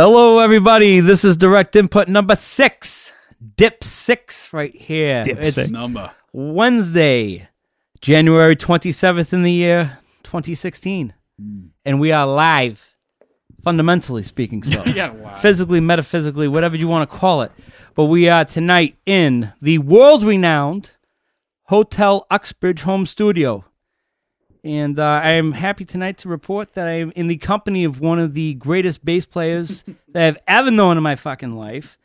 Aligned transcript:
Hello, 0.00 0.38
everybody. 0.38 1.00
This 1.00 1.24
is 1.24 1.36
direct 1.36 1.74
input 1.74 2.06
number 2.06 2.36
six, 2.36 3.12
dip 3.56 3.82
six, 3.82 4.52
right 4.52 4.72
here. 4.72 5.24
Dip 5.24 5.38
it's 5.38 5.56
six. 5.56 5.70
Number. 5.70 6.12
Wednesday, 6.32 7.48
January 8.00 8.54
27th 8.54 9.32
in 9.32 9.42
the 9.42 9.50
year 9.50 9.98
2016. 10.22 11.14
Hmm. 11.40 11.60
And 11.84 11.98
we 11.98 12.12
are 12.12 12.28
live, 12.28 12.94
fundamentally 13.64 14.22
speaking. 14.22 14.62
So, 14.62 14.84
Yeah, 14.86 15.10
wow. 15.10 15.34
physically, 15.34 15.80
metaphysically, 15.80 16.46
whatever 16.46 16.76
you 16.76 16.86
want 16.86 17.10
to 17.10 17.16
call 17.16 17.42
it. 17.42 17.50
But 17.96 18.04
we 18.04 18.28
are 18.28 18.44
tonight 18.44 18.96
in 19.04 19.52
the 19.60 19.78
world 19.78 20.22
renowned 20.22 20.94
Hotel 21.64 22.24
Uxbridge 22.30 22.82
home 22.82 23.04
studio. 23.04 23.64
And 24.64 24.98
uh, 24.98 25.02
I 25.04 25.30
am 25.30 25.52
happy 25.52 25.84
tonight 25.84 26.18
to 26.18 26.28
report 26.28 26.74
that 26.74 26.88
I 26.88 26.94
am 26.94 27.12
in 27.14 27.28
the 27.28 27.36
company 27.36 27.84
of 27.84 28.00
one 28.00 28.18
of 28.18 28.34
the 28.34 28.54
greatest 28.54 29.04
bass 29.04 29.24
players 29.24 29.84
that 30.12 30.22
I've 30.22 30.38
ever 30.46 30.70
known 30.70 30.96
in 30.96 31.02
my 31.02 31.14
fucking 31.16 31.54
life, 31.54 31.96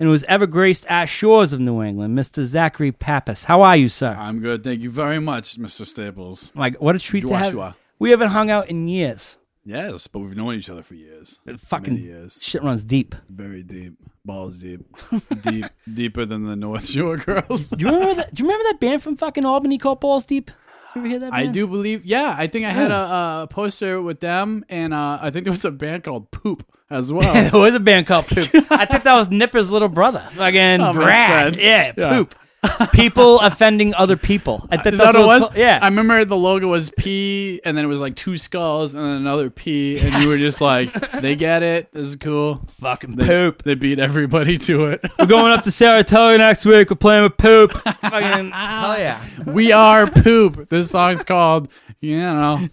and 0.00 0.06
who 0.06 0.12
has 0.12 0.24
ever 0.24 0.46
graced 0.46 0.86
our 0.88 1.06
shores 1.06 1.52
of 1.52 1.60
New 1.60 1.82
England, 1.82 2.18
Mr. 2.18 2.44
Zachary 2.44 2.92
Pappas. 2.92 3.44
How 3.44 3.62
are 3.62 3.76
you, 3.76 3.88
sir? 3.88 4.16
I'm 4.18 4.40
good. 4.40 4.64
Thank 4.64 4.80
you 4.80 4.90
very 4.90 5.18
much, 5.18 5.58
Mr. 5.58 5.86
Staples. 5.86 6.50
Like, 6.54 6.80
what 6.80 6.96
a 6.96 6.98
treat 6.98 7.22
to 7.22 7.34
have. 7.34 7.46
Joshua. 7.46 7.76
We 7.98 8.10
haven't 8.10 8.28
hung 8.28 8.50
out 8.50 8.68
in 8.68 8.88
years. 8.88 9.38
Yes, 9.64 10.06
but 10.06 10.20
we've 10.20 10.34
known 10.36 10.54
each 10.54 10.70
other 10.70 10.82
for 10.82 10.94
years. 10.94 11.40
Fucking 11.58 11.92
Many 11.92 12.06
years. 12.06 12.40
shit 12.42 12.62
runs 12.62 12.84
deep. 12.84 13.14
Very 13.28 13.62
deep. 13.62 13.98
Balls 14.24 14.56
deep. 14.56 14.80
deep. 15.42 15.66
Deeper 15.92 16.24
than 16.24 16.46
the 16.46 16.56
North 16.56 16.88
Shore 16.88 17.18
girls. 17.18 17.68
Do 17.68 17.84
you 17.84 17.92
remember 17.92 18.14
that? 18.14 18.32
Do 18.32 18.42
you 18.42 18.48
remember 18.48 18.64
that 18.70 18.80
band 18.80 19.02
from 19.02 19.18
fucking 19.18 19.44
Albany 19.44 19.76
called 19.76 20.00
Balls 20.00 20.24
Deep? 20.24 20.50
Did 20.94 21.00
you 21.00 21.00
ever 21.00 21.08
hear 21.08 21.18
that? 21.20 21.32
I 21.34 21.46
do 21.46 21.66
believe, 21.66 22.04
yeah, 22.04 22.34
I 22.36 22.46
think 22.46 22.64
I 22.66 22.70
had 22.70 22.90
a, 22.90 23.42
a 23.42 23.48
poster 23.50 24.00
with 24.00 24.20
them, 24.20 24.64
and 24.68 24.92
uh, 24.94 25.18
I 25.20 25.30
think 25.30 25.44
there 25.44 25.52
was 25.52 25.64
a 25.64 25.70
band 25.70 26.04
called 26.04 26.30
Poop 26.30 26.64
as 26.90 27.12
well. 27.12 27.32
there 27.50 27.60
was 27.60 27.74
a 27.74 27.80
band 27.80 28.06
called 28.06 28.26
Poop. 28.26 28.48
I 28.70 28.84
think 28.90 29.02
that 29.04 29.16
was 29.16 29.28
Nipper's 29.28 29.70
little 29.70 29.88
brother. 29.88 30.26
Fucking 30.32 30.80
Oh, 30.80 30.92
Brad. 30.92 31.56
Yeah, 31.56 31.92
Yeah. 31.96 32.24
People 32.92 33.38
offending 33.40 33.94
other 33.94 34.16
people. 34.16 34.66
I 34.70 34.76
think 34.78 34.96
that's 34.96 35.12
that 35.12 35.18
what 35.18 35.22
it 35.22 35.26
was? 35.26 35.42
called- 35.44 35.56
Yeah. 35.56 35.78
I 35.80 35.86
remember 35.86 36.24
the 36.24 36.36
logo 36.36 36.66
was 36.66 36.90
P, 36.90 37.60
and 37.64 37.76
then 37.76 37.84
it 37.84 37.88
was 37.88 38.00
like 38.00 38.16
two 38.16 38.36
skulls, 38.36 38.94
and 38.94 39.04
then 39.04 39.12
another 39.12 39.48
P, 39.48 39.98
and 40.00 40.22
you 40.22 40.28
were 40.28 40.36
just 40.36 40.60
like, 40.60 40.92
they 41.20 41.36
get 41.36 41.62
it. 41.62 41.92
This 41.92 42.08
is 42.08 42.16
cool. 42.16 42.60
fucking 42.80 43.14
They, 43.16 43.26
Poop. 43.26 43.62
They 43.62 43.74
beat 43.76 43.98
everybody 44.00 44.58
to 44.58 44.86
it. 44.86 45.04
We're 45.18 45.26
going 45.26 45.52
up 45.52 45.62
to 45.64 45.70
Saratoga 45.70 46.38
next 46.38 46.64
week. 46.64 46.90
We're 46.90 46.96
playing 46.96 47.22
with 47.24 47.36
Poop. 47.36 47.72
fucking 48.00 48.50
hell 48.50 48.98
yeah. 48.98 49.22
we 49.46 49.70
are 49.70 50.10
Poop. 50.10 50.68
This 50.68 50.90
song's 50.90 51.22
called, 51.22 51.68
you 52.00 52.16
know, 52.18 52.68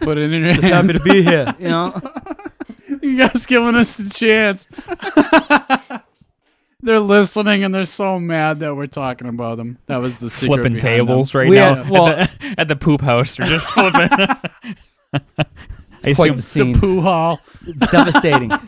put 0.00 0.16
it 0.16 0.32
in 0.32 0.42
your 0.42 0.54
Happy 0.54 0.68
hands. 0.68 0.92
to 0.94 1.00
be 1.00 1.22
here. 1.22 1.54
You 1.58 1.68
know. 1.68 2.00
You 3.00 3.16
guys 3.18 3.46
giving 3.46 3.74
us 3.74 3.98
a 3.98 4.08
chance. 4.08 4.68
They're 6.82 7.00
listening 7.00 7.64
and 7.64 7.74
they're 7.74 7.84
so 7.84 8.18
mad 8.18 8.58
that 8.60 8.74
we're 8.74 8.86
talking 8.86 9.28
about 9.28 9.56
them. 9.56 9.78
That 9.86 9.98
was 9.98 10.20
the 10.20 10.28
secret 10.30 10.46
flipping 10.62 10.72
behind 10.74 11.00
them. 11.00 11.06
tables 11.06 11.34
right 11.34 11.48
We 11.48 11.56
now 11.56 11.76
had- 11.76 11.90
well- 11.90 12.06
at, 12.08 12.30
the, 12.40 12.54
at 12.58 12.68
the 12.68 12.76
poop 12.76 13.00
house. 13.00 13.36
They're 13.36 13.46
just 13.46 13.66
flipping. 13.68 14.08
I 16.04 16.14
Quite 16.14 16.32
assume 16.32 16.36
the 16.36 16.42
scene. 16.42 16.72
The 16.72 16.78
Poo 16.80 17.00
hall. 17.00 17.40
Devastating. 17.90 18.50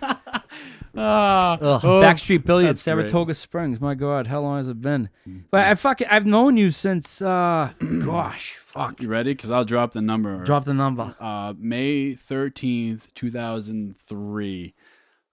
Ugh, 0.96 1.58
oh, 1.60 1.80
Backstreet 2.00 2.44
Billy 2.44 2.66
at 2.66 2.68
that's 2.76 2.84
great. 2.84 2.94
Saratoga 3.10 3.34
Springs. 3.34 3.80
My 3.80 3.94
God, 3.96 4.28
how 4.28 4.40
long 4.40 4.58
has 4.58 4.68
it 4.68 4.80
been? 4.80 5.08
But 5.50 5.62
I 5.66 5.74
fucking 5.74 6.06
I've 6.08 6.24
known 6.26 6.56
you 6.56 6.70
since 6.70 7.20
uh 7.20 7.72
gosh, 8.04 8.58
fuck. 8.64 9.02
You 9.02 9.08
ready? 9.08 9.34
Because 9.34 9.50
I'll 9.50 9.64
drop 9.64 9.90
the 9.90 10.00
number. 10.00 10.44
Drop 10.44 10.64
the 10.64 10.74
number. 10.74 11.16
uh, 11.18 11.52
May 11.58 12.14
13th, 12.14 13.08
2003, 13.16 14.74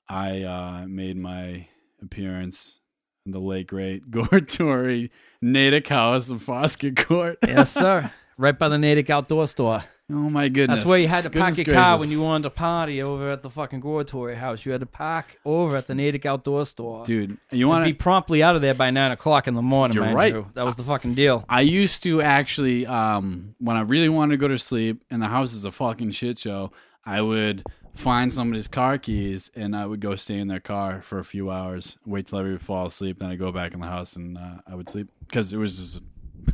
I 0.09 0.41
uh, 0.41 0.85
made 0.87 1.17
my 1.17 1.67
appearance 2.01 2.79
in 3.25 3.31
the 3.31 3.39
late 3.39 3.67
great 3.67 4.09
Goratory 4.11 5.09
Natick 5.41 5.87
House 5.87 6.29
in 6.29 6.39
Foskett 6.39 6.97
Court. 6.97 7.37
Yes, 7.45 7.71
sir. 7.71 8.11
Right 8.37 8.57
by 8.57 8.69
the 8.69 8.77
Natick 8.79 9.11
Outdoor 9.11 9.45
Store. 9.45 9.81
Oh 10.09 10.29
my 10.29 10.49
goodness. 10.49 10.79
That's 10.79 10.89
where 10.89 10.97
you 10.97 11.07
had 11.07 11.25
to 11.25 11.29
Goodness 11.29 11.57
park 11.57 11.67
your 11.67 11.75
car 11.75 11.99
when 11.99 12.09
you 12.09 12.21
wanted 12.21 12.43
to 12.43 12.49
party 12.49 13.01
over 13.03 13.29
at 13.29 13.43
the 13.43 13.51
fucking 13.51 13.81
Goratory 13.81 14.35
house. 14.35 14.65
You 14.65 14.71
had 14.71 14.81
to 14.81 14.87
park 14.87 15.37
over 15.45 15.77
at 15.77 15.85
the 15.85 15.93
Natick 15.93 16.25
Outdoor 16.25 16.65
Store. 16.65 17.05
Dude, 17.05 17.37
you 17.51 17.71
And 17.71 17.85
to 17.85 17.89
be 17.89 17.93
promptly 17.93 18.41
out 18.41 18.55
of 18.55 18.63
there 18.63 18.73
by 18.73 18.89
nine 18.89 19.11
o'clock 19.11 19.47
in 19.47 19.53
the 19.53 19.61
morning. 19.61 19.95
You're 19.95 20.11
right. 20.11 20.33
you. 20.33 20.47
That 20.55 20.65
was 20.65 20.75
the 20.75 20.83
fucking 20.83 21.13
deal. 21.13 21.45
I 21.49 21.61
used 21.61 22.01
to 22.03 22.21
actually, 22.21 22.87
um, 22.87 23.53
when 23.59 23.77
I 23.77 23.81
really 23.81 24.09
wanted 24.09 24.31
to 24.31 24.37
go 24.37 24.47
to 24.47 24.57
sleep 24.57 25.03
and 25.11 25.21
the 25.21 25.27
house 25.27 25.53
is 25.53 25.63
a 25.63 25.71
fucking 25.71 26.11
shit 26.11 26.39
show, 26.39 26.71
I 27.05 27.21
would 27.21 27.63
find 27.95 28.31
somebody's 28.33 28.67
car 28.67 28.97
keys 28.97 29.51
and 29.55 29.75
I 29.75 29.85
would 29.85 29.99
go 29.99 30.15
stay 30.15 30.37
in 30.39 30.47
their 30.47 30.59
car 30.59 31.01
for 31.01 31.19
a 31.19 31.25
few 31.25 31.51
hours, 31.51 31.97
wait 32.05 32.25
till 32.27 32.39
everybody 32.39 32.55
would 32.57 32.65
fall 32.65 32.85
asleep, 32.87 33.19
then 33.19 33.29
I'd 33.29 33.39
go 33.39 33.51
back 33.51 33.73
in 33.73 33.79
the 33.81 33.87
house 33.87 34.15
and 34.15 34.37
uh, 34.37 34.55
I 34.67 34.75
would 34.75 34.89
sleep 34.89 35.07
because 35.27 35.51
it 35.53 35.57
was 35.57 35.75
just, 35.77 36.01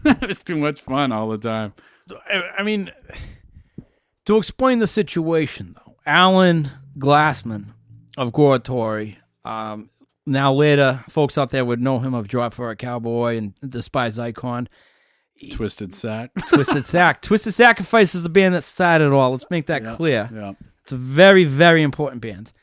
it 0.21 0.27
was 0.27 0.43
too 0.43 0.57
much 0.57 0.81
fun 0.81 1.11
all 1.11 1.29
the 1.29 1.37
time. 1.37 1.73
I, 2.29 2.41
I 2.59 2.63
mean, 2.63 2.91
to 4.25 4.37
explain 4.37 4.79
the 4.79 4.87
situation, 4.87 5.75
though, 5.75 5.95
Alan 6.05 6.71
Glassman 6.97 7.67
of 8.17 8.31
Goratory, 8.31 9.17
um, 9.45 9.89
now 10.25 10.51
later, 10.53 11.03
folks 11.07 11.37
out 11.37 11.51
there 11.51 11.63
would 11.63 11.79
know 11.81 11.99
him 11.99 12.13
of 12.13 12.27
Drop 12.27 12.53
for 12.53 12.69
a 12.69 12.75
Cowboy 12.75 13.37
and 13.37 13.53
Despised 13.69 14.19
Icon. 14.19 14.67
Twisted 15.51 15.93
sack. 15.93 16.31
Twisted 16.47 16.85
Sack. 16.85 17.21
Twisted 17.21 17.53
Sacrifice 17.53 18.15
is 18.15 18.23
the 18.23 18.29
band 18.29 18.55
that 18.55 18.63
started 18.63 19.05
it 19.05 19.13
all. 19.13 19.31
Let's 19.31 19.45
make 19.51 19.67
that 19.67 19.83
Yeah. 19.83 19.95
clear. 19.95 20.29
yeah. 20.33 20.53
It's 20.87 20.93
a 20.93 20.95
very, 20.95 21.43
very 21.43 21.83
important 21.83 22.21
band. 22.21 22.53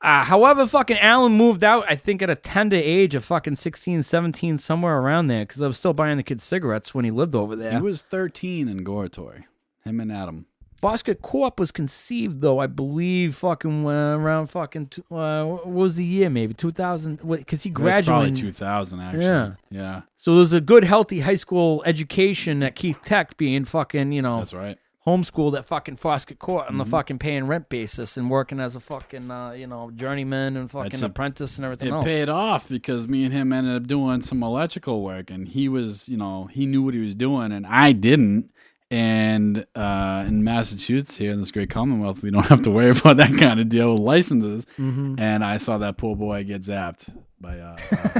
Uh, 0.00 0.24
however, 0.24 0.66
fucking 0.66 0.98
Alan 0.98 1.30
moved 1.34 1.62
out, 1.62 1.84
I 1.88 1.94
think, 1.94 2.20
at 2.20 2.28
a 2.28 2.34
tender 2.34 2.74
age 2.76 3.14
of 3.14 3.24
fucking 3.24 3.54
16, 3.54 4.02
17, 4.02 4.58
somewhere 4.58 4.98
around 4.98 5.26
there, 5.26 5.46
because 5.46 5.62
I 5.62 5.68
was 5.68 5.78
still 5.78 5.92
buying 5.92 6.16
the 6.16 6.24
kids 6.24 6.42
cigarettes 6.42 6.96
when 6.96 7.04
he 7.04 7.12
lived 7.12 7.36
over 7.36 7.54
there. 7.54 7.70
He 7.70 7.80
was 7.80 8.02
13 8.02 8.66
in 8.66 8.84
Goratory. 8.84 9.44
Him 9.84 10.00
and 10.00 10.10
Adam. 10.10 10.46
Foskett 10.82 11.22
Court 11.22 11.56
was 11.60 11.70
conceived, 11.70 12.40
though, 12.40 12.58
I 12.58 12.66
believe, 12.66 13.36
fucking 13.36 13.86
uh, 13.86 14.16
around 14.18 14.48
fucking, 14.48 14.88
t- 14.88 15.02
uh, 15.12 15.44
what 15.44 15.68
was 15.68 15.94
the 15.94 16.04
year, 16.04 16.28
maybe? 16.28 16.54
2000, 16.54 17.20
because 17.26 17.62
he 17.62 17.70
It 17.70 17.78
was 17.78 18.04
probably 18.04 18.30
graduated. 18.32 18.36
2000, 18.36 19.00
actually. 19.00 19.24
Yeah. 19.24 19.50
Yeah. 19.70 20.00
So 20.16 20.34
there's 20.34 20.52
a 20.52 20.60
good, 20.60 20.82
healthy 20.82 21.20
high 21.20 21.36
school 21.36 21.84
education 21.86 22.64
at 22.64 22.74
Keefe 22.74 23.00
Tech 23.04 23.36
being 23.36 23.64
fucking, 23.64 24.10
you 24.10 24.22
know, 24.22 24.38
That's 24.38 24.52
right. 24.52 24.76
Homeschooled 25.06 25.56
at 25.58 25.66
fucking 25.66 25.96
Foskett 25.96 26.38
Court 26.38 26.64
Mm-hmm. 26.64 26.74
on 26.74 26.78
the 26.78 26.84
fucking 26.86 27.18
paying 27.18 27.46
rent 27.46 27.68
basis 27.68 28.16
and 28.16 28.30
working 28.30 28.58
as 28.60 28.74
a 28.76 28.80
fucking, 28.80 29.30
uh, 29.30 29.50
you 29.52 29.66
know, 29.66 29.90
journeyman 29.90 30.56
and 30.56 30.70
fucking 30.70 30.90
That's 30.92 31.02
a- 31.02 31.06
apprentice 31.06 31.56
and 31.58 31.64
everything 31.64 31.88
It 31.88 31.92
else. 31.92 32.04
paid 32.04 32.28
off 32.28 32.68
because 32.68 33.06
me 33.06 33.24
and 33.24 33.32
him 33.32 33.52
ended 33.52 33.76
up 33.76 33.86
doing 33.86 34.22
some 34.22 34.42
electrical 34.42 35.02
work, 35.02 35.30
and 35.30 35.48
he 35.48 35.68
was, 35.68 36.08
you 36.08 36.16
know, 36.16 36.48
he 36.50 36.64
knew 36.66 36.82
what 36.82 36.94
he 36.94 37.00
was 37.00 37.14
doing, 37.14 37.52
and 37.52 37.66
I 37.66 37.92
didn't. 37.92 38.50
And 38.90 39.66
uh, 39.74 40.24
in 40.26 40.44
Massachusetts, 40.44 41.16
here 41.16 41.32
in 41.32 41.38
this 41.40 41.50
great 41.50 41.68
Commonwealth, 41.70 42.22
we 42.22 42.30
don't 42.30 42.46
have 42.46 42.62
to 42.62 42.70
worry 42.70 42.90
about 42.98 43.16
that 43.16 43.36
kind 43.38 43.58
of 43.58 43.68
deal 43.68 43.92
with 43.94 44.02
licenses. 44.02 44.66
Mm-hmm. 44.78 45.16
And 45.18 45.44
I 45.44 45.56
saw 45.56 45.78
that 45.78 45.96
poor 45.96 46.14
boy 46.14 46.44
get 46.44 46.62
zapped 46.62 47.12
by 47.40 47.58
uh, 47.58 47.76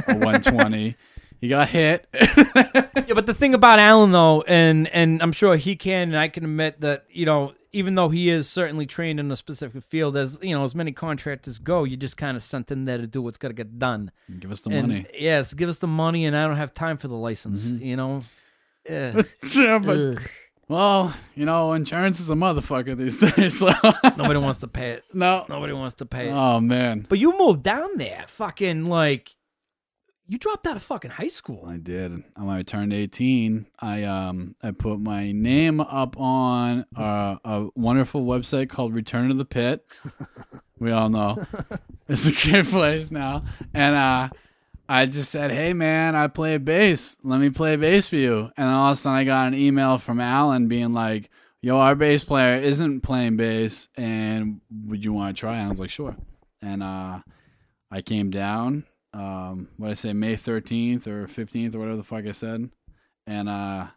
a, 0.07 0.11
a 0.11 0.17
120. 0.17 0.95
He 1.41 1.47
got 1.49 1.69
hit. 1.69 2.07
Yeah, 3.07 3.13
but 3.13 3.27
the 3.27 3.35
thing 3.35 3.53
about 3.53 3.77
Alan 3.77 4.11
though, 4.11 4.41
and 4.47 4.87
and 4.87 5.21
I'm 5.21 5.31
sure 5.31 5.57
he 5.57 5.75
can, 5.75 6.07
and 6.09 6.17
I 6.17 6.27
can 6.27 6.43
admit 6.43 6.81
that 6.81 7.05
you 7.07 7.23
know, 7.27 7.53
even 7.71 7.93
though 7.93 8.09
he 8.09 8.29
is 8.31 8.49
certainly 8.49 8.87
trained 8.87 9.19
in 9.19 9.29
a 9.31 9.35
specific 9.35 9.83
field, 9.83 10.17
as 10.17 10.39
you 10.41 10.55
know, 10.57 10.63
as 10.63 10.73
many 10.73 10.91
contractors 10.91 11.59
go, 11.59 11.83
you 11.83 11.97
just 11.97 12.17
kind 12.17 12.35
of 12.35 12.41
sent 12.41 12.71
in 12.71 12.85
there 12.85 12.97
to 12.97 13.05
do 13.05 13.21
what's 13.21 13.37
got 13.37 13.49
to 13.49 13.53
get 13.53 13.77
done. 13.77 14.09
Give 14.39 14.51
us 14.51 14.61
the 14.61 14.71
and 14.71 14.87
money. 14.87 15.05
yes, 15.13 15.53
give 15.53 15.69
us 15.69 15.77
the 15.77 15.87
money, 15.87 16.25
and 16.25 16.35
I 16.35 16.47
don't 16.47 16.55
have 16.57 16.73
time 16.73 16.97
for 16.97 17.07
the 17.07 17.15
license. 17.15 17.67
Mm-hmm. 17.67 17.83
You 17.85 17.95
know. 17.95 18.21
Yeah. 18.89 19.21
Yeah, 19.55 19.77
but 19.77 19.97
Ugh. 19.97 20.21
well, 20.67 21.13
you 21.35 21.45
know, 21.45 21.73
insurance 21.73 22.19
is 22.19 22.31
a 22.31 22.35
motherfucker 22.35 22.97
these 22.97 23.17
days. 23.35 23.59
So 23.59 23.71
Nobody 24.17 24.39
wants 24.39 24.59
to 24.61 24.67
pay 24.67 24.91
it. 24.93 25.03
no. 25.13 25.45
Nobody 25.47 25.73
wants 25.73 25.93
to 25.95 26.07
pay 26.07 26.29
it. 26.29 26.31
Oh 26.31 26.59
man, 26.59 27.05
But 27.07 27.19
you 27.19 27.37
moved 27.37 27.61
down 27.61 27.97
there, 27.97 28.25
fucking 28.27 28.85
like, 28.85 29.35
you 30.27 30.37
dropped 30.37 30.65
out 30.65 30.75
of 30.75 30.83
fucking 30.83 31.11
high 31.11 31.27
school. 31.27 31.65
I 31.67 31.77
did. 31.77 32.23
When 32.35 32.49
I 32.49 32.63
turned 32.63 32.93
18, 32.93 33.67
I 33.79 34.03
um 34.03 34.55
I 34.61 34.71
put 34.71 34.99
my 34.99 35.31
name 35.31 35.79
up 35.79 36.19
on 36.19 36.85
uh, 36.95 37.37
a 37.43 37.67
wonderful 37.75 38.25
website 38.25 38.69
called 38.69 38.93
Return 38.93 39.29
to 39.29 39.35
the 39.35 39.45
Pit. 39.45 39.85
we 40.79 40.91
all 40.91 41.09
know 41.09 41.45
it's 42.07 42.27
a 42.27 42.31
great 42.31 42.65
place 42.65 43.11
now, 43.11 43.43
and 43.73 43.95
uh, 43.95 44.29
I 44.89 45.05
just 45.05 45.31
said, 45.31 45.51
"Hey 45.51 45.73
man, 45.73 46.15
I 46.15 46.27
play 46.27 46.57
bass. 46.57 47.17
Let 47.23 47.39
me 47.39 47.49
play 47.49 47.75
bass 47.75 48.07
for 48.07 48.17
you." 48.17 48.51
And 48.57 48.69
all 48.69 48.87
of 48.87 48.93
a 48.93 48.95
sudden, 48.95 49.17
I 49.17 49.23
got 49.23 49.47
an 49.47 49.53
email 49.53 49.97
from 49.99 50.19
Alan 50.19 50.67
being 50.67 50.93
like, 50.93 51.29
"Yo, 51.61 51.77
our 51.77 51.95
bass 51.95 52.23
player 52.23 52.59
isn't 52.59 53.01
playing 53.01 53.37
bass, 53.37 53.89
and 53.95 54.59
would 54.85 55.05
you 55.05 55.13
want 55.13 55.35
to 55.35 55.39
try?" 55.39 55.57
And 55.57 55.67
I 55.67 55.69
was 55.69 55.79
like, 55.79 55.91
"Sure." 55.91 56.15
And 56.61 56.81
uh, 56.81 57.19
I 57.91 58.01
came 58.01 58.31
down. 58.31 58.85
Um, 59.15 59.69
what 59.77 59.91
I 59.91 59.93
say, 59.93 60.11
May 60.13 60.35
thirteenth 60.35 61.07
or 61.07 61.27
fifteenth 61.27 61.73
or 61.75 61.79
whatever 61.79 61.97
the 61.97 62.03
fuck 62.03 62.25
I 62.27 62.31
said, 62.33 62.69
and 63.25 63.47
uh, 63.47 63.87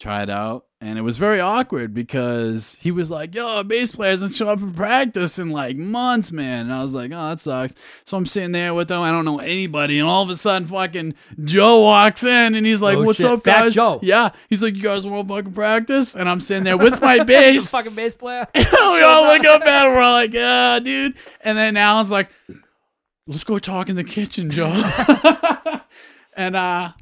tried 0.00 0.24
it 0.24 0.30
out, 0.30 0.64
and 0.80 0.98
it 0.98 1.02
was 1.02 1.16
very 1.16 1.38
awkward 1.38 1.94
because 1.94 2.76
he 2.80 2.90
was 2.90 3.08
like, 3.08 3.36
"Yo, 3.36 3.62
bass 3.62 3.94
player 3.94 4.10
hasn't 4.10 4.34
shown 4.34 4.48
up 4.48 4.58
for 4.58 4.66
practice 4.70 5.38
in 5.38 5.50
like 5.50 5.76
months, 5.76 6.32
man." 6.32 6.62
And 6.62 6.72
I 6.72 6.82
was 6.82 6.92
like, 6.92 7.12
"Oh, 7.14 7.28
that 7.28 7.40
sucks." 7.40 7.74
So 8.04 8.16
I'm 8.16 8.26
sitting 8.26 8.50
there 8.50 8.74
with 8.74 8.90
him. 8.90 9.00
I 9.00 9.12
don't 9.12 9.24
know 9.24 9.38
anybody, 9.38 10.00
and 10.00 10.08
all 10.08 10.24
of 10.24 10.30
a 10.30 10.34
sudden, 10.36 10.66
fucking 10.66 11.14
Joe 11.44 11.82
walks 11.82 12.24
in, 12.24 12.56
and 12.56 12.66
he's 12.66 12.82
like, 12.82 12.98
Oh, 12.98 13.04
"What's 13.04 13.18
shit. 13.18 13.26
up, 13.26 13.44
Fat 13.44 13.62
guys?" 13.62 13.74
Joe. 13.74 14.00
Yeah, 14.02 14.30
he's 14.48 14.60
like, 14.60 14.74
"You 14.74 14.82
guys 14.82 15.06
want 15.06 15.28
to 15.28 15.34
fucking 15.36 15.52
practice?" 15.52 16.16
And 16.16 16.28
I'm 16.28 16.40
sitting 16.40 16.64
there 16.64 16.76
with 16.76 17.00
my 17.00 17.22
bass. 17.24 17.70
fucking 17.70 17.94
bass 17.94 18.16
player. 18.16 18.48
we 18.56 18.62
all 19.02 19.22
look 19.32 19.44
up 19.44 19.62
at 19.62 19.86
him. 19.86 19.92
We're 19.92 20.00
all 20.02 20.14
like, 20.14 20.32
"Yeah, 20.34 20.80
dude." 20.80 21.14
And 21.42 21.56
then 21.56 21.76
Alan's 21.76 22.10
like, 22.10 22.28
"Let's 23.26 23.44
go 23.44 23.58
talk 23.58 23.88
in 23.88 23.96
the 23.96 24.04
kitchen, 24.04 24.50
Joe." 24.50 24.72
and 26.36 26.56
uh, 26.56 26.92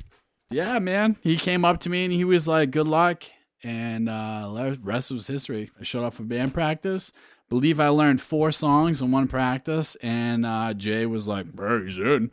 yeah, 0.50 0.78
man, 0.78 1.16
he 1.20 1.36
came 1.36 1.64
up 1.64 1.80
to 1.80 1.88
me 1.88 2.04
and 2.04 2.12
he 2.12 2.24
was 2.24 2.48
like, 2.48 2.70
"Good 2.70 2.88
luck." 2.88 3.24
And 3.62 4.08
uh, 4.08 4.74
rest 4.82 5.10
was 5.10 5.26
history. 5.26 5.70
I 5.78 5.84
showed 5.84 6.04
up 6.04 6.14
for 6.14 6.22
band 6.22 6.54
practice. 6.54 7.12
Believe 7.50 7.80
I 7.80 7.88
learned 7.88 8.20
four 8.20 8.52
songs 8.52 9.02
in 9.02 9.10
one 9.12 9.28
practice, 9.28 9.96
and 10.02 10.46
uh, 10.46 10.72
Jay 10.74 11.04
was 11.06 11.28
like, 11.28 11.46
"Hey, 11.58 11.84
he's 11.84 11.98
in." 11.98 12.30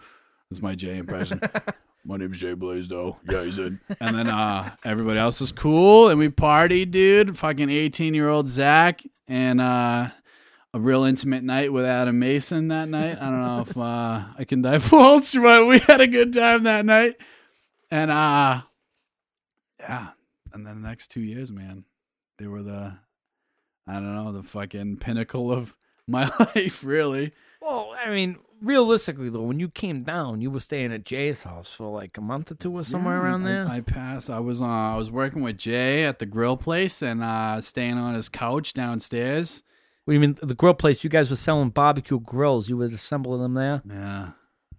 That's 0.50 0.62
my 0.62 0.76
Jay 0.76 0.98
impression. 0.98 1.42
my 2.06 2.18
name's 2.18 2.40
Jay 2.40 2.54
Blaisdell. 2.54 3.20
Yeah, 3.30 3.44
he's 3.44 3.60
in. 3.60 3.80
And 4.00 4.18
then 4.18 4.30
uh, 4.30 4.76
everybody 4.86 5.20
else 5.20 5.42
was 5.42 5.52
cool, 5.52 6.10
and 6.10 6.18
we 6.18 6.30
partied, 6.30 6.92
dude. 6.92 7.38
Fucking 7.38 7.70
eighteen-year-old 7.70 8.48
Zach, 8.48 9.02
and 9.28 9.60
uh, 9.60 10.10
a 10.74 10.80
real 10.80 11.04
intimate 11.04 11.44
night 11.44 11.72
with 11.72 11.86
Adam 11.86 12.20
Mason 12.20 12.68
that 12.70 12.90
night. 12.90 13.18
I 13.22 13.30
don't 13.30 13.42
know 13.42 13.62
if 13.68 13.78
uh, 13.78 14.26
I 14.38 14.44
can 14.46 14.62
divulge, 14.62 15.34
but 15.42 15.66
we 15.68 15.80
had 15.80 16.02
a 16.02 16.08
good 16.08 16.34
time 16.34 16.64
that 16.64 16.86
night. 16.86 17.16
And 17.90 18.12
uh, 18.12 18.62
yeah, 19.80 20.10
and 20.54 20.66
then 20.66 20.82
the 20.82 20.88
next 20.88 21.10
two 21.10 21.22
years, 21.22 21.52
man, 21.52 21.86
they 22.38 22.48
were 22.48 22.64
the, 22.64 22.94
I 23.88 23.94
don't 23.94 24.14
know, 24.16 24.32
the 24.34 24.44
fucking 24.44 24.98
pinnacle 24.98 25.52
of 25.52 25.76
my 26.08 26.30
life, 26.40 26.84
really. 26.84 27.32
Well, 27.62 27.94
I 28.06 28.10
mean, 28.12 28.38
realistically 28.62 29.30
though, 29.30 29.42
when 29.42 29.60
you 29.60 29.70
came 29.70 30.04
down, 30.04 30.42
you 30.42 30.52
were 30.52 30.60
staying 30.60 30.94
at 30.94 31.04
Jay's 31.06 31.44
house 31.44 31.74
for 31.74 31.92
like 31.92 32.18
a 32.18 32.22
month 32.22 32.52
or 32.52 32.56
two 32.56 32.72
or 32.78 32.84
somewhere 32.84 33.16
Yeah, 33.18 33.24
around 33.24 33.44
I- 33.44 33.48
there. 33.52 33.68
I, 33.68 33.82
passed. 33.82 34.30
I 34.30 34.40
was 34.40 34.62
uh, 34.62 34.66
I 34.66 34.96
was 34.96 35.10
working 35.12 35.44
with 35.44 35.58
Jay 35.58 36.04
at 36.06 36.20
the 36.20 36.26
grill 36.26 36.58
place 36.58 37.02
and 37.02 37.24
uh, 37.24 37.62
staying 37.62 37.98
on 37.98 38.14
his 38.16 38.30
couch 38.30 38.74
downstairs. 38.74 39.64
What 40.08 40.12
do 40.12 40.14
you 40.14 40.20
mean 40.22 40.38
the 40.42 40.56
grill 40.56 40.74
place? 40.74 41.04
You 41.04 41.10
guys 41.10 41.30
were 41.30 41.36
selling 41.36 41.70
barbecue 41.70 42.20
grills. 42.22 42.70
You 42.70 42.78
were 42.78 42.86
assembling 42.86 43.42
them 43.42 43.54
there. 43.56 43.82
Yeah, 43.86 44.30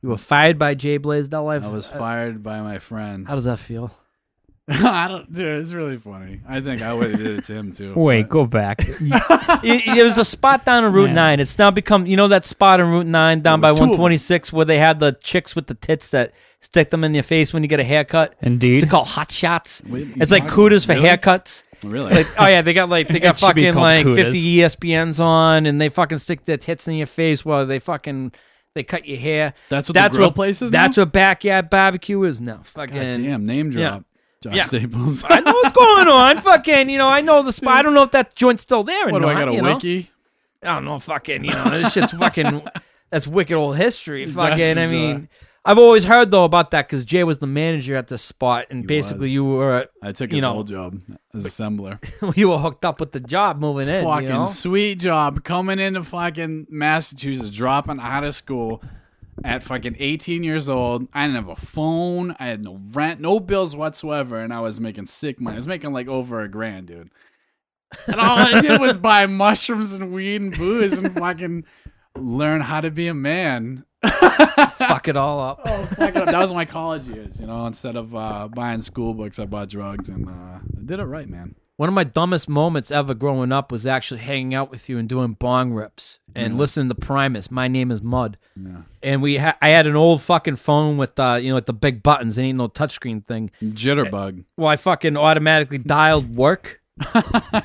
You 0.03 0.09
were 0.09 0.17
fired 0.17 0.59
by 0.59 0.75
Jay 0.75 0.97
Blaisdell. 0.97 1.49
I've- 1.49 1.67
I 1.67 1.69
was 1.69 1.93
uh, 1.93 1.99
fired 1.99 2.43
by 2.43 2.61
my 2.63 2.79
friend. 2.79 3.29
How 3.29 3.35
does 3.35 3.45
that 3.45 3.59
feel? 3.59 3.91
I 4.71 5.09
don't, 5.09 5.33
dude. 5.33 5.61
It's 5.61 5.73
really 5.73 5.97
funny. 5.99 6.41
I 6.49 6.61
think 6.61 6.83
I 6.83 6.93
would 6.95 7.11
have 7.11 7.19
did 7.19 7.39
it 7.39 7.45
to 7.47 7.55
him 7.55 7.73
too. 7.73 7.95
Wait, 7.97 8.23
but- 8.23 8.29
go 8.31 8.47
back. 8.47 8.81
it, 8.87 9.87
it 9.99 10.03
was 10.03 10.19
a 10.19 10.25
spot 10.25 10.65
down 10.65 10.85
on 10.85 10.93
Route. 10.93 11.11
Nine. 11.25 11.41
It's 11.41 11.59
now 11.59 11.71
become 11.71 12.07
you 12.07 12.17
know 12.17 12.29
that 12.29 12.47
spot 12.47 12.81
on 12.81 12.91
Route 12.91 13.07
Nine 13.07 13.41
down 13.41 13.61
by 13.61 13.69
of 13.71 13.77
'em. 13.77 13.89
126 13.91 14.53
where 14.53 14.65
they 14.65 14.79
had 14.79 15.01
the 15.01 15.13
chicks 15.23 15.55
with 15.57 15.67
the 15.69 15.75
tits 15.75 16.11
that 16.11 16.33
stick 16.61 16.91
them 16.91 17.05
in 17.05 17.15
your 17.15 17.23
face 17.23 17.53
when 17.53 17.63
you 17.63 17.69
get 17.69 17.81
a 17.81 17.85
haircut. 17.85 18.35
Indeed. 18.43 18.83
It's 18.83 18.91
called 18.91 19.09
Hot 19.09 19.31
Shots. 19.31 19.83
You 19.87 20.13
It's 20.17 20.33
like 20.33 20.49
Cooters 20.49 20.85
for? 20.85 20.93
Really? 20.95 21.09
haircuts. 21.09 21.63
Oh, 21.85 21.89
really? 21.89 22.13
Like, 22.13 22.29
oh 22.39 22.47
yeah, 22.47 22.63
they 22.63 22.73
got 22.73 22.89
like 22.89 23.09
they 23.09 23.19
got 23.21 23.37
It 23.37 23.39
should 23.39 23.55
be 23.55 23.67
fucking 23.67 23.81
like 23.81 24.05
Cooters. 24.05 24.27
50 24.35 24.57
ESPNs 24.57 25.21
on, 25.21 25.67
and 25.67 25.81
they 25.81 25.89
fucking 25.89 26.19
stick 26.19 26.45
their 26.45 26.57
tits 26.57 26.89
in 26.89 26.95
your 26.95 27.07
face 27.07 27.45
while 27.45 27.67
they 27.67 27.79
fucking 27.79 28.33
they 28.75 28.83
cut 28.83 29.07
your 29.07 29.19
hair. 29.19 29.55
that's 29.69 29.89
what 29.89 29.95
that's 29.95 30.13
the 30.13 30.19
grill 30.19 30.29
what 30.29 30.35
place 30.35 30.63
is. 30.63 30.71
That's 30.71 30.97
now? 30.97 31.03
what 31.03 31.13
backyard 31.13 31.71
barbecue 31.71 32.23
is 32.25 32.41
now. 32.41 32.57
God 32.57 32.67
Fucking. 32.67 33.23
damn 33.23 33.47
name 33.47 33.71
drop. 33.71 34.05
Josh 34.43 34.55
Yeah. 34.55 34.65
Staples. 34.65 35.25
I 35.29 35.41
know 35.41 35.53
what's 35.53 35.77
going 35.77 36.09
on. 36.09 36.39
Fucking, 36.39 36.89
you 36.89 36.99
know, 36.99 37.09
I 37.09 37.21
know 37.21 37.43
the 37.43 37.53
spot. 37.53 37.79
I 37.79 37.83
don't 37.83 37.95
know 37.95 38.03
if 38.03 38.13
that 38.13 38.35
joint's 38.35 38.63
still 38.63 38.83
there 38.83 39.09
what 39.09 39.23
do. 39.23 39.29
I 39.29 39.35
got 39.35 39.49
a 39.49 39.53
you 39.53 39.63
know? 39.63 39.75
wiki? 39.75 40.11
I 40.63 40.75
don't 40.75 40.85
know, 40.85 40.99
fucking, 40.99 41.45
you 41.45 41.51
know, 41.53 41.71
this 41.71 41.93
shit's 41.93 42.13
fucking, 42.13 42.63
that's 43.11 43.27
wicked 43.27 43.57
old 43.57 43.77
history. 43.77 44.27
Fucking, 44.27 44.79
I 44.79 44.89
sure. 44.89 45.29
I've 45.69 45.79
always 45.79 46.05
heard 46.05 46.31
though 46.31 46.45
about 46.45 46.71
that 46.71 46.89
because 46.89 47.05
Jay 47.05 47.23
was 47.25 47.39
the 47.41 47.47
manager 47.47 47.95
at 47.95 48.09
this 48.09 48.23
spot, 48.23 48.67
and 48.71 48.81
He 48.81 48.87
basically 48.87 49.21
was. 49.27 49.33
you 49.33 49.45
were 49.45 49.87
I 50.03 50.13
took 50.13 50.31
You 50.31 50.37
his 50.37 50.43
know. 50.43 50.55
old 50.55 50.67
job 50.69 51.01
as 51.35 51.45
assembler. 51.45 51.99
you 52.37 52.49
were 52.49 52.59
hooked 52.59 52.85
up 52.85 53.01
with 53.01 53.13
the 53.13 53.21
job 53.21 53.61
moving 53.61 53.87
in. 53.89 54.03
fucking 54.05 54.27
you 54.29 54.33
know? 54.33 54.45
sweet 54.47 54.99
job 54.99 55.45
coming 55.45 55.79
into 55.79 56.03
fucking 56.03 56.67
Massachusetts, 56.71 57.51
dropping 57.51 58.01
out 58.01 58.25
of 58.25 58.35
school 58.35 58.83
at 59.45 59.63
fucking 59.63 59.97
18 59.99 60.43
years 60.43 60.69
old. 60.69 61.07
I 61.13 61.27
didn't 61.27 61.37
have 61.37 61.49
a 61.51 61.57
phone. 61.57 62.35
I 62.41 62.47
had 62.47 62.65
no 62.65 62.81
rent, 62.93 63.21
no 63.21 63.39
bills 63.39 63.77
whatsoever, 63.77 64.41
and 64.41 64.53
I 64.53 64.61
was 64.61 64.81
making 64.81 65.07
sick 65.07 65.41
money. 65.41 65.55
I 65.55 65.59
was 65.59 65.69
making 65.69 65.93
like 65.93 66.09
over 66.09 66.41
a 66.41 66.49
grand, 66.49 66.87
dude. 66.89 67.11
And 68.07 68.21
all 68.21 68.39
I 68.39 68.61
did 68.61 68.81
was 68.81 68.97
buy 68.97 69.27
mushrooms 69.27 69.93
and 69.93 70.13
weed 70.13 70.41
and 70.41 70.57
booze 70.57 70.95
and 70.99 71.13
fucking 71.15 71.65
learn 72.17 72.63
how 72.63 72.81
to 72.81 72.91
be 72.91 73.07
a 73.09 73.15
man. 73.15 73.85
Fuck 74.03 75.09
it 75.09 75.17
all 75.17 75.41
up. 75.41 75.61
Oh, 75.65 75.85
fuck 75.87 76.11
it 76.11 76.17
up. 76.17 76.27
That 76.27 76.39
was 76.39 76.55
my 76.55 76.65
college 76.65 77.07
years, 77.07 77.41
you 77.41 77.47
know. 77.47 77.67
Instead 77.67 77.97
of 77.97 78.15
uh, 78.15 78.49
buying 78.49 78.83
school 78.83 79.15
books, 79.15 79.39
I 79.39 79.47
bought 79.47 79.69
drugs 79.69 80.09
and 80.09 80.29
uh, 80.29 80.33
I 80.33 80.61
did 80.85 81.01
it 81.01 81.05
right, 81.05 81.29
man. 81.29 81.55
One 81.77 81.89
of 81.89 81.95
my 81.95 82.03
dumbest 82.03 82.49
moments 82.49 82.91
ever 82.91 83.15
growing 83.15 83.53
up 83.53 83.71
was 83.71 83.87
actually 83.87 84.21
hanging 84.21 84.53
out 84.53 84.69
with 84.69 84.89
you 84.89 84.99
and 84.99 85.09
doing 85.09 85.35
bong 85.35 85.73
rips 85.73 86.19
and 86.35 86.59
listening 86.59 86.89
to 86.89 86.97
Primus. 86.97 87.53
My 87.53 87.69
name 87.69 87.93
is 87.93 88.03
Mud. 88.03 88.37
Yeah. 88.57 88.79
And 89.01 89.23
we, 89.23 89.37
ha- 89.37 89.57
I 89.63 89.69
had 89.69 89.87
an 89.87 89.95
old 89.95 90.21
fucking 90.21 90.57
phone 90.57 90.97
with, 90.97 91.17
uh, 91.21 91.39
you 91.41 91.51
know, 91.51 91.55
with 91.55 91.67
the 91.67 91.73
big 91.73 92.03
buttons. 92.03 92.37
It 92.37 92.43
ain't 92.43 92.59
no 92.59 92.67
touchscreen 92.69 93.25
thing. 93.25 93.53
Jitterbug. 93.63 94.45
Well, 94.57 94.67
I 94.67 94.75
fucking 94.75 95.17
automatically 95.17 95.79
dialed 95.79 96.35
work, 96.35 96.81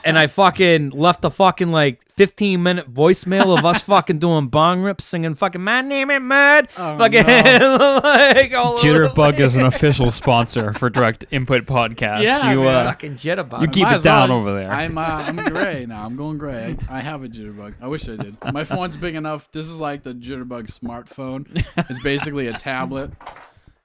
and 0.03 0.18
I 0.18 0.27
fucking 0.27 0.91
left 0.91 1.25
a 1.25 1.30
fucking 1.30 1.71
like 1.71 2.01
fifteen 2.15 2.62
minute 2.63 2.94
voicemail 2.94 3.57
of 3.57 3.65
us 3.65 3.81
fucking 3.83 4.19
doing 4.19 4.47
bong 4.47 4.81
rips, 4.81 5.06
singing 5.06 5.35
fucking 5.35 5.62
"My 5.62 5.81
name 5.81 6.12
is 6.12 6.21
Mud." 6.21 6.68
Oh, 6.77 6.97
fucking 6.97 7.24
like 7.25 8.53
all 8.53 8.77
Jitterbug 8.77 9.39
is 9.39 9.56
an 9.56 9.65
official 9.65 10.12
sponsor 10.24 10.74
for 10.74 10.89
Direct 10.89 11.25
Input 11.31 11.65
Podcast. 11.65 12.21
Yeah, 12.24 12.51
you, 12.51 12.62
man. 12.62 12.85
uh, 12.88 12.89
fucking 12.91 13.15
jitterbug. 13.15 13.62
you 13.62 13.68
keep 13.68 13.83
Might 13.83 13.94
it 13.94 13.95
as 13.97 14.06
well. 14.06 14.27
down 14.27 14.31
over 14.31 14.53
there. 14.53 14.71
I'm 14.71 14.97
uh, 14.97 15.01
I'm 15.01 15.35
gray 15.50 15.85
now. 15.85 16.06
I'm 16.06 16.15
going 16.15 16.38
gray. 16.38 16.77
I, 16.89 16.97
I 16.97 17.01
have 17.01 17.24
a 17.24 17.27
jitterbug. 17.27 17.75
I 17.81 17.88
wish 17.88 18.07
I 18.07 18.15
did. 18.15 18.38
My 18.53 18.63
phone's 18.63 18.95
big 18.95 19.15
enough. 19.15 19.51
This 19.51 19.68
is 19.68 19.80
like 19.80 20.03
the 20.03 20.13
jitterbug 20.13 20.68
smartphone. 20.77 21.65
It's 21.89 22.03
basically 22.03 22.47
a 22.47 22.53
tablet 22.53 23.12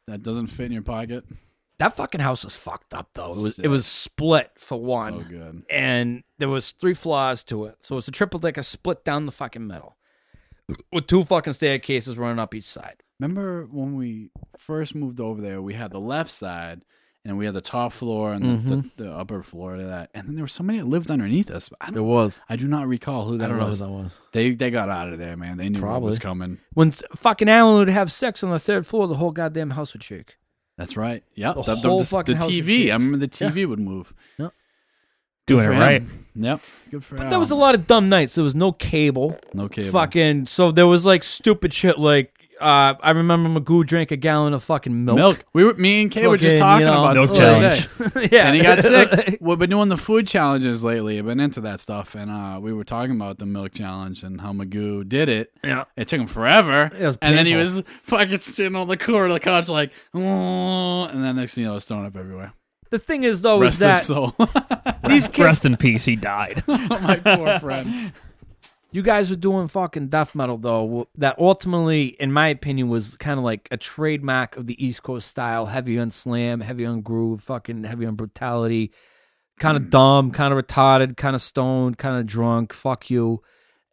that 0.07 0.23
doesn't 0.23 0.49
fit 0.49 0.67
in 0.67 0.73
your 0.73 0.83
pocket. 0.83 1.25
That 1.79 1.95
fucking 1.97 2.21
house 2.21 2.45
was 2.45 2.57
fucked 2.57 2.93
up 2.95 3.09
though. 3.15 3.31
It 3.31 3.37
was 3.37 3.57
Sick. 3.57 3.65
it 3.65 3.69
was 3.69 3.87
split 3.87 4.51
for 4.59 4.81
one, 4.81 5.23
So 5.25 5.29
good. 5.29 5.63
and 5.71 6.23
there 6.39 6.49
was 6.49 6.71
three 6.73 6.95
floors 6.95 7.43
to 7.45 7.65
it. 7.67 7.79
So 7.83 7.97
it's 7.97 8.09
a 8.09 8.13
triple 8.13 8.41
decker 8.41 8.63
split 8.63 9.05
down 9.05 9.27
the 9.27 9.33
fucking 9.33 9.67
middle, 9.67 9.97
with 10.93 11.07
two 11.07 11.25
fucking 11.25 11.53
staircases 11.55 12.17
running 12.19 12.39
up 12.39 12.55
each 12.55 12.65
side. 12.65 13.03
Remember 13.21 13.67
when 13.71 13.97
we 13.97 14.31
first 14.57 14.95
moved 14.95 15.21
over 15.21 15.41
there? 15.41 15.61
We 15.63 15.75
had 15.75 15.91
the 15.91 15.99
left 16.01 16.31
side, 16.31 16.83
and 17.25 17.37
we 17.37 17.47
had 17.47 17.55
the 17.55 17.61
top 17.61 17.93
floor 17.93 18.33
and 18.33 18.45
the, 18.45 18.49
Mm-hmm. 18.49 18.69
the, 18.97 19.05
the 19.05 19.13
upper 19.13 19.43
floor 19.43 19.75
of 19.75 19.87
that. 19.89 20.11
And 20.15 20.29
then 20.29 20.35
there 20.37 20.45
was 20.45 20.53
somebody 20.53 20.79
that 20.79 20.87
lived 20.87 21.11
underneath 21.11 21.51
us. 21.51 21.69
I 21.81 21.89
It 21.89 22.01
was. 22.01 22.43
I 22.49 22.55
do 22.57 22.69
not 22.69 22.87
recall 22.87 23.27
who 23.27 23.37
that 23.39 23.47
I 23.47 23.49
don't 23.49 23.59
know 23.59 23.65
who 23.65 23.69
was. 23.71 23.79
that 23.81 23.89
was. 23.91 24.15
They 24.33 24.53
they 24.55 24.71
got 24.71 24.89
out 24.89 25.13
of 25.13 25.19
there, 25.19 25.37
man. 25.37 25.57
They 25.57 25.69
knew 25.69 25.81
what 25.83 26.01
was 26.01 26.19
Probably. 26.19 26.47
coming. 26.47 26.59
When 26.75 26.93
fucking 26.93 27.49
Alan 27.49 27.79
would 27.79 27.89
have 27.89 28.13
sex 28.13 28.43
on 28.45 28.51
the 28.51 28.59
third 28.61 28.87
floor, 28.87 29.09
the 29.09 29.17
whole 29.17 29.33
goddamn 29.33 29.71
house 29.71 29.93
would 29.95 30.03
shake. 30.05 30.37
That's 30.79 30.97
right. 30.97 31.23
Yep. 31.35 31.57
The 31.57 31.63
The, 31.63 31.77
whole 31.77 31.99
the, 31.99 32.05
fucking 32.07 32.35
the 32.37 32.41
house 32.41 32.47
would 32.51 32.65
TV. 32.65 32.79
shake. 32.85 32.91
I 32.91 32.93
remember 32.95 33.19
the 33.19 33.29
TV 33.29 33.69
would 33.69 33.81
move. 33.81 34.15
Yep. 34.39 34.53
Doing 35.47 35.65
it 35.65 35.67
for 35.67 35.73
him. 35.73 35.81
right. 35.81 36.03
Yep. 36.37 36.61
Good 36.91 37.05
for 37.05 37.17
But 37.17 37.31
there 37.31 37.39
was 37.39 37.51
a 37.51 37.57
lot 37.57 37.75
of 37.75 37.87
dumb 37.87 38.09
nights. 38.09 38.37
There 38.37 38.45
was 38.45 38.55
no 38.55 38.73
cable. 38.73 39.37
no 39.53 39.69
cable. 39.69 39.91
Fucking 39.93 40.47
so 40.47 40.71
there 40.73 40.87
was 40.87 41.05
like 41.05 41.25
stupid 41.25 41.75
shit 41.75 41.99
like 41.99 42.33
uh 42.61 42.95
I 43.01 43.11
remember 43.13 43.49
Magoo 43.61 43.87
drank 43.87 44.11
a 44.11 44.17
gallon 44.17 44.53
of 44.53 44.63
fucking 44.63 45.05
milk. 45.05 45.17
milk. 45.17 45.45
We 45.53 45.65
were 45.65 45.75
me 45.75 46.03
and 46.03 46.11
Kay 46.11 46.27
were 46.27 46.37
just 46.37 46.59
Fucking, 46.59 46.87
talking 46.87 46.87
you 46.87 46.93
know, 46.93 47.03
about 47.05 47.15
Milk 47.15 47.29
this 47.29 47.39
the 47.39 47.47
other 47.47 47.71
challenge. 47.81 48.15
day. 48.15 48.29
yeah. 48.37 48.47
and 48.47 48.57
he 48.57 48.63
got 48.63 48.83
sick. 48.83 49.39
We've 49.41 49.59
been 49.59 49.71
doing 49.71 49.89
the 49.89 49.97
food 49.97 50.27
challenges 50.27 50.83
lately. 50.85 51.19
I've 51.19 51.27
been 51.27 51.41
into 51.41 51.61
that 51.63 51.81
stuff, 51.81 52.15
and 52.15 52.31
uh, 52.31 52.59
we 52.61 52.73
were 52.73 52.85
talking 52.85 53.17
about 53.17 53.39
the 53.39 53.47
milk 53.47 53.73
challenge 53.73 54.23
and 54.23 54.41
how 54.41 54.53
Magoo 54.53 55.09
did 55.09 55.29
it. 55.29 55.53
yeah. 55.65 55.85
It 55.97 56.09
took 56.09 56.21
him 56.21 56.27
forever, 56.27 56.91
It 56.99 57.07
was 57.07 57.19
and 57.23 57.37
then 57.37 57.47
he 57.47 57.53
painful. 57.53 57.77
was 57.79 57.85
fucking 58.05 58.39
sitting 58.41 58.77
on 58.77 58.89
the 58.89 58.97
corner 58.97 59.27
of 59.27 59.33
the 59.35 59.41
couch 59.41 59.69
like, 59.69 59.93
oh, 60.15 61.05
and 61.05 61.25
then 61.25 61.37
next 61.37 61.55
thing 61.55 61.63
you 61.63 61.69
know, 61.69 61.73
I 61.73 61.75
was 61.77 61.85
throwing 61.85 62.07
up 62.07 62.17
everywhere. 62.17 62.53
The 62.91 62.99
thing 62.99 63.25
is 63.25 63.43
though 63.43 63.61
Rest 63.61 63.75
is 63.75 63.79
that 63.81 63.95
his 63.97 64.07
soul. 64.07 64.35
these 65.07 65.27
kids 65.27 65.39
Rest 65.45 65.65
in 65.67 65.77
peace. 65.77 66.07
He 66.07 66.17
died. 66.17 66.65
My 66.67 67.17
poor 67.23 67.59
friend. 67.59 68.13
You 68.91 69.03
guys 69.03 69.31
were 69.31 69.37
doing 69.37 69.69
fucking 69.69 70.09
death 70.09 70.35
metal 70.35 70.57
though 70.57 71.09
that 71.17 71.39
ultimately 71.39 72.17
in 72.21 72.33
my 72.33 72.49
opinion 72.49 72.89
was 72.89 73.17
kind 73.17 73.39
of 73.39 73.45
like 73.45 73.69
a 73.71 73.77
trademark 73.77 74.57
of 74.57 74.67
the 74.67 74.83
East 74.85 75.03
Coast 75.03 75.29
style, 75.29 75.67
heavy 75.67 75.99
on 75.99 76.11
slam, 76.11 76.61
heavy 76.61 76.87
on 76.87 77.03
groove, 77.03 77.43
fucking 77.43 77.85
heavy 77.85 78.07
on 78.07 78.15
brutality, 78.15 78.93
kind 79.59 79.77
of 79.77 79.85
hmm. 79.85 79.91
dumb, 79.91 80.31
kind 80.31 80.53
of 80.53 80.65
retarded, 80.65 81.17
kind 81.17 81.37
of 81.37 81.43
stoned, 81.43 81.99
kind 81.99 82.19
of 82.19 82.27
drunk, 82.27 82.73
fuck 82.73 83.11
you. 83.11 83.43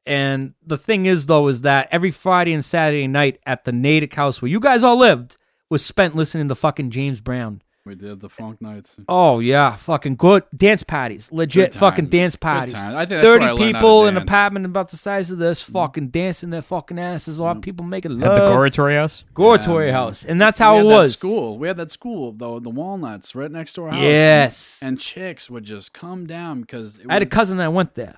And 0.06 0.54
the 0.64 0.78
thing 0.78 1.08
is, 1.08 1.26
though, 1.26 1.48
is 1.48 1.62
that 1.62 1.88
every 1.92 2.12
Friday 2.12 2.54
and 2.54 2.64
Saturday 2.64 3.08
night 3.08 3.40
at 3.46 3.66
the 3.66 3.72
Natick 3.72 4.14
house 4.14 4.42
where 4.42 4.50
you 4.50 4.60
guys 4.60 4.84
all 4.84 4.98
lived 4.98 5.38
was 5.70 5.84
spent 5.84 6.16
listening 6.16 6.48
to 6.48 6.56
fucking 6.56 6.92
James 6.92 7.20
Brown. 7.20 7.62
We 7.86 7.94
did 7.94 8.20
the 8.20 8.30
funk 8.30 8.64
nights. 8.64 8.96
Oh 9.08 9.40
yeah, 9.40 9.76
fucking 9.76 10.16
good 10.16 10.44
dance 10.56 10.82
parties, 10.82 11.32
legit 11.32 11.74
Good 11.74 11.80
fucking 11.80 12.08
dance 12.08 12.36
Good 12.36 12.42
parties. 12.42 12.74
I 12.74 13.06
think 13.06 13.10
that's 13.10 13.10
where 13.10 13.18
I 13.18 13.22
Thirty 13.22 13.46
learned 13.46 13.60
how 13.60 13.66
to 13.68 13.74
people 13.74 14.02
in 14.04 14.08
an 14.10 14.14
dance. 14.16 14.28
apartment 14.30 14.66
about 14.66 14.90
the 14.90 14.98
size 14.98 15.30
of 15.30 15.38
this, 15.38 15.62
fucking 15.62 16.08
dancing 16.08 16.50
their 16.50 16.64
fucking 16.64 16.98
asses 16.98 17.40
off. 17.40 17.62
People 17.62 17.86
making 17.86 18.20
love. 18.20 18.38
At 18.40 18.46
the 18.46 18.52
Goratory 18.52 18.96
House. 18.98 19.24
Goratory 19.36 19.88
Yeah, 19.88 19.94
house, 19.94 20.26
and 20.26 20.42
that's 20.42 20.60
We 20.60 20.64
how 20.66 20.78
had 20.78 20.86
it 20.86 20.90
that 20.90 20.96
was. 20.96 21.14
school. 21.14 21.60
We 21.60 21.68
had 21.68 21.78
that 21.78 21.92
school, 21.92 22.32
though, 22.32 22.60
the 22.60 22.72
Walnuts, 22.72 23.36
right 23.36 23.52
next 23.52 23.74
to 23.74 23.84
our 23.84 23.90
house. 23.92 24.02
Yes, 24.02 24.80
And 24.82 25.00
chicks 25.00 25.48
would 25.52 25.64
just 25.64 25.94
come 25.94 26.26
down 26.26 26.62
because 26.62 26.98
it 26.98 27.06
I 27.08 27.14
had 27.14 27.22
a 27.22 27.28
cousin 27.28 27.58
that 27.58 27.72
went 27.72 27.94
there. 27.94 28.18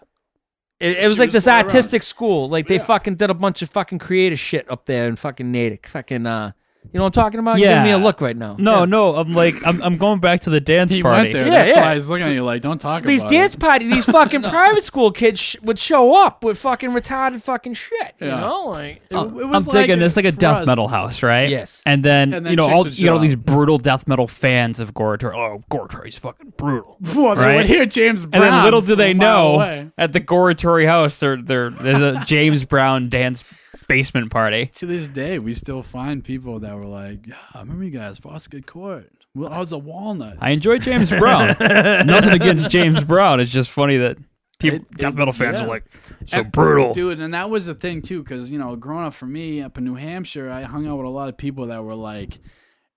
It, 0.79 0.95
it 0.95 1.07
was 1.09 1.19
like 1.19 1.27
was 1.27 1.33
this 1.33 1.43
fly 1.43 1.55
around. 1.55 1.65
artistic 1.65 2.03
school. 2.03 2.47
Like 2.47 2.67
they 2.67 2.75
Yeah. 2.75 2.85
fucking 2.85 3.15
did 3.15 3.29
a 3.31 3.33
bunch 3.33 3.61
of 3.63 3.69
fucking 3.69 3.99
creative 3.99 4.39
shit 4.39 4.69
up 4.71 4.85
there 4.85 5.07
in 5.07 5.15
fucking 5.17 5.51
Natick. 5.51 5.87
Fucking 5.87 6.25
uh, 6.25 6.51
you 6.93 6.97
know 6.97 7.03
what 7.03 7.17
I'm 7.17 7.23
talking 7.23 7.39
about? 7.39 7.59
You're 7.59 7.69
giving 7.69 7.83
me 7.83 7.91
a 7.91 7.97
look 7.97 8.21
right 8.21 8.35
now. 8.35 8.55
No, 8.59 8.79
Yeah. 8.79 8.85
no. 8.85 9.15
I'm 9.15 9.33
like, 9.33 9.55
I'm, 9.65 9.81
I'm 9.83 9.97
going 9.97 10.19
back 10.19 10.41
to 10.41 10.49
the 10.49 10.59
dance 10.61 10.91
He 10.97 11.01
party. 11.01 11.23
went 11.29 11.33
there. 11.33 11.45
Yeah, 11.47 11.63
That's 11.63 11.75
yeah. 11.75 11.81
why 11.81 11.95
he's 11.95 12.09
looking 12.09 12.27
at 12.27 12.33
you 12.33 12.43
like, 12.43 12.61
don't 12.61 12.79
talk 12.79 13.01
about 13.01 13.07
These 13.09 13.21
about 13.21 13.31
dance 13.31 13.53
it. 13.55 13.59
parties, 13.59 13.91
these 13.93 14.05
fucking 14.17 14.41
private 14.43 14.83
school 14.83 15.11
kids 15.11 15.39
sh- 15.39 15.55
would 15.61 15.79
show 15.79 16.15
up 16.25 16.43
with 16.43 16.57
fucking 16.57 16.91
retarded 16.91 17.41
fucking 17.41 17.73
shit. 17.73 18.15
You 18.19 18.27
Yeah. 18.27 18.39
know, 18.41 18.65
like 18.67 19.01
It- 19.09 19.15
it 19.15 19.17
I'm 19.17 19.49
was 19.49 19.65
thinking 19.65 19.99
like 19.99 20.05
it's 20.05 20.15
like 20.15 20.25
a 20.25 20.31
for 20.31 20.37
death 20.39 20.57
us. 20.61 20.67
metal 20.67 20.87
house, 20.87 21.21
right? 21.23 21.49
Yes. 21.49 21.81
And 21.85 22.03
then, 22.03 22.33
And 22.33 22.45
then 22.45 22.51
you 22.51 22.57
know 22.57 22.65
chicks 22.67 22.77
all 22.77 22.83
would 22.85 22.99
you 22.99 23.05
know 23.07 23.15
show 23.17 23.21
these 23.21 23.33
up. 23.33 23.39
brutal 23.41 23.77
death 23.77 24.07
metal 24.07 24.27
fans 24.27 24.79
of 24.79 24.93
Goratory. 24.93 25.35
Oh, 25.35 25.63
Goratory's 25.69 26.17
fucking 26.17 26.53
brutal. 26.57 26.97
Well, 27.15 27.35
they 27.35 27.41
Right? 27.41 27.55
would 27.57 27.65
hear 27.65 27.85
James 27.85 28.25
Brown. 28.25 28.43
And 28.43 28.53
then 28.53 28.63
little 28.63 28.81
do 28.81 28.95
they 28.95 29.11
a 29.11 29.15
mile 29.15 29.27
know, 29.49 29.55
away. 29.55 29.87
at 29.97 30.13
the 30.13 30.21
Goratory 30.21 30.85
house, 30.87 31.19
there, 31.19 31.35
there, 31.37 31.69
there's 31.69 32.01
a 32.01 32.23
James 32.25 32.63
Brown 32.65 33.09
dance 33.09 33.43
basement 33.87 34.31
party. 34.31 34.67
To 34.75 34.85
this 34.85 35.09
day, 35.09 35.39
we 35.39 35.53
still 35.53 35.83
find 35.83 36.23
people 36.23 36.59
that 36.59 36.75
were 36.75 36.87
like, 36.87 37.27
"Yeah, 37.27 37.35
I 37.53 37.59
remember 37.59 37.83
you 37.83 37.91
guys, 37.91 38.19
Foskett 38.19 38.65
Court. 38.65 39.11
Well, 39.35 39.51
I 39.53 39.59
was 39.59 39.71
a 39.71 39.77
walnut." 39.77 40.37
I 40.41 40.51
enjoy 40.51 40.79
James 40.79 41.09
Brown. 41.09 41.55
Nothing 41.59 42.29
against 42.33 42.69
James 42.71 43.03
Brown. 43.03 43.39
It's 43.39 43.51
just 43.51 43.71
funny 43.71 43.97
that 43.97 44.17
people, 44.59 44.79
It- 44.79 44.91
death 44.97 45.13
metal 45.15 45.33
fans 45.33 45.59
yeah. 45.59 45.65
are 45.65 45.69
like 45.69 45.85
so 46.25 46.41
And- 46.41 46.51
brutal. 46.51 46.93
dude. 46.93 47.19
And 47.19 47.33
that 47.33 47.49
was 47.49 47.65
the 47.67 47.75
thing 47.75 48.01
too, 48.01 48.23
because 48.23 48.49
you 48.49 48.57
know, 48.59 48.75
growing 48.75 49.05
up 49.05 49.13
for 49.13 49.25
me 49.27 49.61
up 49.61 49.77
in 49.77 49.83
New 49.83 49.95
Hampshire, 49.95 50.49
I 50.49 50.63
hung 50.63 50.87
out 50.87 50.97
with 50.97 51.05
a 51.05 51.09
lot 51.09 51.29
of 51.29 51.37
people 51.37 51.67
that 51.67 51.83
were 51.83 51.95
like 51.95 52.39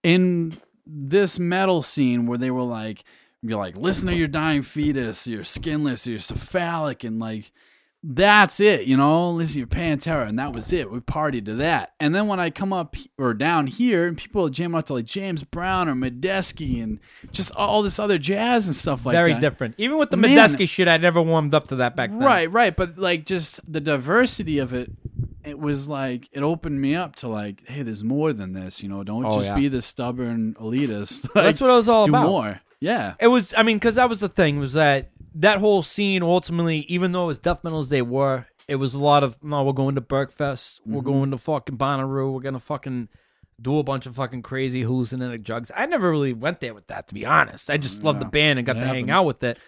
in 0.02 0.52
this 0.86 1.38
metal 1.38 1.82
scene 1.82 2.26
where 2.26 2.38
they 2.38 2.50
were 2.50 2.62
like, 2.62 3.04
"You're 3.42 3.58
like, 3.58 3.76
listen 3.76 4.08
to 4.08 4.14
your 4.14 4.28
dying 4.28 4.62
fetus, 4.62 5.26
you're 5.26 5.44
skinless, 5.44 6.06
you're 6.06 6.18
cephalic," 6.18 7.04
and 7.04 7.18
like. 7.18 7.52
That's 8.02 8.60
it, 8.60 8.86
you 8.86 8.96
know. 8.96 9.30
Listen, 9.32 9.52
to 9.52 9.58
your 9.58 9.66
Pantera, 9.68 10.26
and 10.26 10.38
that 10.38 10.54
was 10.54 10.72
it. 10.72 10.90
We 10.90 11.00
partied 11.00 11.44
to 11.44 11.54
that, 11.56 11.92
and 12.00 12.14
then 12.14 12.28
when 12.28 12.40
I 12.40 12.48
come 12.48 12.72
up 12.72 12.96
or 13.18 13.34
down 13.34 13.66
here, 13.66 14.06
and 14.06 14.16
people 14.16 14.48
jam 14.48 14.74
out 14.74 14.86
to 14.86 14.94
like 14.94 15.04
James 15.04 15.44
Brown 15.44 15.86
or 15.86 15.94
Medeski 15.94 16.82
and 16.82 16.98
just 17.30 17.52
all 17.52 17.82
this 17.82 17.98
other 17.98 18.16
jazz 18.16 18.66
and 18.66 18.74
stuff 18.74 19.04
like 19.04 19.12
very 19.12 19.34
that. 19.34 19.40
Very 19.40 19.50
different. 19.50 19.74
Even 19.76 19.98
with 19.98 20.10
the 20.10 20.16
Man. 20.16 20.30
Medeski 20.30 20.66
shit, 20.66 20.88
I 20.88 20.96
never 20.96 21.20
warmed 21.20 21.52
up 21.52 21.68
to 21.68 21.76
that 21.76 21.94
back 21.94 22.08
then. 22.08 22.20
Right, 22.20 22.50
right. 22.50 22.74
But 22.74 22.96
like 22.96 23.26
just 23.26 23.60
the 23.70 23.80
diversity 23.80 24.58
of 24.58 24.72
it, 24.72 24.90
it 25.44 25.58
was 25.58 25.86
like 25.86 26.26
it 26.32 26.42
opened 26.42 26.80
me 26.80 26.94
up 26.94 27.16
to 27.16 27.28
like, 27.28 27.68
hey, 27.68 27.82
there's 27.82 28.02
more 28.02 28.32
than 28.32 28.54
this. 28.54 28.82
You 28.82 28.88
know, 28.88 29.04
don't 29.04 29.26
Oh, 29.26 29.32
just 29.32 29.48
yeah. 29.48 29.56
be 29.56 29.68
the 29.68 29.82
stubborn 29.82 30.54
elitist. 30.58 31.28
Like, 31.34 31.44
that's 31.44 31.60
what 31.60 31.68
I 31.68 31.76
was 31.76 31.88
all 31.90 32.06
do 32.06 32.12
about. 32.12 32.26
more. 32.26 32.60
Yeah. 32.80 33.12
It 33.20 33.26
was, 33.26 33.52
I 33.58 33.62
mean, 33.62 33.76
because 33.76 33.96
that 33.96 34.08
was 34.08 34.20
the 34.20 34.28
thing 34.30 34.58
was 34.58 34.72
that 34.72 35.10
that 35.34 35.58
whole 35.58 35.82
scene 35.82 36.22
ultimately, 36.22 36.80
even 36.88 37.12
though 37.12 37.24
it 37.24 37.28
was 37.28 37.38
death 37.38 37.62
metal 37.64 37.78
as 37.78 37.88
they 37.88 38.02
were, 38.02 38.46
it 38.68 38.76
was 38.76 38.94
a 38.94 38.98
lot 38.98 39.22
of 39.22 39.42
no, 39.42 39.62
we're 39.62 39.72
going 39.72 39.94
to 39.94 40.00
Berkfest, 40.00 40.80
we're 40.84 41.00
mm-hmm. 41.00 41.10
going 41.10 41.30
to 41.30 41.38
fucking 41.38 41.76
Bonnaroo, 41.76 42.32
we're 42.32 42.40
gonna 42.40 42.60
fucking 42.60 43.08
do 43.60 43.78
a 43.78 43.82
bunch 43.82 44.06
of 44.06 44.16
fucking 44.16 44.42
crazy 44.42 44.84
hallucinogenic 44.84 45.42
drugs. 45.42 45.70
I 45.76 45.86
never 45.86 46.10
really 46.10 46.32
went 46.32 46.60
there 46.60 46.74
with 46.74 46.86
that, 46.86 47.08
to 47.08 47.14
be 47.14 47.26
honest. 47.26 47.70
I 47.70 47.76
just 47.76 48.02
loved 48.02 48.20
the 48.20 48.26
band 48.26 48.58
and 48.58 48.66
got 48.66 48.76
It 48.76 48.80
to 48.80 48.86
hang 48.86 49.10
out 49.10 49.24
with 49.24 49.42
it, 49.42 49.58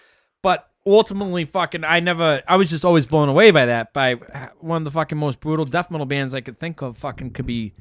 but. 0.42 0.68
Ultimately, 0.84 1.44
fucking, 1.44 1.84
I 1.84 2.00
never. 2.00 2.42
I 2.48 2.56
was 2.56 2.68
just 2.68 2.84
always 2.84 3.06
blown 3.06 3.28
away 3.28 3.52
by 3.52 3.66
that. 3.66 3.92
By 3.92 4.14
one 4.58 4.78
of 4.78 4.84
the 4.84 4.90
fucking 4.90 5.16
most 5.16 5.38
brutal 5.38 5.64
death 5.64 5.92
metal 5.92 6.06
bands 6.06 6.34
I 6.34 6.40
could 6.40 6.58
think 6.58 6.82
of. 6.82 6.98
Fucking 6.98 7.30
could 7.30 7.46
be 7.46 7.72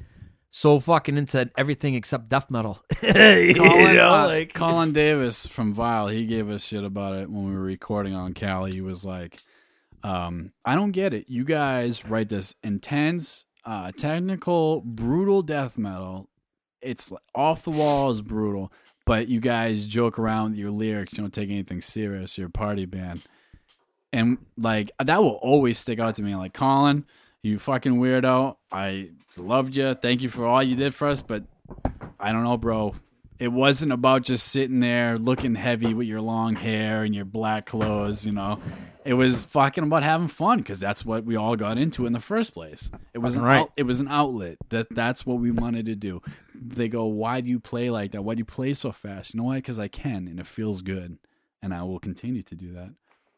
so 0.54 0.78
fucking 0.78 1.16
into 1.16 1.50
everything 1.56 1.94
except 1.94 2.28
death 2.28 2.50
metal. 2.50 2.78
You 3.02 3.54
Colin, 3.54 3.96
know, 3.96 4.14
uh, 4.14 4.26
like- 4.26 4.52
Colin 4.52 4.92
Davis 4.92 5.46
from 5.46 5.72
Vile, 5.74 6.08
he 6.08 6.26
gave 6.26 6.50
us 6.50 6.62
shit 6.62 6.84
about 6.84 7.14
it 7.14 7.30
when 7.30 7.46
we 7.46 7.54
were 7.54 7.60
recording 7.62 8.14
on 8.14 8.34
Cali. 8.34 8.70
He 8.72 8.82
was 8.82 9.04
like, 9.04 9.38
um, 10.04 10.52
I 10.64 10.74
don't 10.74 10.92
get 10.92 11.14
it. 11.14 11.24
You 11.28 11.44
guys 11.44 12.04
write 12.04 12.28
this 12.28 12.54
intense, 12.62 13.46
uh, 13.64 13.92
technical, 13.96 14.82
brutal 14.82 15.42
death 15.42 15.78
metal. 15.78 16.28
It's 16.82 17.12
off 17.34 17.62
the 17.64 17.70
walls 17.70 18.20
brutal, 18.20 18.72
but 19.06 19.28
you 19.28 19.40
guys 19.40 19.86
joke 19.86 20.18
around 20.18 20.50
with 20.50 20.58
your 20.58 20.70
lyrics. 20.72 21.14
You 21.16 21.22
don't 21.22 21.32
take 21.32 21.48
anything 21.50 21.80
serious. 21.80 22.36
You're 22.36 22.48
a 22.48 22.50
party 22.50 22.84
band. 22.84 23.24
And 24.12 24.36
like 24.58 24.90
that 25.02 25.22
will 25.22 25.38
always 25.40 25.78
stick 25.78 25.98
out 25.98 26.16
to 26.16 26.22
me. 26.22 26.34
Like 26.34 26.52
Colin, 26.52 27.06
you 27.42 27.58
fucking 27.58 27.94
weirdo. 27.94 28.56
I 28.70 29.10
loved 29.36 29.76
you. 29.76 29.94
Thank 29.94 30.22
you 30.22 30.28
for 30.28 30.46
all 30.46 30.62
you 30.62 30.76
did 30.76 30.94
for 30.94 31.08
us, 31.08 31.22
but 31.22 31.44
I 32.20 32.32
don't 32.32 32.44
know, 32.44 32.56
bro. 32.56 32.94
It 33.38 33.48
wasn't 33.48 33.90
about 33.92 34.22
just 34.22 34.48
sitting 34.48 34.78
there 34.78 35.18
looking 35.18 35.56
heavy 35.56 35.94
with 35.94 36.06
your 36.06 36.20
long 36.20 36.54
hair 36.54 37.02
and 37.02 37.12
your 37.12 37.24
black 37.24 37.66
clothes, 37.66 38.24
you 38.24 38.30
know. 38.30 38.60
It 39.04 39.14
was 39.14 39.44
fucking 39.46 39.82
about 39.82 40.04
having 40.04 40.28
fun 40.28 40.58
because 40.58 40.78
that's 40.78 41.04
what 41.04 41.24
we 41.24 41.34
all 41.34 41.56
got 41.56 41.76
into 41.76 42.06
in 42.06 42.12
the 42.12 42.20
first 42.20 42.54
place. 42.54 42.88
It 43.12 43.18
was 43.18 43.34
an 43.34 43.42
Right. 43.42 43.62
out, 43.62 43.72
it 43.76 43.82
was 43.82 44.00
an 44.00 44.06
outlet. 44.06 44.58
That 44.68 44.86
that's 44.90 45.26
what 45.26 45.40
we 45.40 45.50
wanted 45.50 45.86
to 45.86 45.96
do. 45.96 46.22
They 46.54 46.88
go, 46.88 47.06
"Why 47.06 47.40
do 47.40 47.50
you 47.50 47.58
play 47.58 47.90
like 47.90 48.12
that? 48.12 48.22
Why 48.22 48.34
do 48.36 48.38
you 48.38 48.44
play 48.44 48.74
so 48.74 48.92
fast?" 48.92 49.34
You 49.34 49.38
know 49.38 49.44
why? 49.46 49.56
Because 49.56 49.80
I 49.80 49.88
can, 49.88 50.28
and 50.28 50.38
it 50.38 50.46
feels 50.46 50.80
good, 50.82 51.18
and 51.60 51.74
I 51.74 51.82
will 51.82 51.98
continue 51.98 52.42
to 52.44 52.54
do 52.54 52.72
that. 52.74 52.90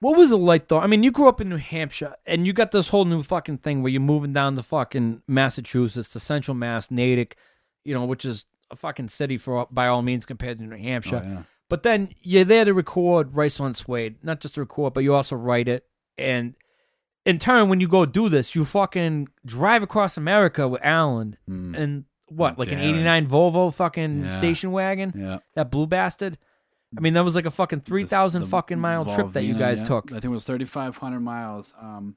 What 0.04 0.18
was 0.18 0.32
it 0.32 0.37
like 0.37 0.68
though? 0.68 0.80
I 0.80 0.87
mean, 0.87 1.02
you 1.02 1.11
grew 1.11 1.28
up 1.28 1.40
in 1.40 1.49
New 1.49 1.56
Hampshire, 1.56 2.14
and 2.26 2.46
you 2.46 2.52
got 2.52 2.73
this 2.73 2.88
whole 2.88 3.06
new 3.06 3.23
fucking 3.23 3.58
thing 3.58 3.82
where 3.82 3.90
you're 3.90 4.02
moving 4.02 4.34
down 4.34 4.54
to 4.56 4.62
fucking 4.62 5.23
Massachusetts, 5.26 6.11
to 6.11 6.20
Central 6.20 6.54
Mass, 6.54 6.90
Natick, 6.90 7.37
you 7.84 7.94
know, 7.94 8.04
which 8.04 8.26
is 8.26 8.44
a 8.70 8.76
fucking 8.76 9.08
city 9.08 9.38
for 9.38 9.66
by 9.70 9.87
all 9.87 10.02
means 10.02 10.26
compared 10.26 10.58
to 10.58 10.64
New 10.64 10.76
Hampshire. 10.76 11.23
Oh, 11.25 11.28
yeah. 11.28 11.42
But 11.70 11.84
then 11.84 12.11
you're 12.23 12.44
there 12.44 12.66
to 12.66 12.75
record 12.75 13.34
Rice 13.34 13.58
on 13.61 13.73
Suede, 13.73 14.16
not 14.23 14.40
just 14.40 14.56
to 14.56 14.61
record, 14.61 14.92
but 14.92 15.04
you 15.04 15.14
also 15.14 15.37
write 15.37 15.68
it. 15.68 15.87
And 16.18 16.52
in 17.25 17.38
turn, 17.38 17.70
when 17.70 17.80
you 17.80 17.88
go 17.88 18.04
do 18.04 18.28
this, 18.28 18.54
you 18.54 18.66
fucking 18.66 19.28
drive 19.46 19.82
across 19.82 20.18
America 20.18 20.68
with 20.68 20.82
Alan 20.84 21.38
Mm. 21.49 21.78
and 21.78 22.04
what, 22.28 22.58
like 22.58 22.70
an 22.70 22.78
Darren. 22.78 22.88
'89 22.90 23.26
Volvo 23.26 23.73
fucking 23.73 24.25
Yeah. 24.25 24.38
station 24.38 24.70
wagon, 24.70 25.14
Yeah. 25.16 25.38
that 25.54 25.70
blue 25.70 25.87
bastard. 25.87 26.37
I 26.96 27.00
mean, 27.00 27.14
that 27.14 27.24
was 27.24 27.34
like 27.34 27.46
a 27.46 27.50
fucking 27.50 27.80
three 27.80 28.04
thousand 28.04 28.46
fucking 28.46 28.78
mile 28.78 29.04
trip 29.04 29.32
that 29.32 29.44
you 29.44 29.54
guys 29.54 29.78
yeah. 29.80 29.84
took. 29.84 30.10
I 30.12 30.14
think 30.14 30.24
it 30.26 30.28
was 30.28 30.44
3,500 30.44 31.20
miles. 31.20 31.74
Um, 31.80 32.16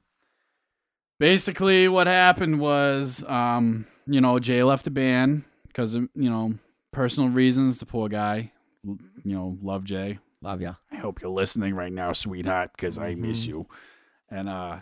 basically, 1.18 1.88
what 1.88 2.06
happened 2.06 2.60
was, 2.60 3.24
um, 3.24 3.86
you 4.06 4.20
know, 4.20 4.38
Jay 4.38 4.62
left 4.62 4.84
the 4.84 4.90
band 4.90 5.44
because 5.66 5.94
you 5.94 6.08
know, 6.14 6.54
personal 6.92 7.28
reasons. 7.30 7.78
The 7.80 7.86
poor 7.86 8.08
guy, 8.08 8.52
you 8.84 8.98
know, 9.24 9.56
love 9.62 9.84
Jay. 9.84 10.18
Love 10.42 10.60
ya. 10.60 10.74
I 10.92 10.96
hope 10.96 11.20
you're 11.20 11.30
listening 11.30 11.74
right 11.74 11.92
now, 11.92 12.12
sweetheart, 12.12 12.70
because 12.76 12.96
I 12.98 13.14
miss 13.16 13.44
Mhm. 13.44 13.48
you. 13.48 13.66
And 14.30 14.48
uh, 14.48 14.76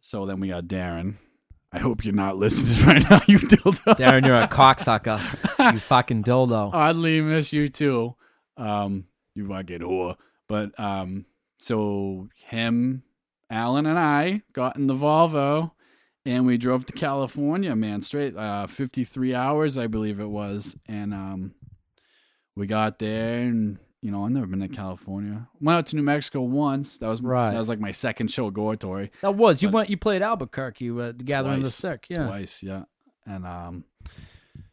so 0.00 0.24
then 0.24 0.40
we 0.40 0.48
got 0.48 0.64
Darren. 0.64 1.16
I 1.72 1.78
hope 1.78 2.04
you're 2.04 2.14
not 2.14 2.38
listening 2.38 2.86
right 2.86 3.02
now, 3.10 3.20
you 3.26 3.38
dildo. 3.38 3.96
Darren, 3.98 4.26
you're 4.26 4.36
a 4.36 4.48
cocksucker. 4.48 5.20
you 5.74 5.80
fucking 5.80 6.22
dildo. 6.24 6.70
oddly 6.72 7.20
miss 7.20 7.52
you 7.52 7.68
too. 7.68 8.14
Um, 8.56 9.06
you 9.34 9.48
fucking 9.48 9.80
whore. 9.80 10.16
But 10.48 10.78
um, 10.78 11.26
so 11.58 12.28
him, 12.48 13.02
Alan, 13.50 13.86
and 13.86 13.98
I 13.98 14.42
got 14.52 14.76
in 14.76 14.86
the 14.86 14.94
Volvo, 14.94 15.72
and 16.24 16.46
we 16.46 16.56
drove 16.56 16.86
to 16.86 16.92
California. 16.92 17.74
Man, 17.76 18.02
straight 18.02 18.36
uh, 18.36 18.66
fifty 18.66 19.04
three 19.04 19.34
hours, 19.34 19.76
I 19.78 19.86
believe 19.86 20.20
it 20.20 20.28
was, 20.28 20.76
and 20.86 21.12
um, 21.12 21.54
we 22.54 22.66
got 22.66 22.98
there, 22.98 23.40
and 23.40 23.78
you 24.02 24.10
know, 24.10 24.24
I've 24.24 24.30
never 24.30 24.46
been 24.46 24.60
to 24.60 24.68
California. 24.68 25.48
Went 25.60 25.78
out 25.78 25.86
to 25.86 25.96
New 25.96 26.02
Mexico 26.02 26.42
once. 26.42 26.98
That 26.98 27.08
was 27.08 27.20
Right. 27.20 27.50
That 27.50 27.58
was 27.58 27.68
like 27.68 27.80
my 27.80 27.90
second 27.90 28.30
show, 28.30 28.50
Goratory. 28.50 29.10
That 29.22 29.34
was 29.34 29.62
you 29.62 29.68
went. 29.68 29.90
You 29.90 29.96
played 29.96 30.22
Albuquerque 30.22 30.90
the 30.90 31.12
Gathering 31.12 31.56
of 31.56 31.62
the 31.62 31.70
Twice. 31.70 31.74
Sick. 31.74 32.06
Yeah. 32.08 32.26
twice, 32.26 32.62
yeah. 32.62 32.84
And 33.26 33.44
um, 33.44 33.84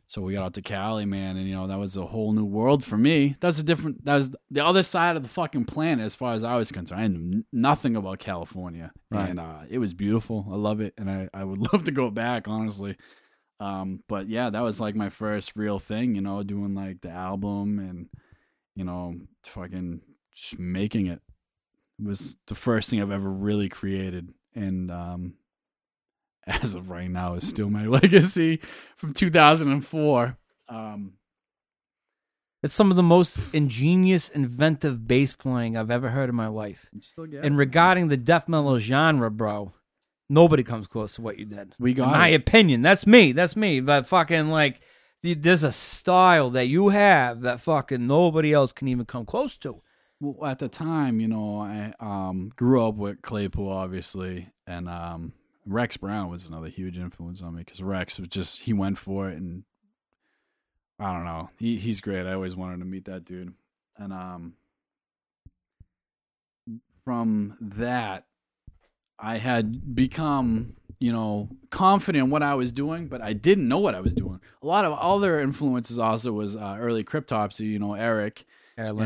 so 0.08 0.22
we 0.22 0.34
got 0.34 0.44
out 0.44 0.54
to 0.56 0.62
Cali, 0.62 1.06
man, 1.06 1.38
and 1.38 1.48
you 1.48 1.56
know 1.56 1.68
that 1.68 1.80
was 1.80 1.98
a 1.98 2.06
whole 2.06 2.34
new 2.34 2.46
world 2.46 2.84
for 2.84 2.98
me. 2.98 3.36
That's 3.40 3.60
a 3.60 3.64
different. 3.64 4.06
That 4.06 4.16
was 4.16 4.32
the 4.52 4.64
other 4.66 4.84
side 4.84 5.16
of 5.16 5.24
the 5.24 5.30
fucking 5.30 5.66
planet, 5.66 6.06
as 6.06 6.14
far 6.16 6.34
as 6.34 6.44
I 6.44 6.56
was 6.56 6.72
concerned. 6.72 7.02
I 7.02 7.08
knew 7.08 7.44
nothing 7.52 7.96
about 7.96 8.20
California, 8.20 8.92
Right. 9.10 9.30
and 9.30 9.40
uh, 9.40 9.62
it 9.70 9.80
was 9.80 9.94
beautiful. 9.94 10.46
I 10.52 10.56
love 10.56 10.82
it, 10.82 10.94
and 10.98 11.10
I 11.10 11.30
I 11.34 11.44
would 11.44 11.60
love 11.74 11.86
to 11.86 11.92
go 11.92 12.10
back, 12.10 12.48
honestly. 12.48 12.96
Um, 13.60 14.04
but 14.10 14.28
yeah, 14.30 14.50
that 14.50 14.62
was 14.62 14.80
like 14.82 14.96
my 14.96 15.10
first 15.10 15.56
real 15.56 15.80
thing, 15.80 16.16
you 16.16 16.22
know, 16.22 16.44
doing 16.44 16.76
like 16.76 17.02
the 17.02 17.10
album 17.10 17.80
and 17.80 18.08
you 18.76 18.84
know, 18.84 19.16
fucking 19.46 20.02
just 20.36 20.60
making 20.60 21.08
it. 21.08 21.22
It 22.00 22.06
was 22.08 22.38
the 22.48 22.56
first 22.56 22.90
thing 22.90 23.02
I've 23.02 23.12
ever 23.12 23.30
really 23.30 23.70
created, 23.70 24.34
and 24.56 24.92
um, 24.92 25.34
as 26.48 26.76
of 26.76 26.90
right 26.90 27.10
now 27.10 27.36
is 27.36 27.48
still 27.48 27.70
my 27.70 27.86
legacy 28.00 28.60
from 28.98 29.14
2004. 29.14 30.38
Um, 30.70 31.14
It's 32.62 32.74
some 32.74 32.92
of 32.92 32.98
the 32.98 33.04
most 33.04 33.38
ingenious, 33.54 34.30
inventive 34.30 35.08
bass 35.08 35.34
playing 35.34 35.76
I've 35.78 35.92
ever 35.92 36.10
heard 36.12 36.30
in 36.30 36.36
my 36.36 36.48
life. 36.48 36.88
You 36.94 37.02
still 37.02 37.26
get 37.26 37.44
And 37.46 37.56
it. 37.56 37.58
regarding 37.58 38.08
the 38.08 38.18
death 38.18 38.48
metal 38.48 38.78
genre, 38.80 39.30
bro, 39.30 39.74
nobody 40.30 40.64
comes 40.64 40.88
close 40.88 41.16
to 41.16 41.22
what 41.22 41.38
you 41.40 41.46
did. 41.46 41.76
we 41.80 41.92
In 41.92 41.98
got 41.98 42.12
my 42.12 42.30
it. 42.30 42.36
opinion, 42.36 42.82
that's 42.82 43.06
me. 43.06 43.32
That's 43.34 43.56
me. 43.56 43.80
But 43.82 44.08
fucking 44.08 44.48
like, 44.50 44.80
there's 45.22 45.64
a 45.64 45.72
style 45.72 46.50
that 46.52 46.68
you 46.68 46.90
have 46.90 47.42
that 47.42 47.60
fucking 47.62 48.06
nobody 48.08 48.52
else 48.54 48.72
can 48.74 48.88
even 48.88 49.06
come 49.06 49.26
close 49.26 49.56
to. 49.58 49.82
Well, 50.22 50.50
at 50.50 50.60
the 50.60 50.70
time, 50.70 51.20
you 51.20 51.28
know, 51.28 51.60
I 51.60 51.94
um, 52.00 52.52
grew 52.56 52.86
up 52.88 52.96
with 52.96 53.22
Claypool, 53.22 53.70
obviously, 53.70 54.50
and 54.66 54.88
um, 54.88 55.34
Rex 55.66 55.98
Brown 55.98 56.30
was 56.30 56.48
another 56.48 56.68
huge 56.68 56.98
influence 56.98 57.42
on 57.42 57.56
me 57.56 57.64
because 57.64 57.82
Rex 57.82 58.20
was 58.20 58.28
just 58.30 58.62
he 58.62 58.74
went 58.74 58.98
for 58.98 59.30
it, 59.30 59.38
and 59.38 59.64
I 61.00 61.14
don't 61.14 61.26
know, 61.26 61.50
he 61.58 61.78
he's 61.78 62.02
great. 62.02 62.26
I 62.26 62.34
always 62.34 62.56
wanted 62.56 62.80
to 62.80 62.86
meet 62.86 63.06
that 63.06 63.26
dude, 63.26 63.54
and 63.98 64.12
um, 64.14 64.54
from 67.06 67.58
that, 67.60 68.26
I 69.20 69.38
had 69.38 69.96
become 69.96 70.76
you 71.00 71.12
know 71.12 71.50
confident 71.70 72.26
in 72.26 72.30
what 72.30 72.44
I 72.44 72.56
was 72.56 72.72
doing, 72.72 73.08
but 73.08 73.22
I 73.22 73.34
didn't 73.34 73.68
know 73.68 73.80
what 73.80 73.96
I 73.96 74.00
was 74.02 74.14
doing. 74.14 74.40
A 74.62 74.66
lot 74.66 74.86
of 74.86 74.94
other 74.98 75.40
influences 75.40 76.00
also 76.00 76.32
was 76.32 76.56
uh, 76.56 76.78
early 76.80 77.04
Cryptopsy, 77.04 77.62
you 77.62 77.80
know, 77.80 77.94
Eric 77.94 78.46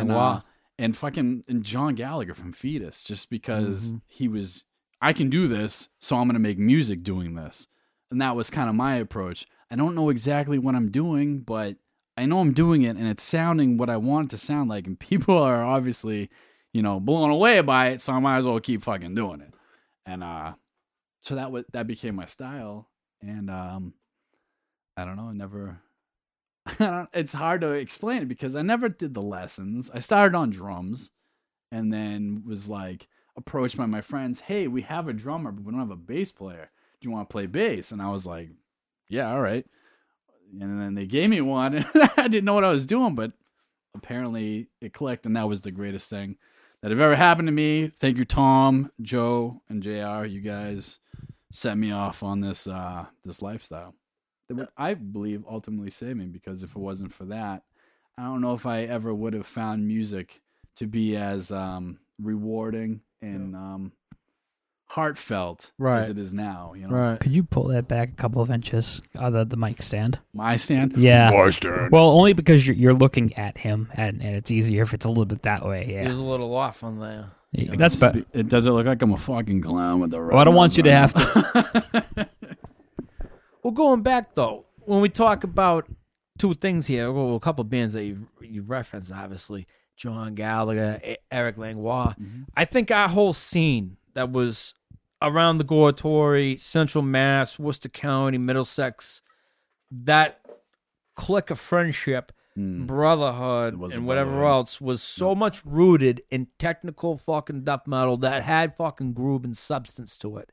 and, 0.02 0.12
uh, 0.12 0.42
and 0.80 0.96
fucking 0.96 1.44
and 1.48 1.64
John 1.64 1.96
Gallagher 1.96 2.34
from 2.36 2.54
Fetus, 2.54 3.04
just 3.04 3.30
because 3.30 3.92
Mhm. 3.94 4.02
he 4.06 4.28
was, 4.28 4.64
I 5.02 5.14
can 5.14 5.30
do 5.30 5.48
this, 5.48 5.90
so 6.00 6.16
I'm 6.16 6.28
gonna 6.28 6.40
make 6.40 6.58
music 6.58 7.04
doing 7.04 7.36
this, 7.36 7.68
and 8.12 8.22
that 8.22 8.36
was 8.36 8.50
kind 8.50 8.70
of 8.70 8.76
my 8.76 8.96
approach. 8.96 9.46
I 9.70 9.76
don't 9.76 9.96
know 9.96 10.10
exactly 10.10 10.58
what 10.58 10.76
I'm 10.76 10.90
doing, 10.92 11.40
but 11.40 11.76
I 12.16 12.26
know 12.26 12.40
I'm 12.40 12.54
doing 12.54 12.84
it, 12.84 12.98
and 12.98 13.08
it's 13.08 13.24
sounding 13.24 13.78
what 13.78 13.90
I 13.90 13.98
want 13.98 14.28
it 14.28 14.30
to 14.32 14.38
sound 14.38 14.70
like, 14.70 14.88
and 14.88 15.00
people 15.00 15.38
are 15.38 15.64
obviously, 15.64 16.30
you 16.74 16.82
know, 16.82 17.00
blown 17.00 17.30
away 17.30 17.62
by 17.62 17.90
it, 17.90 18.02
so 18.02 18.14
I 18.14 18.20
might 18.20 18.38
as 18.38 18.46
well 18.46 18.60
keep 18.60 18.84
fucking 18.84 19.16
doing 19.16 19.42
it, 19.42 19.54
and 20.06 20.24
uh, 20.24 20.54
so 21.20 21.36
that 21.36 21.52
was 21.52 21.66
that 21.74 21.88
became 21.88 22.16
my 22.16 22.26
style, 22.26 22.90
and 23.22 23.50
um, 23.50 23.94
I 24.96 25.06
don't 25.06 25.16
know, 25.16 25.30
I 25.30 25.34
never. 25.34 25.80
it's 27.14 27.34
hard 27.34 27.62
to 27.62 27.72
explain 27.72 28.24
it 28.24 28.28
because 28.28 28.56
I 28.56 28.62
never 28.62 28.90
did 28.90 29.14
the 29.14 29.22
lessons. 29.22 29.90
I 29.94 30.00
started 30.00 30.36
on 30.36 30.50
drums 30.50 31.12
and 31.72 31.94
then 31.94 32.44
was 32.46 32.68
like 32.68 33.08
approached 33.38 33.78
by 33.78 33.86
my 33.86 34.02
friends, 34.02 34.42
"Hey, 34.42 34.68
we 34.68 34.82
have 34.84 35.08
a 35.08 35.14
drummer, 35.14 35.52
but 35.52 35.64
we 35.64 35.72
don't 35.72 35.80
have 35.80 35.92
a 35.92 35.96
bass 35.96 36.32
player. 36.32 36.70
Do 37.00 37.08
you 37.08 37.14
want 37.14 37.30
to 37.30 37.32
play 37.32 37.46
bass?" 37.46 37.92
And 37.92 38.02
I 38.02 38.10
was 38.10 38.26
like, 38.26 38.50
"Yeah, 39.08 39.32
all 39.32 39.42
right." 39.42 39.66
And 40.60 40.82
then 40.82 40.96
they 40.96 41.06
gave 41.06 41.30
me 41.30 41.42
one. 41.42 41.76
And 41.76 41.86
I 42.18 42.28
didn't 42.28 42.46
know 42.46 42.54
what 42.54 42.64
I 42.64 42.72
was 42.72 42.86
doing, 42.86 43.16
but 43.16 43.32
apparently 43.96 44.68
it 44.82 44.94
clicked, 44.94 45.26
and 45.26 45.36
that 45.36 45.48
was 45.48 45.62
the 45.62 45.72
greatest 45.72 46.10
thing 46.10 46.38
that 46.82 46.92
have 46.92 47.00
ever 47.00 47.16
happened 47.16 47.48
to 47.48 47.52
me. 47.52 47.92
Thank 48.00 48.18
you, 48.18 48.26
Tom, 48.26 48.92
Joe, 49.02 49.62
and 49.70 49.82
Jr. 49.84 50.26
You 50.26 50.42
guys 50.42 51.00
set 51.52 51.78
me 51.78 51.92
off 51.92 52.24
on 52.24 52.42
this 52.42 52.68
uh 52.68 53.06
this 53.24 53.42
lifestyle 53.42 53.96
that 54.48 54.56
would, 54.56 54.68
I 54.78 54.94
believe, 54.94 55.44
ultimately 55.50 55.92
saved 55.92 56.18
me 56.18 56.26
because 56.26 56.64
if 56.64 56.72
it 56.72 56.80
wasn't 56.80 57.14
for 57.14 57.26
that, 57.26 57.64
I 58.18 58.24
don't 58.24 58.42
know 58.42 58.54
if 58.54 58.66
I 58.66 58.84
ever 58.84 59.14
would 59.14 59.34
have 59.34 59.46
found 59.48 59.88
music 59.88 60.42
to 60.76 60.88
be 60.88 61.16
as 61.18 61.52
um, 61.52 62.00
rewarding 62.22 63.02
and 63.22 63.56
um, 63.56 63.92
heartfelt 64.88 65.72
as 65.86 66.10
it 66.10 66.18
is 66.18 66.34
now. 66.34 66.74
You 66.76 66.88
know, 66.88 66.96
Right. 66.96 67.20
Could 67.20 67.34
you 67.34 67.44
pull 67.44 67.68
that 67.70 67.88
back 67.88 68.10
a 68.10 68.16
couple 68.16 68.42
of 68.42 68.50
inches? 68.50 69.02
Uh, 69.18 69.30
the 69.30 69.46
the 69.46 69.58
mic 69.58 69.82
stand. 69.82 70.20
my 70.34 70.56
stand. 70.56 70.98
Yeah. 70.98 71.30
My 71.32 71.50
stand. 71.50 71.92
Well, 71.92 72.10
only 72.10 72.34
because 72.34 72.66
you're 72.66 72.76
you're 72.76 72.94
looking 72.94 73.34
at 73.36 73.58
him, 73.58 73.90
and, 73.94 74.22
and 74.22 74.36
it's 74.36 74.52
easier 74.52 74.84
if 74.84 74.94
it's 74.94 75.06
a 75.06 75.10
little 75.10 75.26
bit 75.26 75.44
that 75.44 75.66
way. 75.66 75.88
Yeah. 75.90 76.08
was 76.08 76.20
a 76.20 76.26
little 76.26 76.56
off 76.56 76.84
on 76.84 77.00
there. 77.00 77.32
Yeah, 77.54 77.76
That's 77.78 78.00
better. 78.00 78.26
It 78.34 78.50
does 78.50 78.66
it 78.66 78.72
look 78.72 78.86
like 78.86 79.02
I'm 79.02 79.14
a 79.14 79.18
fucking 79.18 79.62
clown 79.62 80.02
with 80.02 80.12
the. 80.12 80.20
Well, 80.22 80.38
I 80.38 80.44
don't 80.44 80.54
want 80.56 80.78
you 80.78 80.84
to 80.84 80.92
have 80.92 81.14
to. 81.14 82.30
Well, 83.64 83.74
going 83.74 84.02
back 84.02 84.34
though, 84.34 84.64
when 84.86 85.02
we 85.02 85.10
talk 85.10 85.44
about 85.44 85.88
two 86.38 86.54
things 86.54 86.88
here, 86.88 87.12
well, 87.12 87.36
a 87.36 87.40
couple 87.42 87.66
bands 87.66 87.94
that 87.96 88.06
you 88.06 88.30
you 88.40 88.62
referenced, 88.62 89.12
obviously 89.12 89.68
John 89.98 90.36
Gallagher, 90.36 91.02
Eric 91.32 91.58
Langlois. 91.58 92.14
I 92.56 92.64
think 92.66 92.92
our 92.92 93.10
whole 93.10 93.34
scene 93.34 93.98
that 94.14 94.32
was 94.32 94.74
around 95.22 95.58
the 95.58 95.66
Goratory, 95.66 96.60
Central 96.60 97.02
Mass, 97.02 97.58
Worcester 97.60 97.90
County, 97.90 98.38
Middlesex, 98.38 99.22
that 99.92 100.40
clique 101.16 101.50
of 101.50 101.60
friendship, 101.60 102.32
Mm. 102.58 102.88
brotherhood, 102.88 103.76
It 103.76 103.80
was 103.80 103.94
a 103.94 103.98
and 103.98 104.08
whatever 104.08 104.32
brotherhood. 104.32 104.52
else 104.52 104.82
was 104.82 105.04
so 105.04 105.36
much 105.36 105.64
rooted 105.64 106.24
in 106.32 106.48
technical 106.58 107.16
fucking 107.16 107.64
death 107.64 107.86
metal 107.86 108.18
that 108.18 108.42
had 108.44 108.76
fucking 108.76 109.14
groove 109.14 109.44
and 109.46 109.56
substance 109.56 110.18
to 110.18 110.38
it. 110.38 110.52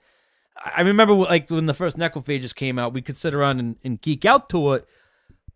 I 0.63 0.73
I 0.77 0.81
remember 0.83 1.15
like 1.15 1.49
when 1.51 1.65
the 1.65 1.73
first 1.73 1.97
Necrophagist 1.97 2.57
came 2.57 2.79
out, 2.79 2.93
we 2.93 3.01
could 3.01 3.17
sit 3.17 3.33
around 3.33 3.59
and, 3.59 3.77
and 3.83 4.01
geek 4.03 4.27
out 4.27 4.51
to 4.51 4.73
it, 4.75 4.87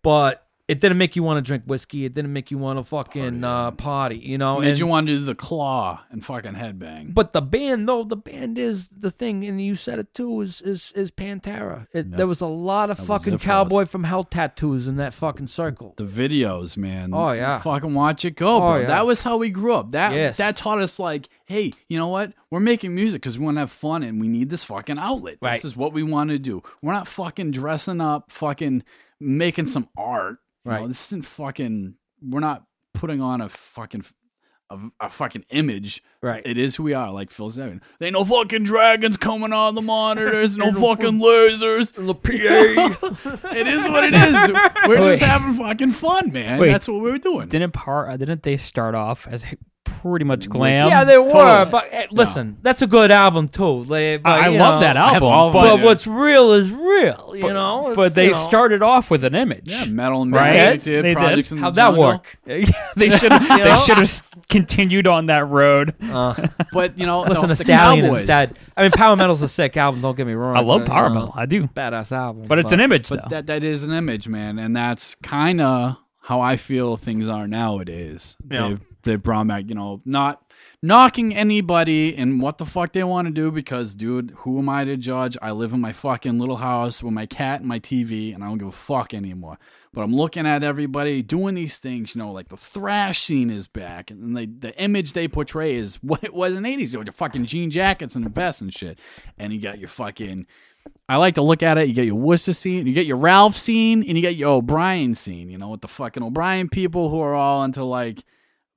but 0.02 0.46
it 0.68 0.80
didn't 0.80 0.98
make 0.98 1.16
you 1.16 1.22
want 1.22 1.38
to 1.38 1.48
drink 1.48 1.64
whiskey. 1.66 2.04
It 2.04 2.12
didn't 2.12 2.32
make 2.32 2.50
you 2.50 2.58
want 2.58 2.78
to 2.78 2.84
fucking 2.84 3.42
uh, 3.42 3.70
party, 3.70 4.16
you 4.18 4.36
know. 4.36 4.60
Made 4.60 4.68
and- 4.68 4.78
you 4.78 4.86
want 4.86 5.06
to 5.06 5.14
do 5.18 5.24
the 5.24 5.34
claw 5.34 6.02
and 6.10 6.22
fucking 6.24 6.52
headbang. 6.52 7.14
but 7.14 7.32
the 7.32 7.40
band, 7.40 7.88
though, 7.88 8.04
the 8.04 8.16
band 8.16 8.58
is 8.58 8.90
the 8.90 9.10
thing, 9.10 9.44
and 9.44 9.60
you 9.62 9.74
said 9.74 9.98
it 9.98 10.12
too. 10.14 10.40
Is 10.42 10.60
is 10.60 10.92
is 10.94 11.10
Pantera? 11.10 11.86
It, 11.94 12.10
There 12.16 12.26
was 12.26 12.40
a 12.42 12.46
lot 12.46 12.90
of 12.90 12.98
That 12.98 13.06
fucking 13.06 13.38
cowboy 13.38 13.86
from 13.86 14.04
hell 14.04 14.24
tattoos 14.24 14.86
in 14.86 14.96
that 14.96 15.14
fucking 15.14 15.46
circle. 15.46 15.94
the 15.96 16.04
videos, 16.04 16.76
man. 16.76 17.12
Oh, 17.14 17.32
yeah. 17.32 17.60
fucking 17.60 17.94
watch 17.94 18.24
it 18.26 18.36
go, 18.36 18.60
bro. 18.60 18.68
Oh, 18.74 18.76
yeah. 18.76 18.86
That 18.88 19.06
was 19.06 19.22
how 19.22 19.38
we 19.38 19.48
grew 19.50 19.72
up. 19.72 19.92
That 19.92 20.12
Yes. 20.14 20.36
that 20.36 20.56
taught 20.56 20.80
us 20.82 20.98
like, 20.98 21.28
hey, 21.46 21.72
you 21.88 21.98
know 21.98 22.08
what? 22.08 22.34
We're 22.50 22.60
making 22.60 22.94
music 22.94 23.22
because 23.22 23.38
we 23.38 23.44
want 23.46 23.56
to 23.56 23.60
have 23.60 23.70
fun 23.70 24.02
and 24.02 24.20
we 24.20 24.28
need 24.28 24.50
this 24.50 24.64
fucking 24.64 24.98
outlet. 24.98 25.38
Right. 25.40 25.52
This 25.54 25.64
is 25.64 25.76
what 25.76 25.92
we 25.94 26.02
want 26.02 26.28
to 26.30 26.38
do. 26.38 26.62
We're 26.82 26.92
not 26.92 27.08
fucking 27.08 27.52
dressing 27.52 28.00
up, 28.02 28.30
fucking 28.30 28.82
making 29.20 29.66
some 29.66 29.88
art. 29.96 30.36
You 30.64 30.70
know, 30.72 30.78
Right. 30.80 30.88
this 30.88 31.06
isn't 31.08 31.24
fucking. 31.24 31.94
We're 32.22 32.40
not 32.40 32.64
putting 32.94 33.20
on 33.20 33.40
a 33.40 33.48
fucking. 33.48 34.04
A, 34.70 34.76
a 35.00 35.08
fucking 35.08 35.46
image. 35.48 36.02
Right. 36.20 36.42
It 36.44 36.58
is 36.58 36.76
who 36.76 36.82
we 36.82 36.92
are, 36.92 37.10
like 37.10 37.30
Phil 37.30 37.48
said. 37.48 37.80
There 37.98 38.06
ain't 38.06 38.12
no 38.12 38.22
fucking 38.22 38.64
dragons 38.64 39.16
coming 39.16 39.50
on 39.54 39.74
the 39.74 39.80
monitors, 39.80 40.58
no 40.58 40.70
fucking 40.74 41.20
lasers. 41.22 41.94
The 41.94 42.14
PA. 42.14 43.48
It 43.56 43.66
is 43.66 43.84
what 43.88 44.04
it 44.04 44.12
is. 44.14 44.50
We're 44.86 45.00
just 45.10 45.22
having 45.22 45.54
fucking 45.54 45.92
fun, 45.92 46.32
man. 46.32 46.58
Wait. 46.60 46.68
That's 46.70 46.86
what 46.86 47.00
we 47.00 47.10
were 47.10 47.16
doing. 47.16 47.48
Didn't 47.48 47.72
part? 47.72 48.10
Uh, 48.10 48.18
didn't 48.18 48.42
they 48.42 48.58
start 48.58 48.94
off 48.94 49.26
as 49.26 49.42
pretty 50.02 50.24
much 50.24 50.48
glam? 50.48 50.88
yeah, 50.88 51.04
they 51.04 51.18
were, 51.18 51.28
Totally. 51.30 51.70
but 51.70 51.88
eh, 51.90 52.06
listen, 52.10 52.58
that's 52.62 52.82
a 52.82 52.86
good 52.86 53.10
album 53.10 53.48
too. 53.48 53.84
Like, 53.84 54.22
but, 54.22 54.30
I 54.30 54.48
you 54.48 54.58
love 54.58 54.76
know, 54.76 54.80
that 54.80 54.96
album, 54.96 55.52
but, 55.52 55.52
But 55.52 55.78
Yeah. 55.78 55.84
what's 55.84 56.06
real 56.06 56.52
is 56.52 56.70
real, 56.70 57.32
you 57.34 57.52
know. 57.52 57.88
It's, 57.88 57.96
but 57.96 58.14
they 58.14 58.26
you 58.26 58.32
know, 58.32 58.38
started 58.38 58.82
off 58.82 59.10
with 59.10 59.24
an 59.24 59.34
image. 59.34 59.70
Yeah, 59.70 59.84
metal 59.86 60.22
and 60.22 60.32
Right? 60.32 60.52
magic 60.54 60.82
did 60.82 61.04
They 61.04 61.08
did. 61.14 61.16
projects 61.18 61.52
in 61.52 61.58
How'd 61.58 61.74
the 61.74 61.80
that 61.80 61.86
jungle. 61.88 62.04
work? 62.04 62.38
they 62.44 62.64
should 62.64 63.32
You 63.42 63.64
they 63.64 63.76
should 63.76 63.98
have 63.98 64.22
continued 64.48 65.06
on 65.06 65.26
that 65.26 65.48
road. 65.48 65.94
Uh, 66.02 66.34
But 66.72 66.98
you 66.98 67.06
know, 67.06 67.20
listen 67.20 67.48
the, 67.48 67.54
to 67.54 67.64
the 67.64 67.64
Stallion 67.64 68.04
Cowboys, 68.04 68.20
instead. 68.20 68.56
I 68.76 68.82
mean, 68.82 68.90
Power 68.92 69.16
Metal's 69.16 69.42
a 69.42 69.48
sick 69.48 69.76
album. 69.76 70.00
Don't 70.02 70.16
get 70.16 70.26
me 70.26 70.34
wrong. 70.34 70.56
I 70.56 70.60
love 70.60 70.82
but, 70.84 70.88
power 70.92 71.08
you 71.08 71.14
know, 71.14 71.20
metal. 71.20 71.34
I 71.36 71.46
do, 71.46 71.62
Badass 71.62 72.12
album. 72.12 72.46
but 72.46 72.58
it's 72.58 72.72
an 72.72 72.80
image 72.80 73.08
But 73.08 73.22
though. 73.24 73.28
that 73.30 73.46
that 73.46 73.64
is 73.64 73.84
an 73.84 73.92
image, 73.92 74.28
man, 74.28 74.58
and 74.58 74.76
that's 74.76 75.14
kind 75.16 75.60
of 75.60 75.96
how 76.20 76.40
I 76.40 76.56
feel 76.56 76.96
things 76.96 77.26
are 77.26 77.46
nowadays. 77.48 78.36
Yeah. 78.50 78.68
They've 78.68 78.80
they've 79.08 79.22
brought 79.22 79.48
back, 79.48 79.64
you 79.68 79.74
know, 79.74 80.00
not 80.04 80.42
knocking 80.80 81.34
anybody 81.34 82.16
and 82.16 82.40
what 82.40 82.58
the 82.58 82.64
fuck 82.64 82.92
they 82.92 83.02
want 83.02 83.26
to 83.26 83.32
do 83.32 83.50
because, 83.50 83.94
dude, 83.94 84.32
who 84.38 84.58
am 84.58 84.68
I 84.68 84.84
to 84.84 84.96
judge? 84.96 85.36
I 85.42 85.50
live 85.50 85.72
in 85.72 85.80
my 85.80 85.92
fucking 85.92 86.38
little 86.38 86.58
house 86.58 87.02
with 87.02 87.12
my 87.12 87.26
cat 87.26 87.60
and 87.60 87.68
my 87.68 87.80
TV, 87.80 88.34
and 88.34 88.44
I 88.44 88.48
don't 88.48 88.58
give 88.58 88.68
a 88.68 88.72
fuck 88.72 89.12
anymore. 89.12 89.58
But 89.92 90.02
I'm 90.02 90.14
looking 90.14 90.46
at 90.46 90.62
everybody 90.62 91.22
doing 91.22 91.54
these 91.54 91.78
things, 91.78 92.14
you 92.14 92.22
know, 92.22 92.30
like 92.30 92.48
the 92.48 92.56
thrash 92.56 93.22
scene 93.22 93.50
is 93.50 93.66
back, 93.66 94.10
and 94.10 94.36
they, 94.36 94.46
the 94.46 94.78
image 94.80 95.14
they 95.14 95.26
portray 95.26 95.74
is 95.74 95.96
what 96.02 96.22
it 96.22 96.34
was 96.34 96.54
in 96.54 96.62
the 96.62 96.76
80s. 96.76 96.96
With 96.96 97.08
your 97.08 97.12
fucking 97.12 97.46
jean 97.46 97.70
jackets 97.70 98.14
and 98.14 98.24
the 98.24 98.30
vests 98.30 98.60
and 98.60 98.72
shit. 98.72 98.98
And 99.38 99.52
you 99.52 99.60
got 99.60 99.78
your 99.78 99.88
fucking 99.88 100.46
I 101.08 101.16
like 101.16 101.34
to 101.34 101.42
look 101.42 101.62
at 101.62 101.78
it. 101.78 101.88
You 101.88 101.94
get 101.94 102.06
your 102.06 102.14
Worcester 102.14 102.52
scene, 102.52 102.86
you 102.86 102.92
get 102.92 103.06
your 103.06 103.16
Ralph 103.16 103.56
scene, 103.56 104.02
and 104.06 104.16
you 104.16 104.20
get 104.20 104.36
your 104.36 104.50
O'Brien 104.50 105.14
scene. 105.14 105.48
You 105.50 105.58
know, 105.58 105.70
with 105.70 105.80
the 105.80 105.88
fucking 105.88 106.22
O'Brien 106.22 106.68
people 106.68 107.10
who 107.10 107.20
are 107.20 107.34
all 107.34 107.64
into 107.64 107.84
like 107.84 108.24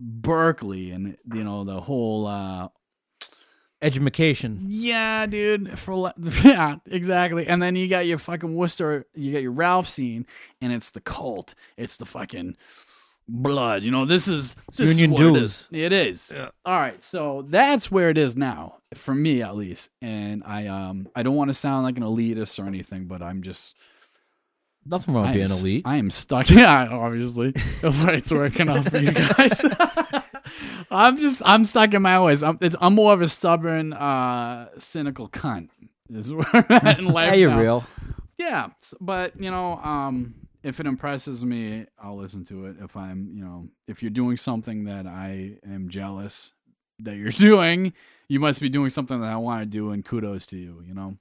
Berklee 0.01 0.93
and 0.95 1.17
you 1.33 1.43
know 1.43 1.63
the 1.63 1.81
whole. 1.81 2.27
uh 2.27 2.69
education. 3.81 4.65
Yeah, 4.67 5.25
dude. 5.25 5.79
For 5.79 6.13
yeah, 6.43 6.75
exactly. 6.85 7.47
And 7.47 7.61
then 7.61 7.75
you 7.75 7.87
got 7.87 8.05
your 8.05 8.17
fucking 8.17 8.55
Worcester. 8.55 9.05
You 9.15 9.33
got 9.33 9.41
your 9.41 9.51
Ralph 9.51 9.87
scene, 9.87 10.25
and 10.61 10.71
it's 10.71 10.91
the 10.91 11.01
cult. 11.01 11.55
It's 11.77 11.97
the 11.97 12.05
fucking 12.05 12.57
blood. 13.27 13.83
You 13.83 13.91
know, 13.91 14.05
this 14.05 14.27
is 14.27 14.55
this 14.77 14.89
Union 14.99 15.13
is 15.13 15.19
what 15.19 15.21
it 15.21 15.33
dues. 15.33 15.51
is. 15.51 15.67
It 15.71 15.93
is. 15.93 16.35
All 16.65 16.79
right, 16.79 17.03
so 17.03 17.45
that's 17.49 17.89
where 17.91 18.09
it 18.09 18.17
is 18.17 18.35
now 18.35 18.77
for 18.93 19.15
me 19.15 19.41
at 19.41 19.55
least. 19.55 19.89
And 20.01 20.43
I 20.45 20.67
um 20.67 21.07
I 21.15 21.23
don't 21.23 21.35
want 21.35 21.49
to 21.49 21.53
sound 21.53 21.83
like 21.83 21.97
an 21.97 22.03
elitist 22.03 22.63
or 22.63 22.67
anything, 22.67 23.05
but 23.05 23.21
I'm 23.21 23.41
just 23.41 23.75
Nothing 24.85 25.13
wrong 25.13 25.23
with 25.23 25.31
am, 25.31 25.35
being 25.37 25.51
s- 25.51 25.61
elite. 25.61 25.83
I 25.85 25.97
am 25.97 26.09
stuck. 26.09 26.49
Yeah, 26.49 26.87
obviously, 26.91 27.53
it's 27.83 28.31
working 28.31 28.69
out 28.69 28.89
for 28.89 28.97
you 28.97 29.11
guys. 29.11 29.63
I'm 30.91 31.17
just, 31.17 31.41
I'm 31.45 31.63
stuck 31.63 31.93
in 31.93 32.01
my 32.01 32.19
ways. 32.19 32.43
I'm, 32.43 32.57
it's, 32.61 32.75
I'm 32.81 32.95
more 32.95 33.13
of 33.13 33.21
a 33.21 33.27
stubborn, 33.27 33.93
uh, 33.93 34.69
cynical 34.77 35.29
cunt. 35.29 35.69
Is 36.09 36.33
where 36.33 36.45
I'm 36.53 36.65
at 36.69 36.99
in 36.99 37.05
life. 37.13 37.29
Yeah, 37.29 37.33
you're 37.35 37.49
now. 37.51 37.59
real. 37.59 37.87
Yeah, 38.37 38.67
but 38.99 39.39
you 39.39 39.49
know, 39.49 39.75
um, 39.77 40.33
if 40.63 40.79
it 40.81 40.85
impresses 40.87 41.45
me, 41.45 41.85
I'll 41.97 42.17
listen 42.17 42.43
to 42.45 42.65
it. 42.65 42.75
If 42.81 42.97
I'm, 42.97 43.31
you 43.33 43.45
know, 43.45 43.69
if 43.87 44.01
you're 44.03 44.09
doing 44.09 44.35
something 44.35 44.85
that 44.85 45.07
I 45.07 45.57
am 45.65 45.87
jealous 45.89 46.51
that 46.99 47.15
you're 47.15 47.29
doing, 47.31 47.93
you 48.27 48.39
must 48.41 48.59
be 48.59 48.67
doing 48.67 48.89
something 48.89 49.21
that 49.21 49.31
I 49.31 49.37
want 49.37 49.61
to 49.61 49.65
do, 49.67 49.91
and 49.91 50.03
kudos 50.03 50.47
to 50.47 50.57
you. 50.57 50.83
You 50.85 50.93
know. 50.95 51.17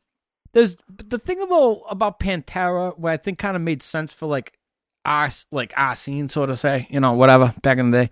There's 0.53 0.77
the 0.89 1.19
thing 1.19 1.41
about 1.41 1.83
about 1.89 2.21
Pantera, 2.21 2.99
where 2.99 3.13
I 3.13 3.17
think 3.17 3.39
kind 3.39 3.57
of 3.57 3.63
made 3.63 3.83
sense 3.83 4.13
for 4.13 4.27
like 4.27 4.59
our 5.05 5.31
like 5.51 5.73
our 5.77 5.97
scene, 5.97 6.29
sort 6.29 6.51
of 6.51 6.59
say, 6.59 6.87
you 6.91 7.01
know, 7.01 7.13
whatever 7.13 7.55
back 7.63 7.79
in 7.79 7.91
the 7.91 8.05
day. 8.05 8.11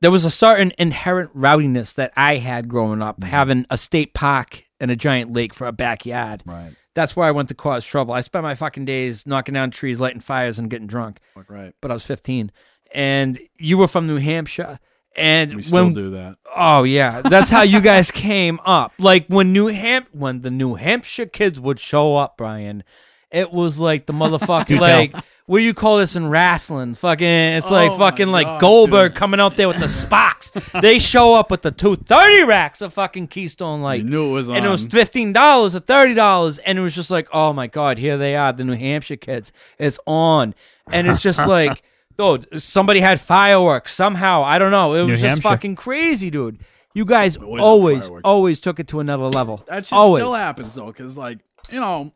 There 0.00 0.10
was 0.10 0.24
a 0.24 0.30
certain 0.30 0.72
inherent 0.78 1.30
rowdiness 1.34 1.92
that 1.94 2.12
I 2.16 2.36
had 2.36 2.68
growing 2.68 3.02
up, 3.02 3.20
mm-hmm. 3.20 3.30
having 3.30 3.66
a 3.68 3.76
state 3.76 4.14
park 4.14 4.64
and 4.78 4.90
a 4.90 4.96
giant 4.96 5.32
lake 5.32 5.52
for 5.52 5.66
a 5.66 5.72
backyard. 5.72 6.42
Right. 6.46 6.74
That's 6.94 7.14
where 7.14 7.28
I 7.28 7.32
went 7.32 7.48
to 7.50 7.54
cause 7.54 7.84
trouble. 7.84 8.14
I 8.14 8.20
spent 8.22 8.42
my 8.42 8.54
fucking 8.54 8.86
days 8.86 9.26
knocking 9.26 9.54
down 9.54 9.70
trees, 9.70 10.00
lighting 10.00 10.20
fires, 10.20 10.58
and 10.58 10.70
getting 10.70 10.86
drunk. 10.86 11.18
Right. 11.48 11.74
But 11.82 11.90
I 11.90 11.94
was 11.94 12.04
15, 12.04 12.50
and 12.92 13.38
you 13.58 13.76
were 13.76 13.88
from 13.88 14.06
New 14.06 14.16
Hampshire, 14.16 14.80
and 15.20 15.54
We 15.54 15.62
still 15.62 15.84
when 15.84 15.92
do 15.94 16.10
that. 16.12 16.36
Oh 16.56 16.82
yeah, 16.82 17.22
that's 17.22 17.50
how 17.50 17.62
you 17.62 17.80
guys 17.80 18.10
came 18.10 18.58
up. 18.64 18.92
Like 18.98 19.26
when 19.28 19.52
New 19.52 19.68
Hamp 19.68 20.08
when 20.12 20.42
the 20.42 20.50
New 20.50 20.74
Hampshire 20.74 21.26
kids 21.26 21.60
would 21.60 21.78
show 21.78 22.16
up, 22.16 22.36
Brian, 22.36 22.82
it 23.30 23.52
was 23.52 23.78
like 23.78 24.06
the 24.06 24.12
motherfucking 24.12 24.66
tell. 24.78 24.80
like 24.80 25.14
what 25.46 25.58
do 25.58 25.64
you 25.64 25.74
call 25.74 25.98
this 25.98 26.14
in 26.14 26.28
wrestling? 26.28 26.94
Fucking 26.94 27.26
it's 27.26 27.66
oh 27.68 27.74
like 27.74 27.90
Oh 27.90 27.98
my 27.98 28.10
fucking 28.10 28.28
like 28.28 28.46
God, 28.46 28.60
Goldberg 28.60 29.12
dude. 29.12 29.18
coming 29.18 29.40
out 29.40 29.56
there 29.56 29.66
with 29.66 29.80
the 29.80 29.86
Spocks. 29.88 30.52
they 30.80 31.00
show 31.00 31.34
up 31.34 31.50
with 31.50 31.62
the 31.62 31.72
two 31.72 31.96
thirty 31.96 32.44
racks 32.44 32.80
of 32.82 32.94
fucking 32.94 33.26
Keystone 33.28 33.82
Light. 33.82 34.04
You 34.04 34.10
knew 34.10 34.30
it 34.30 34.32
was 34.32 34.48
on. 34.48 34.56
And 34.56 34.64
it 34.66 34.68
was 34.68 34.86
fifteen 34.86 35.32
dollars 35.32 35.74
or 35.74 35.80
thirty 35.80 36.14
dollars, 36.14 36.58
and 36.60 36.78
it 36.78 36.82
was 36.82 36.94
just 36.94 37.10
like, 37.10 37.28
oh 37.32 37.52
my 37.52 37.66
god, 37.66 37.98
here 37.98 38.16
they 38.16 38.36
are, 38.36 38.52
the 38.52 38.62
New 38.64 38.76
Hampshire 38.76 39.16
kids. 39.16 39.52
It's 39.76 39.98
on, 40.06 40.54
and 40.88 41.08
it's 41.08 41.20
just 41.22 41.44
like, 41.46 41.82
Oh, 42.20 42.36
dude, 42.36 42.62
somebody 42.62 43.00
had 43.00 43.20
fireworks 43.20 43.94
somehow. 43.94 44.42
I 44.42 44.58
don't 44.58 44.70
know. 44.70 44.94
It 44.94 45.00
was 45.02 45.08
New 45.08 45.14
just 45.14 45.24
Hampshire. 45.24 45.48
fucking 45.48 45.76
crazy, 45.76 46.30
dude. 46.30 46.60
You 46.94 47.04
guys 47.04 47.36
always 47.36 47.58
have 47.58 47.64
always, 47.64 48.02
fireworks. 48.02 48.22
always 48.24 48.60
took 48.60 48.80
it 48.80 48.88
to 48.88 49.00
another 49.00 49.26
level. 49.26 49.64
That 49.68 49.86
shit 49.86 49.92
always. 49.96 50.20
still 50.20 50.32
happens 50.32 50.74
though, 50.74 50.86
because 50.86 51.16
like 51.16 51.38
you 51.70 51.80
know, 51.80 52.12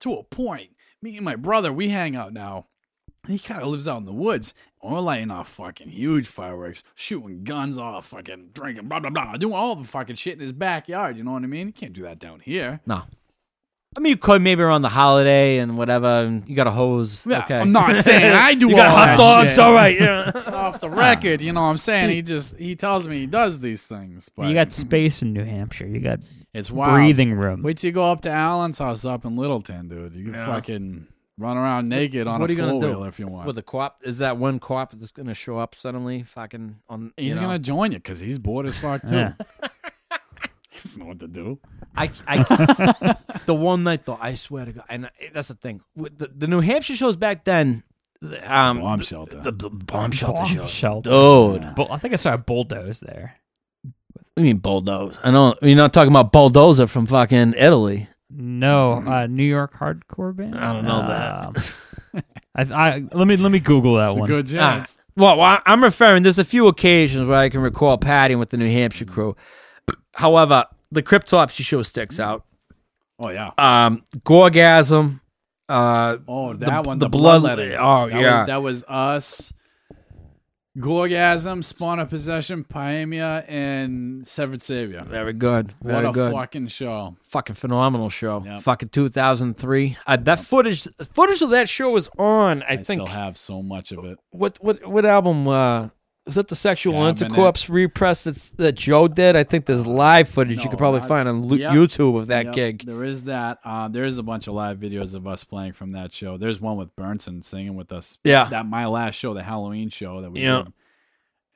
to 0.00 0.14
a 0.14 0.22
point. 0.24 0.70
Me 1.02 1.16
and 1.16 1.24
my 1.24 1.36
brother, 1.36 1.72
we 1.72 1.88
hang 1.90 2.16
out 2.16 2.32
now. 2.32 2.64
He 3.28 3.38
kind 3.38 3.62
of 3.62 3.68
lives 3.68 3.86
out 3.86 3.98
in 3.98 4.04
the 4.04 4.12
woods. 4.12 4.54
And 4.82 4.92
we're 4.92 5.00
lighting 5.00 5.30
off 5.30 5.48
fucking 5.50 5.88
huge 5.90 6.26
fireworks, 6.26 6.84
shooting 6.94 7.44
guns 7.44 7.78
off, 7.78 8.06
fucking 8.06 8.50
drinking, 8.54 8.88
blah 8.88 9.00
blah 9.00 9.10
blah, 9.10 9.36
doing 9.36 9.54
all 9.54 9.76
the 9.76 9.86
fucking 9.86 10.16
shit 10.16 10.34
in 10.34 10.40
his 10.40 10.52
backyard. 10.52 11.16
You 11.16 11.24
know 11.24 11.32
what 11.32 11.42
I 11.42 11.46
mean? 11.46 11.68
You 11.68 11.72
can't 11.72 11.92
do 11.92 12.02
that 12.02 12.18
down 12.18 12.40
here. 12.40 12.80
No. 12.86 13.02
I 13.96 14.00
mean, 14.00 14.10
you 14.10 14.16
could 14.18 14.42
maybe 14.42 14.62
around 14.62 14.82
the 14.82 14.88
holiday 14.90 15.58
and 15.58 15.78
whatever. 15.78 16.06
And 16.06 16.46
you 16.48 16.54
got 16.54 16.66
a 16.66 16.70
hose. 16.70 17.24
Yeah, 17.26 17.44
okay. 17.44 17.58
I'm 17.60 17.72
not 17.72 17.96
saying 18.04 18.32
I 18.32 18.54
do 18.54 18.68
You 18.68 18.76
got 18.76 18.88
all 18.90 18.96
hot 18.96 19.06
that 19.06 19.16
dogs. 19.16 19.50
shit. 19.52 19.58
All 19.58 19.72
right. 19.72 19.98
Yeah. 19.98 20.30
Off 20.54 20.80
the 20.80 20.90
record, 20.90 21.40
you 21.40 21.52
know 21.52 21.62
what 21.62 21.68
I'm 21.68 21.78
saying? 21.78 22.10
He 22.10 22.20
just 22.22 22.56
he 22.58 22.76
tells 22.76 23.08
me 23.08 23.20
he 23.20 23.26
does 23.26 23.58
these 23.60 23.84
things, 23.84 24.28
but 24.36 24.48
You 24.48 24.54
got 24.54 24.72
space 24.72 25.22
in 25.22 25.32
New 25.32 25.44
Hampshire. 25.44 25.86
You 25.86 26.00
got 26.00 26.20
it's 26.52 26.70
wild. 26.70 26.92
breathing 26.94 27.32
room. 27.38 27.62
Wait 27.62 27.78
till 27.78 27.88
you 27.88 27.92
go 27.92 28.10
up 28.10 28.20
to 28.22 28.30
Alan's 28.30 28.78
house 28.78 29.04
up 29.04 29.24
in 29.24 29.36
Littleton, 29.36 29.88
dude. 29.88 30.14
You 30.14 30.24
can 30.26 30.34
Yeah. 30.34 30.46
fucking 30.46 31.06
run 31.38 31.56
around 31.56 31.88
naked 31.88 32.26
on 32.26 32.40
What 32.40 32.50
a 32.50 32.52
are 32.52 32.54
you 32.54 32.58
gonna 32.60 32.72
four 32.72 32.80
do? 32.80 32.86
wheeler 32.88 33.08
if 33.08 33.18
you 33.18 33.26
want. 33.28 33.46
With 33.46 33.58
a 33.58 33.62
co-op, 33.62 34.00
is 34.06 34.18
that 34.18 34.36
one 34.38 34.58
co-op 34.58 34.92
that's 34.98 35.10
going 35.12 35.26
to 35.26 35.34
show 35.34 35.58
up 35.58 35.74
suddenly? 35.74 36.22
Fucking 36.22 36.76
on. 36.88 37.12
you 37.18 37.24
He's 37.24 37.36
know? 37.36 37.42
gonna 37.42 37.58
join 37.58 37.92
you 37.92 37.98
because 37.98 38.20
he's 38.20 38.38
bored 38.38 38.64
as 38.66 38.76
fuck 38.78 39.02
too. 39.02 39.14
Yeah. 39.14 39.32
he 40.76 40.82
doesn't 40.88 41.00
know 41.02 41.08
what 41.08 41.20
to 41.20 41.28
do. 41.28 41.58
I, 41.96 42.10
I 42.26 43.16
the 43.46 43.54
one 43.54 43.82
night 43.84 44.04
though, 44.04 44.18
I 44.20 44.34
swear 44.34 44.64
to 44.66 44.72
God, 44.72 44.84
and 44.88 45.10
that's 45.32 45.48
the 45.48 45.54
thing. 45.54 45.80
With 45.94 46.18
the, 46.18 46.28
the 46.34 46.46
New 46.46 46.60
Hampshire 46.60 46.96
shows 46.96 47.16
back 47.16 47.44
then, 47.44 47.82
um, 48.44 48.80
Bomb 48.80 49.00
shelter. 49.00 49.40
the, 49.40 49.52
the 49.52 49.70
bomb 49.70 50.10
shelter 50.12 50.42
Bomb 50.42 50.46
shows. 50.54 50.70
shelter. 50.70 51.10
Dude, 51.10 51.74
Bull- 51.74 51.88
I 51.92 51.98
think 51.98 52.12
I 52.14 52.16
saw 52.16 52.34
a 52.34 52.38
bulldoze 52.38 53.00
there. 53.00 53.36
I 54.38 54.42
mean 54.42 54.58
bulldoze. 54.58 55.18
I 55.22 55.30
know 55.30 55.54
you're 55.62 55.76
not 55.76 55.92
talking 55.94 56.10
about 56.12 56.32
bulldozer 56.32 56.86
from 56.86 57.06
fucking 57.06 57.54
Italy. 57.56 58.08
No, 58.28 58.94
uh, 59.06 59.26
New 59.26 59.44
York 59.44 59.74
hardcore 59.74 60.34
band. 60.36 60.58
I 60.58 60.72
don't 60.72 60.84
know 60.84 61.06
that. 61.08 61.46
Um, 61.46 62.22
I, 62.54 62.62
I 62.94 63.02
let 63.12 63.26
me 63.28 63.36
let 63.36 63.52
me 63.52 63.60
Google 63.60 63.94
that 63.96 64.08
It's 64.08 64.16
a 64.16 64.20
one. 64.20 64.28
good 64.28 64.46
chance. 64.46 64.98
Well, 65.16 65.40
I- 65.40 65.62
I'm 65.64 65.82
referring. 65.82 66.22
There's 66.22 66.38
a 66.38 66.44
few 66.44 66.66
occasions 66.66 67.26
where 67.26 67.38
I 67.38 67.48
can 67.48 67.60
recall 67.60 67.96
patting 67.96 68.38
with 68.38 68.50
the 68.50 68.56
New 68.58 68.70
Hampshire 68.70 69.04
crew. 69.06 69.36
However, 70.14 70.66
the 70.90 71.02
Cryptopsy 71.02 71.62
show 71.64 71.82
sticks 71.82 72.18
out. 72.20 72.44
Oh 73.22 73.30
yeah. 73.30 73.50
Um, 73.58 74.02
Gorgasm. 74.18 75.20
Uh, 75.68 76.18
Oh, 76.28 76.54
that 76.54 76.82
the- 76.82 76.88
one. 76.88 76.98
the 76.98 77.06
The, 77.06 77.08
blood- 77.10 77.40
bloodletting. 77.42 77.76
oh, 77.78 78.08
That 78.08 78.20
yeah. 78.20 78.38
Was, 78.40 78.46
that 78.46 78.62
was 78.62 78.84
us. 78.84 79.52
Gorgasm, 80.78 81.64
Spawn 81.64 81.98
of 82.00 82.10
Possession, 82.10 82.62
Paemia, 82.62 83.46
and 83.48 84.28
Severed 84.28 84.60
Savior. 84.60 85.04
very 85.08 85.32
good. 85.32 85.72
Very 85.82 86.04
What 86.04 86.10
a 86.10 86.12
good. 86.12 86.32
fucking 86.34 86.66
show. 86.68 87.16
fucking 87.22 87.54
phenomenal 87.54 88.10
show. 88.10 88.42
Yep. 88.44 88.60
Fucking 88.60 88.88
2003. 88.90 89.96
Uh, 90.06 90.16
that 90.16 90.40
footage, 90.40 90.86
footage 91.14 91.40
of 91.40 91.48
that 91.50 91.70
show 91.70 91.90
was 91.92 92.10
on. 92.18 92.62
I, 92.64 92.76
think 92.76 92.80
I, 92.80 92.84
think 92.84 92.84
still 92.84 93.06
have 93.06 93.38
so 93.38 93.62
much 93.62 93.90
of 93.92 94.04
it. 94.04 94.18
what 94.32 94.58
what 94.62 94.86
what 94.86 95.06
album? 95.06 95.48
Uh, 95.48 95.88
is 96.26 96.34
that 96.34 96.48
the 96.48 96.56
Sexual 96.56 96.92
Cabinet. 96.94 97.32
Intercorpse 97.32 97.68
repress 97.68 98.24
that 98.24 98.72
Joe 98.74 99.06
did? 99.08 99.36
I 99.36 99.44
think 99.44 99.66
there's 99.66 99.86
live 99.86 100.28
footage 100.28 100.62
you 100.64 100.68
could 100.68 100.78
probably 100.78 101.00
I- 101.00 101.06
find 101.06 101.28
on 101.28 101.44
Yep. 101.44 101.72
YouTube 101.72 102.18
of 102.18 102.26
that 102.28 102.46
Yep, 102.46 102.54
gig. 102.54 102.84
There 102.86 103.04
is 103.04 103.24
that. 103.24 103.58
Uh, 103.64 103.88
there 103.88 104.04
is 104.04 104.18
a 104.18 104.22
bunch 104.22 104.46
of 104.48 104.54
live 104.54 104.78
videos 104.78 105.14
of 105.14 105.26
us 105.26 105.44
playing 105.44 105.72
from 105.74 105.92
that 105.92 106.12
show. 106.12 106.36
There's 106.36 106.60
one 106.60 106.76
with 106.76 106.94
Burnson 106.96 107.44
singing 107.44 107.76
with 107.76 107.92
us. 107.92 108.18
Yeah. 108.24 108.44
That 108.48 108.66
my 108.66 108.86
last 108.86 109.14
show, 109.14 109.34
the 109.34 109.42
Halloween 109.42 109.88
show 109.88 110.20
that 110.22 110.30
we 110.32 110.42
Yeah. 110.42 110.62
did. 110.64 110.72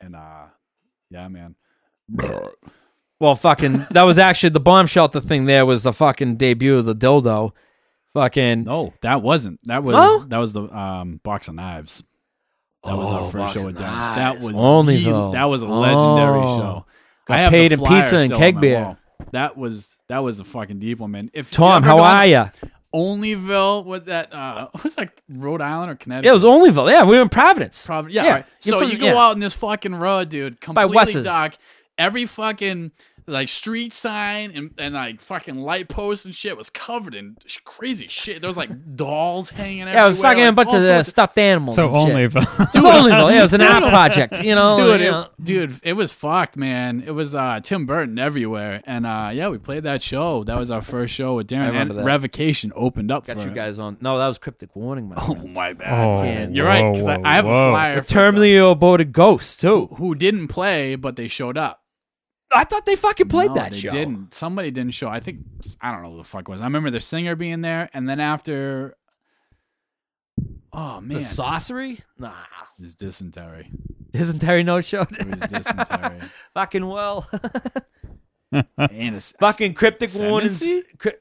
And 0.03 0.17
uh, 0.17 0.45
yeah, 1.11 1.29
man. 1.29 1.55
Well, 3.21 3.35
fucking, 3.37 3.87
that 3.91 4.05
was 4.05 4.17
actually 4.17 4.49
the 4.49 4.61
bomb 4.61 4.87
shelter 4.87 5.21
thing. 5.21 5.45
There 5.45 5.67
was 5.67 5.83
the 5.83 5.93
fucking 5.93 6.37
debut 6.37 6.79
of 6.79 6.87
the 6.87 6.95
dildo. 6.95 7.53
Fucking 8.15 8.65
No, 8.65 8.95
that 9.03 9.21
wasn't. 9.21 9.61
That 9.65 9.85
was 9.85 9.95
No? 9.95 10.25
that 10.29 10.39
was 10.39 10.55
the 10.55 10.63
um 10.75 11.21
box 11.23 11.47
of 11.49 11.55
knives. 11.55 12.03
That 12.85 12.97
was 12.97 13.11
Oh, 13.13 13.25
our 13.25 13.31
first 13.31 13.55
show 13.55 13.61
of 13.61 13.67
with 13.67 13.79
Darren. 13.79 14.15
That 14.17 14.41
was 14.41 14.55
Only 14.55 15.05
the- 15.05 15.31
that 15.33 15.45
was 15.45 15.63
a 15.63 15.69
legendary 15.69 16.41
Oh. 16.41 16.57
show. 16.59 16.87
Got 17.27 17.35
I 17.37 17.41
have 17.43 17.51
paid 17.51 17.69
the 17.71 17.75
in 17.75 17.81
flyer 17.81 18.01
pizza 18.03 18.17
and 18.17 18.27
still 18.27 18.39
keg 18.39 18.55
my 18.57 18.61
beer. 18.61 18.83
wall. 18.83 18.97
That 19.33 19.57
was 19.57 19.97
that 20.09 20.19
was 20.21 20.41
a 20.41 20.45
fucking 20.45 20.79
deep 20.79 20.99
one, 20.99 21.11
man. 21.13 21.31
If 21.35 21.51
Tom, 21.51 21.83
how 21.83 21.99
are 22.01 22.23
to 22.25 22.29
ya? 22.29 22.49
Onlyville 22.95 23.85
was 23.85 24.05
that 24.05 24.33
uh 24.35 24.69
was 24.83 24.95
that 24.97 25.13
Rhode 25.29 25.61
Island 25.61 25.91
or 25.93 25.95
Connecticut? 25.95 26.25
Yeah, 26.25 26.31
it 26.31 26.35
was 26.35 26.45
Onlyville. 26.45 26.91
Yeah, 26.91 27.05
we 27.05 27.17
were 27.17 27.23
in 27.23 27.29
Providence. 27.29 27.87
Probably, 27.87 28.13
yeah. 28.15 28.25
Yeah, 28.25 28.33
right. 28.33 28.47
you're 28.63 28.73
So 28.75 28.81
from- 28.81 28.91
you 28.91 28.99
go 28.99 29.07
yeah. 29.07 29.19
out 29.19 29.33
in 29.33 29.41
this 29.41 29.55
fucking 29.55 29.95
road, 29.95 30.29
dude, 30.29 30.61
completely 30.61 30.97
Wes's. 30.97 31.25
dark. 31.25 31.57
Every 31.99 32.25
fucking 32.27 32.93
like 33.31 33.49
street 33.49 33.93
sign 33.93 34.51
and, 34.55 34.75
and 34.79 34.95
like 34.95 35.21
fucking 35.21 35.57
light 35.57 35.89
posts 35.89 36.25
and 36.25 36.35
shit 36.35 36.57
was 36.57 36.69
covered 36.71 37.15
in 37.15 37.37
sh- 37.47 37.59
crazy 37.65 38.09
shit. 38.09 38.41
There 38.43 38.49
was 38.49 38.57
like 38.57 38.71
dolls 38.97 39.51
hanging 39.51 39.83
everywhere. 39.83 39.95
Yeah, 40.03 40.07
it 40.07 40.11
was 40.11 40.19
fucking 40.21 40.47
a 40.47 40.53
bunch 40.53 40.69
of 40.75 40.83
uh, 40.83 41.03
stuffed 41.03 41.39
animals. 41.39 41.77
So 41.77 41.87
and 41.89 41.97
shit. 41.97 42.09
only 42.11 42.23
It 42.25 42.35
was 42.35 42.45
Onlyville. 42.75 43.31
Yeah, 43.33 43.39
it 43.39 43.43
was 43.43 43.55
an 43.55 43.61
art 43.63 43.85
project. 43.85 44.43
You 44.43 44.55
know, 44.55 44.77
dude, 44.77 45.01
you 45.01 45.07
it, 45.07 45.11
know. 45.11 45.29
dude, 45.43 45.81
it 45.83 45.93
was 45.95 46.13
fucked, 46.13 46.57
man. 46.57 47.03
It 47.07 47.13
was 47.13 47.35
uh, 47.35 47.61
Tim 47.63 47.87
Burton 47.87 48.19
everywhere, 48.19 48.83
and 48.85 49.07
uh, 49.07 49.31
yeah, 49.33 49.49
we 49.49 49.59
played 49.59 49.85
that 49.85 50.03
show. 50.03 50.45
That 50.45 50.59
was 50.59 50.71
our 50.71 50.83
first 50.83 51.15
show 51.15 51.37
with 51.37 51.47
Darren. 51.49 51.69
remember 51.69 51.93
and 51.93 52.01
that. 52.01 52.05
Revocation 52.05 52.73
opened 52.75 53.11
up 53.11 53.27
got 53.27 53.37
for 53.39 53.45
you 53.45 53.51
it. 53.51 53.55
guys 53.55 53.79
on. 53.79 53.97
No, 54.01 54.19
that 54.19 54.27
was 54.27 54.39
cryptic 54.39 54.75
warning, 54.75 55.09
my 55.09 55.17
Oh 55.19 55.35
friend. 55.35 55.55
my 55.55 55.73
bad. 55.73 56.05
Oh, 56.19 56.23
can't- 56.23 56.55
You're 56.55 56.67
right, 56.67 56.93
'cause 56.95 57.07
I, 57.07 57.17
whoa, 57.19 57.23
I 57.25 57.35
have 57.35 57.47
a 57.47 57.49
flyer 57.49 58.03
for 58.03 58.09
Terminally 58.09 58.71
aborted 58.73 59.13
ghost 59.13 59.61
too. 59.61 59.89
some- 59.89 59.97
who 59.99 60.15
didn't 60.15 60.49
play, 60.49 60.95
but 60.97 61.17
they 61.17 61.29
showed 61.29 61.57
up. 61.57 61.83
I 62.53 62.65
thought 62.65 62.85
they 62.87 62.97
fucking 62.97 63.29
played 63.29 63.49
No, 63.51 63.55
that 63.55 63.73
they 63.73 63.79
show. 63.79 63.91
Didn't 63.91 64.35
somebody 64.35 64.71
didn't 64.71 64.95
show? 64.95 65.09
I 65.09 65.21
think 65.21 65.39
I 65.81 65.93
don't 65.93 66.03
know 66.03 66.11
who 66.13 66.17
the 66.19 66.25
fuck 66.25 66.49
was. 66.49 66.61
I 66.61 66.65
remember 66.65 66.91
the 66.91 67.01
singer 67.01 67.37
being 67.37 67.61
there, 67.61 67.89
and 67.95 68.09
then 68.09 68.19
after, 68.21 68.97
oh 70.73 71.01
man, 71.01 71.19
The 71.19 71.25
sorcery? 71.25 72.01
Nah. 72.19 72.33
it 72.79 72.83
was 72.83 72.95
dysentery. 72.95 73.71
Isn't 74.13 74.43
no 74.65 74.81
show? 74.81 75.03
It 75.03 75.27
was 75.31 75.41
dysentery. 75.49 76.21
fucking 76.55 76.87
well. 76.87 77.29
and 78.53 78.67
it's, 79.17 79.33
fucking 79.39 79.75
cryptic 79.75 80.11
warnings. 80.15 80.63
Cry- 80.99 81.15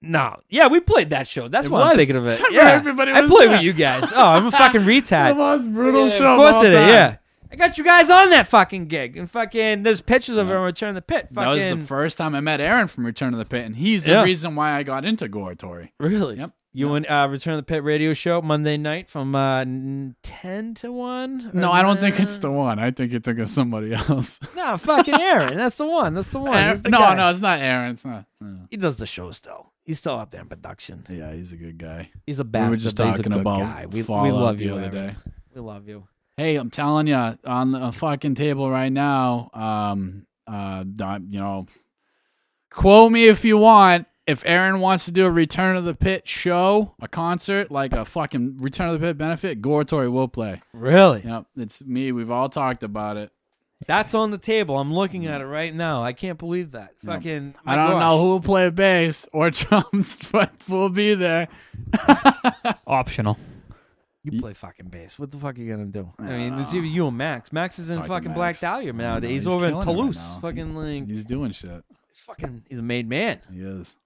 no. 0.00 0.36
Yeah, 0.48 0.66
we 0.68 0.80
played 0.80 1.10
that 1.10 1.26
show. 1.28 1.48
That's 1.48 1.66
It 1.66 1.70
why 1.70 1.82
I'm 1.90 1.96
thinking 1.96 2.16
of 2.16 2.26
it. 2.26 2.40
I 2.40 2.48
Yeah. 2.52 2.70
everybody 2.70 3.12
I 3.12 3.20
was 3.22 3.30
played 3.30 3.48
there. 3.50 3.56
with 3.58 3.64
you 3.64 3.72
guys. 3.72 4.04
Oh, 4.12 4.24
I'm 4.26 4.46
a 4.46 4.50
fucking 4.52 4.82
retard. 4.82 5.30
the 5.30 5.34
most 5.34 5.72
brutal 5.72 6.08
Yeah, 6.08 6.18
show. 6.18 6.26
of 6.32 6.36
course 6.38 6.54
all 6.56 6.62
it 6.64 6.68
is. 6.68 6.74
time. 6.74 6.88
Yeah. 6.88 7.16
I 7.52 7.56
got 7.56 7.76
you 7.76 7.84
guys 7.84 8.08
on 8.10 8.30
that 8.30 8.46
fucking 8.48 8.86
gig. 8.86 9.16
And 9.16 9.30
fucking 9.30 9.82
there's 9.82 10.00
pictures 10.00 10.36
of 10.38 10.48
him 10.48 10.56
on 10.56 10.64
Return 10.64 10.94
to 10.94 10.98
the 11.00 11.02
Pit. 11.02 11.28
Fucking 11.32 11.34
That 11.34 11.48
was 11.48 11.62
the 11.80 11.84
first 11.86 12.16
time 12.18 12.34
I 12.34 12.40
met 12.40 12.60
Aaron 12.60 12.88
from 12.88 13.04
Return 13.04 13.32
to 13.32 13.38
the 13.38 13.44
Pit, 13.44 13.66
and 13.66 13.76
he's 13.76 14.04
the 14.04 14.12
Yeah. 14.12 14.24
reason 14.24 14.54
why 14.56 14.72
I 14.72 14.82
got 14.82 15.04
into 15.04 15.28
Goratory. 15.28 15.90
Really? 16.00 16.38
Yep. 16.38 16.52
You 16.74 16.94
and 16.94 17.06
uh, 17.06 17.28
Return 17.30 17.52
of 17.52 17.58
the 17.58 17.64
Pit 17.64 17.84
radio 17.84 18.14
show 18.14 18.40
Monday 18.40 18.78
night 18.78 19.06
from 19.10 19.34
uh, 19.34 19.60
n- 19.60 20.16
ten 20.22 20.72
to 20.76 20.90
one. 20.90 21.50
No, 21.52 21.70
I 21.70 21.82
don't 21.82 22.00
think 22.00 22.18
it's 22.18 22.38
the 22.38 22.50
one. 22.50 22.78
I 22.78 22.90
think 22.90 23.12
you 23.12 23.20
think 23.20 23.38
of 23.40 23.50
somebody 23.50 23.92
else. 23.92 24.40
No, 24.56 24.78
fucking 24.78 25.12
Aaron. 25.20 25.58
That's 25.58 25.76
the 25.76 25.86
one. 25.86 26.14
That's 26.14 26.28
the 26.28 26.38
one. 26.38 26.70
He's 26.70 26.80
the 26.80 26.88
no, 26.88 26.98
guy. 26.98 27.14
no, 27.14 27.28
it's 27.28 27.42
not 27.42 27.58
Aaron. 27.60 27.90
It's 27.90 28.06
not. 28.06 28.24
no. 28.40 28.60
He 28.70 28.78
does 28.78 28.96
the 28.96 29.04
show 29.06 29.30
still. 29.32 29.70
He's 29.84 29.98
still 29.98 30.14
out 30.14 30.30
there 30.30 30.40
in 30.40 30.46
production. 30.48 31.04
Yeah, 31.10 31.34
he's 31.34 31.52
a 31.52 31.56
good 31.56 31.76
guy. 31.76 32.10
He's 32.24 32.40
a 32.40 32.44
We 32.44 32.48
bastard. 32.50 32.70
were 32.70 32.76
just 32.78 32.96
but 32.96 33.04
he's 33.08 33.14
a 33.16 33.18
talking 33.18 33.32
good 33.32 33.40
about 33.42 33.58
guy. 33.58 33.86
We, 33.86 33.96
we 33.96 34.02
Fallout 34.04 34.32
love 34.34 34.56
the 34.58 34.64
you, 34.64 34.72
other 34.76 34.82
Aaron. 34.84 34.92
day. 35.08 35.16
We 35.54 35.60
love 35.60 35.86
you. 35.88 36.06
Hey, 36.36 36.56
I'm 36.56 36.70
telling 36.70 37.06
you, 37.06 37.14
on 37.14 37.72
the 37.72 37.92
fucking 37.92 38.34
table 38.34 38.70
right 38.70 38.92
now, 38.92 39.50
um, 39.52 40.26
uh, 40.46 40.84
you 41.28 41.38
know, 41.38 41.66
quote 42.70 43.12
me 43.12 43.28
if 43.28 43.44
you 43.44 43.58
want. 43.58 44.06
If 44.24 44.44
Aaron 44.46 44.80
wants 44.80 45.06
to 45.06 45.12
do 45.12 45.26
a 45.26 45.30
Return 45.30 45.76
of 45.76 45.84
the 45.84 45.94
Pit 45.94 46.28
show, 46.28 46.94
a 47.02 47.08
concert, 47.08 47.72
like 47.72 47.92
a 47.92 48.04
fucking 48.04 48.58
Return 48.58 48.88
of 48.88 49.00
the 49.00 49.06
Pit 49.06 49.18
benefit, 49.18 49.60
Goratory 49.60 50.10
will 50.10 50.28
play. 50.28 50.62
Really? 50.72 51.22
Yep, 51.24 51.46
it's 51.56 51.84
me. 51.84 52.12
We've 52.12 52.30
all 52.30 52.48
talked 52.48 52.84
about 52.84 53.16
it. 53.16 53.30
That's 53.86 54.14
on 54.14 54.30
the 54.30 54.38
table. 54.38 54.78
I'm 54.78 54.94
looking 54.94 55.26
at 55.26 55.40
it 55.40 55.46
right 55.46 55.74
now. 55.74 56.02
I 56.02 56.12
can't 56.12 56.38
believe 56.38 56.70
that. 56.70 56.94
Fucking. 57.04 57.56
I 57.66 57.76
don't 57.76 57.90
gosh. 57.90 58.00
know 58.00 58.20
who 58.20 58.26
will 58.28 58.40
play 58.40 58.70
bass 58.70 59.26
or 59.32 59.50
drums, 59.50 60.18
but 60.30 60.52
we'll 60.68 60.88
be 60.88 61.14
there. 61.14 61.48
Optional. 62.86 63.38
You 64.24 64.38
play 64.40 64.54
fucking 64.54 64.86
bass. 64.86 65.18
What 65.18 65.30
the 65.32 65.38
fuck 65.38 65.56
are 65.58 65.60
you 65.60 65.70
gonna 65.70 65.86
do? 65.86 66.12
I 66.18 66.22
mean, 66.22 66.54
it's 66.58 66.72
either 66.74 66.86
you 66.86 67.08
and 67.08 67.16
Max. 67.18 67.52
Max 67.52 67.78
is 67.80 67.90
in 67.90 67.96
Talk 67.96 68.06
to 68.06 68.12
fucking 68.12 68.28
Max. 68.28 68.36
Black 68.36 68.58
Dahlia 68.60 68.92
nowadays. 68.92 69.30
he's 69.30 69.42
He's 69.44 69.46
over 69.48 69.66
in 69.66 69.72
killing 69.80 69.88
it 69.88 69.90
right 69.90 69.96
Toulouse. 69.96 70.34
now. 70.34 70.40
fucking 70.40 70.74
like, 70.76 71.08
He's 71.08 71.24
doing 71.24 71.50
shit. 71.52 71.84
he's 72.08 72.20
fucking. 72.20 72.62
He's 72.68 72.78
a 72.78 72.82
made 72.82 73.08
man. 73.08 73.40
He 73.52 73.60
is. 73.60 73.96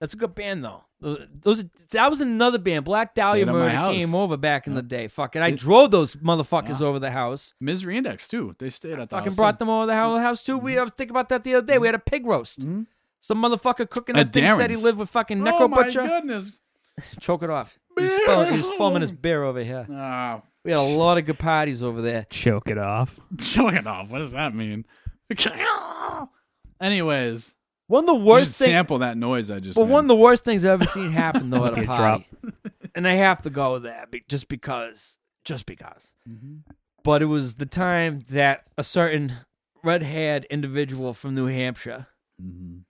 That's 0.00 0.14
a 0.14 0.16
good 0.16 0.34
band 0.34 0.64
though. 0.64 0.84
Those, 1.00 1.18
those 1.42 1.64
that 1.90 2.08
was 2.10 2.22
another 2.22 2.56
band. 2.58 2.84
Black 2.86 3.14
Dahlia 3.14 3.44
Stayed 3.44 3.48
at 3.50 3.52
my 3.52 3.58
Murder 3.60 3.74
house. 3.74 3.94
came 3.96 4.14
over 4.14 4.36
back 4.38 4.66
in 4.66 4.74
the 4.74 4.82
day. 4.82 5.08
Fucking, 5.08 5.42
I 5.42 5.50
drove 5.50 5.90
those 5.90 6.16
motherfuckers 6.16 6.80
Yeah. 6.80 6.86
over 6.86 6.98
the 6.98 7.10
house. 7.10 7.52
Misery 7.60 7.98
Index 7.98 8.28
too. 8.28 8.54
They 8.58 8.70
stayed 8.70 8.92
at 8.98 9.10
the 9.10 9.16
Fucking 9.16 9.32
house, 9.32 9.36
brought 9.36 9.52
too. 9.52 9.66
them 9.66 9.68
over 9.70 9.86
the 9.86 9.94
hou- 9.94 10.16
house 10.18 10.42
too. 10.42 10.56
We 10.58 10.78
I 10.78 10.82
was 10.82 10.92
thinking 10.96 11.12
about 11.12 11.28
that 11.30 11.44
the 11.44 11.54
other 11.56 11.66
day. 11.66 11.76
We 11.78 11.86
had 11.88 11.94
a 11.94 11.98
pig 11.98 12.24
roast. 12.26 12.60
Mhm. 12.60 12.86
Some 13.20 13.42
motherfucker 13.42 13.88
cooking 13.90 14.16
At 14.16 14.32
that 14.32 14.40
thing 14.40 14.48
said 14.56 14.70
he 14.70 14.76
Darren's. 14.76 14.82
lived 14.84 14.98
with 14.98 15.10
fucking 15.10 15.38
Necro 15.38 15.60
Oh 15.62 15.68
my 15.68 15.82
Butcher. 15.84 16.02
goodness! 16.02 16.60
Choke 17.20 17.42
it 17.42 17.50
off. 17.50 17.78
He's, 17.98 18.12
spilling, 18.14 18.54
he's 18.54 18.66
foaming 18.76 19.00
his 19.00 19.12
beer 19.12 19.42
over 19.42 19.62
here. 19.62 19.86
Ah, 19.90 20.42
We 20.64 20.70
had 20.72 20.78
a 20.78 20.82
lot 20.82 21.16
of 21.18 21.24
good 21.26 21.38
parties 21.38 21.82
over 21.82 22.02
there. 22.02 22.26
Choke 22.30 22.68
it 22.68 22.78
off. 22.78 23.18
choke 23.38 23.74
it 23.74 23.86
off. 23.86 24.08
What 24.10 24.18
does 24.18 24.32
that 24.32 24.54
mean? 24.54 24.84
Anyways, 26.80 27.54
One 27.88 28.04
of 28.04 28.06
the 28.06 28.12
you 28.14 28.18
should 28.20 28.26
worst 28.26 28.58
things. 28.58 28.70
sample 28.70 28.98
that 28.98 29.16
noise 29.16 29.50
I 29.50 29.60
just. 29.60 29.76
But 29.76 29.86
made. 29.86 29.92
one 29.92 30.04
of 30.04 30.08
the 30.08 30.16
worst 30.16 30.44
things 30.44 30.64
I've 30.64 30.72
ever 30.82 30.86
seen 30.86 31.10
happen 31.10 31.50
though 31.50 31.64
at 31.66 31.72
a 31.76 31.76
Okay, 31.78 31.86
party, 31.86 32.26
and 32.94 33.08
I 33.08 33.14
have 33.14 33.42
to 33.42 33.50
go 33.50 33.78
there 33.78 34.04
be- 34.10 34.24
just 34.28 34.48
because, 34.48 35.16
just 35.44 35.64
because. 35.66 36.06
But 37.02 37.22
it 37.22 37.26
was 37.26 37.54
the 37.54 37.66
time 37.66 38.24
that 38.30 38.64
a 38.76 38.82
certain 38.84 39.34
red-haired 39.84 40.44
individual 40.50 41.14
from 41.14 41.34
New 41.34 41.46
Hampshire 41.46 42.08
Mhm. 42.42 42.80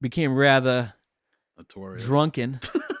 became 0.00 0.34
rather 0.34 0.94
Notorious. 1.58 2.04
drunken 2.06 2.60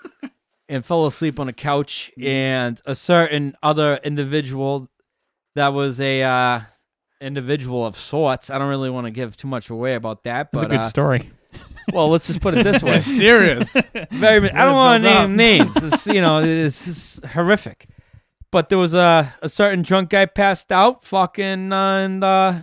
and 0.68 0.84
fell 0.84 1.06
asleep 1.06 1.38
on 1.38 1.48
a 1.48 1.52
couch, 1.52 2.10
and 2.20 2.80
a 2.86 2.94
certain 2.94 3.56
other 3.62 3.98
individual 4.02 4.88
that 5.54 5.68
was 5.68 6.00
a 6.00 6.22
uh, 6.22 6.60
individual 7.20 7.86
of 7.86 7.96
sorts. 7.96 8.50
I 8.50 8.58
don't 8.58 8.68
really 8.68 8.90
want 8.90 9.06
to 9.06 9.10
give 9.10 9.36
too 9.36 9.48
much 9.48 9.70
away 9.70 9.94
about 9.94 10.24
that, 10.24 10.50
But, 10.52 10.58
It's 10.58 10.64
a 10.64 10.68
good 10.68 10.78
uh, 10.80 10.88
story. 10.88 11.30
well, 11.92 12.10
let's 12.10 12.26
just 12.26 12.40
put 12.40 12.54
it 12.56 12.64
this 12.64 12.82
way. 12.82 12.92
Mysterious. 12.92 13.72
very. 14.10 14.50
I 14.50 14.64
don't 14.64 14.74
want 14.74 15.02
to 15.02 15.08
name 15.08 15.36
names. 15.36 15.74
It's, 15.82 16.06
you 16.06 16.20
know, 16.20 16.40
it's, 16.42 16.86
it's 16.86 17.20
horrific. 17.32 17.86
But 18.52 18.68
there 18.68 18.78
was 18.78 18.94
a 18.94 19.34
a 19.42 19.48
certain 19.48 19.82
drunk 19.82 20.10
guy 20.10 20.26
passed 20.26 20.70
out, 20.72 21.04
fucking, 21.04 21.72
uh, 21.72 21.76
and 22.04 22.24
uh, 22.24 22.60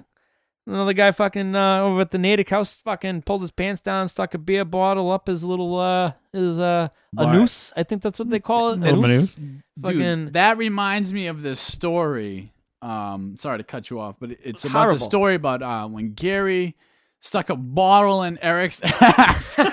another 0.65 0.93
guy 0.93 1.12
fucking 1.12 1.56
uh, 1.56 1.82
over 1.82 2.02
at 2.02 2.12
the 2.12 2.17
Natick 2.17 2.49
house 2.49 2.76
fucking 2.78 3.23
pulled 3.23 3.41
his 3.41 3.52
pants 3.52 3.82
down, 3.82 4.08
stuck 4.08 4.34
a 4.34 4.38
beer 4.38 4.65
bottle 4.65 5.12
up 5.12 5.28
his 5.28 5.43
little 5.43 5.78
uh 5.80 6.13
his 6.32 6.60
uh 6.60 6.88
a 7.17 7.34
noose. 7.34 7.71
I 7.76 7.84
think 7.84 8.02
that's 8.02 8.19
what 8.19 8.30
they 8.30 8.39
call 8.39 8.71
it. 8.71 8.80
Little 8.80 9.02
noose. 9.02 9.36
Fucking- 9.82 9.99
Dude, 10.26 10.34
that 10.34 10.58
reminds 10.58 11.12
me 11.13 11.28
of 11.28 11.41
this 11.41 11.60
story. 11.60 12.52
Um, 12.82 13.36
sorry 13.38 13.60
to 13.60 13.63
cut 13.63 13.89
you 13.89 13.99
off, 13.99 14.15
but 14.19 14.32
it's 14.43 14.65
about 14.65 14.73
Horrible. 14.82 14.99
the 14.99 15.06
story 15.06 15.36
about 15.36 15.62
uh, 15.63 15.88
when 15.88 16.13
Gary 16.13 16.76
stuck 17.21 17.49
a 17.49 17.56
bottle 17.56 18.23
in 18.23 18.38
Eric's 18.39 18.82
ass. 18.84 19.58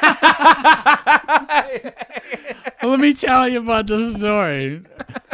Let 2.82 2.98
me 3.00 3.12
tell 3.12 3.48
you 3.48 3.60
about 3.60 3.86
the 3.88 4.12
story. 4.16 4.82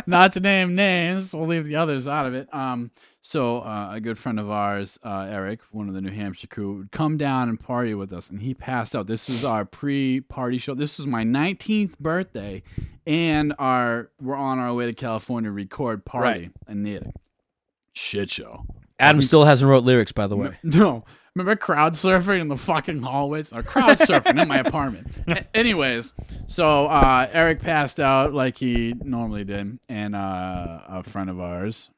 Not 0.06 0.32
to 0.34 0.40
name 0.40 0.74
names, 0.74 1.34
we'll 1.34 1.46
leave 1.46 1.64
the 1.64 1.76
others 1.76 2.06
out 2.08 2.26
of 2.26 2.34
it. 2.34 2.52
Um, 2.52 2.90
so 3.26 3.58
uh, 3.58 3.88
a 3.92 4.00
good 4.00 4.18
friend 4.18 4.38
of 4.38 4.48
ours, 4.48 5.00
uh, 5.04 5.26
Eric, 5.28 5.58
one 5.72 5.88
of 5.88 5.94
the 5.94 6.00
New 6.00 6.12
Hampshire 6.12 6.46
crew, 6.46 6.76
would 6.78 6.92
come 6.92 7.16
down 7.16 7.48
and 7.48 7.58
party 7.58 7.92
with 7.92 8.12
us, 8.12 8.30
and 8.30 8.40
he 8.40 8.54
passed 8.54 8.94
out. 8.94 9.08
This 9.08 9.28
was 9.28 9.44
our 9.44 9.64
pre-party 9.64 10.58
show. 10.58 10.74
This 10.74 10.96
was 10.98 11.08
my 11.08 11.24
19th 11.24 11.98
birthday, 11.98 12.62
and 13.04 13.52
our 13.58 14.10
we're 14.20 14.36
on 14.36 14.60
our 14.60 14.72
way 14.72 14.86
to 14.86 14.92
California 14.92 15.48
to 15.48 15.52
record 15.52 16.04
party 16.04 16.50
Right. 16.68 16.76
Natick. 16.76 17.14
Shit 17.94 18.30
show. 18.30 18.64
Adam 19.00 19.20
still 19.22 19.44
hasn't 19.44 19.68
wrote 19.68 19.82
lyrics, 19.82 20.12
by 20.12 20.28
the 20.28 20.36
way. 20.36 20.56
No. 20.62 21.04
Remember 21.34 21.54
crowd 21.56 21.94
surfing 21.94 22.40
in 22.40 22.48
the 22.48 22.56
fucking 22.56 23.02
hallways? 23.02 23.52
Or 23.52 23.62
crowd 23.62 23.98
surfing 23.98 24.40
in 24.40 24.48
my 24.48 24.58
apartment. 24.58 25.18
A- 25.26 25.44
anyways, 25.54 26.14
so 26.46 26.86
uh, 26.86 27.28
Eric 27.30 27.60
passed 27.60 27.98
out 28.00 28.32
like 28.32 28.56
he 28.56 28.94
normally 29.04 29.44
did, 29.44 29.78
and 29.88 30.14
uh, 30.16 30.78
a 30.88 31.02
friend 31.02 31.28
of 31.28 31.38
ours, 31.40 31.90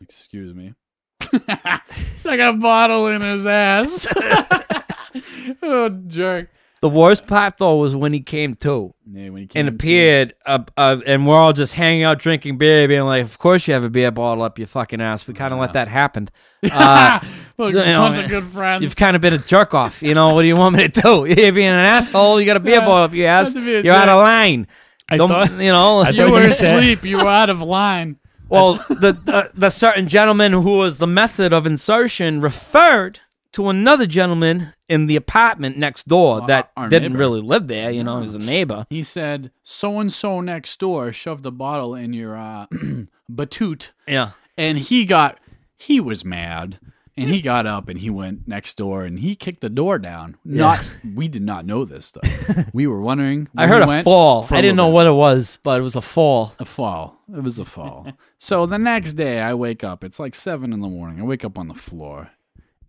excuse 0.00 0.54
me, 0.54 0.74
It's 1.32 2.24
like 2.24 2.40
a 2.40 2.52
bottle 2.52 3.08
in 3.08 3.20
his 3.22 3.46
ass. 3.46 4.06
oh, 5.62 5.88
jerk. 6.06 6.50
The 6.80 6.88
worst 6.90 7.26
part 7.26 7.56
though 7.56 7.76
was 7.76 7.96
when 7.96 8.12
he 8.12 8.20
came 8.20 8.54
to 8.56 8.94
Yeah, 9.10 9.30
when 9.30 9.42
he 9.42 9.46
came 9.46 9.66
and 9.68 9.68
to- 9.78 9.82
appeared, 9.82 10.34
uh, 10.44 10.58
uh, 10.76 10.98
and 11.06 11.26
we're 11.26 11.38
all 11.38 11.54
just 11.54 11.72
hanging 11.72 12.02
out 12.02 12.18
drinking 12.18 12.58
beer, 12.58 12.86
being 12.88 13.04
like, 13.04 13.22
"Of 13.22 13.38
course 13.38 13.66
you 13.66 13.72
have 13.72 13.84
a 13.84 13.88
beer 13.90 14.10
bottle 14.10 14.44
up 14.44 14.58
your 14.58 14.66
fucking 14.68 15.00
ass." 15.00 15.26
We 15.26 15.32
kind 15.32 15.54
of 15.54 15.60
let 15.60 15.72
that 15.72 15.88
happen. 15.88 16.28
Uh, 16.62 17.20
Look, 17.56 17.72
so, 17.72 17.78
a 17.80 17.86
you 17.86 17.92
know, 17.92 18.00
bunch 18.00 18.22
of 18.24 18.28
good 18.30 18.44
friends. 18.44 18.82
You've 18.82 18.96
kind 18.96 19.16
of 19.16 19.22
been 19.22 19.32
a 19.32 19.38
jerk 19.38 19.72
off. 19.72 20.02
You 20.02 20.12
know 20.14 20.34
what 20.34 20.42
do 20.42 20.48
you 20.48 20.56
want 20.56 20.76
me 20.76 20.88
to 20.88 21.00
do? 21.00 21.24
You're 21.24 21.52
being 21.52 21.68
an 21.68 21.74
asshole. 21.78 22.38
You 22.38 22.44
got 22.46 22.56
a 22.58 22.60
beer 22.60 22.74
Yeah, 22.80 22.84
bottle 22.84 23.04
up 23.04 23.14
your 23.14 23.28
ass. 23.28 23.54
not 23.54 23.60
to 23.60 23.64
be 23.66 23.74
a 23.76 23.82
You're 23.82 23.94
out 23.94 24.08
of 24.10 24.18
line. 24.18 24.66
I 25.08 25.16
Don't 25.16 25.28
thought- 25.28 25.52
you 25.52 25.72
know? 25.72 26.00
I 26.00 26.10
you 26.10 26.30
were 26.30 26.42
asleep. 26.42 27.04
You 27.04 27.16
were 27.18 27.28
out 27.28 27.48
of 27.50 27.62
line. 27.62 28.18
Well, 28.54 28.74
the, 28.88 29.12
the 29.12 29.50
the 29.54 29.70
certain 29.70 30.08
gentleman 30.08 30.52
who 30.52 30.78
was 30.78 30.98
the 30.98 31.06
method 31.06 31.52
of 31.52 31.66
insertion 31.66 32.40
referred 32.40 33.20
to 33.52 33.68
another 33.68 34.06
gentleman 34.06 34.72
in 34.88 35.06
the 35.06 35.14
apartment 35.16 35.76
next 35.78 36.08
door 36.08 36.38
Well, 36.38 36.46
that 36.48 36.72
our 36.76 36.88
didn't 36.88 37.12
neighbor. 37.12 37.18
really 37.20 37.40
live 37.40 37.68
there. 37.68 37.90
You 37.90 38.02
know, 38.04 38.16
he 38.18 38.22
was 38.22 38.34
a 38.34 38.38
neighbor. 38.38 38.86
He 38.90 39.02
said, 39.02 39.50
"So 39.62 40.00
and 40.00 40.12
so 40.12 40.40
next 40.40 40.78
door 40.80 41.12
shoved 41.12 41.42
the 41.42 41.52
bottle 41.52 41.94
in 41.94 42.12
your 42.12 42.36
uh, 42.36 42.66
batoot," 43.30 43.90
Yeah. 44.08 44.30
and 44.56 44.78
he 44.78 45.04
got 45.04 45.38
he 45.76 46.00
was 46.00 46.24
mad, 46.24 46.78
and 47.16 47.30
he 47.30 47.40
got 47.40 47.66
up 47.66 47.88
and 47.88 47.98
he 47.98 48.10
went 48.10 48.48
next 48.48 48.76
door 48.76 49.04
and 49.04 49.18
he 49.18 49.36
kicked 49.36 49.60
the 49.60 49.68
door 49.68 49.98
down. 49.98 50.36
Not 50.44 50.84
we 51.14 51.28
did 51.28 51.42
not 51.42 51.66
know 51.66 51.84
this 51.84 52.12
though. 52.12 52.64
we 52.72 52.86
were 52.86 53.00
wondering. 53.00 53.48
I 53.56 53.66
heard 53.66 53.86
he 53.86 53.94
a 53.94 54.02
fall. 54.02 54.46
I 54.50 54.60
didn't 54.60 54.76
know 54.76 54.88
what 54.88 55.06
it 55.06 55.12
was, 55.12 55.58
but 55.62 55.78
it 55.78 55.82
was 55.82 55.96
a 55.96 56.00
fall. 56.00 56.54
a 56.58 56.64
fall. 56.64 57.20
It 57.34 57.42
was 57.42 57.58
a 57.58 57.64
fall. 57.64 58.06
so 58.38 58.66
the 58.66 58.78
next 58.78 59.14
day, 59.14 59.40
I 59.40 59.54
wake 59.54 59.84
up. 59.84 60.04
It's 60.04 60.18
like 60.18 60.34
seven 60.34 60.72
in 60.72 60.80
the 60.80 60.88
morning. 60.88 61.20
I 61.20 61.24
wake 61.24 61.44
up 61.44 61.58
on 61.58 61.68
the 61.68 61.74
floor. 61.74 62.30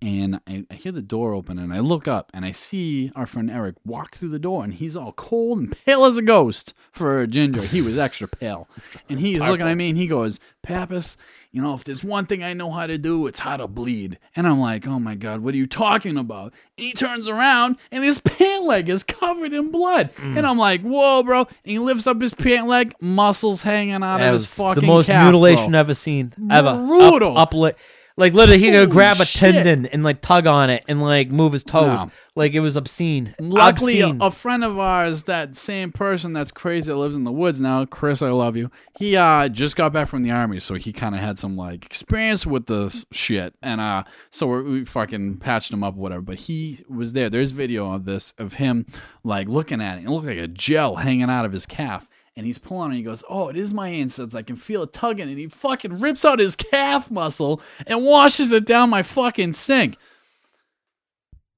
And 0.05 0.39
I, 0.47 0.63
I 0.69 0.75
hear 0.75 0.91
the 0.91 1.01
door 1.01 1.33
open, 1.33 1.57
and 1.57 1.73
I 1.73 1.79
look 1.79 2.07
up, 2.07 2.29
and 2.31 2.45
I 2.45 2.51
see 2.51 3.11
our 3.15 3.25
friend 3.25 3.49
Eric 3.49 3.75
walk 3.83 4.13
through 4.13 4.29
the 4.29 4.37
door, 4.37 4.63
and 4.63 4.71
he's 4.71 4.95
all 4.95 5.13
cold 5.13 5.57
and 5.57 5.75
pale 5.85 6.05
as 6.05 6.15
a 6.15 6.21
ghost 6.21 6.75
for 6.91 7.21
a 7.21 7.27
ginger. 7.27 7.61
He 7.63 7.81
was 7.81 7.97
extra 7.97 8.27
pale, 8.27 8.67
and 9.09 9.19
he 9.19 9.31
he's 9.33 9.39
looking 9.39 9.67
at 9.67 9.75
me, 9.75 9.89
and 9.89 9.97
he 9.97 10.05
goes, 10.05 10.39
"Pappas, 10.61 11.17
you 11.51 11.59
know, 11.59 11.73
if 11.73 11.83
there's 11.85 12.03
one 12.03 12.27
thing 12.27 12.43
I 12.43 12.53
know 12.53 12.69
how 12.69 12.85
to 12.85 12.99
do, 12.99 13.25
it's 13.25 13.39
how 13.39 13.57
to 13.57 13.67
bleed." 13.67 14.19
And 14.35 14.45
I'm 14.45 14.59
like, 14.59 14.87
"Oh 14.87 14.99
my 14.99 15.15
god, 15.15 15.39
what 15.41 15.55
are 15.55 15.57
you 15.57 15.65
talking 15.65 16.17
about?" 16.17 16.53
And 16.77 16.85
he 16.85 16.93
turns 16.93 17.27
around, 17.27 17.77
and 17.91 18.03
his 18.03 18.19
pant 18.19 18.63
leg 18.65 18.89
is 18.89 19.03
covered 19.03 19.53
in 19.53 19.71
blood, 19.71 20.11
Mm. 20.17 20.37
and 20.37 20.45
I'm 20.45 20.59
like, 20.59 20.81
"Whoa, 20.81 21.23
bro!" 21.23 21.39
And 21.39 21.47
he 21.63 21.79
lifts 21.79 22.05
up 22.05 22.21
his 22.21 22.33
pant 22.35 22.67
leg, 22.67 22.93
muscles 23.01 23.63
hanging 23.63 23.95
out 24.03 24.19
That 24.19 24.27
of 24.27 24.33
was 24.33 24.43
his 24.43 24.53
fucking 24.53 24.81
the 24.81 24.87
most 24.87 25.07
calf, 25.07 25.23
mutilation 25.23 25.71
bro. 25.71 25.79
ever 25.79 25.95
seen 25.95 26.31
ever. 26.51 26.75
Brutal. 26.75 27.35
Up, 27.37 27.55
up 27.55 27.75
Like 28.17 28.33
literally, 28.33 28.59
he 28.59 28.67
could 28.67 28.75
Holy 28.75 28.87
grab 28.87 29.19
a 29.19 29.25
shit. 29.25 29.53
tendon 29.53 29.87
and 29.87 30.01
like 30.01 30.21
tug 30.21 30.47
on 30.47 30.69
it 30.69 30.85
and 30.87 31.01
like 31.01 31.29
move 31.29 31.51
his 31.51 31.63
toes. 31.63 32.01
No. 32.01 32.11
Like 32.33 32.53
it 32.53 32.61
was 32.61 32.77
obscene. 32.77 33.35
Luckily, 33.39 33.99
a, 33.99 34.05
obscene. 34.07 34.21
a 34.21 34.31
friend 34.31 34.63
of 34.63 34.79
ours, 34.79 35.23
that 35.23 35.57
same 35.57 35.91
person 35.91 36.31
that's 36.31 36.51
crazy 36.51 36.91
that 36.91 36.97
lives 36.97 37.17
in 37.17 37.25
the 37.25 37.31
woods 37.31 37.59
now, 37.59 37.83
Chris, 37.85 38.21
I 38.21 38.29
love 38.29 38.55
you. 38.55 38.71
He 38.97 39.17
uh 39.17 39.49
just 39.49 39.75
got 39.75 39.91
back 39.91 40.07
from 40.07 40.23
the 40.23 40.31
army, 40.31 40.59
so 40.59 40.75
he 40.75 40.93
kind 40.93 41.13
of 41.13 41.19
had 41.19 41.39
some 41.39 41.57
like 41.57 41.85
experience 41.85 42.45
with 42.45 42.67
this 42.67 43.05
shit, 43.11 43.53
and 43.61 43.81
uh, 43.81 44.03
so 44.31 44.47
we 44.47 44.61
we 44.61 44.85
fucking 44.85 45.37
patched 45.39 45.73
him 45.73 45.83
up, 45.83 45.95
whatever. 45.95 46.21
But 46.21 46.39
he 46.39 46.85
was 46.87 47.11
there. 47.11 47.29
There's 47.29 47.51
video 47.51 47.91
of 47.91 48.05
this 48.05 48.33
of 48.37 48.53
him 48.53 48.85
like 49.25 49.49
looking 49.49 49.81
at 49.81 49.97
it. 49.97 50.05
It 50.05 50.09
looked 50.09 50.27
like 50.27 50.37
a 50.37 50.47
gel 50.47 50.95
hanging 50.95 51.29
out 51.29 51.43
of 51.43 51.51
his 51.51 51.65
calf. 51.65 52.07
And 52.37 52.45
he's 52.45 52.57
pulling 52.57 52.89
and 52.89 52.97
he 52.97 53.03
goes, 53.03 53.23
Oh, 53.29 53.47
it 53.47 53.55
is 53.55 53.73
my 53.73 53.87
insides. 53.89 54.35
I 54.35 54.41
can 54.41 54.57
feel 54.57 54.83
it 54.83 54.91
tugging. 54.91 55.29
And 55.29 55.37
he 55.39 55.47
fucking 55.47 55.99
rips 55.99 56.25
out 56.25 56.39
his 56.39 56.55
calf 56.55 57.09
muscle 57.09 57.61
and 57.87 58.03
washes 58.05 58.51
it 58.51 58.65
down 58.65 58.89
my 58.89 59.03
fucking 59.03 59.53
sink. 59.53 59.97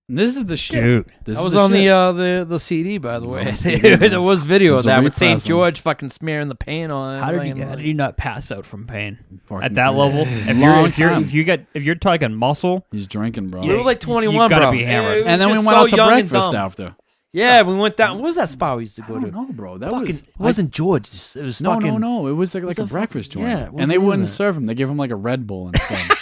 And 0.09 0.17
this 0.17 0.37
is 0.37 0.45
the 0.45 0.55
shit. 0.55 0.81
Dude. 0.83 1.05
This 1.25 1.35
That 1.37 1.41
is 1.41 1.43
was 1.45 1.53
the 1.53 1.59
on 1.59 1.71
shit. 1.71 1.77
the 1.79 1.89
uh, 1.89 2.11
the 2.13 2.45
the 2.47 2.59
CD, 2.59 2.97
by 2.97 3.19
the 3.19 3.27
way. 3.27 3.39
on 3.41 3.45
the 3.47 3.53
CD, 3.57 3.95
there 3.95 4.21
was 4.21 4.41
video 4.43 4.73
It's 4.73 4.81
of 4.81 4.85
that 4.85 5.03
with 5.03 5.17
St. 5.17 5.43
George 5.43 5.81
fucking 5.81 6.11
smearing 6.11 6.47
the 6.47 6.55
paint 6.55 6.93
on. 6.93 7.21
How 7.21 7.31
did 7.31 7.57
you 7.57 7.65
how 7.65 7.75
did 7.75 7.83
you 7.85 7.93
not 7.93 8.15
pass 8.15 8.49
out 8.51 8.65
from 8.65 8.87
pain 8.87 9.17
Fucking 9.47 9.63
at 9.65 9.73
that 9.75 9.95
level? 9.95 10.21
If 10.27 10.47
Long 10.47 10.59
you're 10.61 10.87
if 10.87 10.97
you're 10.99 11.09
time. 11.09 11.23
if 11.23 11.33
you 11.33 11.43
get 11.43 11.65
if 11.73 11.83
you're 11.83 11.95
talking 11.95 12.33
muscle, 12.35 12.85
He's 12.91 13.05
drinking, 13.07 13.49
bro. 13.49 13.61
We 13.61 13.73
were 13.73 13.83
like 13.83 13.99
21, 13.99 14.33
you 14.33 14.49
gotta 14.49 14.65
bro. 14.67 14.71
be 14.71 14.83
hammered. 14.83 15.25
And 15.27 15.41
then 15.41 15.49
we 15.49 15.55
went 15.57 15.69
so 15.69 15.75
out 15.75 15.89
to 15.89 15.95
breakfast 15.97 16.53
after. 16.53 16.95
Yeah, 17.33 17.61
we 17.63 17.75
went 17.75 17.97
down. 17.97 18.15
What 18.17 18.23
was 18.23 18.35
that 18.37 18.49
spot 18.49 18.77
we 18.77 18.83
used 18.83 18.95
to 18.95 19.03
I 19.03 19.07
go 19.07 19.13
don't 19.15 19.23
to? 19.25 19.31
know, 19.31 19.45
bro. 19.51 19.77
That 19.77 19.91
Fucking, 19.91 20.07
was 20.07 20.21
it 20.21 20.39
wasn't 20.39 20.71
George. 20.71 21.07
It 21.35 21.41
was 21.43 21.61
no, 21.61 21.75
fucking. 21.75 21.99
no, 21.99 22.21
no. 22.21 22.27
It 22.27 22.31
was 22.33 22.55
like, 22.55 22.63
like 22.63 22.79
a 22.79 22.83
a 22.83 22.85
breakfast 22.87 23.31
joint, 23.31 23.47
yeah, 23.47 23.69
and 23.77 23.91
they 23.91 23.97
wouldn't 23.97 24.23
that? 24.23 24.31
serve 24.31 24.55
him. 24.57 24.65
They 24.65 24.73
gave 24.75 24.89
him 24.89 24.97
like 24.97 25.11
a 25.11 25.15
Red 25.15 25.45
Bull 25.45 25.67
instead. 25.73 26.17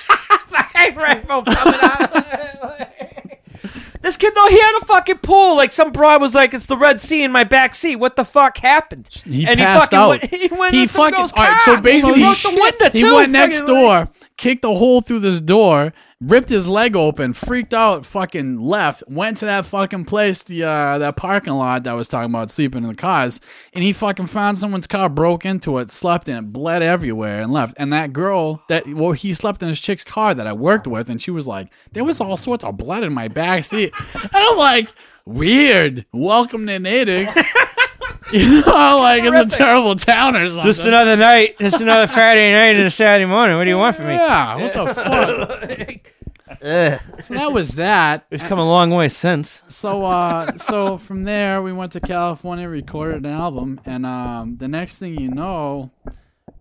This 4.01 4.17
kid 4.17 4.33
though, 4.35 4.47
he 4.47 4.59
had 4.59 4.79
a 4.83 4.85
fucking 4.85 5.17
pool. 5.19 5.55
Like 5.55 5.71
some 5.71 5.91
broad 5.91 6.21
was 6.21 6.35
like, 6.35 6.53
"It's 6.53 6.67
the 6.67 6.77
Red 6.77 7.01
Sea 7.01 7.23
in 7.23 7.31
my 7.31 7.43
back 7.43 7.73
seat." 7.73 7.95
What 7.95 8.15
the 8.15 8.23
fuck 8.25 8.57
happened? 8.59 9.09
He 9.25 9.47
and 9.47 9.57
passed 9.57 9.91
he 9.91 9.97
fucking 9.97 9.97
out. 9.97 10.09
Went, 10.09 10.25
he 10.51 10.55
went 10.55 10.73
he 10.75 10.83
in 10.83 10.89
some 10.89 11.05
fucking 11.05 11.17
girl's 11.17 11.33
all 11.33 11.43
right, 11.43 11.59
car. 11.61 11.75
so 11.77 11.81
basically 11.81 12.19
he 12.19 12.19
he, 12.19 12.25
broke 12.25 12.37
the 12.53 12.61
window 12.61 12.89
he 12.91 12.99
too. 13.01 13.15
went 13.15 13.31
next 13.31 13.59
fucking, 13.61 13.73
like- 13.75 14.05
door, 14.07 14.13
kicked 14.37 14.63
a 14.63 14.67
hole 14.69 15.01
through 15.01 15.19
this 15.21 15.41
door, 15.41 15.91
ripped 16.27 16.49
his 16.49 16.67
leg 16.67 16.95
open, 16.95 17.33
freaked 17.33 17.73
out, 17.73 18.05
fucking 18.05 18.59
left, 18.59 19.03
went 19.07 19.37
to 19.37 19.45
that 19.45 19.65
fucking 19.65 20.05
place, 20.05 20.41
the 20.43 20.63
uh, 20.63 20.97
that 20.97 21.15
parking 21.15 21.53
lot 21.53 21.83
that 21.83 21.91
I 21.91 21.93
was 21.93 22.07
talking 22.07 22.31
about 22.31 22.51
sleeping 22.51 22.83
in 22.83 22.89
the 22.89 22.95
cars, 22.95 23.39
and 23.73 23.83
he 23.83 23.93
fucking 23.93 24.27
found 24.27 24.57
someone's 24.57 24.87
car, 24.87 25.07
broke 25.09 25.45
into 25.45 25.77
it, 25.77 25.91
slept 25.91 26.27
in 26.27 26.35
it, 26.35 26.53
bled 26.53 26.81
everywhere, 26.81 27.41
and 27.41 27.51
left. 27.51 27.75
And 27.77 27.93
that 27.93 28.13
girl 28.13 28.63
that 28.69 28.87
well, 28.87 29.11
he 29.11 29.33
slept 29.33 29.61
in 29.61 29.69
his 29.69 29.81
chick's 29.81 30.03
car 30.03 30.33
that 30.33 30.47
I 30.47 30.53
worked 30.53 30.87
with, 30.87 31.09
and 31.09 31.21
she 31.21 31.31
was 31.31 31.47
like, 31.47 31.71
there 31.91 32.03
was 32.03 32.19
all 32.19 32.37
sorts 32.37 32.63
of 32.63 32.77
blood 32.77 33.03
in 33.03 33.13
my 33.13 33.27
back 33.27 33.63
seat, 33.63 33.93
and 34.13 34.29
I'm 34.33 34.57
like. 34.57 34.89
Weird. 35.27 36.05
Welcome 36.13 36.67
to 36.67 36.77
Natick. 36.77 37.27
you 38.31 38.61
know, 38.61 38.99
like 38.99 39.23
it's 39.23 39.55
a 39.55 39.57
terrible 39.57 39.95
town 39.95 40.35
or 40.35 40.47
something. 40.49 40.65
Just 40.65 40.85
another 40.85 41.15
night. 41.15 41.57
Just 41.57 41.81
another 41.81 42.05
Friday 42.05 42.51
night 42.51 42.75
and 42.75 42.85
a 42.85 42.91
Saturday 42.91 43.25
morning. 43.25 43.57
What 43.57 43.63
do 43.63 43.71
you 43.71 43.77
want 43.77 43.95
from 43.95 44.05
me? 44.05 44.13
Yeah, 44.13 44.55
what 44.57 44.73
the 44.75 44.93
fuck? 44.93 46.11
Ugh. 46.49 46.99
So 47.21 47.33
that 47.33 47.51
was 47.51 47.71
that. 47.75 48.25
It's 48.29 48.43
come 48.43 48.59
a 48.59 48.65
long 48.65 48.91
way 48.91 49.07
since. 49.07 49.63
So 49.67 50.05
uh 50.05 50.55
so 50.57 50.97
from 50.97 51.23
there 51.23 51.61
we 51.61 51.73
went 51.73 51.91
to 51.93 51.99
California, 51.99 52.69
recorded 52.69 53.25
an 53.25 53.31
album, 53.31 53.81
and 53.85 54.05
um 54.05 54.57
the 54.57 54.67
next 54.67 54.99
thing 54.99 55.19
you 55.19 55.29
know, 55.29 55.91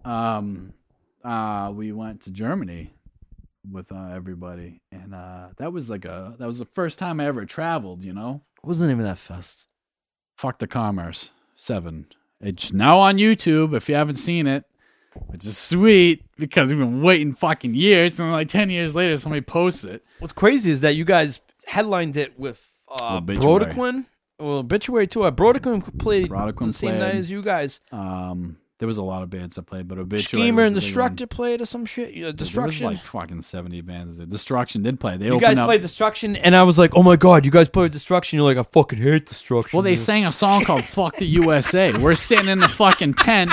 um 0.04 0.72
uh 1.24 1.70
we 1.74 1.92
went 1.92 2.22
to 2.22 2.30
Germany 2.30 2.94
with 3.70 3.90
uh, 3.92 4.10
everybody. 4.14 4.80
And 4.90 5.14
uh 5.14 5.48
that 5.58 5.72
was 5.72 5.90
like 5.90 6.04
a 6.04 6.34
that 6.38 6.46
was 6.46 6.58
the 6.58 6.66
first 6.66 6.98
time 6.98 7.20
I 7.20 7.26
ever 7.26 7.44
traveled, 7.44 8.04
you 8.04 8.12
know? 8.12 8.42
What 8.62 8.68
was 8.68 8.78
the 8.78 8.86
name 8.86 9.00
of 9.00 9.04
that 9.04 9.18
fest? 9.18 9.68
Fuck 10.36 10.58
the 10.58 10.66
Commerce. 10.66 11.30
Seven. 11.56 12.06
It's 12.40 12.72
now 12.72 12.98
on 12.98 13.16
YouTube 13.18 13.74
if 13.76 13.88
you 13.88 13.94
haven't 13.94 14.16
seen 14.16 14.46
it. 14.46 14.64
Which 15.26 15.44
is 15.46 15.56
sweet 15.56 16.24
because 16.36 16.70
we've 16.70 16.78
been 16.78 17.02
waiting 17.02 17.34
fucking 17.34 17.74
years, 17.74 18.18
and 18.18 18.26
then 18.26 18.32
like 18.32 18.48
ten 18.48 18.70
years 18.70 18.96
later, 18.96 19.16
somebody 19.16 19.42
posts 19.42 19.84
it. 19.84 20.04
What's 20.18 20.32
crazy 20.32 20.70
is 20.70 20.80
that 20.80 20.96
you 20.96 21.04
guys 21.04 21.40
headlined 21.66 22.16
it 22.16 22.38
with 22.38 22.64
uh, 22.88 23.16
Obituary. 23.16 23.66
Brodequin. 23.66 24.06
Well, 24.38 24.58
Obituary 24.58 25.06
too. 25.06 25.22
Uh, 25.24 25.30
Brodequin 25.30 25.98
played 25.98 26.28
Brodequin 26.28 26.66
the 26.66 26.72
same 26.72 26.90
played. 26.90 26.98
night 27.00 27.14
as 27.14 27.30
you 27.30 27.42
guys. 27.42 27.80
Um, 27.92 28.58
there 28.78 28.88
was 28.88 28.98
a 28.98 29.04
lot 29.04 29.22
of 29.22 29.30
bands 29.30 29.54
that 29.54 29.62
played, 29.62 29.86
but 29.86 29.98
Obituary 29.98 30.22
Schemer 30.46 30.62
and 30.62 30.74
Destructor 30.74 31.28
played 31.28 31.60
or 31.60 31.64
some 31.64 31.86
shit. 31.86 32.12
Yeah, 32.12 32.32
Destruction. 32.32 32.86
was 32.86 32.96
like 32.96 33.04
fucking 33.04 33.42
seventy 33.42 33.80
bands. 33.80 34.18
Destruction 34.18 34.82
did 34.82 34.98
play. 34.98 35.16
They 35.16 35.26
you 35.26 35.38
guys 35.38 35.58
up. 35.58 35.66
played 35.66 35.80
Destruction, 35.80 36.34
and 36.36 36.56
I 36.56 36.64
was 36.64 36.78
like, 36.78 36.94
"Oh 36.96 37.02
my 37.02 37.14
god, 37.16 37.44
you 37.44 37.52
guys 37.52 37.68
played 37.68 37.92
Destruction!" 37.92 38.36
You're 38.36 38.52
like, 38.52 38.58
"I 38.58 38.68
fucking 38.72 38.98
hate 38.98 39.26
Destruction." 39.26 39.76
well, 39.76 39.84
they 39.84 39.94
dude." 39.94 40.04
sang 40.04 40.26
a 40.26 40.32
song 40.32 40.64
called 40.64 40.84
"Fuck 40.96 41.16
the 41.16 41.26
USA." 41.26 41.92
We're 41.92 42.16
sitting 42.16 42.48
in 42.48 42.58
the 42.58 42.68
fucking 42.68 43.14
tent 43.14 43.52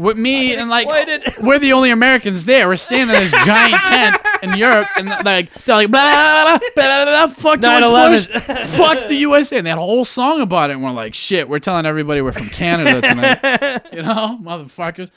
with 0.00 0.16
me 0.16 0.54
and 0.54 0.70
like 0.70 0.86
we're 1.40 1.58
the 1.58 1.74
only 1.74 1.90
Americans 1.90 2.46
there. 2.46 2.68
We're 2.68 2.76
standing 2.76 3.14
in 3.14 3.22
this 3.22 3.44
giant 3.44 3.82
tent 3.82 4.22
in 4.42 4.54
Europe, 4.54 4.88
and 4.96 5.08
like 5.24 5.52
they're 5.52 5.76
like 5.76 5.90
blah 5.90 6.00
blah 6.00 6.58
blah, 6.58 6.58
blah, 6.74 7.04
blah, 7.04 7.26
blah, 7.26 7.34
fuck 7.34 7.60
George 7.60 7.84
9/11. 7.84 8.46
Bush, 8.46 8.68
fuck 8.76 9.08
the 9.08 9.16
USA, 9.16 9.58
and 9.58 9.66
they 9.66 9.70
had 9.70 9.78
a 9.78 9.82
whole 9.82 10.06
song 10.06 10.40
about 10.40 10.70
it. 10.70 10.74
And 10.74 10.82
we're 10.82 10.90
like, 10.90 11.14
shit, 11.14 11.48
we're 11.48 11.58
telling 11.58 11.84
everybody 11.84 12.22
we're 12.22 12.32
from 12.32 12.48
Canada 12.48 13.00
tonight, 13.02 13.82
you 13.92 14.02
know, 14.02 14.38
motherfuckers. 14.42 15.10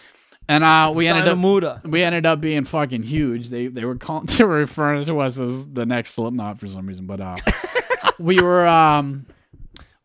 And 0.49 0.65
uh, 0.65 0.91
we 0.93 1.07
ended 1.07 1.29
up 1.29 1.37
Muda. 1.37 1.81
we 1.85 2.03
ended 2.03 2.25
up 2.25 2.41
being 2.41 2.65
fucking 2.65 3.03
huge. 3.03 3.49
They 3.49 3.67
they 3.67 3.85
were 3.85 3.95
calling 3.95 4.25
they 4.25 4.43
were 4.43 4.57
referring 4.57 5.05
to 5.05 5.19
us 5.19 5.39
as 5.39 5.65
the 5.67 5.85
next 5.85 6.11
Slipknot 6.11 6.59
for 6.59 6.67
some 6.67 6.85
reason, 6.85 7.05
but 7.05 7.21
uh, 7.21 7.37
we 8.19 8.41
were 8.41 8.67
um 8.67 9.25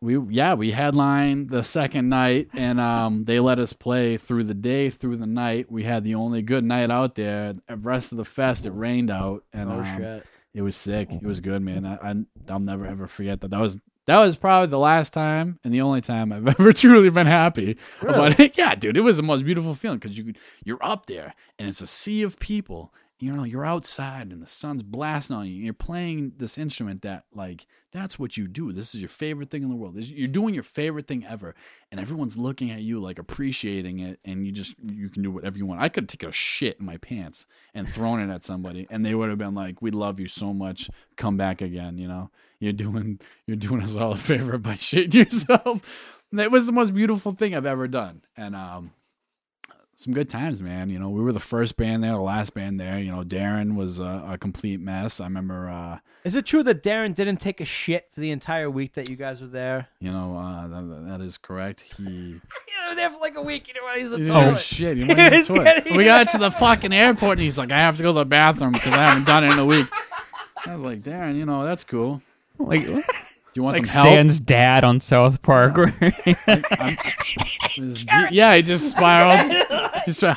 we 0.01 0.17
yeah 0.33 0.53
we 0.53 0.71
headlined 0.71 1.49
the 1.49 1.61
second 1.63 2.07
night 2.07 2.47
and 2.53 2.79
um 2.79 3.25
they 3.25 3.39
let 3.39 3.59
us 3.59 3.73
play 3.73 4.15
through 4.17 4.43
the 4.45 4.53
day 4.53 4.89
through 4.89 5.17
the 5.17 5.25
night. 5.27 5.69
We 5.71 5.83
had 5.83 6.03
the 6.03 6.15
only 6.15 6.41
good 6.41 6.63
night 6.63 6.89
out 6.89 7.15
there. 7.15 7.53
The 7.67 7.75
rest 7.75 8.11
of 8.11 8.17
the 8.17 8.25
fest 8.25 8.65
it 8.65 8.71
rained 8.71 9.11
out 9.11 9.43
and 9.51 9.69
Oh 9.69 9.79
um, 9.79 9.97
shit. 9.97 10.25
it 10.53 10.61
was 10.61 10.75
sick. 10.77 11.11
It 11.11 11.23
was 11.23 11.41
good, 11.41 11.61
man. 11.61 11.85
I, 11.85 11.95
I 11.95 12.15
I'll 12.49 12.59
never 12.59 12.85
ever 12.85 13.07
forget 13.07 13.41
that. 13.41 13.51
That 13.51 13.59
was 13.59 13.77
that 14.05 14.17
was 14.17 14.37
probably 14.37 14.67
the 14.69 14.79
last 14.79 15.11
time 15.13 15.59
and 15.63 15.71
the 15.73 15.81
only 15.81 16.01
time 16.01 16.31
I've 16.31 16.47
ever 16.59 16.71
truly 16.71 17.09
been 17.09 17.27
happy 17.27 17.77
about 18.01 18.39
it. 18.39 18.49
Yeah, 18.57 18.73
dude, 18.75 18.97
it 18.97 19.01
was 19.01 19.17
the 19.17 19.23
most 19.23 19.43
beautiful 19.43 19.73
feeling 19.73 19.99
because 19.99 20.17
you 20.17 20.33
you're 20.63 20.83
up 20.83 21.07
there 21.07 21.33
and 21.59 21.67
it's 21.67 21.81
a 21.81 21.87
sea 21.87 22.23
of 22.23 22.39
people. 22.39 22.93
You 23.19 23.33
know, 23.33 23.43
you're 23.43 23.65
outside 23.65 24.31
and 24.31 24.41
the 24.41 24.47
sun's 24.47 24.81
blasting 24.81 25.35
on 25.35 25.47
you. 25.47 25.55
And 25.55 25.63
you're 25.63 25.73
playing 25.73 26.33
this 26.37 26.57
instrument 26.57 27.01
that 27.01 27.25
like 27.33 27.67
that's 27.91 28.19
what 28.19 28.37
you 28.37 28.47
do. 28.47 28.71
This 28.71 28.93
is 28.93 29.01
your 29.01 29.09
favorite 29.09 29.49
thing 29.49 29.63
in 29.63 29.69
the 29.69 29.75
world. 29.75 29.95
You're 29.97 30.27
doing 30.27 30.53
your 30.53 30.63
favorite 30.63 31.07
thing 31.07 31.25
ever, 31.27 31.55
and 31.91 31.99
everyone's 31.99 32.37
looking 32.37 32.69
at 32.69 32.81
you 32.81 32.99
like 32.99 33.17
appreciating 33.17 33.99
it, 33.99 34.19
and 34.23 34.45
you 34.45 34.51
just 34.51 34.75
you 34.79 35.09
can 35.09 35.23
do 35.23 35.31
whatever 35.31 35.57
you 35.57 35.65
want. 35.65 35.81
I 35.81 35.89
could 35.89 36.07
take 36.07 36.23
a 36.23 36.31
shit 36.31 36.79
in 36.79 36.85
my 36.85 36.97
pants 36.97 37.45
and 37.73 37.89
thrown 37.89 38.21
it 38.21 38.33
at 38.33 38.45
somebody, 38.45 38.87
and 38.89 39.05
they 39.05 39.15
would 39.15 39.29
have 39.29 39.39
been 39.39 39.55
like, 39.55 39.81
"We 39.81 39.91
love 39.91 40.19
you 40.19 40.27
so 40.27 40.53
much. 40.53 40.89
Come 41.17 41.35
back 41.35 41.61
again." 41.61 41.97
You 41.97 42.07
know, 42.07 42.29
you're 42.59 42.73
doing 42.73 43.19
you're 43.47 43.57
doing 43.57 43.81
us 43.81 43.95
all 43.95 44.11
a 44.11 44.17
favor 44.17 44.57
by 44.57 44.75
shitting 44.75 45.13
yourself. 45.31 45.81
It 46.31 46.51
was 46.51 46.67
the 46.67 46.71
most 46.71 46.93
beautiful 46.93 47.33
thing 47.33 47.55
I've 47.55 47.65
ever 47.65 47.87
done, 47.87 48.21
and 48.37 48.55
um, 48.55 48.91
some 49.99 50.13
good 50.13 50.29
times, 50.29 50.61
man. 50.61 50.89
You 50.89 50.97
know, 50.97 51.09
we 51.09 51.21
were 51.21 51.33
the 51.33 51.39
first 51.39 51.75
band 51.77 52.03
there, 52.03 52.13
the 52.13 52.19
last 52.19 52.53
band 52.53 52.79
there. 52.79 52.97
You 52.99 53.11
know, 53.11 53.23
Darren 53.23 53.75
was 53.75 53.99
a, 53.99 54.23
a 54.29 54.37
complete 54.37 54.79
mess. 54.79 55.19
I 55.19 55.25
remember. 55.25 55.69
uh 55.69 55.99
Is 56.23 56.35
it 56.35 56.45
true 56.45 56.63
that 56.63 56.81
Darren 56.83 57.13
didn't 57.13 57.37
take 57.37 57.59
a 57.59 57.65
shit 57.65 58.07
for 58.13 58.21
the 58.21 58.31
entire 58.31 58.69
week 58.69 58.93
that 58.93 59.09
you 59.09 59.15
guys 59.15 59.41
were 59.41 59.47
there? 59.47 59.89
You 59.99 60.11
know, 60.11 60.37
uh, 60.37 60.67
that, 60.67 61.05
that 61.09 61.21
is 61.21 61.37
correct. 61.37 61.81
He. 61.81 62.39
You 62.81 62.89
were 62.91 62.95
there 62.95 63.09
for 63.11 63.19
like 63.19 63.35
a 63.35 63.41
week. 63.41 63.67
You 63.67 63.73
know, 63.75 63.81
he's 63.95 64.11
a 64.11 64.33
Oh 64.33 64.55
shit! 64.55 64.97
He 64.97 65.03
went 65.07 65.33
He's 65.33 65.47
into 65.49 65.61
it. 65.61 65.65
getting- 65.65 65.97
We 65.97 66.05
got 66.05 66.29
to 66.29 66.37
the 66.39 66.49
fucking 66.65 66.91
airport, 66.93 67.33
and 67.33 67.41
he's 67.41 67.57
like, 67.57 67.71
"I 67.71 67.77
have 67.77 67.97
to 67.97 68.03
go 68.03 68.09
to 68.09 68.19
the 68.19 68.25
bathroom 68.25 68.71
because 68.71 68.93
I 68.93 69.09
haven't 69.09 69.25
done 69.25 69.43
it 69.43 69.51
in 69.51 69.59
a 69.59 69.65
week." 69.65 69.85
I 70.65 70.73
was 70.73 70.83
like, 70.83 71.01
"Darren, 71.03 71.35
you 71.37 71.45
know 71.45 71.63
that's 71.65 71.83
cool. 71.83 72.21
Like 72.57 72.81
you 73.55 73.63
want 73.63 73.77
like 73.77 73.85
some 73.85 74.03
help?" 74.03 74.13
Stan's 74.13 74.39
dad 74.39 74.83
on 74.83 74.99
South 74.99 75.41
Park. 75.41 75.77
where- 75.77 75.93
His 77.71 78.03
D- 78.03 78.11
yeah, 78.31 78.55
he 78.55 78.61
just 78.61 78.89
spiraled. 78.91 79.51
He, 80.05 80.11
spir- 80.11 80.35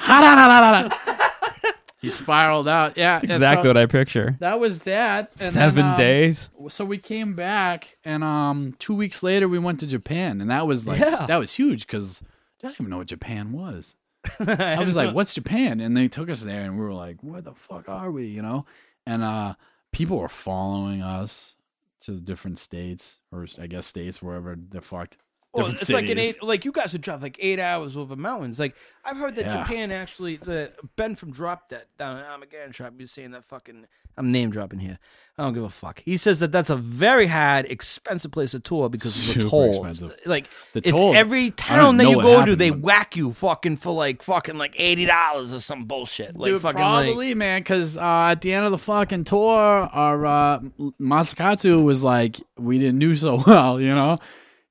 he 2.00 2.10
spiraled 2.10 2.68
out. 2.68 2.96
Yeah, 2.96 3.20
and 3.22 3.30
exactly 3.30 3.64
so 3.64 3.68
what 3.70 3.76
I 3.76 3.86
picture. 3.86 4.36
that 4.40 4.58
was 4.60 4.80
that. 4.80 5.30
And 5.32 5.40
then, 5.40 5.50
Seven 5.52 5.84
um, 5.86 5.96
days. 5.96 6.48
so 6.68 6.84
we 6.84 6.98
came 6.98 7.34
back 7.34 7.96
and 8.04 8.22
um 8.24 8.74
two 8.78 8.94
weeks 8.94 9.22
later 9.22 9.48
we 9.48 9.58
went 9.58 9.80
to 9.80 9.86
Japan 9.86 10.40
and 10.40 10.50
that 10.50 10.66
was 10.66 10.86
like 10.86 11.00
Yeah. 11.00 11.26
that 11.26 11.36
was 11.38 11.52
huge 11.54 11.86
because 11.86 12.22
I 12.62 12.68
didn't 12.68 12.80
even 12.80 12.90
know 12.90 12.98
what 12.98 13.06
Japan 13.08 13.52
was. 13.52 13.94
I 14.38 14.82
was 14.84 14.94
like, 14.94 15.14
"What's 15.14 15.34
Japan?" 15.34 15.80
And 15.80 15.96
they 15.96 16.06
took 16.08 16.30
us 16.30 16.42
there 16.42 16.62
and 16.62 16.78
we 16.78 16.84
were 16.84 16.92
like, 16.94 17.16
"Where 17.22 17.40
the 17.40 17.54
fuck 17.54 17.88
are 17.88 18.10
we?" 18.10 18.26
You 18.26 18.42
know, 18.42 18.66
and 19.06 19.22
uh 19.22 19.54
people 19.90 20.18
were 20.18 20.28
following 20.28 21.02
us 21.02 21.54
to 22.02 22.12
the 22.12 22.20
different 22.20 22.58
states 22.58 23.18
or 23.30 23.46
I 23.60 23.66
guess 23.66 23.86
states 23.86 24.22
wherever 24.22 24.56
the 24.56 24.80
fuck 24.80 25.16
Well, 25.54 25.66
different 25.66 25.82
it's 25.82 25.90
like 25.90 26.08
an 26.08 26.18
eight. 26.18 26.42
Like 26.42 26.64
you 26.64 26.72
guys 26.72 26.92
would 26.92 27.02
drive 27.02 27.22
like 27.22 27.36
eight 27.38 27.58
hours 27.60 27.96
over 27.96 28.16
mountains. 28.16 28.58
Like 28.58 28.74
I've 29.04 29.16
heard 29.18 29.36
that 29.36 29.46
Yeah. 29.46 29.62
Japan 29.62 29.92
actually. 29.92 30.36
The 30.36 30.72
Ben 30.96 31.14
from 31.14 31.30
Drop 31.30 31.68
Dead 31.68 31.84
down 31.98 32.18
in 32.18 32.24
Armageddon 32.24 32.72
Trap. 32.72 32.94
He 32.96 33.02
was 33.04 33.12
saying 33.12 33.32
that 33.32 33.44
fucking. 33.44 33.86
I'm 34.18 34.30
name 34.30 34.50
dropping 34.50 34.78
here. 34.78 34.98
I 35.38 35.42
don't 35.44 35.54
give 35.54 35.62
a 35.62 35.70
fuck. 35.70 36.02
He 36.04 36.18
says 36.18 36.38
that 36.40 36.52
that's 36.52 36.68
a 36.68 36.76
very 36.76 37.26
hard, 37.28 37.64
expensive 37.70 38.30
place 38.30 38.50
to 38.50 38.60
tour 38.60 38.90
because 38.90 39.16
of 39.16 39.26
the 39.34 39.40
Super 39.40 39.48
tolls. 39.48 39.76
expensive. 39.78 40.12
Like 40.26 40.48
The 40.74 40.80
it's 40.80 40.90
tolls, 40.90 41.16
every 41.16 41.50
town 41.50 41.96
that 41.96 42.04
you 42.10 42.16
what 42.16 42.22
go 42.22 42.44
to, 42.44 42.54
they 42.54 42.68
but- 42.68 42.80
whack 42.80 43.16
you 43.16 43.32
fucking 43.32 43.76
for 43.76 43.94
like 43.94 44.22
fucking 44.22 44.58
like 44.58 44.74
eighty 44.78 45.06
dollars 45.06 45.54
or 45.54 45.60
some 45.60 45.86
bullshit. 45.86 46.36
Like 46.36 46.50
Dude, 46.50 46.60
fucking 46.60 46.78
like- 46.80 47.04
probably, 47.06 47.32
man, 47.34 47.60
because 47.60 47.96
uh, 47.96 48.02
at 48.30 48.42
the 48.42 48.52
end 48.52 48.66
of 48.66 48.70
the 48.70 48.78
fucking 48.78 49.24
tour, 49.24 49.56
our 49.58 50.26
uh, 50.26 50.60
Masakatsu 51.00 51.82
was 51.84 52.04
like, 52.04 52.40
we 52.58 52.78
didn't 52.78 52.98
do 52.98 53.14
so 53.14 53.42
well, 53.46 53.80
you 53.80 53.94
know. 53.94 54.18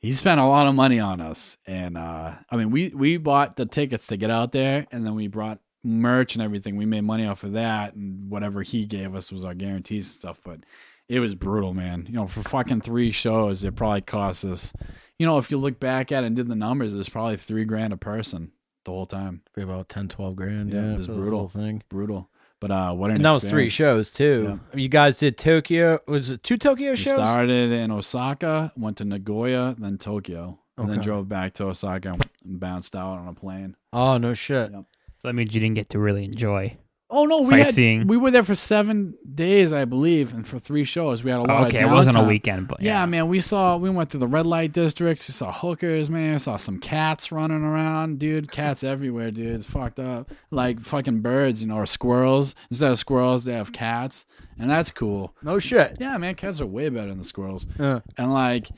He 0.02 0.14
spent 0.14 0.40
a 0.40 0.46
lot 0.48 0.66
of 0.68 0.74
money 0.74 1.00
on 1.00 1.22
us, 1.22 1.58
and 1.68 1.98
uh, 1.98 2.34
I 2.50 2.56
mean, 2.56 2.72
we 2.72 2.90
we 2.90 3.18
bought 3.18 3.56
the 3.56 3.66
tickets 3.68 4.08
to 4.08 4.18
get 4.18 4.32
out 4.32 4.52
there, 4.52 4.88
and 4.92 5.06
then 5.06 5.14
we 5.16 5.28
brought 5.28 5.60
merch 5.84 6.36
and 6.36 6.42
everything. 6.44 6.76
We 6.76 6.86
made 6.86 7.02
money 7.02 7.26
off 7.28 7.44
of 7.44 7.54
that, 7.54 7.94
and 7.94 8.30
whatever 8.30 8.64
he 8.64 8.86
gave 8.86 9.14
us 9.14 9.32
was 9.32 9.46
our 9.46 9.54
guarantees 9.54 10.08
and 10.08 10.20
stuff. 10.20 10.40
But 10.44 10.62
it 11.08 11.20
was 11.20 11.36
brutal, 11.36 11.74
man. 11.76 12.06
You 12.08 12.16
know, 12.16 12.28
for 12.28 12.42
fucking 12.42 12.82
three 12.82 13.12
shows, 13.12 13.64
it 13.64 13.76
probably 13.76 14.02
cost 14.02 14.44
us. 14.44 14.74
You 15.20 15.28
know, 15.28 15.38
if 15.38 15.52
you 15.52 15.58
look 15.60 15.80
back 15.80 16.12
at 16.12 16.24
it 16.24 16.28
and 16.28 16.36
did 16.36 16.48
the 16.48 16.56
numbers, 16.56 16.96
it 16.96 16.98
was 16.98 17.10
probably 17.10 17.38
three 17.38 17.66
grand 17.66 17.94
a 17.94 17.98
person 17.98 18.52
the 18.86 18.92
whole 18.92 19.06
time. 19.06 19.44
Be 19.54 19.62
about 19.62 19.88
10, 19.90 20.08
12 20.08 20.36
grand. 20.36 20.72
Yeah, 20.72 20.82
Yeah, 20.82 20.94
it 20.94 20.98
was 20.98 21.08
brutal. 21.08 21.48
thing. 21.48 21.84
Brutal. 21.90 22.28
But 22.62 22.72
uh, 22.72 22.94
what 22.94 23.10
an 23.10 23.18
And 23.18 23.26
that 23.26 23.34
was 23.34 23.44
three 23.44 23.68
shows 23.70 24.12
too. 24.12 24.60
You 24.74 24.88
guys 24.88 25.18
did 25.18 25.38
Tokyo. 25.38 26.00
Was 26.08 26.30
it 26.30 26.44
two 26.44 26.58
Tokyo 26.58 26.92
We 26.92 26.96
shows? 26.96 27.16
started 27.16 27.72
in 27.72 27.92
Osaka, 27.92 28.72
went 28.78 28.98
to 28.98 29.04
Nagoya, 29.06 29.76
then 29.78 29.98
Tokyo, 29.98 30.60
and 30.78 30.90
then 30.90 31.02
drove 31.02 31.28
back 31.28 31.56
to 31.56 31.66
Osaka 31.66 32.14
and 32.46 32.60
bounced 32.60 32.96
out 32.96 33.18
on 33.18 33.28
a 33.28 33.34
plane. 33.34 33.76
Oh 33.92 34.18
no 34.20 34.34
shit. 34.36 34.72
Yeah. 34.72 34.82
So 35.18 35.28
that 35.28 35.34
means 35.34 35.54
you 35.54 35.60
didn't 35.60 35.76
get 35.76 35.90
to 35.90 36.00
really 36.00 36.24
enjoy. 36.24 36.78
Oh 37.14 37.26
no, 37.26 37.40
we 37.40 37.46
Sightseeing. 37.48 38.00
had 38.00 38.10
we 38.10 38.16
were 38.16 38.32
there 38.32 38.44
for 38.44 38.56
seven 38.56 39.16
days, 39.36 39.74
I 39.74 39.84
believe, 39.84 40.34
and 40.34 40.48
for 40.48 40.60
three 40.60 40.86
shows. 40.86 41.26
We 41.26 41.30
had 41.30 41.42
a 41.42 41.44
lot 41.44 41.68
okay, 41.68 41.84
of 41.84 41.92
it 41.92 41.94
wasn't 41.94 42.18
a 42.18 42.24
weekend, 42.24 42.70
but 42.70 42.82
Yeah, 42.82 43.02
yeah, 43.02 43.06
man, 43.06 43.28
we 43.28 43.42
saw 43.42 43.76
we 43.76 43.90
went 43.90 44.12
to 44.12 44.18
the 44.18 44.28
red 44.28 44.46
light 44.48 44.72
districts. 44.72 45.28
We 45.28 45.34
saw 45.34 45.52
hookers, 45.52 46.10
man. 46.10 46.40
Saw 46.40 46.56
some 46.56 46.80
cats 46.80 47.30
running 47.30 47.64
around, 47.64 48.20
dude. 48.20 48.50
Cats 48.50 48.84
everywhere, 48.86 49.30
dude. 49.30 49.56
It's 49.56 49.66
fucked 49.66 50.00
up. 50.00 50.32
Like 50.52 50.80
fucking 50.80 51.20
birds, 51.20 51.62
you 51.62 51.68
know, 51.68 51.76
or 51.76 51.86
squirrels. 51.86 52.56
Instead 52.70 52.92
of 52.92 52.98
squirrels, 52.98 53.44
they 53.44 53.54
have 53.54 53.74
cats, 53.74 54.26
and 54.58 54.70
that's 54.70 54.90
cool. 54.90 55.36
No 55.44 55.60
shit. 55.60 55.98
Yeah, 56.00 56.18
man, 56.18 56.36
cats 56.36 56.62
are 56.62 56.66
way 56.66 56.88
better 56.88 57.10
than 57.10 57.18
the 57.18 57.24
squirrels. 57.26 57.68
Yeah. 57.78 58.00
And 58.18 58.32
like, 58.32 58.70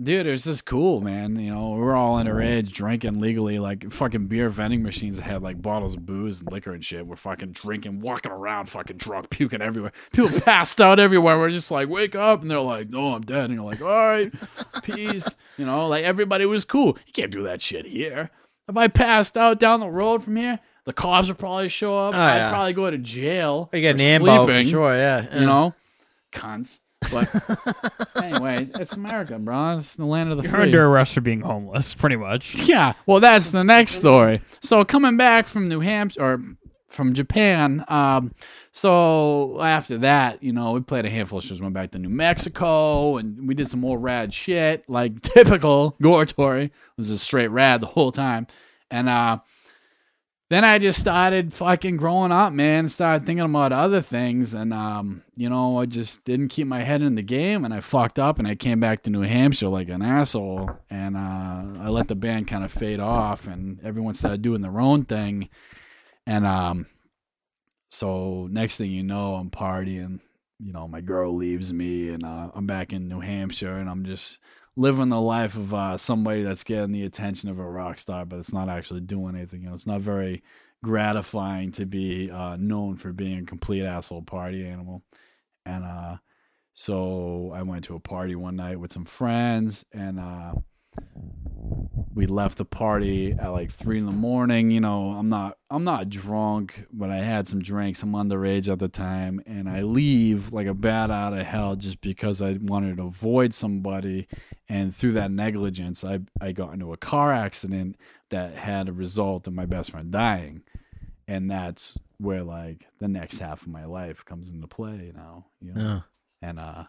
dude, 0.00 0.26
it 0.26 0.30
was 0.30 0.44
just 0.44 0.64
cool, 0.66 1.00
man. 1.00 1.36
You 1.38 1.54
know, 1.54 1.70
we 1.70 1.80
were 1.80 1.94
all 1.94 2.16
underage 2.16 2.70
drinking 2.72 3.20
legally, 3.20 3.58
like 3.58 3.92
fucking 3.92 4.26
beer 4.26 4.48
vending 4.48 4.82
machines 4.82 5.16
that 5.16 5.24
had 5.24 5.42
like 5.42 5.60
bottles 5.60 5.94
of 5.94 6.06
booze 6.06 6.40
and 6.40 6.52
liquor 6.52 6.72
and 6.72 6.84
shit. 6.84 7.06
We're 7.06 7.16
fucking 7.16 7.52
drinking, 7.52 8.00
walking 8.00 8.32
around, 8.32 8.66
fucking 8.66 8.96
drunk, 8.96 9.30
puking 9.30 9.62
everywhere. 9.62 9.92
People 10.12 10.40
passed 10.40 10.80
out 10.80 10.98
everywhere. 10.98 11.38
We're 11.38 11.50
just 11.50 11.70
like, 11.70 11.88
wake 11.88 12.14
up. 12.14 12.42
And 12.42 12.50
they're 12.50 12.60
like, 12.60 12.90
no, 12.90 13.14
I'm 13.14 13.22
dead. 13.22 13.46
And 13.46 13.54
you're 13.54 13.64
like, 13.64 13.82
all 13.82 13.88
right, 13.88 14.32
peace. 14.82 15.34
You 15.56 15.66
know, 15.66 15.88
like 15.88 16.04
everybody 16.04 16.46
was 16.46 16.64
cool. 16.64 16.98
You 17.06 17.12
can't 17.12 17.32
do 17.32 17.42
that 17.44 17.62
shit 17.62 17.86
here. 17.86 18.30
If 18.68 18.76
I 18.76 18.88
passed 18.88 19.36
out 19.36 19.58
down 19.58 19.80
the 19.80 19.90
road 19.90 20.22
from 20.22 20.36
here, 20.36 20.60
the 20.84 20.92
cops 20.92 21.28
would 21.28 21.38
probably 21.38 21.68
show 21.68 21.96
up. 21.96 22.14
Oh, 22.14 22.18
I'd 22.18 22.36
yeah. 22.36 22.50
probably 22.50 22.72
go 22.72 22.90
to 22.90 22.98
jail. 22.98 23.70
I 23.72 23.80
get 23.80 23.96
an 23.96 24.00
ambo 24.00 24.46
for 24.46 24.64
sure. 24.64 24.96
Yeah. 24.96 25.38
you 25.38 25.46
know, 25.46 25.74
cunts. 26.32 26.80
But 27.10 28.06
anyway, 28.22 28.68
it's 28.74 28.92
America, 28.94 29.38
bro. 29.38 29.78
It's 29.78 29.96
the 29.96 30.04
land 30.04 30.30
of 30.30 30.36
the 30.38 30.44
you're 30.44 30.52
free. 30.52 30.62
under 30.64 30.86
arrest 30.86 31.14
for 31.14 31.20
being 31.20 31.40
homeless, 31.40 31.94
pretty 31.94 32.16
much. 32.16 32.60
Yeah, 32.72 32.92
well, 33.06 33.20
that's 33.20 33.50
the 33.50 33.64
next 33.64 33.94
story. 33.96 34.40
So 34.60 34.84
coming 34.84 35.16
back 35.16 35.46
from 35.46 35.68
New 35.68 35.80
Hampshire 35.80 36.22
or 36.22 36.42
from 36.88 37.12
Japan, 37.14 37.84
um, 37.88 38.32
so 38.72 39.60
after 39.60 39.98
that, 39.98 40.42
you 40.42 40.52
know, 40.52 40.72
we 40.72 40.80
played 40.80 41.04
a 41.04 41.10
handful 41.10 41.38
of 41.38 41.44
shows. 41.44 41.60
Went 41.60 41.74
back 41.74 41.90
to 41.92 41.98
New 41.98 42.08
Mexico, 42.08 43.16
and 43.18 43.46
we 43.48 43.54
did 43.54 43.66
some 43.68 43.80
more 43.80 43.98
rad 43.98 44.32
shit, 44.32 44.84
like 44.88 45.20
typical 45.22 45.96
Goratory. 46.02 46.70
was 46.96 47.10
a 47.10 47.18
straight 47.18 47.48
rad 47.48 47.80
the 47.80 47.86
whole 47.86 48.12
time, 48.12 48.46
and 48.90 49.08
uh, 49.08 49.38
then 50.52 50.66
I 50.66 50.78
just 50.78 51.00
started 51.00 51.54
fucking 51.54 51.96
growing 51.96 52.30
up, 52.30 52.52
man. 52.52 52.90
Started 52.90 53.24
thinking 53.24 53.44
about 53.44 53.72
other 53.72 54.02
things, 54.02 54.52
and 54.52 54.74
um, 54.74 55.22
you 55.34 55.48
know, 55.48 55.78
I 55.78 55.86
just 55.86 56.24
didn't 56.24 56.48
keep 56.48 56.66
my 56.66 56.82
head 56.82 57.00
in 57.00 57.14
the 57.14 57.22
game, 57.22 57.64
and 57.64 57.72
I 57.72 57.80
fucked 57.80 58.18
up, 58.18 58.38
and 58.38 58.46
I 58.46 58.54
came 58.54 58.78
back 58.78 59.02
to 59.04 59.10
New 59.10 59.22
Hampshire 59.22 59.68
like 59.68 59.88
an 59.88 60.02
asshole, 60.02 60.70
and 60.90 61.16
uh, 61.16 61.82
I 61.82 61.88
let 61.88 62.08
the 62.08 62.14
band 62.14 62.48
kind 62.48 62.64
of 62.64 62.70
fade 62.70 63.00
off, 63.00 63.46
and 63.46 63.80
everyone 63.82 64.12
started 64.12 64.42
doing 64.42 64.60
their 64.60 64.78
own 64.78 65.06
thing, 65.06 65.48
and 66.26 66.44
um, 66.44 66.86
so 67.90 68.46
next 68.50 68.76
thing 68.76 68.90
you 68.90 69.04
know, 69.04 69.36
I'm 69.36 69.48
partying. 69.48 70.20
You 70.60 70.72
know, 70.72 70.86
my 70.86 71.00
girl 71.00 71.34
leaves 71.34 71.72
me, 71.72 72.10
and 72.10 72.24
uh, 72.24 72.50
I'm 72.54 72.66
back 72.66 72.92
in 72.92 73.08
New 73.08 73.20
Hampshire, 73.20 73.78
and 73.78 73.88
I'm 73.88 74.04
just 74.04 74.38
living 74.76 75.10
the 75.10 75.20
life 75.20 75.54
of 75.54 75.74
uh, 75.74 75.96
somebody 75.96 76.42
that's 76.42 76.64
getting 76.64 76.92
the 76.92 77.04
attention 77.04 77.48
of 77.48 77.58
a 77.58 77.68
rock 77.68 77.98
star, 77.98 78.24
but 78.24 78.38
it's 78.38 78.52
not 78.52 78.68
actually 78.68 79.00
doing 79.00 79.36
anything. 79.36 79.62
You 79.62 79.68
know, 79.68 79.74
it's 79.74 79.86
not 79.86 80.00
very 80.00 80.42
gratifying 80.82 81.72
to 81.72 81.86
be 81.86 82.30
uh, 82.30 82.56
known 82.58 82.96
for 82.96 83.12
being 83.12 83.38
a 83.40 83.44
complete 83.44 83.84
asshole 83.84 84.22
party 84.22 84.66
animal. 84.66 85.02
And 85.64 85.84
uh, 85.84 86.16
so 86.74 87.52
I 87.54 87.62
went 87.62 87.84
to 87.84 87.96
a 87.96 88.00
party 88.00 88.34
one 88.34 88.56
night 88.56 88.80
with 88.80 88.92
some 88.92 89.04
friends, 89.04 89.84
and 89.92 90.18
uh, 90.18 90.54
we 92.14 92.26
left 92.26 92.58
the 92.58 92.64
party 92.64 93.32
at 93.32 93.48
like 93.48 93.70
three 93.70 93.98
in 93.98 94.06
the 94.06 94.12
morning. 94.12 94.70
You 94.70 94.80
know, 94.80 95.10
I'm 95.12 95.28
not 95.28 95.58
I'm 95.70 95.84
not 95.84 96.08
drunk, 96.10 96.86
but 96.92 97.10
I 97.10 97.18
had 97.18 97.48
some 97.48 97.60
drinks. 97.62 98.02
I'm 98.02 98.12
underage 98.12 98.70
at 98.70 98.78
the 98.78 98.88
time, 98.88 99.42
and 99.46 99.68
I 99.68 99.82
leave 99.82 100.52
like 100.52 100.66
a 100.66 100.74
bat 100.74 101.10
out 101.10 101.32
of 101.32 101.46
hell 101.46 101.76
just 101.76 102.00
because 102.00 102.42
I 102.42 102.58
wanted 102.60 102.98
to 102.98 103.04
avoid 103.04 103.54
somebody. 103.54 104.28
And 104.68 104.94
through 104.94 105.12
that 105.12 105.30
negligence, 105.30 106.04
I 106.04 106.20
I 106.40 106.52
got 106.52 106.74
into 106.74 106.92
a 106.92 106.96
car 106.98 107.32
accident 107.32 107.96
that 108.30 108.54
had 108.54 108.88
a 108.88 108.92
result 108.92 109.46
of 109.46 109.54
my 109.54 109.66
best 109.66 109.90
friend 109.92 110.10
dying, 110.10 110.62
and 111.26 111.50
that's 111.50 111.96
where 112.18 112.42
like 112.42 112.86
the 112.98 113.08
next 113.08 113.38
half 113.38 113.62
of 113.62 113.68
my 113.68 113.84
life 113.84 114.24
comes 114.24 114.50
into 114.50 114.66
play 114.66 115.12
now. 115.14 115.46
You 115.60 115.72
know, 115.74 115.80
Yeah. 115.80 116.00
and 116.48 116.58
uh, 116.58 116.84
I 116.84 116.86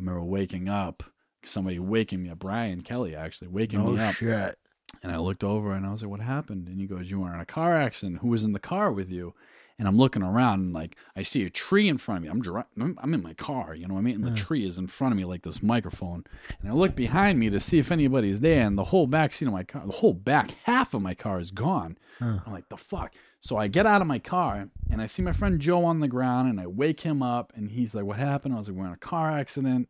remember 0.00 0.22
waking 0.22 0.68
up. 0.68 1.04
Somebody 1.46 1.78
waking 1.78 2.22
me 2.22 2.30
up, 2.30 2.38
Brian 2.38 2.80
Kelly 2.82 3.14
actually 3.14 3.48
waking 3.48 3.80
Oh 3.80 3.92
me 3.92 4.00
up. 4.00 4.14
shit. 4.14 4.58
And 5.02 5.10
I 5.12 5.18
looked 5.18 5.42
over 5.44 5.72
and 5.72 5.84
I 5.86 5.90
was 5.92 6.02
like, 6.02 6.10
"What 6.10 6.20
happened?" 6.20 6.68
And 6.68 6.80
he 6.80 6.86
goes, 6.86 7.10
"You 7.10 7.20
were 7.20 7.34
in 7.34 7.40
a 7.40 7.46
car 7.46 7.76
accident. 7.76 8.18
Who 8.20 8.28
was 8.28 8.44
in 8.44 8.52
the 8.52 8.58
car 8.60 8.92
with 8.92 9.10
you?" 9.10 9.34
And 9.76 9.88
I'm 9.88 9.96
looking 9.98 10.22
around 10.22 10.60
and 10.60 10.72
like 10.72 10.94
I 11.16 11.24
see 11.24 11.42
a 11.44 11.50
tree 11.50 11.88
in 11.88 11.98
front 11.98 12.18
of 12.18 12.22
me. 12.22 12.28
I'm 12.30 12.40
dri- 12.40 12.62
I'm, 12.80 12.96
I'm 13.02 13.12
in 13.12 13.22
my 13.24 13.34
car, 13.34 13.74
you 13.74 13.88
know 13.88 13.94
what 13.94 14.00
I 14.00 14.04
mean? 14.04 14.14
And 14.14 14.24
the 14.24 14.30
tree 14.36 14.64
is 14.64 14.78
in 14.78 14.86
front 14.86 15.10
of 15.12 15.18
me 15.18 15.24
like 15.24 15.42
this 15.42 15.64
microphone. 15.64 16.22
And 16.62 16.70
I 16.70 16.74
look 16.74 16.94
behind 16.94 17.40
me 17.40 17.50
to 17.50 17.58
see 17.58 17.80
if 17.80 17.90
anybody's 17.90 18.40
there. 18.40 18.64
And 18.64 18.78
the 18.78 18.84
whole 18.84 19.08
back 19.08 19.32
seat 19.32 19.46
of 19.46 19.52
my 19.52 19.64
car, 19.64 19.82
the 19.84 19.92
whole 19.94 20.14
back 20.14 20.52
half 20.62 20.94
of 20.94 21.02
my 21.02 21.14
car 21.14 21.40
is 21.40 21.50
gone. 21.50 21.98
I'm 22.46 22.52
like, 22.52 22.68
"The 22.68 22.76
fuck." 22.76 23.14
So 23.40 23.56
I 23.56 23.66
get 23.66 23.84
out 23.84 24.00
of 24.00 24.06
my 24.06 24.20
car 24.20 24.68
and 24.90 25.02
I 25.02 25.06
see 25.06 25.22
my 25.22 25.32
friend 25.32 25.60
Joe 25.60 25.84
on 25.84 25.98
the 25.98 26.08
ground 26.08 26.48
and 26.48 26.60
I 26.60 26.68
wake 26.68 27.00
him 27.00 27.20
up 27.20 27.52
and 27.56 27.68
he's 27.72 27.94
like, 27.94 28.04
"What 28.04 28.16
happened?" 28.18 28.54
I 28.54 28.58
was 28.58 28.68
like, 28.68 28.78
"We're 28.78 28.86
in 28.86 28.92
a 28.92 28.96
car 28.96 29.32
accident." 29.32 29.88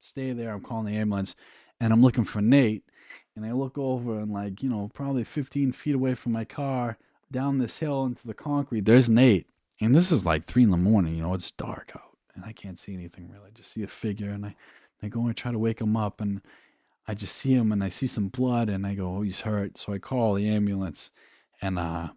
Stay 0.00 0.32
there. 0.32 0.52
I'm 0.52 0.60
calling 0.60 0.86
the 0.86 0.98
ambulance 0.98 1.34
and 1.80 1.92
I'm 1.92 2.02
looking 2.02 2.24
for 2.24 2.40
Nate 2.40 2.84
and 3.36 3.46
I 3.46 3.52
look 3.52 3.78
over 3.78 4.18
and 4.18 4.32
like 4.32 4.62
you 4.62 4.68
know 4.68 4.90
probably 4.94 5.24
15 5.24 5.72
feet 5.72 5.94
away 5.94 6.14
from 6.14 6.32
my 6.32 6.44
car 6.44 6.98
down 7.30 7.58
this 7.58 7.78
hill 7.78 8.04
into 8.04 8.26
the 8.26 8.34
concrete 8.34 8.84
there's 8.84 9.08
Nate 9.08 9.46
and 9.80 9.94
this 9.94 10.10
is 10.10 10.26
like 10.26 10.44
three 10.44 10.64
in 10.64 10.70
the 10.70 10.76
morning 10.76 11.14
you 11.14 11.22
know 11.22 11.34
it's 11.34 11.52
dark 11.52 11.92
out 11.94 12.16
and 12.34 12.44
I 12.44 12.52
can't 12.52 12.78
see 12.78 12.94
anything 12.94 13.28
really 13.30 13.46
I 13.46 13.50
just 13.50 13.72
see 13.72 13.82
a 13.82 13.88
figure 13.88 14.30
and 14.30 14.44
I 14.44 14.54
I 15.02 15.08
go 15.08 15.26
and 15.26 15.36
try 15.36 15.52
to 15.52 15.58
wake 15.58 15.80
him 15.80 15.96
up 15.96 16.20
and 16.20 16.40
I 17.06 17.14
just 17.14 17.36
see 17.36 17.52
him 17.52 17.70
and 17.72 17.82
I 17.82 17.88
see 17.88 18.06
some 18.06 18.28
blood 18.28 18.68
and 18.68 18.86
I 18.86 18.94
go 18.94 19.16
oh 19.18 19.22
he's 19.22 19.40
hurt 19.40 19.78
so 19.78 19.92
I 19.92 19.98
call 19.98 20.34
the 20.34 20.48
ambulance 20.48 21.10
and 21.62 21.78
uh 21.78 22.08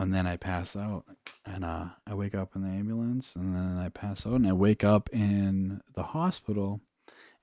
and 0.00 0.14
then 0.14 0.26
I 0.26 0.36
pass 0.36 0.74
out 0.76 1.04
and 1.44 1.62
uh 1.62 1.84
I 2.06 2.14
wake 2.14 2.34
up 2.34 2.56
in 2.56 2.62
the 2.62 2.70
ambulance 2.70 3.36
and 3.36 3.54
then 3.54 3.76
I 3.78 3.90
pass 3.90 4.26
out 4.26 4.34
and 4.34 4.48
I 4.48 4.52
wake 4.52 4.82
up 4.82 5.10
in 5.12 5.82
the 5.94 6.02
hospital 6.02 6.80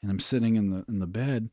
and 0.01 0.09
I'm 0.09 0.19
sitting 0.19 0.55
in 0.55 0.71
the 0.71 0.83
in 0.87 0.97
the 0.99 1.05
bed 1.05 1.51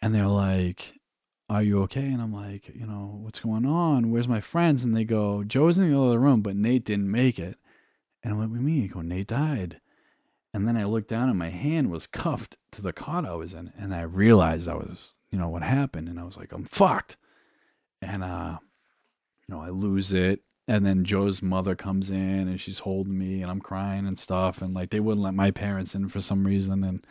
and 0.00 0.14
they're 0.14 0.28
like, 0.28 1.00
"Are 1.48 1.62
you 1.62 1.82
okay?" 1.82 2.06
And 2.06 2.22
I'm 2.22 2.32
like, 2.32 2.68
"You 2.68 2.86
know, 2.86 3.18
what's 3.20 3.40
going 3.40 3.66
on? 3.66 4.12
Where's 4.12 4.28
my 4.28 4.40
friends?" 4.40 4.84
And 4.84 4.96
they 4.96 5.04
go, 5.04 5.42
"Joe's 5.42 5.78
in 5.78 5.90
the 5.90 6.00
other 6.00 6.20
room, 6.20 6.42
but 6.42 6.56
Nate 6.56 6.84
didn't 6.84 7.10
make 7.10 7.38
it." 7.38 7.58
And 8.22 8.32
I'm 8.32 8.38
like, 8.40 8.50
"What 8.50 8.58
do 8.58 8.62
you 8.62 8.66
mean?" 8.66 8.82
They 8.82 8.88
go, 8.88 9.02
"Nate 9.02 9.26
died." 9.26 9.80
And 10.54 10.66
then 10.66 10.76
I 10.76 10.84
looked 10.84 11.08
down 11.08 11.28
and 11.28 11.38
my 11.38 11.50
hand 11.50 11.90
was 11.90 12.06
cuffed 12.06 12.56
to 12.72 12.82
the 12.82 12.92
cot 12.92 13.24
I 13.24 13.34
was 13.34 13.52
in, 13.52 13.72
and 13.76 13.94
I 13.94 14.02
realized 14.02 14.68
I 14.68 14.74
was, 14.74 15.14
you 15.30 15.38
know, 15.38 15.48
what 15.48 15.62
happened, 15.62 16.08
and 16.08 16.20
I 16.20 16.24
was 16.24 16.36
like, 16.36 16.52
"I'm 16.52 16.64
fucked." 16.64 17.16
And 18.00 18.24
uh, 18.24 18.58
you 19.50 19.56
know, 19.56 19.62
I 19.62 19.70
lose 19.70 20.12
it. 20.12 20.40
And 20.68 20.86
then 20.86 21.04
Joe's 21.04 21.42
mother 21.42 21.74
comes 21.74 22.10
in 22.10 22.46
and 22.46 22.60
she's 22.60 22.78
holding 22.78 23.18
me 23.18 23.42
and 23.42 23.50
I'm 23.50 23.60
crying 23.60 24.06
and 24.06 24.16
stuff. 24.16 24.62
And 24.62 24.72
like 24.72 24.90
they 24.90 25.00
wouldn't 25.00 25.24
let 25.24 25.34
my 25.34 25.50
parents 25.50 25.96
in 25.96 26.08
for 26.08 26.20
some 26.20 26.46
reason. 26.46 26.84
And 26.84 27.04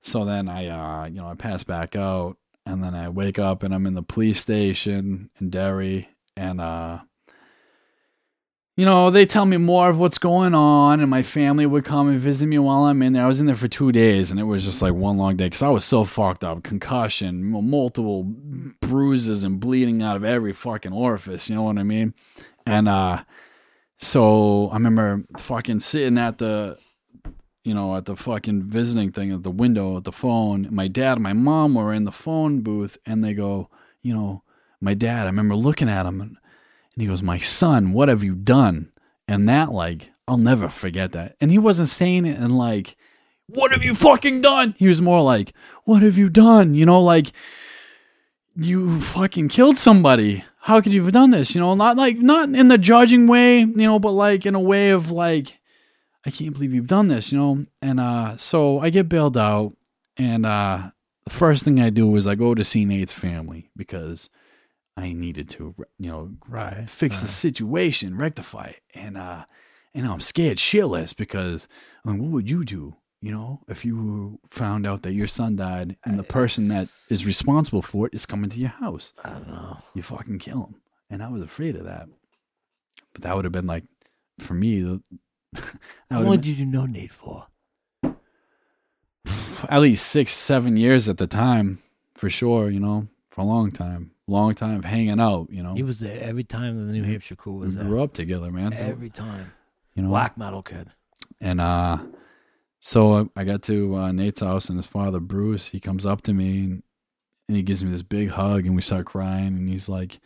so 0.00 0.24
then 0.24 0.48
I, 0.48 0.68
uh, 0.68 1.06
you 1.06 1.16
know, 1.16 1.26
I 1.26 1.34
pass 1.34 1.64
back 1.64 1.96
out 1.96 2.36
and 2.64 2.84
then 2.84 2.94
I 2.94 3.08
wake 3.08 3.40
up 3.40 3.64
and 3.64 3.74
I'm 3.74 3.86
in 3.86 3.94
the 3.94 4.02
police 4.02 4.38
station 4.38 5.30
in 5.40 5.50
Derry, 5.50 6.08
and 6.36 6.60
uh, 6.60 6.98
you 8.76 8.84
know 8.84 9.10
they 9.10 9.24
tell 9.24 9.46
me 9.46 9.56
more 9.56 9.88
of 9.88 9.98
what's 9.98 10.18
going 10.18 10.54
on, 10.54 11.00
and 11.00 11.10
my 11.10 11.22
family 11.22 11.66
would 11.66 11.84
come 11.84 12.08
and 12.08 12.20
visit 12.20 12.46
me 12.46 12.58
while 12.58 12.84
I'm 12.84 13.02
in 13.02 13.14
there. 13.14 13.24
I 13.24 13.28
was 13.28 13.40
in 13.40 13.46
there 13.46 13.54
for 13.54 13.68
two 13.68 13.90
days, 13.90 14.30
and 14.30 14.38
it 14.38 14.44
was 14.44 14.64
just 14.64 14.82
like 14.82 14.94
one 14.94 15.16
long 15.16 15.36
day 15.36 15.46
because 15.46 15.62
I 15.62 15.68
was 15.68 15.84
so 15.84 16.04
fucked 16.04 16.44
up, 16.44 16.62
concussion, 16.62 17.44
multiple 17.44 18.24
bruises 18.80 19.44
and 19.44 19.58
bleeding 19.58 20.02
out 20.02 20.16
of 20.16 20.24
every 20.24 20.52
fucking 20.52 20.92
orifice. 20.92 21.48
You 21.48 21.56
know 21.56 21.62
what 21.62 21.78
I 21.78 21.82
mean? 21.82 22.14
And 22.66 22.88
uh, 22.88 23.24
so 23.98 24.68
I 24.68 24.74
remember 24.74 25.24
fucking 25.38 25.80
sitting 25.80 26.18
at 26.18 26.38
the 26.38 26.78
you 27.64 27.74
know, 27.74 27.96
at 27.96 28.04
the 28.04 28.14
fucking 28.14 28.62
visiting 28.62 29.10
thing 29.10 29.32
at 29.32 29.42
the 29.42 29.50
window 29.50 29.96
at 29.96 30.04
the 30.04 30.12
phone. 30.12 30.68
My 30.70 30.86
dad 30.86 31.14
and 31.14 31.24
my 31.24 31.32
mom 31.32 31.74
were 31.74 31.92
in 31.92 32.04
the 32.04 32.12
phone 32.12 32.60
booth 32.60 32.96
and 33.04 33.24
they 33.24 33.34
go, 33.34 33.70
you 34.02 34.14
know, 34.14 34.44
my 34.80 34.94
dad, 34.94 35.22
I 35.22 35.26
remember 35.26 35.56
looking 35.56 35.88
at 35.88 36.06
him 36.06 36.20
and, 36.20 36.36
and 36.96 37.02
he 37.02 37.06
goes, 37.06 37.22
My 37.22 37.38
son, 37.38 37.92
what 37.92 38.08
have 38.08 38.24
you 38.24 38.34
done? 38.34 38.90
And 39.28 39.48
that, 39.48 39.72
like, 39.72 40.10
I'll 40.26 40.36
never 40.36 40.68
forget 40.68 41.12
that. 41.12 41.36
And 41.40 41.50
he 41.50 41.58
wasn't 41.58 41.88
saying 41.88 42.26
it 42.26 42.38
and 42.38 42.56
like, 42.56 42.96
what 43.48 43.72
have 43.72 43.84
you 43.84 43.94
fucking 43.94 44.40
done? 44.40 44.74
He 44.76 44.88
was 44.88 45.00
more 45.00 45.22
like, 45.22 45.52
what 45.84 46.02
have 46.02 46.18
you 46.18 46.28
done? 46.28 46.74
You 46.74 46.84
know, 46.86 47.00
like, 47.00 47.32
you 48.56 49.00
fucking 49.00 49.48
killed 49.48 49.78
somebody. 49.78 50.44
How 50.60 50.80
could 50.80 50.92
you 50.92 51.04
have 51.04 51.12
done 51.12 51.30
this? 51.30 51.54
You 51.54 51.60
know, 51.60 51.74
not 51.74 51.96
like, 51.96 52.16
not 52.18 52.48
in 52.48 52.68
the 52.68 52.78
judging 52.78 53.28
way, 53.28 53.60
you 53.60 53.66
know, 53.66 54.00
but 54.00 54.12
like 54.12 54.46
in 54.46 54.56
a 54.56 54.60
way 54.60 54.90
of 54.90 55.12
like, 55.12 55.58
I 56.24 56.30
can't 56.30 56.52
believe 56.52 56.74
you've 56.74 56.88
done 56.88 57.06
this, 57.06 57.30
you 57.30 57.38
know? 57.38 57.66
And 57.80 58.00
uh, 58.00 58.36
so 58.36 58.80
I 58.80 58.90
get 58.90 59.08
bailed 59.08 59.36
out, 59.36 59.76
and 60.16 60.44
uh, 60.44 60.90
the 61.24 61.30
first 61.30 61.62
thing 61.64 61.78
I 61.78 61.90
do 61.90 62.16
is 62.16 62.26
I 62.26 62.34
go 62.34 62.52
to 62.52 62.64
see 62.64 62.84
Nate's 62.84 63.12
family 63.12 63.70
because 63.76 64.28
I 64.96 65.12
needed 65.12 65.48
to, 65.50 65.74
you 65.98 66.10
know, 66.10 66.32
Right. 66.48 66.88
fix 66.88 67.20
the 67.20 67.26
situation, 67.28 68.16
rectify 68.16 68.66
it. 68.68 68.82
And, 68.94 69.16
uh, 69.16 69.44
and 69.94 70.06
I'm 70.06 70.20
scared 70.20 70.58
shitless 70.58 71.14
because, 71.16 71.68
I 72.04 72.10
mean, 72.10 72.22
what 72.22 72.30
would 72.32 72.50
you 72.50 72.64
do, 72.64 72.96
you 73.20 73.30
know, 73.32 73.62
if 73.68 73.84
you 73.84 74.40
found 74.50 74.86
out 74.86 75.02
that 75.02 75.12
your 75.12 75.26
son 75.26 75.56
died 75.56 75.96
and 76.04 76.18
the 76.18 76.22
person 76.22 76.68
that 76.68 76.88
is 77.10 77.26
responsible 77.26 77.82
for 77.82 78.06
it 78.06 78.14
is 78.14 78.24
coming 78.26 78.48
to 78.50 78.58
your 78.58 78.70
house? 78.70 79.12
I 79.22 79.30
don't 79.30 79.48
know. 79.48 79.78
You 79.94 80.02
fucking 80.02 80.38
kill 80.38 80.64
him. 80.64 80.74
And 81.10 81.22
I 81.22 81.28
was 81.28 81.42
afraid 81.42 81.76
of 81.76 81.84
that. 81.84 82.08
But 83.12 83.22
that 83.22 83.36
would 83.36 83.44
have 83.44 83.52
been 83.52 83.66
like, 83.66 83.84
for 84.38 84.54
me, 84.54 84.80
How 86.10 86.18
would 86.18 86.26
long 86.26 86.40
did 86.40 86.58
you 86.58 86.66
know 86.66 86.86
Nate 86.86 87.12
for? 87.12 87.46
at 89.68 89.80
least 89.80 90.06
six, 90.06 90.32
seven 90.32 90.76
years 90.76 91.08
at 91.08 91.18
the 91.18 91.26
time, 91.26 91.82
for 92.14 92.28
sure. 92.30 92.70
You 92.70 92.80
know, 92.80 93.08
for 93.36 93.42
a 93.42 93.44
long 93.44 93.70
time, 93.70 94.10
long 94.26 94.54
time 94.54 94.78
of 94.78 94.84
hanging 94.86 95.20
out. 95.20 95.48
You 95.50 95.62
know, 95.62 95.74
He 95.74 95.82
was 95.82 96.00
there 96.00 96.20
every 96.22 96.42
time 96.42 96.86
the 96.86 96.92
New 96.92 97.04
Hampshire 97.04 97.36
crew 97.36 97.52
we 97.58 97.66
was 97.66 97.76
there. 97.76 97.84
grew 97.84 98.02
up 98.02 98.14
together, 98.14 98.50
man. 98.50 98.72
Every 98.72 99.10
time. 99.10 99.52
you 99.94 100.02
know, 100.02 100.08
Black 100.08 100.38
metal 100.38 100.62
kid. 100.62 100.90
and 101.40 101.60
uh, 101.60 101.98
so 102.80 103.30
I 103.36 103.44
got 103.44 103.62
to 103.64 103.94
uh, 103.96 104.12
Nate's 104.12 104.40
house, 104.40 104.70
and 104.70 104.78
his 104.78 104.86
father 104.86 105.20
Bruce, 105.20 105.66
he 105.68 105.80
comes 105.80 106.06
up 106.06 106.22
to 106.22 106.32
me 106.32 106.58
and, 106.64 106.82
and 107.46 107.56
he 107.56 107.62
gives 107.62 107.84
me 107.84 107.90
this 107.90 108.02
big 108.02 108.30
hug, 108.30 108.66
and 108.66 108.74
we 108.74 108.82
start 108.82 109.04
crying, 109.06 109.48
and 109.48 109.68
he's 109.68 109.88
like, 109.88 110.18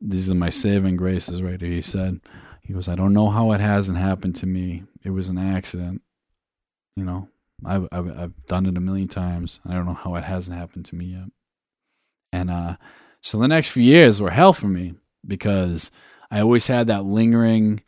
"These 0.00 0.30
are 0.30 0.34
my 0.34 0.50
saving 0.50 0.96
graces, 0.96 1.42
right 1.42 1.60
here." 1.60 1.70
He 1.70 1.82
said, 1.82 2.20
"He 2.62 2.74
goes, 2.74 2.88
I 2.88 2.94
don't 2.94 3.14
know 3.14 3.30
how 3.30 3.52
it 3.52 3.60
hasn't 3.60 3.98
happened 3.98 4.36
to 4.36 4.46
me. 4.46 4.84
It 5.02 5.10
was 5.10 5.28
an 5.30 5.38
accident, 5.38 6.02
you 6.94 7.04
know." 7.04 7.28
I've, 7.62 7.86
I've 7.92 8.18
I've 8.18 8.46
done 8.46 8.64
it 8.64 8.78
a 8.78 8.80
million 8.80 9.06
times. 9.08 9.60
I 9.66 9.74
don't 9.74 9.84
know 9.84 9.92
how 9.92 10.14
it 10.14 10.24
hasn't 10.24 10.56
happened 10.56 10.86
to 10.86 10.94
me 10.94 11.04
yet. 11.06 11.28
And 12.32 12.50
uh, 12.50 12.76
so 13.20 13.38
the 13.38 13.48
next 13.48 13.68
few 13.68 13.82
years 13.82 14.20
were 14.20 14.30
hell 14.30 14.52
for 14.52 14.68
me 14.68 14.94
because 15.26 15.90
I 16.30 16.40
always 16.40 16.66
had 16.66 16.86
that 16.86 17.04
lingering, 17.04 17.82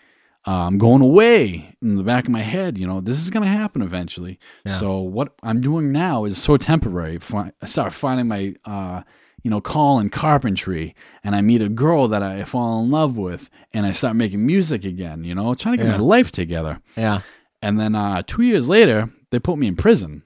I'm 0.45 0.79
going 0.79 1.03
away 1.03 1.77
in 1.81 1.95
the 1.97 2.03
back 2.03 2.25
of 2.25 2.31
my 2.31 2.41
head. 2.41 2.77
You 2.77 2.87
know, 2.87 3.01
this 3.01 3.19
is 3.23 3.31
going 3.31 3.45
to 3.45 3.49
happen 3.49 3.83
eventually. 3.83 4.39
Yeah. 4.67 4.73
So 4.73 4.99
what 5.01 5.35
I'm 5.43 5.61
doing 5.61 5.93
now 5.93 6.25
is 6.25 6.43
so 6.43 6.57
temporary. 6.57 7.19
I 7.33 7.67
start 7.67 7.93
finding 7.93 8.27
my, 8.29 8.55
uh, 8.65 9.03
you 9.45 9.51
know, 9.51 9.61
call 9.61 9.99
in 10.01 10.09
carpentry, 10.11 10.95
and 11.25 11.35
I 11.35 11.41
meet 11.41 11.63
a 11.63 11.69
girl 11.69 12.09
that 12.09 12.23
I 12.23 12.45
fall 12.45 12.81
in 12.83 12.91
love 12.91 13.17
with, 13.17 13.51
and 13.73 13.85
I 13.87 13.91
start 13.93 14.15
making 14.17 14.45
music 14.47 14.85
again. 14.85 15.25
You 15.25 15.35
know, 15.35 15.55
trying 15.55 15.79
to 15.79 15.83
get 15.85 15.91
Yeah. 15.91 15.99
my 15.99 16.03
life 16.05 16.31
together. 16.33 16.81
Yeah. 16.97 17.23
And 17.61 17.79
then 17.79 17.95
uh, 17.95 18.23
two 18.27 18.43
years 18.43 18.69
later, 18.69 19.09
they 19.31 19.39
put 19.39 19.59
me 19.59 19.67
in 19.69 19.77
prison. 19.77 20.23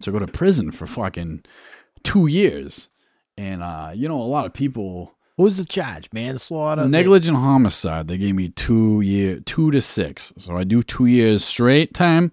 So 0.00 0.10
I 0.10 0.12
go 0.12 0.18
to 0.24 0.30
prison 0.30 0.70
for 0.70 0.86
fucking 0.86 1.44
two 2.02 2.26
years. 2.26 2.88
And, 3.36 3.62
uh, 3.62 3.90
you 3.94 4.08
know, 4.08 4.20
a 4.20 4.24
lot 4.24 4.46
of 4.46 4.52
people, 4.52 5.12
What 5.36 5.46
was 5.46 5.56
the 5.56 5.64
charge? 5.64 6.08
Manslaughter? 6.12 6.86
negligent 6.88 7.36
homicide, 7.36 8.06
they 8.08 8.18
gave 8.18 8.34
me 8.34 8.48
two 8.50 9.00
year, 9.00 9.40
two 9.40 9.70
to 9.72 9.80
six. 9.80 10.32
So 10.38 10.56
I 10.56 10.64
do 10.64 10.82
two 10.82 11.06
years 11.06 11.44
straight 11.44 11.94
time. 11.94 12.32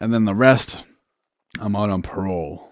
And 0.00 0.12
then 0.14 0.24
the 0.24 0.34
rest, 0.34 0.84
I'm 1.60 1.76
out 1.76 1.90
on 1.90 2.02
parole. 2.02 2.68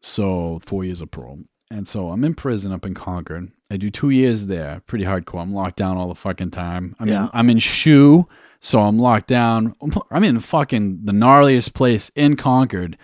So 0.00 0.60
four 0.64 0.84
years 0.84 1.00
of 1.00 1.10
parole. 1.10 1.40
And 1.70 1.86
so 1.88 2.10
I'm 2.10 2.22
in 2.24 2.34
prison 2.34 2.72
up 2.72 2.86
in 2.86 2.94
Concord. 2.94 3.50
I 3.70 3.76
do 3.76 3.90
two 3.90 4.10
years 4.10 4.46
there. 4.46 4.82
Pretty 4.86 5.04
hardcore. 5.04 5.42
I'm 5.42 5.52
locked 5.52 5.76
down 5.76 5.96
all 5.96 6.08
the 6.08 6.14
fucking 6.14 6.52
time. 6.52 6.94
I'm 7.00 7.08
Yeah. 7.08 7.24
in, 7.24 7.30
I'm 7.34 7.50
in 7.50 7.58
shoe, 7.58 8.26
so 8.60 8.80
I'm 8.82 8.98
locked 8.98 9.26
down. 9.28 9.74
I'm 10.10 10.22
in 10.24 10.38
fucking 10.40 11.00
the 11.04 11.12
gnarliest 11.12 11.74
place 11.74 12.10
in 12.14 12.36
Concord, 12.36 12.96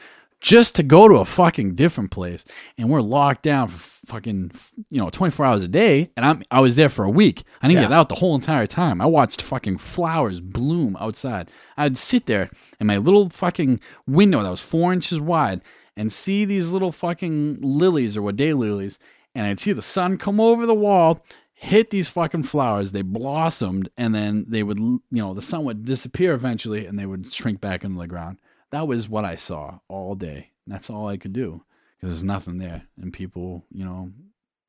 just 0.43 0.75
to 0.75 0.83
go 0.83 1.07
to 1.09 1.15
a 1.15 1.25
fucking 1.25 1.77
different 1.77 2.11
place, 2.11 2.45
and 2.77 2.91
we're 2.91 3.01
locked 3.01 3.43
down 3.45 3.69
for 3.69 3.79
fucking 4.07 4.51
you 4.91 5.01
know 5.01 5.09
24 5.09 5.47
hours 5.47 5.63
a 5.63 5.69
day. 5.69 6.11
And 6.17 6.27
I'm 6.27 6.43
I 6.51 6.61
was 6.61 6.75
there 6.77 6.89
for 6.89 7.05
a 7.05 7.11
week. 7.11 7.45
I 7.63 7.69
didn't 7.69 7.83
Yeah. 7.83 7.89
get 7.89 7.93
out 7.97 8.09
the 8.09 8.17
whole 8.17 8.35
entire 8.35 8.67
time. 8.67 9.01
I 9.01 9.07
watched 9.07 9.41
fucking 9.41 9.79
flowers 9.79 10.41
bloom 10.41 10.97
outside. 11.01 11.51
I'd 11.77 11.97
sit 11.97 12.27
there 12.27 12.51
in 12.81 12.87
my 12.89 12.99
little 12.99 13.31
fucking 13.31 13.81
window 14.07 14.43
that 14.43 14.51
was 14.51 14.61
four 14.61 14.93
inches 14.93 15.21
wide 15.21 15.63
and 15.97 16.13
see 16.13 16.45
these 16.45 16.71
little 16.71 16.91
fucking 16.93 17.59
lilies 17.63 18.17
or 18.17 18.23
what 18.23 18.35
day 18.37 18.53
lilies, 18.53 18.99
and 19.35 19.47
I'd 19.47 19.61
see 19.61 19.73
the 19.73 19.81
sun 19.83 20.19
come 20.19 20.41
over 20.41 20.67
the 20.67 20.75
wall, 20.75 21.25
hit 21.55 21.91
these 21.91 22.09
fucking 22.09 22.43
flowers. 22.45 22.91
They 22.91 23.03
blossomed, 23.03 23.91
and 23.97 24.13
then 24.15 24.47
they 24.49 24.63
would, 24.65 24.79
you 24.79 25.01
know, 25.11 25.35
the 25.35 25.41
sun 25.43 25.65
would 25.67 25.85
disappear 25.85 26.33
eventually, 26.35 26.87
and 26.87 26.99
they 26.99 27.07
would 27.07 27.31
shrink 27.33 27.61
back 27.61 27.85
into 27.85 27.99
the 28.01 28.07
ground. 28.09 28.39
That 28.73 28.89
was 28.89 29.09
what 29.09 29.25
I 29.25 29.37
saw 29.37 29.79
all 29.89 30.15
day. 30.15 30.51
That's 30.67 30.91
all 30.91 31.07
I 31.07 31.17
could 31.17 31.33
do 31.33 31.63
because 32.01 32.15
there's 32.15 32.25
nothing 32.25 32.59
there, 32.59 32.83
and 33.01 33.13
people, 33.13 33.65
you 33.71 33.85
know, 33.85 34.11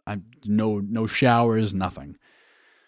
I 0.05 0.19
no 0.45 0.79
no 0.79 1.07
showers, 1.07 1.73
nothing. 1.73 2.17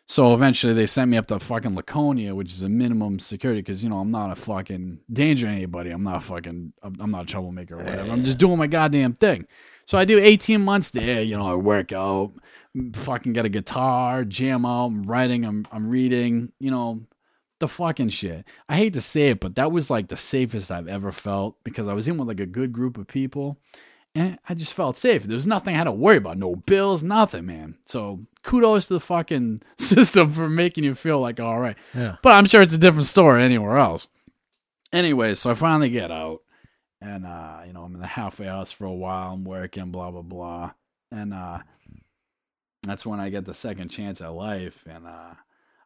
So 0.07 0.36
eventually 0.36 0.74
they 0.74 0.86
sent 0.86 1.09
me 1.09 1.18
up 1.18 1.28
to 1.28 1.39
fucking 1.39 1.76
Laconia, 1.76 2.36
which 2.36 2.53
is 2.53 2.61
a 2.61 2.70
minimum 2.70 3.18
security 3.18 3.61
because 3.61 3.84
you 3.84 3.89
know 3.89 3.97
I'm 3.97 4.11
not 4.11 4.32
a 4.32 4.36
fucking 4.36 4.99
danger 5.11 5.47
to 5.47 5.51
anybody. 5.51 5.89
I'm 5.89 6.03
not 6.03 6.24
fucking 6.24 6.74
I'm 6.84 6.95
I'm 6.99 7.11
not 7.11 7.24
a 7.24 7.28
troublemaker 7.28 7.76
or 7.80 7.84
whatever. 7.84 8.11
I'm 8.11 8.24
just 8.24 8.38
doing 8.38 8.57
my 8.57 8.68
goddamn 8.68 9.13
thing. 9.13 9.47
So 9.86 9.97
I 9.97 10.05
do 10.05 10.20
18 10.20 10.61
months 10.61 10.91
there. 10.91 11.22
You 11.22 11.38
know 11.38 11.47
I 11.47 11.55
work 11.55 11.91
out, 11.91 12.34
fucking 12.93 13.34
get 13.34 13.45
a 13.45 13.49
guitar, 13.49 14.24
jam 14.26 14.66
out, 14.66 14.88
I'm 14.88 15.03
writing, 15.03 15.43
I'm 15.43 15.66
I'm 15.72 15.88
reading. 15.88 16.51
You 16.59 16.72
know 16.72 17.01
the 17.66 17.74
fucking 17.74 18.09
shit. 18.09 18.45
I 18.70 18.78
hate 18.78 18.93
to 18.93 19.01
say 19.01 19.30
it, 19.30 19.39
but 19.39 19.55
that 19.55 19.72
was 19.72 19.89
like 19.89 20.07
the 20.07 20.18
safest 20.18 20.72
I've 20.72 20.88
ever 20.88 21.11
felt 21.11 21.57
because 21.63 21.88
I 21.88 21.93
was 21.93 22.07
in 22.07 22.18
with 22.18 22.28
like 22.28 22.39
a 22.39 22.45
good 22.45 22.72
group 22.72 22.97
of 22.97 23.07
people 23.07 23.57
and 24.13 24.38
I 24.47 24.53
just 24.53 24.74
felt 24.74 24.97
safe. 24.97 25.24
There 25.24 25.34
was 25.34 25.47
nothing 25.47 25.74
I 25.74 25.78
had 25.78 25.86
to 25.86 25.91
worry 25.91 26.18
about. 26.18 26.38
No 26.38 26.55
bills, 26.55 27.03
nothing, 27.03 27.47
man. 27.47 27.78
So 27.86 28.22
kudos 28.43 28.88
to 28.88 28.93
the 28.93 28.99
fucking 28.99 29.63
system 29.78 30.32
for 30.32 30.47
making 30.47 30.84
you 30.84 30.93
feel 30.93 31.20
like 31.20 31.39
all 31.39 31.59
right. 31.59 31.76
Yeah. 31.93 32.18
But 32.22 32.34
I'm 32.34 32.45
sure 32.45 32.61
it's 32.61 32.76
a 32.76 32.80
different 32.80 33.07
story 33.07 33.43
anywhere 33.43 33.78
else. 33.78 34.07
Anyway, 34.93 35.34
so 35.36 35.49
I 35.49 35.55
finally 35.55 35.89
get 35.89 36.11
out. 36.11 36.41
And 37.01 37.26
uh, 37.26 37.61
you 37.66 37.74
know, 37.74 37.82
I'm 37.82 37.95
in 37.95 38.01
the 38.01 38.07
halfway 38.07 38.45
house 38.45 38.72
for 38.72 38.86
a 38.86 38.93
while, 38.93 39.34
I'm 39.34 39.43
working, 39.43 39.91
blah 39.91 40.11
blah 40.11 40.22
blah. 40.22 40.72
And 41.11 41.34
uh 41.34 41.59
that's 42.84 43.05
when 43.05 43.20
I 43.20 43.30
get 43.30 43.45
the 43.45 43.53
second 43.53 43.89
chance 43.89 44.22
at 44.22 44.32
life 44.32 44.84
and 44.88 45.07
uh 45.07 45.34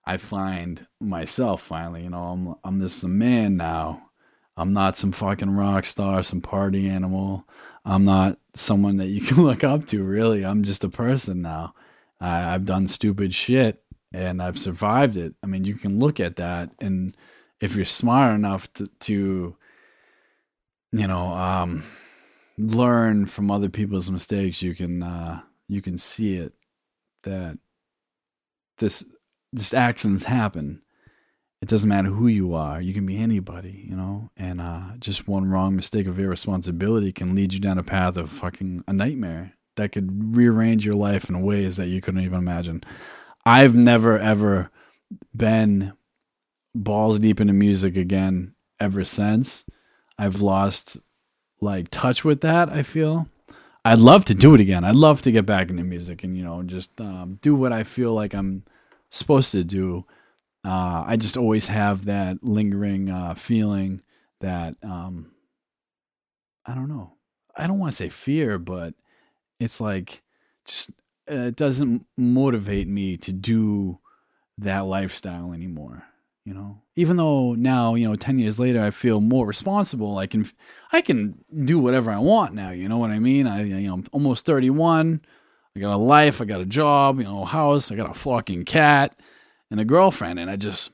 I 0.09 0.17
find 0.17 0.87
myself 0.99 1.61
finally, 1.61 2.01
you 2.01 2.09
know, 2.09 2.23
I'm 2.23 2.55
I'm 2.63 2.81
just 2.81 3.03
a 3.03 3.07
man 3.07 3.57
now. 3.57 4.09
I'm 4.57 4.73
not 4.73 4.97
some 4.97 5.11
fucking 5.11 5.51
rock 5.51 5.85
star, 5.85 6.23
some 6.23 6.41
party 6.41 6.89
animal. 6.89 7.47
I'm 7.85 8.05
not 8.05 8.39
someone 8.55 8.97
that 8.97 9.09
you 9.09 9.21
can 9.27 9.43
look 9.43 9.63
up 9.63 9.85
to, 9.89 10.03
really. 10.03 10.43
I'm 10.43 10.63
just 10.63 10.83
a 10.83 10.89
person 10.89 11.43
now. 11.43 11.75
I, 12.19 12.55
I've 12.55 12.65
done 12.65 12.87
stupid 12.87 13.35
shit 13.35 13.83
and 14.11 14.41
I've 14.41 14.57
survived 14.57 15.15
it. 15.15 15.35
I 15.43 15.45
mean, 15.45 15.63
you 15.63 15.75
can 15.75 15.99
look 15.99 16.19
at 16.19 16.37
that, 16.37 16.71
and 16.81 17.15
if 17.61 17.75
you're 17.75 17.85
smart 17.85 18.33
enough 18.33 18.73
to, 18.73 18.87
to 18.87 19.55
you 20.91 21.07
know, 21.07 21.33
um, 21.33 21.83
learn 22.57 23.27
from 23.27 23.51
other 23.51 23.69
people's 23.69 24.09
mistakes, 24.09 24.63
you 24.63 24.73
can 24.73 25.03
uh, 25.03 25.41
you 25.67 25.83
can 25.83 25.99
see 25.99 26.37
it 26.37 26.53
that 27.25 27.59
this 28.79 29.05
this 29.51 29.73
accidents 29.73 30.25
happen. 30.25 30.81
It 31.61 31.67
doesn't 31.67 31.89
matter 31.89 32.09
who 32.09 32.27
you 32.27 32.53
are. 32.53 32.79
You 32.81 32.93
can 32.93 33.05
be 33.05 33.17
anybody, 33.17 33.85
you 33.87 33.95
know. 33.95 34.29
And 34.37 34.61
uh, 34.61 34.81
just 34.99 35.27
one 35.27 35.49
wrong 35.49 35.75
mistake 35.75 36.07
of 36.07 36.19
irresponsibility 36.19 37.11
can 37.11 37.35
lead 37.35 37.53
you 37.53 37.59
down 37.59 37.77
a 37.77 37.83
path 37.83 38.15
of 38.15 38.29
fucking 38.29 38.83
a 38.87 38.93
nightmare, 38.93 39.53
that 39.79 39.91
could 39.91 40.35
rearrange 40.35 40.85
your 40.85 40.95
life 40.95 41.29
in 41.29 41.41
ways 41.41 41.77
that 41.77 41.87
you 41.87 42.01
couldn't 42.01 42.21
even 42.21 42.37
imagine. 42.37 42.83
I've 43.45 43.75
never 43.75 44.19
ever 44.19 44.69
been 45.35 45.93
balls 46.75 47.19
deep 47.19 47.41
into 47.41 47.53
music 47.53 47.97
again 47.97 48.53
ever 48.79 49.03
since. 49.03 49.65
I've 50.17 50.41
lost 50.41 50.97
like 51.61 51.89
touch 51.89 52.23
with 52.23 52.41
that, 52.41 52.69
I 52.69 52.83
feel. 52.83 53.27
I'd 53.83 53.99
love 53.99 54.25
to 54.25 54.33
do 54.35 54.53
it 54.53 54.61
again. 54.61 54.83
I'd 54.83 54.95
love 54.95 55.21
to 55.23 55.31
get 55.31 55.45
back 55.45 55.69
into 55.69 55.83
music 55.83 56.23
and 56.23 56.37
you 56.37 56.43
know 56.43 56.61
just 56.63 56.99
um, 57.01 57.39
do 57.41 57.55
what 57.55 57.73
I 57.73 57.83
feel 57.83 58.13
like 58.13 58.33
I'm 58.33 58.63
supposed 59.09 59.51
to 59.51 59.63
do. 59.63 60.05
Uh, 60.65 61.03
I 61.07 61.15
just 61.17 61.37
always 61.37 61.67
have 61.67 62.05
that 62.05 62.43
lingering 62.43 63.09
uh, 63.09 63.33
feeling 63.35 64.01
that 64.41 64.75
um, 64.83 65.31
I 66.65 66.75
don't 66.75 66.89
know. 66.89 67.13
I 67.55 67.67
don't 67.67 67.79
want 67.79 67.91
to 67.91 67.95
say 67.95 68.09
fear, 68.09 68.57
but 68.59 68.93
it's 69.59 69.81
like 69.81 70.21
just 70.65 70.91
uh, 71.31 71.47
it 71.47 71.55
doesn't 71.55 72.05
motivate 72.17 72.87
me 72.87 73.17
to 73.17 73.31
do 73.31 73.99
that 74.57 74.81
lifestyle 74.85 75.53
anymore. 75.53 76.03
You 76.45 76.53
know, 76.53 76.81
even 76.95 77.17
though 77.17 77.53
now 77.53 77.95
you 77.95 78.07
know, 78.07 78.15
ten 78.15 78.39
years 78.39 78.59
later, 78.59 78.81
I 78.81 78.91
feel 78.91 79.21
more 79.21 79.45
responsible. 79.45 80.17
I 80.17 80.27
can, 80.27 80.49
I 80.91 81.01
can 81.01 81.43
do 81.65 81.79
whatever 81.79 82.11
I 82.11 82.17
want 82.17 82.53
now. 82.53 82.71
You 82.71 82.89
know 82.89 82.97
what 82.97 83.11
I 83.11 83.19
mean? 83.19 83.45
I, 83.45 83.63
you 83.63 83.87
know, 83.87 83.93
I'm 83.93 84.05
almost 84.11 84.45
thirty-one. 84.45 85.21
I 85.75 85.79
got 85.79 85.95
a 85.95 85.97
life. 85.97 86.41
I 86.41 86.45
got 86.45 86.61
a 86.61 86.65
job. 86.65 87.19
You 87.19 87.25
know, 87.25 87.45
house. 87.45 87.91
I 87.91 87.95
got 87.95 88.11
a 88.11 88.19
fucking 88.19 88.65
cat 88.65 89.19
and 89.71 89.79
a 89.79 89.85
girlfriend, 89.85 90.39
and 90.39 90.49
I 90.49 90.55
just 90.55 90.91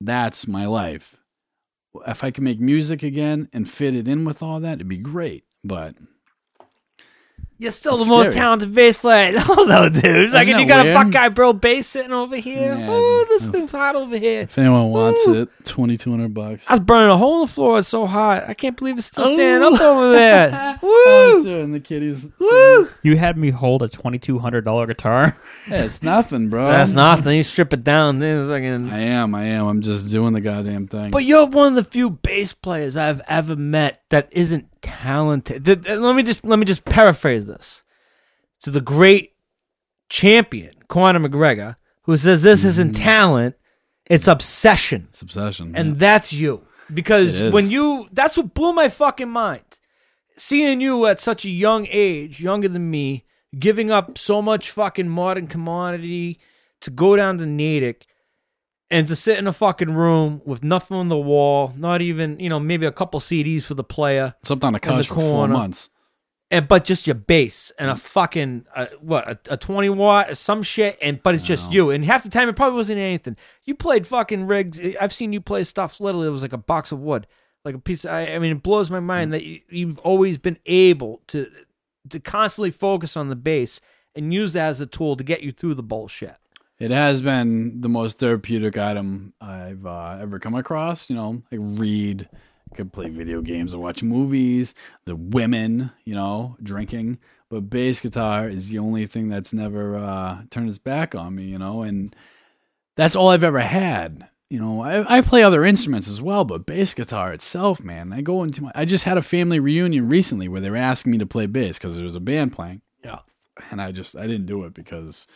that's 0.00 0.46
my 0.46 0.66
life. 0.66 1.16
If 2.06 2.22
I 2.22 2.30
can 2.30 2.44
make 2.44 2.60
music 2.60 3.02
again 3.02 3.48
and 3.52 3.68
fit 3.68 3.94
it 3.94 4.06
in 4.06 4.24
with 4.24 4.42
all 4.42 4.60
that, 4.60 4.74
it'd 4.74 4.88
be 4.88 4.98
great. 4.98 5.44
But 5.64 5.96
You're 7.60 7.72
still 7.72 7.96
It's 7.96 8.04
the 8.04 8.10
most 8.10 8.26
scary. 8.26 8.34
talented 8.36 8.72
bass 8.72 8.96
player. 8.96 9.32
No, 9.48 9.54
no, 9.64 9.88
dude. 9.88 10.30
Like, 10.30 10.46
Isn't 10.46 10.60
you 10.60 10.66
got 10.66 10.84
weird? 10.84 10.96
a 10.96 10.98
Buckeye 11.04 11.28
Bro 11.28 11.54
bass 11.54 11.88
sitting 11.88 12.12
over 12.12 12.36
here. 12.36 12.76
Yeah, 12.76 12.86
oh, 12.88 13.26
this 13.28 13.42
dude. 13.42 13.52
thing's 13.52 13.72
hot 13.72 13.96
over 13.96 14.16
here. 14.16 14.42
if 14.42 14.56
anyone 14.56 14.90
wants 14.90 15.26
Woo. 15.26 15.42
it, 15.42 15.48
twenty 15.64 15.96
two 15.96 16.10
hundred 16.12 16.32
bucks. 16.34 16.64
I 16.68 16.74
was 16.74 16.80
burning 16.80 17.10
a 17.10 17.16
hole 17.16 17.36
in 17.42 17.48
the 17.48 17.52
floor. 17.52 17.80
It's 17.80 17.88
so 17.88 18.06
hot. 18.06 18.48
I 18.48 18.54
can't 18.54 18.76
believe 18.76 18.96
it's 18.98 19.08
still 19.08 19.24
Oh. 19.24 19.34
standing 19.34 19.74
up 19.74 19.80
over 19.80 20.12
there. 20.12 20.78
Oh, 20.82 21.34
Woo! 21.38 21.44
too, 21.44 21.60
and 21.60 21.74
the 21.74 21.80
kitties. 21.80 22.30
Woo! 22.38 22.88
You 23.02 23.16
had 23.16 23.36
me 23.36 23.50
hold 23.50 23.82
a 23.82 23.88
twenty 23.88 24.18
two 24.18 24.38
hundred 24.38 24.64
dollar 24.64 24.86
guitar. 24.86 25.36
Hey, 25.68 25.84
it's 25.84 26.02
nothing, 26.02 26.48
bro. 26.48 26.64
That's 26.64 26.92
nothing. 26.92 27.36
You 27.36 27.42
strip 27.42 27.74
it 27.74 27.84
down. 27.84 28.20
Then 28.20 28.48
fucking. 28.48 28.88
I 28.90 29.00
am. 29.00 29.34
I 29.34 29.44
am. 29.48 29.66
I'm 29.66 29.82
just 29.82 30.10
doing 30.10 30.32
the 30.32 30.40
goddamn 30.40 30.86
thing. 30.88 31.10
But 31.10 31.24
you're 31.24 31.44
one 31.44 31.68
of 31.68 31.74
the 31.74 31.84
few 31.84 32.08
bass 32.08 32.54
players 32.54 32.96
I've 32.96 33.20
ever 33.28 33.54
met 33.54 34.00
that 34.08 34.28
isn't 34.30 34.67
talented. 35.02 35.66
Let 35.86 36.14
me 36.14 36.22
just 36.22 36.44
let 36.44 36.58
me 36.58 36.64
just 36.64 36.84
paraphrase 36.84 37.46
this 37.46 37.82
to 38.60 38.70
the 38.70 38.80
great 38.80 39.34
champion 40.08 40.72
Conor 40.88 41.20
McGregor, 41.20 41.76
who 42.02 42.16
says 42.16 42.42
this 42.42 42.64
isn't 42.64 42.94
mm-hmm. 42.94 43.02
talent, 43.02 43.56
it's 44.06 44.26
obsession, 44.26 45.08
it's 45.10 45.22
obsession. 45.22 45.74
and 45.76 45.98
that's 45.98 46.32
you. 46.32 46.62
Because 46.92 47.42
when 47.42 47.68
you, 47.68 48.08
that's 48.12 48.38
what 48.38 48.54
blew 48.54 48.72
my 48.72 48.88
fucking 48.88 49.28
mind. 49.28 49.62
Seeing 50.38 50.80
you 50.80 51.04
at 51.04 51.20
such 51.20 51.44
a 51.44 51.50
young 51.50 51.86
age, 51.90 52.40
younger 52.40 52.68
than 52.68 52.90
me, 52.90 53.26
giving 53.58 53.90
up 53.90 54.16
so 54.16 54.40
much 54.40 54.70
fucking 54.70 55.08
modern 55.08 55.48
commodity 55.48 56.40
to 56.80 56.90
go 56.90 57.14
down 57.14 57.36
to 57.38 57.46
Natick 57.46 58.06
and 58.90 59.06
to 59.08 59.16
sit 59.16 59.38
in 59.38 59.46
a 59.46 59.52
fucking 59.52 59.92
room 59.92 60.40
with 60.44 60.62
nothing 60.62 60.96
on 60.96 61.08
the 61.08 61.16
wall, 61.16 61.74
not 61.76 62.00
even, 62.00 62.40
you 62.40 62.48
know, 62.48 62.58
maybe 62.58 62.86
a 62.86 62.92
couple 62.92 63.20
CDs 63.20 63.64
for 63.64 63.74
the 63.74 63.84
player, 63.84 64.34
on 64.64 64.74
a 64.74 64.78
in 64.78 64.80
the 64.80 64.80
couch 64.80 65.08
for 65.08 65.14
four 65.16 65.48
months. 65.48 65.90
and 66.50 66.66
but 66.66 66.84
just 66.84 67.06
your 67.06 67.14
bass 67.14 67.70
and 67.78 67.90
a 67.90 67.96
fucking 67.96 68.64
uh, 68.74 68.86
what 69.00 69.28
a, 69.28 69.38
a 69.54 69.56
20 69.56 69.90
watt 69.90 70.30
or 70.30 70.34
some 70.34 70.62
shit 70.62 70.96
and 71.02 71.22
but 71.22 71.34
it's 71.34 71.44
just 71.44 71.70
you. 71.70 71.90
And 71.90 72.04
half 72.04 72.22
the 72.22 72.30
time 72.30 72.48
it 72.48 72.56
probably 72.56 72.76
wasn't 72.76 72.98
anything. 72.98 73.36
You 73.64 73.74
played 73.74 74.06
fucking 74.06 74.46
rigs. 74.46 74.80
I've 74.98 75.12
seen 75.12 75.32
you 75.32 75.40
play 75.40 75.64
stuff 75.64 76.00
literally 76.00 76.28
it 76.28 76.30
was 76.30 76.42
like 76.42 76.54
a 76.54 76.58
box 76.58 76.90
of 76.92 77.00
wood 77.00 77.26
like 77.64 77.74
a 77.74 77.78
piece 77.78 78.04
of, 78.04 78.12
I, 78.12 78.34
I 78.34 78.38
mean 78.38 78.52
it 78.52 78.62
blows 78.62 78.88
my 78.90 79.00
mind 79.00 79.32
that 79.34 79.44
you, 79.44 79.60
you've 79.68 79.98
always 79.98 80.38
been 80.38 80.58
able 80.64 81.20
to 81.28 81.50
to 82.08 82.20
constantly 82.20 82.70
focus 82.70 83.16
on 83.16 83.28
the 83.28 83.36
bass 83.36 83.80
and 84.14 84.32
use 84.32 84.54
that 84.54 84.68
as 84.68 84.80
a 84.80 84.86
tool 84.86 85.16
to 85.16 85.24
get 85.24 85.42
you 85.42 85.52
through 85.52 85.74
the 85.74 85.82
bullshit 85.82 86.36
It 86.78 86.90
has 86.92 87.22
been 87.22 87.80
the 87.80 87.88
most 87.88 88.20
therapeutic 88.20 88.78
item 88.78 89.32
I've 89.40 89.84
uh, 89.84 90.18
ever 90.20 90.38
come 90.38 90.54
across. 90.54 91.10
You 91.10 91.16
know, 91.16 91.42
I 91.50 91.56
read, 91.56 92.28
I 92.72 92.76
could 92.76 92.92
play 92.92 93.08
video 93.08 93.40
games 93.40 93.74
or 93.74 93.82
watch 93.82 94.02
movies. 94.02 94.74
The 95.04 95.16
women, 95.16 95.90
you 96.04 96.14
know, 96.14 96.56
drinking. 96.62 97.18
But 97.50 97.70
bass 97.70 98.00
guitar 98.00 98.48
is 98.48 98.68
the 98.68 98.78
only 98.78 99.06
thing 99.06 99.28
that's 99.28 99.52
never 99.52 99.96
uh, 99.96 100.42
turned 100.50 100.68
its 100.68 100.78
back 100.78 101.14
on 101.14 101.34
me. 101.34 101.44
You 101.44 101.58
know, 101.58 101.82
and 101.82 102.14
that's 102.94 103.16
all 103.16 103.28
I've 103.28 103.44
ever 103.44 103.60
had. 103.60 104.28
You 104.48 104.60
know, 104.60 104.80
I, 104.82 105.18
I 105.18 105.20
play 105.20 105.42
other 105.42 105.64
instruments 105.64 106.08
as 106.08 106.22
well, 106.22 106.44
but 106.44 106.64
bass 106.64 106.94
guitar 106.94 107.32
itself, 107.32 107.82
man, 107.82 108.12
I 108.12 108.22
go 108.22 108.42
into 108.44 108.62
my. 108.62 108.72
I 108.74 108.84
just 108.84 109.04
had 109.04 109.18
a 109.18 109.22
family 109.22 109.58
reunion 109.58 110.08
recently 110.08 110.48
where 110.48 110.60
they 110.60 110.70
were 110.70 110.76
asking 110.76 111.12
me 111.12 111.18
to 111.18 111.26
play 111.26 111.46
bass 111.46 111.76
because 111.76 111.96
there 111.96 112.04
was 112.04 112.16
a 112.16 112.20
band 112.20 112.52
playing. 112.52 112.82
Yeah. 113.04 113.18
and 113.70 113.82
I 113.82 113.92
just 113.92 114.16
I 114.16 114.26
didn't 114.26 114.46
do 114.46 114.64
it 114.64 114.74
because 114.74 115.26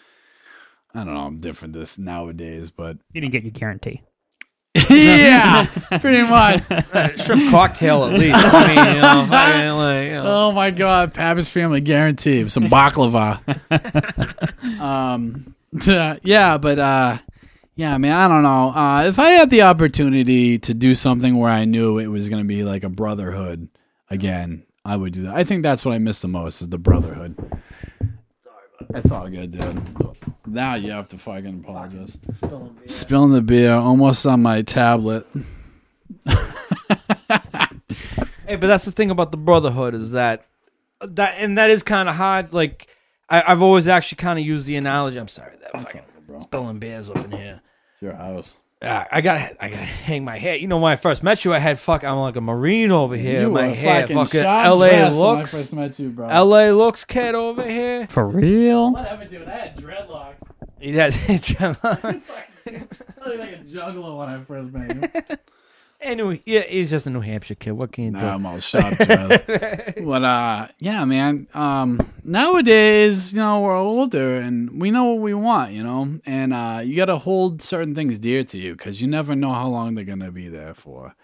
I 0.95 1.05
don't 1.05 1.15
know 1.15 1.21
I'm 1.21 1.41
different 1.41 1.75
this 1.75 1.99
nowadays, 1.99 2.71
but 2.71 2.99
You 3.13 3.21
didn't 3.21 3.33
get 3.33 3.43
your 3.45 3.53
guarantee. 3.53 4.03
yeah, 4.89 5.67
pretty 6.01 6.23
much. 6.23 6.65
shrimp 7.25 7.51
cocktail 7.51 8.05
at 8.07 8.19
least 8.19 8.35
i 8.37 8.67
mean 8.69 8.95
you 8.97 9.03
know, 9.03 9.27
fucking, 9.29 9.71
like, 9.73 10.05
you 10.07 10.13
know. 10.13 10.25
Oh 10.27 10.53
my 10.53 10.71
god, 10.71 11.13
Pappas 11.13 11.51
family 11.51 11.81
guarantee 11.83 12.49
some 12.49 12.65
baklava. 12.65 13.41
um, 14.81 15.55
t- 15.81 16.19
yeah, 16.29 16.57
but 16.59 16.79
uh, 16.79 17.19
yeah, 17.75 17.99
man, 17.99 18.13
I 18.17 18.29
don't 18.29 18.43
know. 18.43 18.71
Uh, 18.71 19.05
if 19.09 19.19
I 19.19 19.31
had 19.31 19.51
the 19.51 19.63
opportunity 19.63 20.59
to 20.61 20.73
do 20.75 20.95
something 20.95 21.37
where 21.39 21.51
I 21.51 21.65
knew 21.67 21.99
it 21.99 22.07
was 22.07 22.29
going 22.31 22.43
to 22.43 22.49
be 22.49 22.63
like 22.65 22.83
a 22.85 22.89
brotherhood 22.89 23.69
again, 24.09 24.65
I 24.87 24.97
would 24.97 25.13
do 25.13 25.23
that. 25.25 25.35
I 25.35 25.45
think 25.45 25.63
that's 25.63 25.85
what 25.85 25.93
I 25.95 25.99
miss 25.99 26.21
the 26.21 26.29
most 26.29 26.63
is 26.63 26.69
the 26.69 26.79
brotherhood. 26.79 27.37
That's 28.93 29.11
all 29.11 29.29
good, 29.29 29.51
dude. 29.53 29.83
Now 30.47 30.75
you 30.75 30.91
have 30.93 31.09
to 31.09 31.19
fucking 31.19 31.65
apologize. 31.65 32.19
Spilling 32.87 33.33
the 33.33 33.43
beer 33.43 33.73
almost 33.75 34.27
on 34.27 34.43
my 34.43 34.63
tablet. 34.63 35.27
Hey, 38.53 38.57
but 38.57 38.67
that's 38.67 38.85
the 38.85 38.93
thing 38.93 39.11
about 39.11 39.31
the 39.31 39.39
brotherhood 39.39 39.95
is 39.95 40.13
that 40.13 40.47
that 41.01 41.37
and 41.39 41.57
that 41.57 41.71
is 41.71 41.83
kind 41.83 42.07
of 42.07 42.17
hard. 42.17 42.53
Like 42.53 42.87
I, 43.29 43.43
I've 43.47 43.63
always 43.63 43.89
actually 43.89 44.17
kind 44.17 44.39
of 44.39 44.45
used 44.45 44.67
the 44.67 44.77
analogy. 44.77 45.19
I'm 45.19 45.29
sorry 45.29 45.57
that 45.57 45.73
fucking 45.73 46.03
spilling 46.41 46.79
beers 46.79 47.09
up 47.09 47.25
in 47.25 47.31
here. 47.31 47.63
It's 47.95 48.03
your 48.03 48.15
house. 48.15 48.59
Ah, 48.85 49.07
I 49.13 49.21
got 49.21 49.53
I 49.61 49.69
got 49.69 49.79
to 49.79 49.85
hang 49.85 50.25
my 50.25 50.39
hair. 50.39 50.57
You 50.57 50.67
know, 50.67 50.79
when 50.79 50.93
I 50.93 50.97
first 50.97 51.23
met 51.23 51.45
you, 51.45 51.55
I 51.55 51.59
had 51.59 51.79
fuck. 51.79 52.03
I'm 52.03 52.19
like 52.19 52.37
a 52.37 52.41
marine 52.41 52.91
over 52.91 53.17
here. 53.17 53.43
You 53.43 53.51
my 53.51 53.69
were 53.69 53.75
hair, 53.75 54.01
fucking 54.03 54.17
fucking 54.17 54.43
shot 54.43 54.67
L.A. 54.67 54.89
dressed 54.91 55.19
when 55.19 55.29
I 55.29 55.33
looks, 55.33 55.51
first 55.53 55.73
met 55.73 55.99
you, 55.99 56.11
bro. 56.11 56.29
L.A. 56.29 56.73
looks 56.73 57.05
kid 57.05 57.35
over 57.35 57.63
here. 57.63 58.07
For 58.09 58.27
real? 58.27 58.93
Whatever, 58.93 59.25
dude. 59.27 59.49
I 59.49 59.57
had 59.57 59.77
dreadlocks. 59.77 60.35
Yeah, 60.85 61.13
I 61.29 62.07
looked 62.11 62.27
like 63.39 63.53
a 63.53 63.65
juggler 63.73 64.17
when 64.17 64.29
I 64.29 64.43
first 64.43 64.73
met 64.73 64.97
you. 65.31 65.37
Anyway, 66.03 66.43
yeah, 66.45 66.63
he's 66.63 66.91
just 66.91 67.07
a 67.07 67.11
New 67.11 67.21
Hampshire 67.21 67.55
kid. 67.55 67.73
What 67.73 67.93
can 67.93 68.05
you 68.05 68.11
do? 68.13 68.19
I'm 68.19 68.45
all 68.45 68.59
shot 68.59 68.97
dressed. 68.99 69.47
but 69.47 70.25
uh, 70.25 70.69
yeah, 70.79 71.05
man. 71.05 71.47
Um, 71.55 72.01
nowadays, 72.25 73.33
you 73.33 73.39
know, 73.39 73.61
we're 73.61 73.77
older 73.77 74.37
and 74.37 74.81
we 74.81 74.91
know 74.91 75.05
what 75.07 75.23
we 75.23 75.35
want, 75.35 75.73
you 75.73 75.83
know, 75.83 76.19
and 76.27 76.53
uh, 76.53 76.81
you 76.85 76.97
got 76.97 77.07
to 77.07 77.19
hold 77.19 77.63
certain 77.63 77.95
things 77.95 78.19
dear 78.19 78.45
to 78.45 78.59
you 78.59 78.73
because 78.73 79.01
you 79.01 79.09
never 79.09 79.35
know 79.35 79.53
how 79.53 79.69
long 79.69 79.95
they're 79.95 80.05
gonna 80.05 80.31
be 80.31 80.49
there 80.49 80.75
for. 80.75 81.15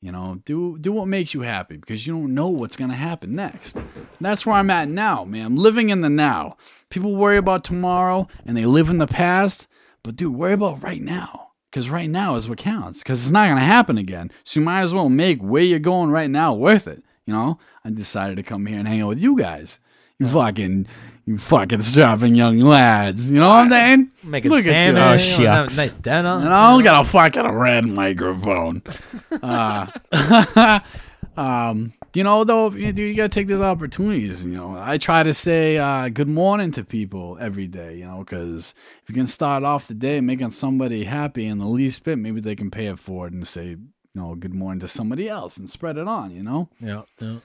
You 0.00 0.10
know, 0.10 0.42
do 0.44 0.78
do 0.78 0.90
what 0.90 1.06
makes 1.06 1.32
you 1.32 1.42
happy 1.42 1.76
because 1.76 2.06
you 2.06 2.12
don't 2.12 2.34
know 2.34 2.48
what's 2.48 2.76
gonna 2.76 2.96
happen 2.96 3.36
next. 3.36 3.80
That's 4.20 4.44
where 4.44 4.56
I'm 4.56 4.70
at 4.70 4.88
now, 4.88 5.22
man. 5.24 5.46
I'm 5.46 5.56
living 5.56 5.90
in 5.90 6.00
the 6.00 6.10
now. 6.10 6.56
People 6.90 7.14
worry 7.14 7.36
about 7.36 7.62
tomorrow 7.62 8.26
and 8.44 8.56
they 8.56 8.66
live 8.66 8.90
in 8.90 8.98
the 8.98 9.06
past, 9.06 9.68
but 10.02 10.16
dude, 10.16 10.34
worry 10.34 10.54
about 10.54 10.82
right 10.82 11.00
now. 11.00 11.51
Because 11.72 11.88
right 11.88 12.10
now 12.10 12.34
is 12.34 12.50
what 12.50 12.58
counts. 12.58 12.98
Because 12.98 13.22
it's 13.22 13.30
not 13.30 13.48
gonna 13.48 13.62
happen 13.62 13.96
again. 13.96 14.30
So 14.44 14.60
you 14.60 14.66
might 14.66 14.82
as 14.82 14.92
well 14.92 15.08
make 15.08 15.40
where 15.40 15.62
you're 15.62 15.78
going 15.78 16.10
right 16.10 16.28
now 16.28 16.52
worth 16.52 16.86
it. 16.86 17.02
You 17.24 17.32
know? 17.32 17.58
I 17.82 17.88
decided 17.88 18.36
to 18.36 18.42
come 18.42 18.66
here 18.66 18.78
and 18.78 18.86
hang 18.86 19.00
out 19.00 19.08
with 19.08 19.22
you 19.22 19.38
guys. 19.38 19.78
You 20.18 20.28
fucking 20.28 20.86
you 21.24 21.38
fucking 21.38 21.80
strapping 21.80 22.34
young 22.34 22.58
lads. 22.60 23.30
You 23.30 23.40
know 23.40 23.48
what 23.48 23.64
I'm 23.64 23.70
saying? 23.70 24.12
Making 24.22 24.50
Look 24.50 24.66
at 24.66 24.66
you. 24.66 24.72
salmon. 24.72 25.02
Oh, 25.02 25.12
you 25.12 25.18
know, 25.18 25.66
shucks. 25.66 25.76
Nice 25.78 25.92
dinner. 25.92 26.36
And 26.36 26.48
I 26.52 26.82
got 26.82 27.06
a 27.06 27.08
fucking 27.08 27.48
red 27.48 27.86
microphone. 27.86 28.82
uh, 29.42 29.86
um, 31.36 31.92
you 32.14 32.24
know, 32.24 32.44
though, 32.44 32.70
you, 32.70 32.92
you 32.92 33.14
gotta 33.14 33.28
take 33.28 33.46
these 33.46 33.60
opportunities. 33.60 34.44
You 34.44 34.52
know, 34.52 34.76
I 34.78 34.98
try 34.98 35.22
to 35.22 35.32
say 35.32 35.78
uh, 35.78 36.08
good 36.08 36.28
morning 36.28 36.70
to 36.72 36.84
people 36.84 37.38
every 37.40 37.66
day. 37.66 37.96
You 37.96 38.06
know, 38.06 38.18
because 38.18 38.74
if 39.02 39.08
you 39.08 39.14
can 39.14 39.26
start 39.26 39.64
off 39.64 39.88
the 39.88 39.94
day 39.94 40.20
making 40.20 40.50
somebody 40.50 41.04
happy 41.04 41.46
in 41.46 41.58
the 41.58 41.66
least 41.66 42.04
bit, 42.04 42.18
maybe 42.18 42.40
they 42.40 42.54
can 42.54 42.70
pay 42.70 42.86
it 42.86 42.98
forward 42.98 43.32
and 43.32 43.46
say, 43.46 43.68
you 43.68 43.78
know, 44.14 44.34
good 44.34 44.54
morning 44.54 44.80
to 44.80 44.88
somebody 44.88 45.28
else 45.28 45.56
and 45.56 45.68
spread 45.70 45.96
it 45.96 46.06
on. 46.06 46.30
You 46.32 46.42
know, 46.42 46.68
Yeah, 46.80 47.02
yeah. 47.20 47.38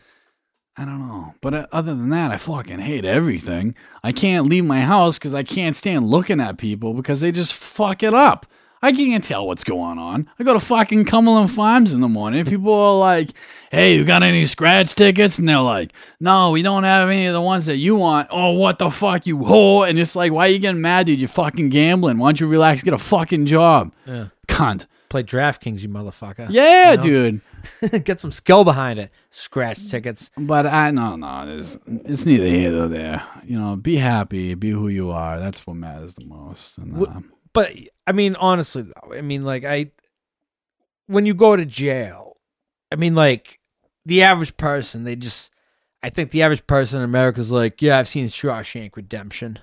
I 0.75 0.85
don't 0.85 1.07
know. 1.07 1.33
But 1.41 1.53
uh, 1.53 1.67
other 1.71 1.95
than 1.95 2.09
that, 2.09 2.31
I 2.31 2.38
fucking 2.38 2.79
hate 2.79 3.05
everything. 3.05 3.73
I 4.03 4.11
can't 4.11 4.47
leave 4.47 4.65
my 4.65 4.81
house 4.81 5.17
because 5.17 5.33
I 5.33 5.43
can't 5.43 5.75
stand 5.75 6.07
looking 6.07 6.39
at 6.39 6.57
people 6.57 6.93
because 6.93 7.21
they 7.21 7.31
just 7.31 7.53
fuck 7.53 8.03
it 8.03 8.13
up. 8.13 8.45
I 8.82 8.91
can't 8.91 9.23
tell 9.23 9.47
what's 9.47 9.63
going 9.63 9.97
on. 9.97 10.30
I 10.39 10.43
go 10.43 10.53
to 10.53 10.59
fucking 10.59 11.05
Cumberland 11.05 11.51
Farms 11.51 11.93
in 11.93 12.01
the 12.01 12.07
morning. 12.07 12.45
People 12.45 12.73
are 12.73 12.97
like, 12.97 13.32
hey, 13.71 13.95
you 13.95 14.05
got 14.05 14.23
any 14.23 14.45
scratch 14.45 14.93
tickets? 14.95 15.39
And 15.39 15.49
they're 15.49 15.59
like, 15.59 15.93
no, 16.19 16.51
we 16.51 16.61
don't 16.61 16.84
have 16.84 17.09
any 17.09 17.25
of 17.25 17.34
the 17.34 17.41
ones 17.41 17.65
that 17.65 17.78
you 17.78 17.95
want. 17.95 18.28
Oh, 18.32 18.51
what 18.51 18.78
the 18.80 18.89
fuck, 18.89 19.25
you 19.25 19.38
whore. 19.38 19.89
And 19.89 19.97
it's 19.97 20.15
like, 20.15 20.32
why 20.32 20.47
are 20.47 20.51
you 20.51 20.59
getting 20.59 20.82
mad, 20.82 21.07
dude? 21.07 21.19
You're 21.19 21.28
fucking 21.28 21.69
gambling. 21.69 22.17
Why 22.19 22.28
don't 22.30 22.39
you 22.39 22.47
relax? 22.47 22.84
Get 22.84 22.93
a 22.93 22.97
fucking 22.99 23.45
job. 23.47 23.91
Yeah. 24.05 24.28
Cunt. 24.47 24.86
Play 25.09 25.23
DraftKings, 25.23 25.82
you 25.82 25.89
motherfucker. 25.89 26.47
Yeah, 26.49 26.91
You 26.91 26.97
know? 26.97 27.03
dude. 27.03 27.41
Get 28.03 28.21
some 28.21 28.32
skill 28.32 28.63
behind 28.63 28.99
it. 28.99 29.11
Scratch 29.30 29.89
tickets. 29.89 30.30
But 30.38 30.67
I 30.67 30.91
no 30.91 31.15
no, 31.15 31.45
there's 31.45 31.78
it's 31.86 32.25
neither 32.25 32.45
here 32.45 32.71
nor 32.71 32.88
there. 32.88 33.23
You 33.43 33.59
know, 33.59 33.75
be 33.75 33.95
happy, 33.97 34.53
be 34.53 34.69
who 34.69 34.88
you 34.89 35.11
are. 35.11 35.39
That's 35.39 35.65
what 35.65 35.75
matters 35.75 36.13
the 36.15 36.25
most. 36.25 36.78
And 36.78 37.01
uh, 37.07 37.19
But 37.53 37.73
I 38.08 38.14
mean, 38.14 38.36
honestly, 38.38 38.84
though, 38.84 39.14
I 39.14 39.22
mean, 39.22 39.41
like 39.43 39.66
I, 39.66 39.91
when 41.08 41.26
you 41.26 41.34
go 41.34 41.55
to 41.55 41.66
jail, 41.66 42.38
I 42.91 42.95
mean, 42.95 43.14
like 43.16 43.60
the 44.05 44.24
average 44.24 44.55
person, 44.58 45.03
they 45.03 45.16
just, 45.18 45.51
I 46.01 46.10
think 46.10 46.32
the 46.32 46.41
average 46.41 46.66
person 46.66 46.99
in 46.99 47.03
America 47.03 47.41
is 47.41 47.51
like, 47.51 47.82
yeah, 47.82 47.99
I've 47.99 48.08
seen 48.08 48.26
Shawshank 48.28 48.95
Redemption. 48.95 49.60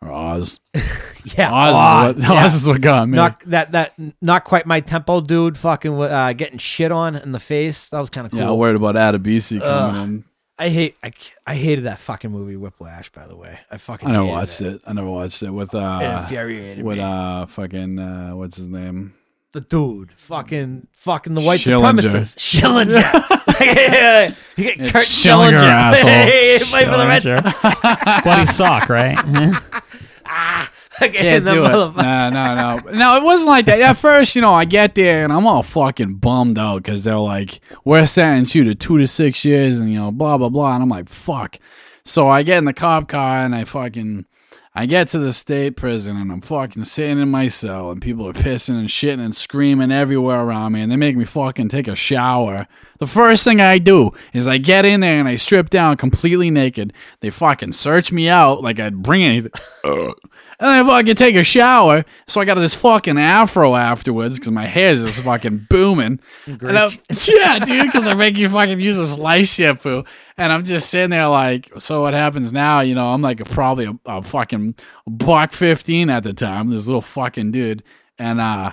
or 0.00 0.10
Oz. 0.10 0.58
Yeah, 1.24 1.52
Oz, 1.52 1.74
Oz, 1.76 2.16
is 2.16 2.24
what 2.24 2.32
yeah. 2.34 2.44
Oz 2.44 2.54
is 2.56 2.66
what 2.66 2.80
got 2.80 3.08
me. 3.08 3.14
not 3.14 3.40
that 3.46 3.70
that 3.70 3.92
not 4.20 4.42
quite 4.42 4.66
my 4.66 4.80
tempo, 4.80 5.20
dude. 5.20 5.56
Fucking 5.56 6.02
uh, 6.02 6.32
getting 6.32 6.58
shit 6.58 6.90
on 6.90 7.14
in 7.14 7.30
the 7.30 7.38
face. 7.38 7.90
That 7.90 8.00
was 8.00 8.10
kind 8.10 8.24
of 8.24 8.32
cool. 8.32 8.40
yeah, 8.40 8.50
I'm 8.50 8.58
worried 8.58 8.74
about 8.74 8.96
Adebisi 8.96 9.60
coming 9.60 9.96
Ugh. 10.00 10.08
in. 10.08 10.24
I 10.62 10.68
hate 10.68 10.96
I, 11.02 11.12
I 11.46 11.54
hated 11.56 11.84
that 11.86 11.98
fucking 11.98 12.30
movie 12.30 12.56
Whiplash. 12.56 13.08
By 13.10 13.26
the 13.26 13.34
way, 13.36 13.58
I 13.70 13.76
fucking 13.78 14.08
I 14.08 14.12
never 14.12 14.24
hated 14.24 14.32
watched 14.34 14.60
it. 14.60 14.80
I 14.86 14.92
never 14.92 15.08
watched 15.10 15.42
it 15.42 15.50
with 15.50 15.74
It 15.74 15.78
uh 15.82 16.18
infuriated 16.22 16.84
with 16.84 16.98
me. 16.98 17.02
uh 17.04 17.46
fucking 17.46 17.98
uh 17.98 18.30
what's 18.36 18.56
his 18.56 18.68
name? 18.68 19.14
the 19.52 19.60
dude, 19.60 20.12
fucking, 20.12 20.86
fucking 20.94 21.34
the 21.34 21.42
white 21.42 21.60
Schillinger. 21.60 21.98
supremacist, 22.00 22.38
Schillinger. 22.38 24.34
you 24.56 24.64
get 24.64 24.80
It's 24.80 24.92
Kurt 24.92 25.04
Schillinger, 25.04 25.58
Schillinger, 25.58 25.62
asshole. 25.92 26.08
Hey, 26.08 26.58
play 26.62 26.84
for 26.86 26.96
the 26.96 27.06
Red 27.06 27.22
Sure. 27.22 27.42
Sox. 27.60 28.22
Bloody 28.22 28.46
sock, 28.46 28.88
right? 28.88 29.18
Can't 29.18 30.71
Again, 31.00 31.44
the 31.44 31.52
do 31.52 31.64
it. 31.64 31.68
motherfucker- 31.70 32.32
No, 32.32 32.54
no, 32.54 32.54
no. 32.90 32.90
No, 32.98 33.16
it 33.16 33.22
wasn't 33.22 33.48
like 33.48 33.66
that. 33.66 33.80
At 33.80 33.96
first, 33.96 34.36
you 34.36 34.42
know, 34.42 34.52
I 34.54 34.64
get 34.64 34.94
there 34.94 35.24
and 35.24 35.32
I'm 35.32 35.46
all 35.46 35.62
fucking 35.62 36.16
bummed 36.16 36.58
out 36.58 36.82
because 36.82 37.04
they're 37.04 37.16
like, 37.18 37.60
we're 37.84 38.06
sentencing 38.06 38.62
you 38.64 38.68
to 38.68 38.74
two 38.74 38.98
to 38.98 39.06
six 39.06 39.44
years 39.44 39.80
and, 39.80 39.90
you 39.92 39.98
know, 39.98 40.10
blah, 40.12 40.36
blah, 40.38 40.48
blah. 40.50 40.74
And 40.74 40.82
I'm 40.82 40.88
like, 40.88 41.08
fuck. 41.08 41.58
So 42.04 42.28
I 42.28 42.42
get 42.42 42.58
in 42.58 42.64
the 42.66 42.72
cop 42.72 43.08
car 43.08 43.38
and 43.44 43.54
I 43.54 43.64
fucking, 43.64 44.26
I 44.74 44.86
get 44.86 45.08
to 45.08 45.18
the 45.18 45.32
state 45.32 45.76
prison 45.76 46.16
and 46.16 46.32
I'm 46.32 46.40
fucking 46.40 46.84
sitting 46.84 47.20
in 47.20 47.28
my 47.30 47.48
cell 47.48 47.90
and 47.90 48.00
people 48.00 48.26
are 48.26 48.32
pissing 48.32 48.78
and 48.78 48.88
shitting 48.88 49.20
and 49.24 49.36
screaming 49.36 49.92
everywhere 49.92 50.40
around 50.40 50.72
me 50.72 50.80
and 50.82 50.90
they 50.90 50.96
make 50.96 51.16
me 51.16 51.24
fucking 51.24 51.68
take 51.68 51.88
a 51.88 51.94
shower. 51.94 52.66
The 52.98 53.06
first 53.06 53.44
thing 53.44 53.60
I 53.60 53.78
do 53.78 54.12
is 54.32 54.46
I 54.46 54.58
get 54.58 54.84
in 54.84 55.00
there 55.00 55.18
and 55.18 55.28
I 55.28 55.36
strip 55.36 55.68
down 55.70 55.96
completely 55.96 56.50
naked. 56.50 56.92
They 57.20 57.30
fucking 57.30 57.72
search 57.72 58.12
me 58.12 58.28
out 58.28 58.62
like 58.62 58.80
I'd 58.80 59.02
bring 59.02 59.22
anything. 59.22 59.52
And 60.60 60.68
then 60.68 60.84
I 60.84 60.88
fucking 60.88 61.16
take 61.16 61.34
a 61.34 61.44
shower. 61.44 62.04
So 62.26 62.40
I 62.40 62.44
got 62.44 62.54
this 62.54 62.74
fucking 62.74 63.18
afro 63.18 63.74
afterwards 63.74 64.38
because 64.38 64.52
my 64.52 64.66
hair 64.66 64.90
is 64.90 65.02
just 65.02 65.22
fucking 65.22 65.66
booming. 65.68 66.20
And 66.46 66.78
I'm, 66.78 66.92
yeah, 67.26 67.58
dude, 67.58 67.86
because 67.86 68.06
I 68.06 68.14
make 68.14 68.36
you 68.36 68.48
fucking 68.48 68.80
use 68.80 68.96
this 68.96 69.18
lice 69.18 69.52
shampoo. 69.54 70.04
And 70.36 70.52
I'm 70.52 70.64
just 70.64 70.90
sitting 70.90 71.10
there 71.10 71.28
like, 71.28 71.70
so 71.78 72.02
what 72.02 72.14
happens 72.14 72.52
now? 72.52 72.80
You 72.80 72.94
know, 72.94 73.08
I'm 73.08 73.22
like 73.22 73.40
a, 73.40 73.44
probably 73.44 73.86
a, 73.86 73.98
a 74.06 74.22
fucking 74.22 74.76
buck 75.06 75.52
15 75.52 76.10
at 76.10 76.22
the 76.22 76.32
time, 76.32 76.70
this 76.70 76.86
little 76.86 77.02
fucking 77.02 77.52
dude. 77.52 77.82
And, 78.18 78.40
uh, 78.40 78.72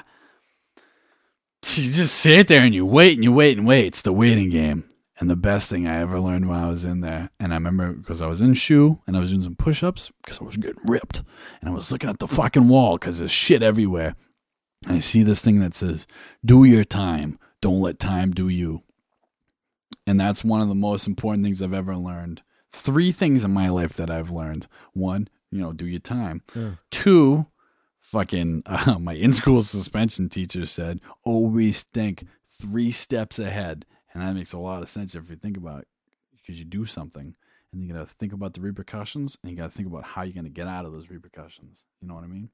you 1.76 1.92
just 1.92 2.16
sit 2.16 2.48
there 2.48 2.62
and 2.62 2.74
you 2.74 2.86
wait 2.86 3.16
and 3.18 3.24
you 3.24 3.34
wait 3.34 3.58
and 3.58 3.68
wait. 3.68 3.88
It's 3.88 4.02
the 4.02 4.14
waiting 4.14 4.50
game. 4.50 4.89
And 5.20 5.30
the 5.30 5.36
best 5.36 5.70
thing 5.70 5.86
I 5.86 6.00
ever 6.00 6.20
learned 6.20 6.48
when 6.48 6.58
I 6.58 6.70
was 6.70 6.86
in 6.86 7.02
there, 7.02 7.30
and 7.40 7.52
I 7.52 7.58
remember 7.58 7.92
because 7.92 8.22
I 8.22 8.28
was 8.28 8.42
in 8.42 8.54
shoe 8.54 9.00
and 9.06 9.18
I 9.18 9.20
was 9.20 9.32
doing 9.32 9.42
some 9.42 9.56
push 9.56 9.84
ups 9.84 10.12
because 10.24 10.40
I 10.40 10.46
was 10.46 10.56
getting 10.56 10.82
ripped. 10.86 11.24
And 11.60 11.70
I 11.70 11.74
was 11.74 11.92
looking 11.92 12.10
at 12.10 12.20
the 12.20 12.28
fucking 12.28 12.70
wall 12.70 12.98
because 12.98 13.20
there's 13.20 13.32
shit 13.32 13.62
everywhere. 13.62 14.16
And 14.86 14.96
I 14.96 15.00
see 15.00 15.24
this 15.24 15.42
thing 15.42 15.60
that 15.60 15.76
says, 15.76 16.08
Do 16.46 16.64
your 16.64 16.86
time. 16.86 17.38
Don't 17.62 17.82
let 17.82 18.00
time 18.00 18.32
do 18.32 18.48
you. 18.48 18.84
And 20.08 20.20
that's 20.20 20.44
one 20.44 20.62
of 20.62 20.70
the 20.70 20.76
most 20.76 21.06
important 21.06 21.44
things 21.44 21.62
I've 21.62 21.74
ever 21.74 21.98
learned. 21.98 22.42
Three 22.72 23.12
things 23.12 23.44
in 23.44 23.52
my 23.52 23.70
life 23.70 23.94
that 23.94 24.10
I've 24.10 24.32
learned. 24.32 24.68
One, 24.94 25.28
you 25.52 25.60
know, 25.60 25.74
do 25.74 25.86
your 25.86 26.00
time. 26.00 26.44
Yeah. 26.56 26.72
Two, 26.92 27.48
fucking 28.00 28.64
uh, 28.66 28.98
my 29.00 29.14
in 29.14 29.34
school 29.34 29.62
suspension 29.62 30.30
teacher 30.30 30.66
said, 30.66 31.02
always 31.24 31.84
think 31.84 32.26
three 32.60 32.92
steps 32.92 33.40
ahead. 33.40 33.86
And 34.14 34.24
that 34.24 34.34
makes 34.34 34.54
a 34.54 34.58
lot 34.58 34.82
of 34.82 34.90
sense 34.90 35.16
if 35.16 35.30
you 35.30 35.36
think 35.36 35.58
about 35.58 35.82
it, 35.82 35.88
because 36.38 36.58
you 36.60 36.66
do 36.66 36.86
something 36.86 37.36
and 37.72 37.82
you 37.84 37.94
got 37.94 38.08
to 38.08 38.16
think 38.16 38.34
about 38.34 38.54
the 38.54 38.62
repercussions 38.62 39.38
and 39.44 39.52
you 39.52 39.58
got 39.58 39.72
to 39.72 39.78
think 39.78 39.88
about 39.88 40.04
how 40.04 40.24
you're 40.24 40.34
going 40.34 40.44
to 40.46 40.50
get 40.50 40.68
out 40.68 40.86
of 40.86 40.92
those 40.92 41.10
repercussions. 41.10 41.84
You 42.02 42.08
know 42.08 42.16
what 42.16 42.24
I 42.24 42.28
mean? 42.28 42.50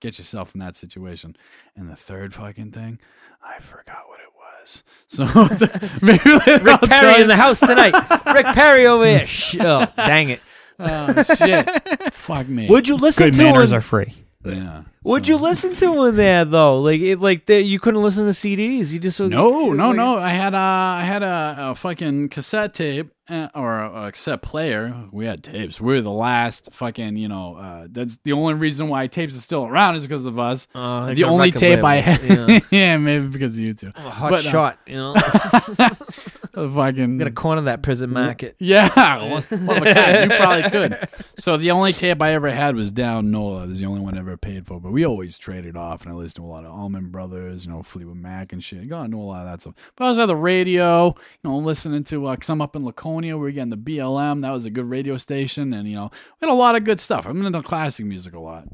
Get 0.00 0.16
yourself 0.16 0.54
in 0.54 0.60
that 0.60 0.76
situation. 0.76 1.36
And 1.76 1.90
the 1.90 1.96
third 1.96 2.34
fucking 2.34 2.72
thing, 2.72 2.98
I 3.42 3.60
forgot 3.60 4.04
what 4.08 4.20
it 4.20 4.26
was. 4.34 4.34
So 5.08 5.24
maybe 6.02 6.20
Rick 6.28 6.66
I'll 6.66 6.78
Perry 6.80 7.22
in 7.22 7.28
the 7.28 7.36
house 7.36 7.58
tonight. 7.60 7.94
Rick 8.34 8.44
Perry 8.46 8.86
over 8.86 9.06
here. 9.06 9.26
Sh- 9.26 9.56
oh, 9.60 9.86
dang 9.96 10.28
it. 10.28 10.40
Oh 10.78 11.22
shit! 11.22 12.12
Fuck 12.12 12.48
me. 12.48 12.68
Would 12.68 12.86
you 12.86 12.96
listen 12.96 13.28
Good 13.28 13.34
to 13.34 13.42
manners 13.44 13.72
him? 13.72 13.78
are 13.78 13.80
free. 13.80 14.14
Yeah. 14.44 14.82
Would 15.04 15.26
so- 15.26 15.32
you 15.32 15.38
listen 15.38 15.74
to 15.76 16.04
him 16.06 16.16
there 16.16 16.44
though? 16.44 16.80
Like, 16.80 17.00
it, 17.00 17.18
like 17.20 17.46
the, 17.46 17.60
you 17.62 17.78
couldn't 17.80 18.02
listen 18.02 18.24
to 18.26 18.30
CDs. 18.32 18.92
You 18.92 19.00
just 19.00 19.18
No, 19.20 19.26
no, 19.72 19.88
like- 19.88 19.96
no. 19.96 20.16
I 20.16 20.30
had 20.30 20.54
a, 20.54 20.58
I 20.58 21.02
had 21.04 21.22
a, 21.22 21.56
a 21.70 21.74
fucking 21.74 22.28
cassette 22.30 22.74
tape 22.74 23.10
uh, 23.28 23.48
or 23.54 23.78
a, 23.80 24.06
a 24.06 24.12
cassette 24.12 24.42
player. 24.42 24.94
We 25.12 25.26
had 25.26 25.42
tapes. 25.44 25.80
We 25.80 25.92
were 25.94 26.00
the 26.00 26.10
last 26.10 26.72
fucking, 26.72 27.16
you 27.16 27.28
know. 27.28 27.56
Uh, 27.56 27.86
that's 27.90 28.18
the 28.24 28.32
only 28.32 28.54
reason 28.54 28.88
why 28.88 29.06
tapes 29.06 29.36
are 29.36 29.40
still 29.40 29.64
around 29.64 29.96
is 29.96 30.04
because 30.06 30.24
of 30.26 30.38
us. 30.38 30.66
Uh, 30.74 31.12
the 31.14 31.24
only 31.24 31.48
record 31.48 31.58
tape 31.60 31.84
I 31.84 31.96
label. 31.96 32.12
had, 32.12 32.48
Yeah. 32.50 32.60
yeah. 32.70 32.96
maybe 32.96 33.26
because 33.26 33.54
of 33.56 33.64
you 33.64 33.74
two. 33.74 33.90
A 33.94 34.00
hot 34.10 34.30
But, 34.30 34.46
uh, 34.46 34.50
shot. 34.50 34.78
You 34.86 34.96
know, 34.96 35.14
The 35.14 35.96
fucking 36.66 37.02
I'm 37.02 37.18
gonna 37.18 37.30
corner 37.30 37.62
that 37.62 37.82
prison 37.82 38.10
market. 38.10 38.56
Yeah, 38.58 39.22
one, 39.22 39.42
one 39.66 39.76
of 39.76 39.82
a 39.82 39.94
kind. 39.94 40.30
You 40.30 40.36
probably 40.36 40.70
could. 40.70 41.08
So 41.38 41.56
the 41.56 41.70
only 41.70 41.92
tape 41.92 42.20
I 42.20 42.32
ever 42.32 42.50
had 42.50 42.74
was 42.74 42.90
Down 42.90 43.30
Nola. 43.30 43.62
It 43.62 43.68
was 43.68 43.78
the 43.78 43.86
only 43.86 44.00
one 44.00 44.16
I 44.16 44.20
ever 44.20 44.36
paid 44.36 44.66
for. 44.66 44.80
But 44.80 44.90
we 44.90 45.06
always 45.06 45.38
traded 45.38 45.76
off, 45.76 46.02
and 46.02 46.12
I 46.12 46.16
listened 46.16 46.44
to 46.44 46.44
a 46.44 46.50
lot 46.50 46.64
of 46.64 46.72
Allman 46.72 47.10
Brothers, 47.10 47.64
you 47.64 47.70
know, 47.70 47.84
Fleetwood 47.84 48.16
Mac 48.16 48.52
and 48.52 48.62
shit. 48.62 48.88
Got 48.88 49.08
know 49.10 49.20
a 49.20 49.22
lot 49.22 49.46
of 49.46 49.52
that 49.52 49.60
stuff. 49.60 49.74
But 49.94 50.06
I 50.06 50.08
was 50.08 50.18
at 50.18 50.26
the 50.26 50.34
radio, 50.34 51.06
you 51.06 51.14
know, 51.44 51.58
listening 51.58 52.02
to. 52.04 52.26
Uh, 52.26 52.36
Cause 52.36 52.50
I'm 52.50 52.60
up 52.60 52.74
in 52.74 52.84
Laconia. 52.84 53.36
We 53.36 53.42
were 53.42 53.50
getting 53.52 53.70
the 53.70 53.76
BLM. 53.76 54.42
That 54.42 54.50
was 54.50 54.66
a 54.66 54.70
good 54.70 54.90
radio 54.90 55.16
station, 55.16 55.72
and 55.72 55.88
you 55.88 55.94
know, 55.94 56.10
we 56.40 56.48
had 56.48 56.52
a 56.52 56.56
lot 56.56 56.74
of 56.74 56.82
good 56.82 57.00
stuff. 57.00 57.26
I'm 57.26 57.44
into 57.46 57.62
classic 57.62 58.04
music 58.04 58.34
a 58.34 58.40
lot. 58.40 58.64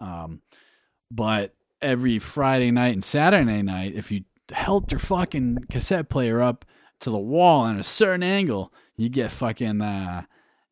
Um, 0.00 0.42
but 1.10 1.54
every 1.80 2.18
Friday 2.20 2.70
night 2.70 2.94
and 2.94 3.04
Saturday 3.04 3.62
night, 3.62 3.94
if 3.96 4.12
you 4.12 4.22
held 4.50 4.92
your 4.92 4.98
fucking 4.98 5.66
cassette 5.70 6.08
player 6.08 6.40
up 6.40 6.64
to 7.02 7.10
the 7.10 7.18
wall 7.18 7.66
at 7.66 7.78
a 7.78 7.82
certain 7.82 8.22
angle, 8.22 8.72
you 8.96 9.08
get 9.08 9.30
fucking 9.30 9.80
uh, 9.80 10.22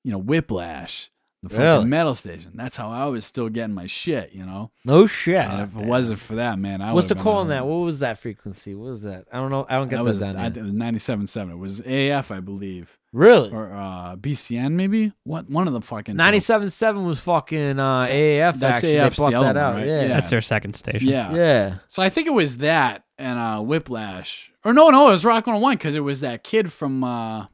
you 0.03 0.13
know, 0.13 0.19
whiplash. 0.19 1.11
The 1.43 1.49
fucking 1.49 1.65
Really? 1.65 1.85
metal 1.87 2.15
station. 2.15 2.51
That's 2.55 2.77
how 2.77 2.91
I 2.91 3.07
was 3.07 3.25
still 3.25 3.49
getting 3.49 3.75
my 3.75 3.87
shit, 3.87 4.33
you 4.35 4.45
know. 4.45 4.71
No 4.85 5.07
shit. 5.07 5.37
and 5.37 5.63
if 5.63 5.81
it 5.81 5.87
wasn't 5.87 6.21
for 6.21 6.35
that, 6.35 6.59
man, 6.59 6.83
I 6.83 6.93
What's 6.93 7.07
the 7.09 7.15
call 7.15 7.37
on 7.37 7.49
that? 7.49 7.65
What 7.67 7.77
was 7.77 8.01
that 8.01 8.19
frequency? 8.19 8.75
What 8.75 8.91
was 8.91 9.03
that? 9.05 9.25
I 9.33 9.39
don't 9.39 9.51
know. 9.51 9.65
I 9.67 9.77
don't 9.77 9.89
get 9.89 9.97
that 9.97 10.03
that, 10.03 10.11
was 10.11 10.21
down 10.21 10.37
I, 10.37 10.51
there. 10.51 10.63
it 10.63 10.67
was 10.67 10.75
97.7. 10.75 11.51
It 11.51 11.57
was 11.57 11.81
AF, 11.81 12.31
I 12.31 12.41
believe, 12.41 12.99
Really? 13.15 13.51
or 13.53 13.73
uh, 13.73 14.17
BCN 14.17 14.73
maybe. 14.73 15.13
What 15.25 15.49
one 15.49 15.67
of 15.67 15.73
the 15.73 15.81
fucking 15.81 16.13
two. 16.15 16.19
Ninety-seven 16.19 16.69
seven 16.69 17.07
was 17.07 17.19
fucking 17.21 17.79
uh, 17.81 18.05
AAF. 18.05 18.59
That's 18.59 18.75
actually, 18.85 18.99
AF's 18.99 19.17
they 19.17 19.17
plucked 19.17 19.33
the 19.33 19.41
that 19.41 19.47
one, 19.47 19.57
out. 19.57 19.75
right? 19.77 19.87
Yeah. 19.87 20.03
Yeah. 20.03 20.09
That's 20.09 20.29
their 20.29 20.43
second 20.43 20.75
station. 20.75 21.09
Yeah, 21.09 21.35
yeah. 21.35 21.75
So 21.89 22.03
I 22.03 22.11
think 22.11 22.27
it 22.27 22.35
was 22.35 22.59
that 22.59 23.05
and 23.17 23.39
uh, 23.39 23.61
Whiplash. 23.63 24.51
Or 24.63 24.75
no, 24.75 24.91
no, 24.91 25.09
it 25.09 25.13
was 25.13 25.25
Rock 25.25 25.47
101 25.47 25.79
because 25.79 25.97
it 25.97 26.01
was 26.01 26.21
that 26.21 26.45
kid 26.45 26.71
from 26.71 27.03
uh, 27.03 27.47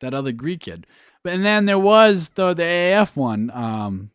that 0.00 0.14
other 0.14 0.30
Greek 0.30 0.60
kid. 0.60 0.86
And 1.24 1.44
then 1.44 1.66
there 1.66 1.78
was 1.78 2.30
the 2.30 2.52
the 2.54 2.62
AAF 2.64 3.16
one. 3.16 3.50
Um, 3.52 4.10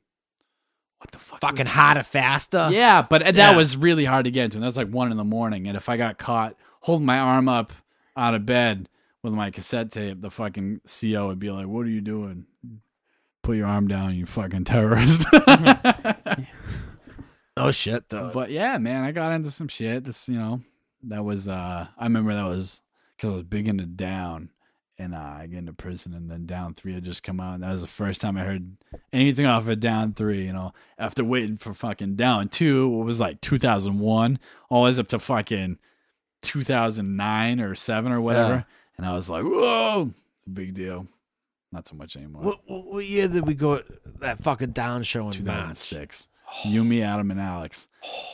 what 1.00 1.12
the 1.12 1.20
fuck? 1.20 1.40
Fucking 1.42 1.66
harder, 1.68 2.04
faster. 2.04 2.68
Yeah, 2.72 3.02
but 3.02 3.24
that 3.24 3.36
Yeah. 3.36 3.56
was 3.56 3.78
really 3.78 4.06
hard 4.06 4.26
to 4.26 4.32
get 4.32 4.46
into. 4.46 4.58
And 4.58 4.64
that 4.64 4.68
was 4.68 4.78
like 4.78 4.90
one 4.90 5.12
in 5.12 5.18
the 5.18 5.24
morning. 5.24 5.68
And 5.68 5.78
if 5.78 5.88
I 5.90 5.96
got 5.98 6.18
caught 6.18 6.56
holding 6.82 7.06
my 7.06 7.20
arm 7.20 7.48
up 7.48 7.72
out 8.18 8.34
of 8.34 8.46
bed 8.46 8.90
with 9.24 9.32
my 9.34 9.52
cassette 9.52 9.92
tape, 9.92 10.22
the 10.22 10.32
fucking 10.32 10.82
CO 10.86 11.28
would 11.28 11.40
be 11.40 11.50
like, 11.52 11.68
"What 11.68 11.86
are 11.86 11.90
you 11.90 12.02
doing? 12.02 12.46
Put 13.44 13.56
your 13.58 13.68
arm 13.68 13.88
down, 13.88 14.16
you 14.16 14.26
fucking 14.26 14.64
terrorist." 14.66 15.26
Oh 17.60 17.72
shit, 17.72 18.10
though. 18.10 18.30
but 18.32 18.52
yeah, 18.52 18.78
man, 18.78 19.04
I 19.04 19.12
got 19.12 19.32
into 19.32 19.50
some 19.50 19.68
shit. 19.68 20.04
This, 20.04 20.30
you 20.30 20.38
know, 20.38 20.62
that 21.04 21.26
was 21.26 21.48
uh 21.48 21.88
I 21.98 22.04
remember 22.04 22.34
that 22.36 22.46
was 22.46 22.82
because 23.16 23.32
I 23.32 23.36
was 23.36 23.44
big 23.46 23.68
into 23.68 23.86
down, 23.88 24.50
and 25.00 25.14
uh, 25.14 25.18
I 25.40 25.48
get 25.48 25.60
into 25.60 25.74
prison, 25.74 26.14
and 26.14 26.30
then 26.30 26.46
Down 26.46 26.74
Three 26.74 26.94
had 26.94 27.04
just 27.04 27.24
come 27.24 27.40
out. 27.40 27.56
And 27.56 27.64
that 27.64 27.72
was 27.72 27.82
the 27.82 27.88
first 27.88 28.20
time 28.22 28.38
I 28.38 28.44
heard 28.44 28.78
anything 29.14 29.46
off 29.46 29.68
of 29.68 29.80
Down 29.80 30.14
Three. 30.14 30.46
You 30.46 30.54
know, 30.54 30.74
after 30.98 31.24
waiting 31.24 31.58
for 31.58 31.74
fucking 31.74 32.16
Down 32.16 32.50
Two, 32.50 32.90
what 32.90 33.06
was 33.06 33.20
like 33.20 33.42
2001, 33.42 34.40
always 34.70 34.98
up 35.00 35.08
to 35.10 35.20
fucking 35.20 35.78
2009 36.42 37.60
or 37.60 37.76
seven 37.76 38.12
or 38.12 38.22
whatever, 38.22 38.54
Yeah. 38.54 38.64
and 38.98 39.06
I 39.06 39.14
was 39.14 39.30
like, 39.30 39.44
whoa, 39.44 40.14
big 40.52 40.74
deal. 40.74 41.08
Not 41.72 41.88
so 41.88 41.96
much 41.96 42.16
anymore. 42.16 42.44
What, 42.44 42.60
what, 42.66 43.06
year 43.06 43.28
did 43.28 43.46
we 43.46 43.54
go 43.54 43.84
that 44.20 44.42
fucking 44.42 44.72
down 44.72 45.04
show 45.04 45.22
in 45.22 45.26
March? 45.26 45.38
2006. 45.40 46.30
You, 46.64 46.86
me, 46.86 47.02
Adam, 47.04 47.30
and 47.30 47.42
Alex. 47.42 47.90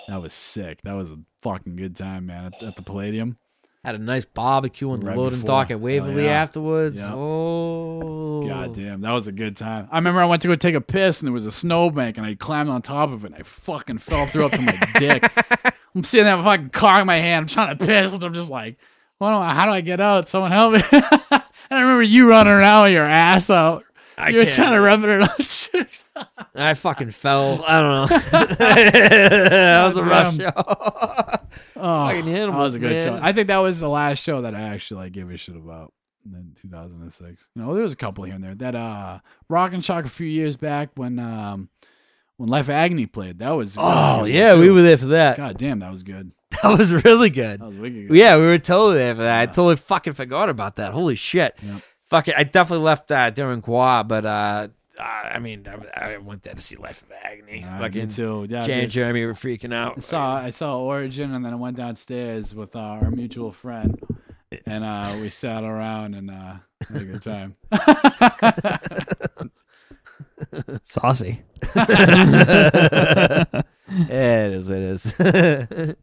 That 0.08 0.22
was 0.22 0.34
sick. 0.34 0.84
That 0.84 0.94
was 0.94 1.10
a 1.12 1.18
fucking 1.42 1.76
good 1.76 1.96
time, 1.96 2.28
man. 2.28 2.54
At, 2.54 2.62
at 2.62 2.76
the 2.76 2.84
Palladium. 2.84 3.38
Had 3.84 3.96
a 3.96 3.98
nice 3.98 4.24
barbecue 4.24 4.90
on 4.92 5.02
the 5.02 5.08
Right 5.08 5.18
loading 5.18 5.42
dock 5.42 5.66
at 5.66 5.72
Hell 5.72 5.80
Waverly 5.80 6.24
yeah. 6.24 6.42
afterwards. 6.42 6.98
Yep. 6.98 7.12
Oh, 7.12 8.48
God 8.48 8.74
damn, 8.74 9.02
that 9.02 9.12
was 9.12 9.28
a 9.28 9.34
good 9.34 9.58
time. 9.58 9.90
I 9.92 9.98
remember 9.98 10.22
I 10.22 10.26
went 10.26 10.42
to 10.44 10.48
go 10.48 10.56
take 10.56 10.76
a 10.76 10.80
piss 10.80 11.20
and 11.20 11.28
there 11.28 11.34
was 11.34 11.46
a 11.46 11.52
snowbank 11.52 12.18
and 12.18 12.26
I 12.26 12.36
climbed 12.36 12.70
on 12.70 12.82
top 12.82 13.12
of 13.12 13.26
it 13.26 13.28
and 13.28 13.36
I 13.36 13.44
fucking 13.44 13.98
fell 13.98 14.26
through 14.26 14.46
up 14.46 14.52
to 14.54 14.62
my 14.62 14.90
dick. 15.00 15.30
I'm 15.94 16.06
sitting 16.06 16.26
there 16.26 16.38
with 16.38 16.46
a 16.46 16.50
fucking 16.50 16.70
car 16.70 17.02
in 17.02 17.08
my 17.08 17.18
hand. 17.18 17.44
I'm 17.44 17.48
trying 17.48 17.78
to 17.78 17.86
piss 17.86 18.14
and 18.14 18.24
I'm 18.24 18.34
just 18.34 18.50
like, 18.50 18.78
well, 19.20 19.42
how 19.42 19.66
do 19.66 19.72
I 19.74 19.82
get 19.82 20.00
out? 20.00 20.30
Someone 20.30 20.52
help 20.52 20.74
me. 20.76 20.84
and 20.92 21.42
I 21.70 21.82
remember 21.82 22.04
you 22.04 22.30
running 22.30 22.54
around 22.54 22.86
with 22.86 22.94
your 22.94 23.06
ass 23.06 23.50
out. 23.50 23.84
I 24.18 24.30
you 24.30 24.38
were 24.40 24.44
can't. 24.46 24.56
trying 24.56 24.74
to 24.74 24.82
rub 24.82 25.04
it 25.04 25.22
on 25.22 25.30
chicks. 25.40 26.06
I 26.56 26.74
fucking 26.74 27.12
fell. 27.12 27.64
I 27.66 27.82
don't 27.82 28.12
know. 28.12 28.18
that 28.88 29.84
was 29.86 29.98
a 29.98 30.04
rough 30.04 30.36
show. 30.36 30.52
Oh, 30.56 32.08
Fucking 32.08 32.26
that 32.26 32.40
animals, 32.40 32.60
was 32.64 32.76
a 32.76 32.80
good 32.80 32.92
man. 32.92 33.02
show. 33.04 33.20
I 33.22 33.34
think 33.34 33.48
that 33.48 33.58
was 33.58 33.80
the 33.80 33.90
last 33.90 34.24
show 34.24 34.42
that 34.42 34.56
I 34.56 34.62
actually 34.62 35.04
like 35.04 35.12
gave 35.14 35.30
a 35.30 35.38
shit 35.38 35.56
about. 35.56 35.94
In 36.26 36.54
2006, 36.62 37.50
you 37.54 37.62
know, 37.62 37.74
there 37.74 37.84
was 37.84 37.92
a 37.92 37.98
couple 37.98 38.24
here 38.24 38.34
and 38.34 38.42
there. 38.42 38.56
That 38.56 38.76
uh, 38.76 39.20
Rock 39.50 39.74
and 39.74 39.84
Shock 39.84 40.06
a 40.06 40.10
few 40.10 40.26
years 40.26 40.56
back 40.56 40.92
when 40.96 41.20
um, 41.20 41.68
when 42.38 42.48
Life 42.48 42.68
of 42.68 42.76
Agony 42.76 43.08
played. 43.08 43.40
That 43.40 43.50
was 43.50 43.76
oh 43.78 44.24
yeah, 44.24 44.54
too. 44.54 44.62
we 44.62 44.70
were 44.70 44.84
there 44.84 44.96
for 44.96 45.08
that. 45.08 45.36
God 45.36 45.58
damn, 45.58 45.80
that 45.80 45.92
was 45.92 46.02
good. 46.04 46.32
That 46.62 46.78
was 46.78 46.94
really 46.94 47.30
good. 47.30 47.60
That 47.60 47.66
was 47.68 47.76
wicked. 47.76 48.08
Good. 48.08 48.16
Yeah, 48.16 48.38
we 48.38 48.44
were 48.44 48.58
totally 48.58 48.96
there 49.00 49.16
for 49.16 49.24
that. 49.24 49.38
I 49.38 49.42
Yeah. 49.42 49.46
totally 49.48 49.76
fucking 49.76 50.14
forgot 50.14 50.48
about 50.48 50.78
that. 50.78 50.94
Holy 50.94 51.16
shit. 51.16 51.56
Yep. 51.62 51.82
Fuck 52.14 52.28
it. 52.28 52.36
I 52.38 52.44
definitely 52.44 52.86
left 52.86 53.12
uh, 53.12 53.32
during 53.32 53.64
Gwar, 53.64 54.08
but 54.08 54.24
uh, 54.24 54.68
uh, 55.00 55.02
I 55.02 55.40
mean, 55.40 55.68
I, 55.68 55.78
I 56.14 56.18
went 56.18 56.44
there 56.44 56.54
to 56.54 56.62
see 56.62 56.76
Life 56.76 57.02
of 57.02 57.08
Agony. 57.24 57.64
Uh, 57.64 57.74
me 57.74 57.80
fucking 57.80 58.10
too. 58.10 58.46
Yeah, 58.48 58.68
Jay 58.68 58.84
and. 58.84 58.92
Jeremy 58.92 59.26
were 59.26 59.34
freaking 59.34 59.74
out. 59.74 59.96
I 59.98 60.02
saw 60.02 60.36
I 60.36 60.52
saw 60.52 60.78
Origin 60.78 61.34
and 61.34 61.44
then 61.44 61.54
I 61.54 61.56
went 61.56 61.76
downstairs 61.76 62.54
with 62.54 62.76
uh, 62.76 62.80
our 62.80 63.10
mutual 63.10 63.52
friend 63.52 64.00
and 64.68 64.84
uh, 64.84 65.18
we 65.20 65.30
sat 65.30 65.64
around 65.64 66.14
and 66.14 66.30
uh, 66.30 66.58
had 66.88 67.02
a 67.02 67.06
good 67.06 67.24
time. 67.24 67.56
Saucy. 70.84 71.42
it 71.76 73.66
is. 74.10 74.70
It 74.70 74.84
is. 74.84 75.14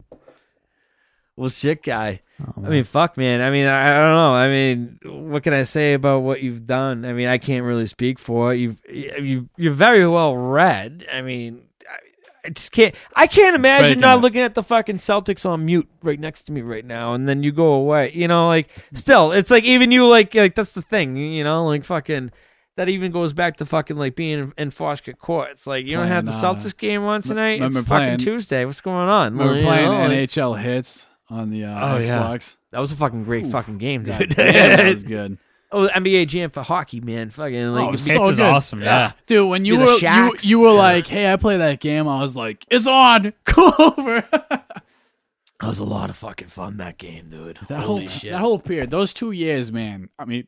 well, 1.37 1.47
shit, 1.47 1.83
guy. 1.83 2.19
Oh, 2.57 2.65
I 2.65 2.69
mean, 2.69 2.83
fuck, 2.83 3.17
man. 3.17 3.41
I 3.41 3.49
mean, 3.49 3.67
I, 3.67 3.97
I 3.97 4.05
don't 4.05 4.15
know. 4.15 4.33
I 4.33 4.49
mean, 4.49 4.99
what 5.03 5.43
can 5.43 5.53
I 5.53 5.63
say 5.63 5.93
about 5.93 6.19
what 6.19 6.41
you've 6.41 6.65
done? 6.65 7.05
I 7.05 7.13
mean, 7.13 7.27
I 7.27 7.37
can't 7.37 7.63
really 7.65 7.87
speak 7.87 8.19
for 8.19 8.53
it. 8.53 8.57
You've 8.57 8.79
you 8.89 9.49
you're 9.57 9.73
very 9.73 10.07
well 10.07 10.35
read. 10.35 11.05
I 11.11 11.21
mean, 11.21 11.63
I, 11.89 12.47
I 12.47 12.49
just 12.49 12.71
can't. 12.71 12.95
I 13.15 13.27
can't 13.27 13.55
imagine 13.55 13.99
not 13.99 14.19
it. 14.19 14.21
looking 14.21 14.41
at 14.41 14.55
the 14.55 14.63
fucking 14.63 14.97
Celtics 14.97 15.45
on 15.45 15.65
mute 15.65 15.89
right 16.03 16.19
next 16.19 16.43
to 16.43 16.51
me 16.51 16.61
right 16.61 16.85
now, 16.85 17.13
and 17.13 17.27
then 17.27 17.43
you 17.43 17.51
go 17.51 17.73
away. 17.73 18.11
You 18.13 18.27
know, 18.27 18.47
like 18.47 18.69
still, 18.93 19.31
it's 19.31 19.51
like 19.51 19.63
even 19.63 19.91
you 19.91 20.07
like 20.07 20.33
like 20.35 20.55
that's 20.55 20.73
the 20.73 20.81
thing. 20.81 21.15
You 21.17 21.43
know, 21.43 21.65
like 21.65 21.85
fucking. 21.85 22.31
That 22.77 22.87
even 22.87 23.11
goes 23.11 23.33
back 23.33 23.57
to 23.57 23.65
fucking 23.65 23.97
like 23.97 24.15
being 24.15 24.53
in, 24.57 24.71
Foskett 24.71 25.19
Court. 25.19 25.49
It's 25.51 25.67
like 25.67 25.85
you 25.85 25.97
don't 25.97 26.07
have 26.07 26.25
the 26.25 26.31
Playing, 26.31 26.45
uh, 26.45 26.55
Celtics 26.55 26.77
game 26.77 27.03
on 27.03 27.21
tonight. 27.21 27.55
It's 27.55 27.59
remember 27.59 27.81
fucking 27.83 28.05
playing- 28.05 28.17
Tuesday. 28.19 28.63
What's 28.63 28.79
going 28.79 29.09
on? 29.09 29.37
We're 29.37 29.45
Well, 29.55 29.61
playing 29.61 29.91
know, 29.91 30.07
like- 30.07 30.29
NHL 30.29 30.59
Hitz 30.59 31.05
on 31.31 31.49
the 31.49 31.63
uh, 31.65 31.93
Oh, 31.95 31.97
yeah. 31.97 32.37
That 32.71 32.79
was 32.79 32.91
a 32.91 32.95
fucking 32.95 33.23
great 33.23 33.45
Oof. 33.45 33.51
fucking 33.51 33.77
game, 33.79 34.03
God 34.03 34.19
dude. 34.19 34.35
damn, 34.35 34.77
that 34.77 34.91
was 34.93 35.03
good. 35.03 35.37
oh, 35.71 35.87
NBA 35.87 36.27
Jam 36.27 36.49
for 36.49 36.61
hockey, 36.61 36.99
man. 37.01 37.29
Fucking 37.31 37.67
like, 37.73 37.89
Oh, 37.89 37.93
it's 37.93 38.05
so 38.05 38.23
good. 38.23 38.39
awesome. 38.41 38.81
Yeah. 38.81 39.13
Dude, 39.25 39.49
when 39.49 39.65
you 39.65 39.77
Dude, 39.77 39.87
the 39.87 40.05
were 40.07 40.25
you, 40.25 40.33
you 40.41 40.59
were 40.59 40.67
Yeah. 40.69 40.73
like, 40.73 41.07
"Hey, 41.07 41.31
I 41.31 41.35
play 41.37 41.57
that 41.57 41.79
game," 41.79 42.07
I 42.07 42.21
was 42.21 42.35
like, 42.35 42.65
"It's 42.69 42.87
on, 42.87 43.33
come 43.45 43.73
over." 43.79 44.21
that 44.31 45.67
was 45.67 45.79
a 45.79 45.83
lot 45.83 46.09
of 46.09 46.15
fucking 46.17 46.47
fun 46.47 46.77
that 46.77 46.97
game, 46.97 47.29
dude. 47.29 47.59
That 47.69 47.81
Holy 47.83 48.05
whole 48.05 48.07
shit. 48.09 48.31
that 48.31 48.39
whole 48.39 48.59
period, 48.59 48.89
those 48.89 49.13
two 49.13 49.31
years, 49.31 49.71
man. 49.71 50.09
I 50.17 50.25
mean, 50.25 50.47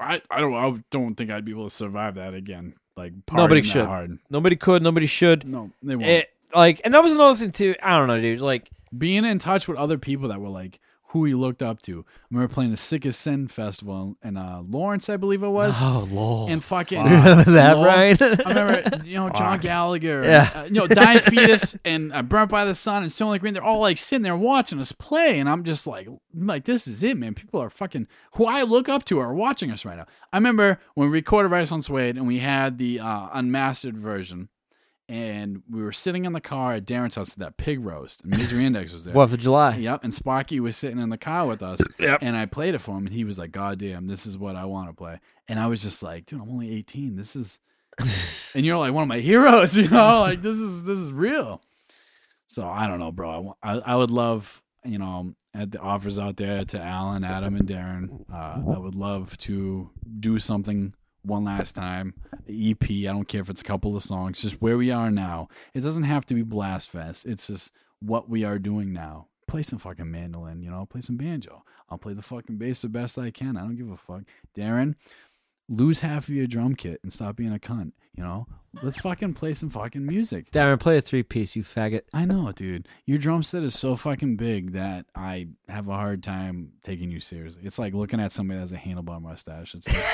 I 0.00 0.20
I 0.30 0.40
don't 0.40 0.54
I 0.54 0.82
don't 0.90 1.14
think 1.14 1.30
I'd 1.30 1.44
be 1.44 1.52
able 1.52 1.68
to 1.68 1.74
survive 1.74 2.14
that 2.16 2.34
again. 2.34 2.74
Like 2.96 3.12
Nobody 3.32 3.60
partying 3.60 3.64
that 3.64 3.70
should. 3.70 3.86
Hard. 3.86 4.18
nobody 4.30 4.56
could, 4.56 4.82
nobody 4.82 5.06
should. 5.06 5.46
No, 5.46 5.70
they 5.82 5.94
won't. 5.96 6.08
It, 6.08 6.30
like, 6.54 6.80
and 6.84 6.94
that 6.94 7.02
was 7.02 7.12
another 7.12 7.36
thing 7.36 7.52
too. 7.52 7.74
I 7.82 7.96
don't 7.96 8.08
know, 8.08 8.20
dude. 8.20 8.40
Like, 8.40 8.70
Being 8.96 9.24
in 9.24 9.38
touch 9.38 9.68
with 9.68 9.76
other 9.78 9.98
people 9.98 10.28
that 10.28 10.40
were 10.40 10.48
like 10.48 10.80
who 11.12 11.20
we 11.20 11.32
looked 11.32 11.62
up 11.62 11.80
to. 11.80 12.04
I 12.06 12.14
remember 12.30 12.52
playing 12.52 12.70
the 12.70 12.76
Sickest 12.76 13.22
Sin 13.22 13.48
festival 13.48 14.18
in 14.22 14.36
uh, 14.36 14.60
Lawrence, 14.68 15.08
I 15.08 15.16
believe 15.16 15.42
it 15.42 15.48
was, 15.48 15.78
oh 15.82 16.06
lord, 16.10 16.52
and 16.52 16.62
fucking 16.62 17.02
remember 17.02 17.44
that, 17.52 17.78
Lowell- 17.78 17.84
right? 17.86 18.20
I 18.20 18.26
remember, 18.46 19.04
you 19.06 19.14
know, 19.16 19.30
John. 19.30 19.58
Gallagher, 19.58 20.22
Yeah. 20.22 20.50
uh, 20.54 20.64
you 20.64 20.72
know, 20.72 20.86
Dying 20.86 21.20
Fetus 21.20 21.74
and 21.82 22.12
uh, 22.12 22.20
Burnt 22.20 22.50
by 22.50 22.66
the 22.66 22.74
Sun 22.74 23.04
and 23.04 23.10
Stone 23.10 23.30
Lake 23.30 23.40
Green. 23.40 23.54
They're 23.54 23.64
all 23.64 23.80
like 23.80 23.96
sitting 23.96 24.22
there 24.22 24.36
watching 24.36 24.78
us 24.80 24.92
play, 24.92 25.40
and 25.40 25.48
I'm 25.48 25.64
just 25.64 25.86
like, 25.86 26.06
I'm 26.08 26.46
like, 26.46 26.66
this 26.66 26.86
is 26.86 27.02
it, 27.02 27.16
man. 27.16 27.32
People 27.32 27.62
are 27.62 27.70
fucking 27.70 28.06
who 28.34 28.44
I 28.44 28.60
look 28.64 28.90
up 28.90 29.04
to 29.06 29.18
are 29.18 29.32
watching 29.32 29.70
us 29.70 29.86
right 29.86 29.96
now. 29.96 30.04
I 30.30 30.36
remember 30.36 30.78
when 30.94 31.08
we 31.10 31.14
recorded 31.14 31.48
Rice 31.50 31.72
on 31.72 31.80
Suede 31.80 32.18
and 32.18 32.26
we 32.26 32.40
had 32.40 32.76
the 32.76 33.00
uh, 33.00 33.28
unmastered 33.32 33.96
version, 33.96 34.50
and 35.08 35.62
we 35.70 35.82
were 35.82 35.92
sitting 35.92 36.24
in 36.24 36.32
the 36.32 36.40
car 36.40 36.74
at 36.74 36.84
Darren's 36.84 37.14
house 37.14 37.32
at 37.32 37.38
that 37.38 37.56
pig 37.56 37.80
roast, 37.84 38.22
and 38.22 38.30
Misery 38.36 38.66
Index 38.66 38.92
was 38.92 39.04
there. 39.04 39.14
Fourth 39.14 39.32
of 39.32 39.38
July. 39.38 39.76
Yep, 39.76 40.04
and 40.04 40.12
Sparky 40.12 40.60
was 40.60 40.76
sitting 40.76 40.98
in 40.98 41.08
the 41.10 41.18
car 41.18 41.46
with 41.46 41.62
us, 41.62 41.80
Yep. 41.98 42.18
and 42.22 42.36
I 42.36 42.46
played 42.46 42.74
it 42.74 42.78
for 42.80 42.92
him, 42.96 43.06
and 43.06 43.14
he 43.14 43.24
was 43.24 43.38
like, 43.38 43.52
"God 43.52 43.78
damn, 43.78 44.06
this 44.06 44.26
is 44.26 44.36
what 44.36 44.56
I 44.56 44.64
want 44.66 44.88
to 44.90 44.94
play." 44.94 45.18
And 45.48 45.58
I 45.58 45.66
was 45.66 45.82
just 45.82 46.02
like, 46.02 46.26
"Dude, 46.26 46.40
I'm 46.42 46.50
only 46.50 46.70
18. 46.72 47.16
This 47.16 47.34
is," 47.36 47.58
and 48.54 48.64
you're 48.66 48.78
like 48.78 48.92
one 48.92 49.02
of 49.02 49.08
my 49.08 49.20
heroes, 49.20 49.76
you 49.76 49.88
know, 49.88 50.20
like 50.20 50.42
this 50.42 50.56
is 50.56 50.84
this 50.84 50.98
is 50.98 51.12
real. 51.12 51.62
So 52.46 52.66
I 52.68 52.86
don't 52.86 52.98
know, 52.98 53.12
bro. 53.12 53.56
I, 53.62 53.74
I, 53.78 53.92
I 53.92 53.96
would 53.96 54.10
love, 54.10 54.62
you 54.84 54.98
know, 54.98 55.34
at 55.54 55.70
the 55.72 55.80
offers 55.80 56.18
out 56.18 56.36
there 56.36 56.64
to 56.64 56.80
Alan, 56.80 57.24
Adam, 57.24 57.56
and 57.56 57.68
Darren. 57.68 58.24
Uh, 58.32 58.74
I 58.74 58.78
would 58.78 58.94
love 58.94 59.36
to 59.38 59.90
do 60.20 60.38
something 60.38 60.94
one 61.28 61.44
last 61.44 61.74
time. 61.74 62.14
EP. 62.48 62.82
I 62.90 63.12
don't 63.12 63.28
care 63.28 63.40
if 63.40 63.50
it's 63.50 63.60
a 63.60 63.64
couple 63.64 63.96
of 63.96 64.02
songs. 64.02 64.42
Just 64.42 64.60
where 64.60 64.76
we 64.76 64.90
are 64.90 65.10
now. 65.10 65.48
It 65.74 65.80
doesn't 65.80 66.04
have 66.04 66.26
to 66.26 66.34
be 66.34 66.42
Blast 66.42 66.90
Fest. 66.90 67.26
It's 67.26 67.46
just 67.46 67.72
what 68.00 68.28
we 68.28 68.44
are 68.44 68.58
doing 68.58 68.92
now. 68.92 69.28
Play 69.46 69.62
some 69.62 69.78
fucking 69.78 70.10
mandolin, 70.10 70.62
you 70.62 70.70
know. 70.70 70.86
Play 70.86 71.00
some 71.00 71.16
banjo. 71.16 71.62
I'll 71.88 71.98
play 71.98 72.14
the 72.14 72.22
fucking 72.22 72.56
bass 72.56 72.82
the 72.82 72.88
best 72.88 73.18
I 73.18 73.30
can. 73.30 73.56
I 73.56 73.60
don't 73.60 73.76
give 73.76 73.90
a 73.90 73.96
fuck. 73.96 74.22
Darren, 74.56 74.94
lose 75.68 76.00
half 76.00 76.28
of 76.28 76.34
your 76.34 76.46
drum 76.46 76.74
kit 76.74 77.00
and 77.02 77.12
stop 77.12 77.36
being 77.36 77.54
a 77.54 77.58
cunt. 77.58 77.92
You 78.14 78.24
know. 78.24 78.46
Let's 78.82 79.00
fucking 79.00 79.34
play 79.34 79.54
some 79.54 79.70
fucking 79.70 80.04
music. 80.04 80.50
Darren, 80.50 80.78
play 80.78 80.98
a 80.98 81.00
three 81.00 81.22
piece, 81.22 81.56
you 81.56 81.62
faggot. 81.62 82.02
I 82.12 82.24
know, 82.24 82.52
dude. 82.52 82.86
Your 83.06 83.18
drum 83.18 83.42
set 83.42 83.62
is 83.62 83.78
so 83.78 83.96
fucking 83.96 84.36
big 84.36 84.72
that 84.72 85.06
I 85.14 85.48
have 85.68 85.88
a 85.88 85.94
hard 85.94 86.22
time 86.22 86.72
taking 86.82 87.10
you 87.10 87.20
seriously. 87.20 87.62
It's 87.64 87.78
like 87.78 87.94
looking 87.94 88.20
at 88.20 88.32
somebody 88.32 88.58
that 88.58 88.62
has 88.62 88.72
a 88.72 88.76
handlebar 88.76 89.22
mustache. 89.22 89.74
It's 89.74 89.88
like, 89.88 90.04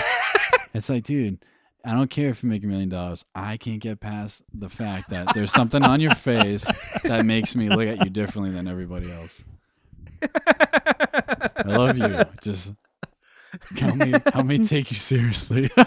it's 0.74 0.88
like, 0.88 1.04
dude, 1.04 1.38
I 1.84 1.92
don't 1.92 2.10
care 2.10 2.30
if 2.30 2.42
you 2.42 2.48
make 2.48 2.64
a 2.64 2.66
million 2.66 2.88
dollars. 2.88 3.24
I 3.34 3.56
can't 3.56 3.80
get 3.80 4.00
past 4.00 4.42
the 4.52 4.68
fact 4.68 5.10
that 5.10 5.34
there's 5.34 5.52
something 5.52 5.82
on 5.82 6.00
your 6.00 6.14
face 6.14 6.66
that 7.04 7.24
makes 7.24 7.54
me 7.54 7.68
look 7.68 7.86
at 7.86 8.04
you 8.04 8.10
differently 8.10 8.54
than 8.54 8.66
everybody 8.66 9.12
else. 9.12 9.44
I 10.22 11.62
love 11.66 11.98
you. 11.98 12.22
Just 12.42 12.72
help 13.76 13.96
me, 13.96 14.14
help 14.32 14.46
me 14.46 14.64
take 14.64 14.90
you 14.90 14.96
seriously. 14.96 15.70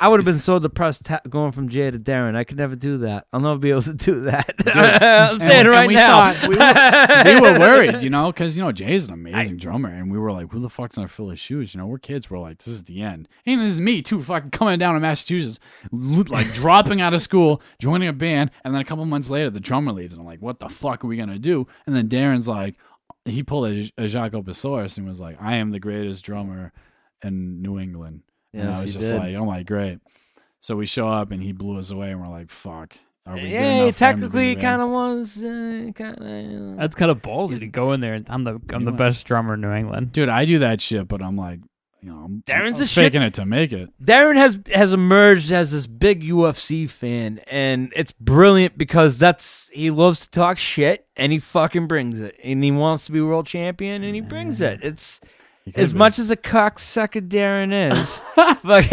I 0.00 0.06
would 0.08 0.20
have 0.20 0.24
been 0.24 0.38
so 0.38 0.58
depressed 0.60 1.04
ta- 1.04 1.20
going 1.28 1.50
from 1.52 1.68
Jay 1.68 1.90
to 1.90 1.98
Darren. 1.98 2.36
I 2.36 2.44
could 2.44 2.56
never 2.56 2.76
do 2.76 2.98
that. 2.98 3.26
I'll 3.32 3.40
never 3.40 3.58
be 3.58 3.70
able 3.70 3.82
to 3.82 3.94
do 3.94 4.20
that. 4.22 4.54
I'm 4.66 5.40
saying 5.40 5.50
And- 5.50 5.50
it 5.52 5.56
and 5.60 5.68
right 5.70 5.88
we 5.88 5.94
now. 5.94 6.32
thought- 6.32 6.48
we, 6.48 6.56
were, 6.56 7.40
we 7.46 7.52
were 7.52 7.58
worried, 7.66 8.02
you 8.02 8.08
know, 8.10 8.30
because 8.30 8.56
you 8.56 8.62
know 8.62 8.70
Jay's 8.72 9.06
an 9.08 9.12
amazing 9.14 9.56
drummer, 9.56 9.88
and 9.88 10.10
we 10.12 10.18
were 10.18 10.30
like, 10.30 10.52
"Who 10.52 10.60
the 10.60 10.70
fuck's 10.70 10.96
gonna 10.96 11.08
fill 11.08 11.30
his 11.30 11.40
shoes?" 11.40 11.74
You 11.74 11.80
know, 11.80 11.86
we're 11.86 11.98
kids. 11.98 12.30
We're 12.30 12.38
like, 12.38 12.58
"This 12.58 12.68
is 12.68 12.84
the 12.84 13.02
end." 13.02 13.28
And 13.44 13.60
this 13.60 13.74
is 13.74 13.80
me 13.80 14.02
too, 14.02 14.22
fucking 14.22 14.50
coming 14.50 14.78
down 14.78 14.94
to 14.94 15.00
Massachusetts, 15.00 15.58
like 15.92 16.46
dropping 16.52 17.00
out 17.00 17.12
of 17.14 17.20
school, 17.22 17.60
joining 17.80 18.08
a 18.08 18.12
band, 18.12 18.50
and 18.64 18.72
then 18.74 18.80
a 18.80 18.84
couple 18.84 19.04
months 19.04 19.30
later, 19.30 19.50
the 19.50 19.60
drummer 19.60 19.92
leaves, 19.92 20.14
and 20.14 20.20
I'm 20.20 20.26
like, 20.26 20.40
"What 20.42 20.58
the 20.60 20.68
fuck 20.68 21.04
are 21.04 21.08
we 21.08 21.16
gonna 21.16 21.38
do?" 21.38 21.66
And 21.86 21.94
then 21.96 22.08
Darren's 22.08 22.46
like, 22.48 22.76
he 23.24 23.42
pulled 23.42 23.66
a, 23.68 23.90
a 23.98 24.06
Jacques 24.06 24.32
Opasaurus 24.32 24.96
and 24.96 25.08
was 25.08 25.20
like, 25.20 25.36
"I 25.40 25.56
am 25.56 25.70
the 25.70 25.80
greatest 25.80 26.24
drummer 26.24 26.72
in 27.22 27.62
New 27.62 27.78
England." 27.80 28.22
And 28.54 28.68
Yes, 28.68 28.78
I 28.78 28.84
was 28.84 28.94
just 28.94 29.10
did. 29.10 29.18
like, 29.18 29.34
"Oh 29.34 29.44
my, 29.44 29.62
great." 29.62 29.98
So 30.60 30.76
we 30.76 30.86
show 30.86 31.08
up, 31.08 31.30
and 31.30 31.42
he 31.42 31.52
blew 31.52 31.78
us 31.78 31.90
away, 31.90 32.10
and 32.10 32.20
we're 32.20 32.28
like, 32.28 32.50
"Fuck." 32.50 32.96
Are 33.26 33.34
we 33.34 33.42
good 33.42 33.50
Yeah, 33.50 33.60
enough 33.84 33.96
for 33.96 34.04
him 34.06 34.20
to 34.20 34.26
be 34.26 34.30
technically, 34.30 34.52
in 34.52 34.60
kind 34.60 34.80
of 34.82 34.88
was 34.88 35.44
uh, 35.44 35.90
kind 35.94 36.18
of. 36.72 36.76
That's 36.78 36.94
kind 36.96 37.10
of 37.10 37.20
ballsy 37.20 37.58
to 37.58 37.66
go 37.66 37.92
in 37.92 38.00
there. 38.00 38.14
and 38.14 38.26
I'm 38.30 38.44
the 38.44 38.58
I'm 38.70 38.84
the 38.86 38.90
You 38.92 38.96
best 38.96 39.26
drummer 39.26 39.54
in 39.54 39.60
New 39.60 39.70
England. 39.72 40.12
Dude, 40.12 40.30
I 40.30 40.46
do 40.46 40.58
that 40.60 40.80
shit, 40.80 41.06
but 41.08 41.20
I'm 41.20 41.36
like, 41.36 41.60
you 42.00 42.08
know, 42.10 42.16
I'm, 42.24 42.42
Darren's 42.46 42.78
I'm 42.78 42.84
a 42.84 42.86
shit- 42.86 43.04
faking 43.04 43.20
it 43.20 43.34
to 43.34 43.44
make 43.44 43.70
it. 43.74 43.90
Darren 44.02 44.36
has 44.36 44.58
has 44.74 44.94
emerged 44.94 45.52
as 45.52 45.72
this 45.72 45.86
big 45.86 46.22
UFC 46.22 46.88
fan, 46.88 47.40
and 47.48 47.92
it's 47.94 48.12
brilliant 48.12 48.78
because 48.78 49.18
that's 49.18 49.68
he 49.74 49.90
loves 49.90 50.20
to 50.20 50.30
talk 50.30 50.56
shit, 50.56 51.06
and 51.14 51.30
he 51.30 51.38
fucking 51.38 51.86
brings 51.86 52.20
it, 52.22 52.34
and 52.42 52.64
he 52.64 52.70
wants 52.70 53.04
to 53.06 53.12
be 53.12 53.20
world 53.20 53.46
champion, 53.46 54.02
and 54.04 54.14
he 54.14 54.22
brings 54.22 54.62
it. 54.62 54.80
It's 54.82 55.20
He 55.22 55.26
could 55.26 55.37
as 55.76 55.92
be. 55.92 55.98
much 55.98 56.18
as 56.18 56.30
a 56.30 56.36
cocksucker 56.36 57.26
Darren 57.28 57.92
is. 57.92 58.20
Darren, 58.36 58.90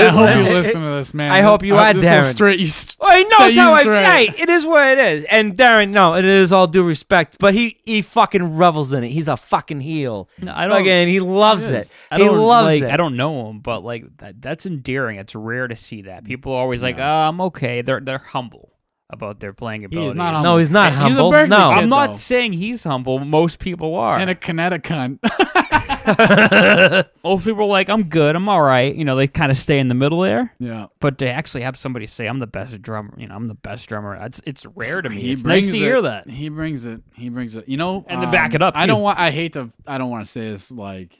I 0.00 0.08
hope 0.10 0.36
you 0.46 0.52
listen 0.52 0.80
to 0.82 0.90
this, 0.96 1.14
man. 1.14 1.32
I 1.32 1.40
hope 1.42 1.62
you 1.62 1.76
are, 1.76 1.92
this 1.94 2.02
will 2.04 2.10
Darren. 2.10 2.22
Straight 2.24 2.60
you. 2.60 2.66
St- 2.68 2.96
Well, 3.00 3.16
he 3.16 3.24
knows 3.24 3.38
Set 3.38 3.54
you 3.54 3.60
how 3.62 3.72
I. 3.72 3.80
straight. 3.82 4.04
Hey, 4.04 4.42
it 4.42 4.50
is 4.50 4.66
what 4.66 4.86
it 4.86 4.98
is. 4.98 5.24
And 5.30 5.56
Darren, 5.56 5.90
no, 5.90 6.14
it 6.14 6.24
is 6.24 6.52
all 6.52 6.66
due 6.66 6.82
respect, 6.82 7.36
but 7.38 7.54
he 7.54 7.78
he 7.84 8.02
fucking 8.02 8.56
revels 8.56 8.92
in 8.92 9.04
it. 9.04 9.10
He's 9.10 9.28
a 9.28 9.36
fucking 9.36 9.80
heel. 9.80 10.28
No, 10.40 10.52
I 10.54 10.66
don't. 10.66 10.80
Again, 10.80 11.08
he 11.08 11.20
loves 11.20 11.68
He 11.68 11.74
it. 11.74 11.78
is. 11.82 11.94
I 12.10 12.18
he 12.18 12.28
loves 12.28 12.66
like. 12.66 12.82
it. 12.82 12.90
I 12.90 12.96
don't 12.96 13.16
know 13.16 13.48
him, 13.50 13.60
but 13.60 13.84
like 13.84 14.04
that, 14.18 14.40
that's 14.40 14.66
endearing. 14.66 15.18
It's 15.18 15.34
rare 15.34 15.68
to 15.68 15.76
see 15.76 16.02
that. 16.02 16.24
People 16.24 16.52
are 16.52 16.60
always 16.60 16.82
like, 16.82 16.98
"Oh, 16.98 17.02
I'm 17.02 17.40
okay." 17.42 17.82
They're 17.82 18.00
they're 18.00 18.18
humble 18.18 18.70
about 19.10 19.40
their 19.40 19.52
playing 19.52 19.84
abilities. 19.84 20.14
not 20.14 20.42
No, 20.42 20.56
he's 20.56 20.70
not 20.70 20.90
He's 20.90 20.98
a 20.98 21.02
humble. 21.20 21.32
Berklee 21.32 21.48
no, 21.50 21.68
kid. 21.70 21.78
I'm 21.82 21.88
not 21.90 22.06
though. 22.08 22.12
saying 22.14 22.54
he's 22.54 22.82
humble. 22.82 23.18
Most 23.18 23.58
people 23.58 23.94
are. 23.96 24.16
and 24.18 24.30
a 24.30 24.34
Connecticut. 24.34 25.18
Most 27.24 27.44
people 27.44 27.62
are 27.62 27.66
like, 27.66 27.88
"I'm 27.88 28.04
good. 28.04 28.34
I'm 28.36 28.48
all 28.48 28.62
right." 28.62 28.94
You 28.94 29.04
know, 29.04 29.16
they 29.16 29.26
kind 29.28 29.50
of 29.50 29.58
stay 29.58 29.78
in 29.78 29.88
the 29.88 29.94
middle 29.94 30.20
there. 30.20 30.52
yeah. 30.58 30.86
But 31.00 31.18
to 31.18 31.28
actually 31.28 31.62
have 31.62 31.76
somebody 31.78 32.06
say, 32.06 32.26
"I'm 32.26 32.38
the 32.38 32.46
best 32.46 32.80
drummer," 32.82 33.14
you 33.18 33.26
know, 33.28 33.34
I'm 33.34 33.44
the 33.46 33.54
best 33.54 33.88
drummer. 33.88 34.14
It's 34.16 34.40
it's 34.46 34.66
rare 34.66 35.02
to 35.02 35.08
me. 35.10 35.20
He 35.20 35.32
it's 35.32 35.44
nice 35.44 35.66
to 35.68 35.76
it. 35.76 35.78
hear 35.78 36.02
that. 36.02 36.28
He 36.28 36.48
brings 36.48 36.86
it. 36.86 37.00
He 37.14 37.28
brings 37.28 37.56
it. 37.56 37.68
You 37.68 37.76
know, 37.76 38.04
And 38.08 38.20
to 38.22 38.30
back 38.30 38.54
it 38.54 38.62
up, 38.62 38.74
I 38.76 38.86
don't 38.86 39.02
want. 39.02 39.18
I 39.18 39.30
hate 39.30 39.52
to. 39.54 39.70
I 39.86 39.98
don't 39.98 40.10
want 40.10 40.24
to 40.24 40.30
say 40.30 40.50
this. 40.50 40.70
Like, 40.70 41.18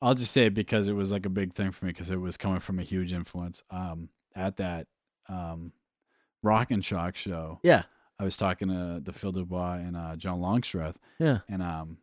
I'll 0.00 0.14
just 0.14 0.32
say 0.32 0.46
it 0.46 0.54
because 0.54 0.88
it 0.88 0.94
was 0.94 1.12
like 1.12 1.26
a 1.26 1.30
big 1.30 1.54
thing 1.54 1.70
for 1.72 1.84
me 1.86 1.92
because 1.92 2.10
it 2.10 2.16
was 2.20 2.36
coming 2.36 2.60
from 2.60 2.78
a 2.78 2.82
huge 2.82 3.12
influence. 3.12 3.62
Um, 3.70 4.08
at 4.34 4.56
that 4.56 4.86
um, 5.28 5.72
Rock 6.42 6.70
and 6.70 6.84
Shock 6.84 7.16
show, 7.16 7.60
Yeah. 7.62 7.82
I 8.18 8.24
was 8.24 8.36
talking 8.36 8.68
to 8.68 9.00
the 9.02 9.12
Phil 9.12 9.32
Dubois 9.32 9.74
and 9.74 9.96
uh, 9.96 10.16
John 10.16 10.40
Longstreth. 10.40 10.96
Yeah. 11.18 11.38
and 11.48 11.62
um. 11.62 11.98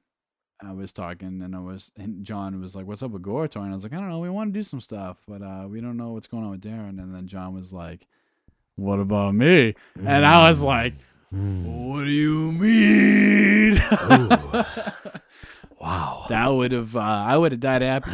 I 0.62 0.74
was 0.74 0.92
talking, 0.92 1.42
and 1.42 1.56
I 1.56 1.60
was, 1.60 1.92
and 1.96 2.24
John 2.26 2.60
was 2.60 2.76
like, 2.76 2.86
"What's 2.86 3.02
up 3.02 3.12
with 3.12 3.22
Goratory?" 3.22 3.64
And 3.64 3.72
I 3.72 3.74
was 3.74 3.84
like, 3.84 3.94
"I 3.94 3.98
don't 3.98 4.10
know. 4.10 4.20
We 4.20 4.30
want 4.30 4.54
to 4.54 4.60
do 4.60 4.64
some 4.64 4.82
stuff, 4.82 5.18
but 5.28 5.42
uh, 5.42 5.68
we 5.70 5.80
don't 5.80 5.96
know 5.96 6.10
what's 6.10 6.28
going 6.28 6.44
on 6.44 6.52
with 6.52 6.62
Darren." 6.62 7.00
And 7.02 7.16
then 7.16 7.28
John 7.28 7.54
was 7.54 7.72
like, 7.72 8.08
"What 8.76 9.00
about 9.00 9.36
me?" 9.36 9.76
And 10.06 10.26
I 10.26 10.50
was 10.50 10.62
like, 10.62 10.96
"What 11.30 12.04
do 12.04 12.10
you 12.10 12.52
mean?" 12.52 13.76
Wow. 15.80 16.26
that 16.30 16.48
would 16.48 16.74
have, 16.74 16.96
uh, 16.96 17.00
I 17.00 17.38
would 17.38 17.54
have 17.54 17.62
died 17.62 17.82
happy 17.82 18.12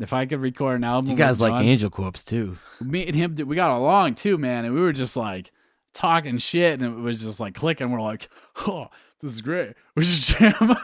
if 0.00 0.12
I 0.12 0.26
could 0.26 0.40
record 0.40 0.76
an 0.76 0.84
album. 0.84 1.10
You 1.10 1.16
guys 1.16 1.40
like 1.40 1.52
John. 1.52 1.64
Angel 1.64 1.90
Corpse 1.90 2.24
too. 2.24 2.58
Me 2.80 3.06
and 3.06 3.14
him, 3.14 3.36
we 3.46 3.54
got 3.54 3.76
along 3.76 4.16
too, 4.16 4.38
man, 4.38 4.64
and 4.64 4.74
we 4.74 4.80
were 4.80 4.92
just 4.92 5.16
like 5.16 5.52
talking 5.92 6.38
shit, 6.38 6.80
and 6.80 6.98
it 6.98 7.00
was 7.00 7.22
just 7.22 7.38
like 7.38 7.54
clicking. 7.54 7.90
We're 7.92 8.00
like, 8.00 8.28
"Oh, 8.66 8.88
this 9.24 9.32
is 9.34 9.42
great. 9.42 9.74
We 9.96 10.04
should 10.04 10.38
jam." 10.38 10.76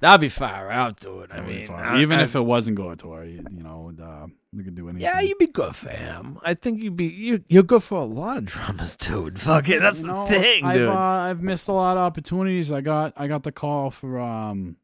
That'd 0.00 0.20
be 0.20 0.28
fire 0.28 0.70
out, 0.70 1.00
dude. 1.00 1.24
I 1.32 1.40
That'd 1.40 1.46
be 1.46 1.54
mean. 1.66 1.70
I- 1.70 2.00
even 2.02 2.20
I- 2.20 2.22
if 2.22 2.36
it 2.36 2.40
wasn't 2.40 2.78
Goratory, 2.78 3.32
you, 3.32 3.44
you 3.50 3.62
know, 3.64 3.92
uh, 4.00 4.28
we 4.52 4.62
could 4.62 4.76
do 4.76 4.88
anything. 4.88 5.02
yeah, 5.02 5.18
you'd 5.20 5.38
be 5.38 5.48
good 5.48 5.74
for 5.74 5.88
him. 5.90 6.38
I 6.44 6.54
think 6.54 6.80
you'd 6.80 6.96
be 6.96 7.06
you. 7.06 7.42
You're 7.48 7.64
good 7.64 7.82
for 7.82 7.98
a 8.00 8.04
lot 8.04 8.36
of 8.36 8.44
drummers, 8.44 8.94
dude. 8.94 9.40
Fuck 9.40 9.68
it, 9.68 9.80
that's 9.82 9.98
You 10.00 10.06
the 10.06 10.12
know, 10.12 10.26
thing, 10.26 10.64
I've, 10.64 10.76
dude. 10.76 10.88
uh, 10.88 10.94
I've 10.96 11.42
missed 11.42 11.66
a 11.66 11.72
lot 11.72 11.96
of 11.96 12.02
opportunities. 12.04 12.70
I 12.70 12.80
got 12.80 13.12
I 13.16 13.26
got 13.26 13.42
the 13.42 13.50
call 13.50 13.90
for 13.90 14.20
um 14.20 14.76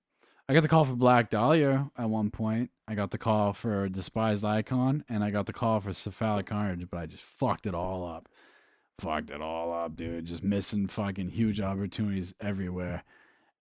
I 0.49 0.53
got 0.53 0.63
the 0.63 0.69
call 0.69 0.85
for 0.85 0.95
Black 0.97 1.31
Dahlia 1.31 1.91
at 1.97 2.11
one 2.11 2.31
point. 2.31 2.71
I 2.89 2.97
got 2.97 3.13
the 3.13 3.17
call 3.19 3.53
for 3.53 3.89
Despised 3.89 4.45
Icon 4.45 5.05
and 5.09 5.23
I 5.23 5.31
got 5.31 5.47
the 5.47 5.53
call 5.55 5.79
for 5.81 5.93
Cephalic 5.93 6.47
Carnage, 6.47 6.87
but 6.91 6.99
I 6.99 7.07
just 7.07 7.23
fucked 7.23 7.67
it 7.67 7.75
all 7.75 8.05
up. 8.05 8.29
Fucked 9.01 9.31
it 9.31 9.43
all 9.43 9.73
up, 9.73 9.97
dude. 9.97 10.27
Just 10.27 10.45
missing 10.45 10.87
fucking 10.87 11.31
huge 11.31 11.61
opportunities 11.61 12.35
everywhere. 12.41 13.03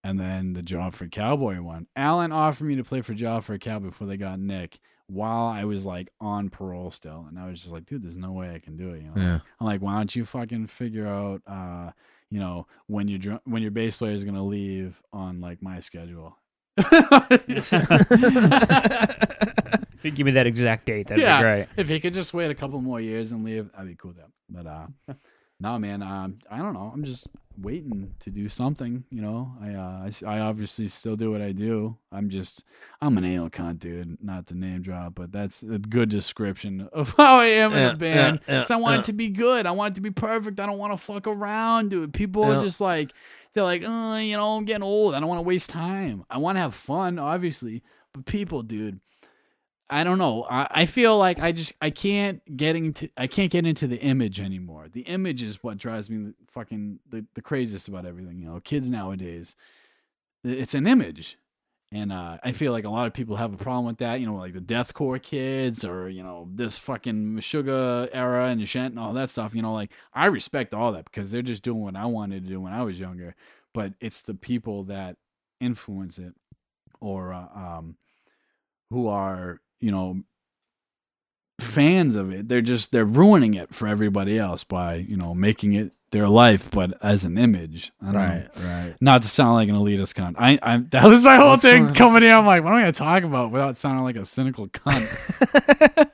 And 0.04 0.20
then 0.20 0.52
the 0.52 0.62
Job 0.62 0.94
for 0.94 1.04
a 1.04 1.08
Cowboy 1.08 1.60
one. 1.60 1.86
Alan 1.96 2.30
offered 2.30 2.66
me 2.66 2.76
to 2.76 2.84
play 2.84 3.00
for 3.00 3.14
job 3.14 3.42
Joffrey 3.42 3.60
Cowboy 3.60 3.86
before 3.86 4.06
they 4.06 4.16
got 4.16 4.38
Nick 4.38 4.78
while 5.06 5.46
I 5.46 5.64
was 5.64 5.86
like 5.86 6.10
on 6.20 6.50
parole 6.50 6.90
still. 6.90 7.26
And 7.28 7.38
I 7.38 7.48
was 7.48 7.62
just 7.62 7.72
like, 7.72 7.86
dude, 7.86 8.02
there's 8.02 8.16
no 8.16 8.32
way 8.32 8.54
I 8.54 8.58
can 8.58 8.76
do 8.76 8.90
it. 8.90 9.02
You 9.02 9.08
know? 9.08 9.14
Yeah. 9.16 9.38
I'm 9.60 9.66
like, 9.66 9.80
why 9.80 9.96
don't 9.96 10.14
you 10.14 10.24
fucking 10.24 10.68
figure 10.68 11.06
out, 11.06 11.42
uh, 11.46 11.90
you 12.30 12.38
know, 12.38 12.66
when 12.86 13.08
your 13.08 13.18
dr- 13.18 13.40
when 13.44 13.62
your 13.62 13.70
bass 13.70 13.96
player 13.96 14.12
is 14.12 14.24
gonna 14.24 14.44
leave 14.44 15.00
on 15.12 15.40
like 15.40 15.62
my 15.62 15.80
schedule. 15.80 16.36
If 20.04 20.10
you 20.12 20.16
give 20.16 20.26
me 20.26 20.32
that 20.32 20.46
exact 20.46 20.84
date, 20.86 21.06
that'd 21.06 21.22
yeah, 21.22 21.38
be 21.38 21.42
great. 21.42 21.66
if 21.78 21.88
he 21.88 21.98
could 21.98 22.12
just 22.12 22.34
wait 22.34 22.50
a 22.50 22.54
couple 22.54 22.78
more 22.80 23.00
years 23.00 23.32
and 23.32 23.42
leave, 23.42 23.72
that'd 23.72 23.88
be 23.88 23.94
cool. 23.94 24.12
Though. 24.14 24.30
But 24.50 24.66
uh, 24.66 24.86
no, 25.60 25.78
man, 25.78 26.02
um, 26.02 26.38
I 26.50 26.58
don't 26.58 26.74
know. 26.74 26.90
I'm 26.92 27.04
just 27.04 27.28
waiting 27.56 28.12
to 28.20 28.30
do 28.30 28.48
something. 28.50 29.04
You 29.10 29.22
know, 29.22 29.52
I 29.62 29.70
uh, 29.74 30.10
I 30.26 30.40
obviously 30.40 30.88
still 30.88 31.16
do 31.16 31.30
what 31.30 31.40
I 31.40 31.52
do. 31.52 31.96
I'm 32.12 32.28
just 32.28 32.64
I'm 33.00 33.16
an 33.16 33.24
anal 33.24 33.48
cunt, 33.48 33.78
dude. 33.78 34.18
Not 34.22 34.46
to 34.48 34.54
name 34.54 34.82
drop, 34.82 35.14
but 35.14 35.32
that's 35.32 35.62
a 35.62 35.78
good 35.78 36.10
description 36.10 36.86
of 36.92 37.14
how 37.16 37.36
I 37.38 37.46
am 37.46 37.72
in 37.72 37.78
Yeah, 37.78 37.90
a 37.92 37.96
band. 37.96 38.40
yeah, 38.46 38.54
yeah, 38.54 38.60
'Cause 38.60 38.70
I 38.72 38.76
want 38.76 38.94
yeah. 38.96 39.00
it 39.00 39.04
to 39.06 39.12
be 39.14 39.30
good. 39.30 39.66
I 39.66 39.70
want 39.70 39.92
it 39.92 39.94
to 39.94 40.00
be 40.02 40.10
perfect. 40.10 40.60
I 40.60 40.66
don't 40.66 40.78
want 40.78 40.92
to 40.92 40.98
fuck 40.98 41.26
around, 41.26 41.90
dude. 41.90 42.12
People 42.12 42.42
Yeah. 42.42 42.58
are 42.58 42.60
just 42.60 42.80
like 42.82 43.12
they're 43.54 43.62
like, 43.62 43.84
oh, 43.86 44.16
you 44.18 44.36
know, 44.36 44.56
I'm 44.56 44.64
getting 44.66 44.82
old. 44.82 45.14
I 45.14 45.20
don't 45.20 45.28
want 45.28 45.38
to 45.38 45.42
waste 45.48 45.70
time. 45.70 46.24
I 46.28 46.36
want 46.38 46.56
to 46.56 46.60
have 46.60 46.74
fun, 46.74 47.18
obviously, 47.18 47.82
but 48.12 48.26
people, 48.26 48.62
dude. 48.62 49.00
I 49.94 50.02
don't 50.02 50.18
know. 50.18 50.44
I, 50.50 50.66
I 50.72 50.86
feel 50.86 51.16
like 51.16 51.38
I 51.38 51.52
just 51.52 51.72
I 51.80 51.90
can't 51.90 52.42
get 52.56 52.74
into 52.74 53.08
I 53.16 53.28
can't 53.28 53.52
get 53.52 53.64
into 53.64 53.86
the 53.86 54.00
image 54.00 54.40
anymore. 54.40 54.88
The 54.90 55.02
image 55.02 55.40
is 55.40 55.62
what 55.62 55.78
drives 55.78 56.10
me 56.10 56.32
fucking 56.50 56.98
the, 57.08 57.24
the 57.34 57.40
craziest 57.40 57.86
about 57.86 58.04
everything. 58.04 58.40
You 58.40 58.46
know, 58.46 58.58
kids 58.58 58.90
nowadays, 58.90 59.54
it's 60.42 60.74
an 60.74 60.88
image, 60.88 61.38
and 61.92 62.12
uh, 62.12 62.38
I 62.42 62.50
feel 62.50 62.72
like 62.72 62.84
a 62.84 62.90
lot 62.90 63.06
of 63.06 63.12
people 63.12 63.36
have 63.36 63.54
a 63.54 63.56
problem 63.56 63.86
with 63.86 63.98
that. 63.98 64.18
You 64.18 64.26
know, 64.26 64.34
like 64.34 64.54
the 64.54 64.58
deathcore 64.58 65.22
kids, 65.22 65.84
or 65.84 66.08
you 66.08 66.24
know, 66.24 66.48
this 66.52 66.76
fucking 66.76 67.40
Sumerian 67.40 68.10
and 68.12 68.60
djent 68.62 68.94
and 68.94 68.98
all 68.98 69.12
that 69.12 69.30
stuff. 69.30 69.54
You 69.54 69.62
know, 69.62 69.74
like 69.74 69.92
I 70.12 70.26
respect 70.26 70.74
all 70.74 70.90
that 70.90 71.04
because 71.04 71.30
they're 71.30 71.40
just 71.40 71.62
doing 71.62 71.82
what 71.82 71.94
I 71.94 72.06
wanted 72.06 72.42
to 72.42 72.48
do 72.48 72.60
when 72.60 72.72
I 72.72 72.82
was 72.82 72.98
younger. 72.98 73.36
But 73.72 73.92
it's 74.00 74.22
the 74.22 74.34
people 74.34 74.82
that 74.84 75.18
influence 75.60 76.18
it, 76.18 76.34
or 77.00 77.32
uh, 77.32 77.46
um, 77.54 77.94
who 78.90 79.06
are 79.06 79.60
you 79.80 79.90
know 79.90 80.22
fans 81.60 82.16
of 82.16 82.32
it 82.32 82.48
they're 82.48 82.60
just 82.60 82.90
they're 82.92 83.04
ruining 83.04 83.54
it 83.54 83.74
for 83.74 83.86
everybody 83.86 84.38
else 84.38 84.64
by 84.64 84.96
you 84.96 85.16
know 85.16 85.34
making 85.34 85.72
it 85.74 85.92
their 86.10 86.28
life 86.28 86.70
but 86.70 86.92
as 87.02 87.24
an 87.24 87.38
image 87.38 87.92
right 88.00 88.48
know. 88.56 88.66
right. 88.68 88.94
not 89.00 89.22
to 89.22 89.28
sound 89.28 89.54
like 89.54 89.68
an 89.68 89.74
elitist 89.74 90.14
cunt 90.14 90.34
i 90.38 90.58
i 90.62 90.76
that 90.90 91.04
was 91.04 91.24
my 91.24 91.36
whole 91.36 91.50
That's 91.50 91.62
thing 91.62 91.86
fine. 91.86 91.94
coming 91.94 92.22
in 92.22 92.32
i'm 92.32 92.44
like 92.46 92.62
what 92.64 92.70
am 92.70 92.76
i 92.76 92.80
gonna 92.82 92.92
talk 92.92 93.22
about 93.24 93.50
without 93.52 93.76
sounding 93.76 94.04
like 94.04 94.16
a 94.16 94.24
cynical 94.24 94.68
cunt 94.68 96.10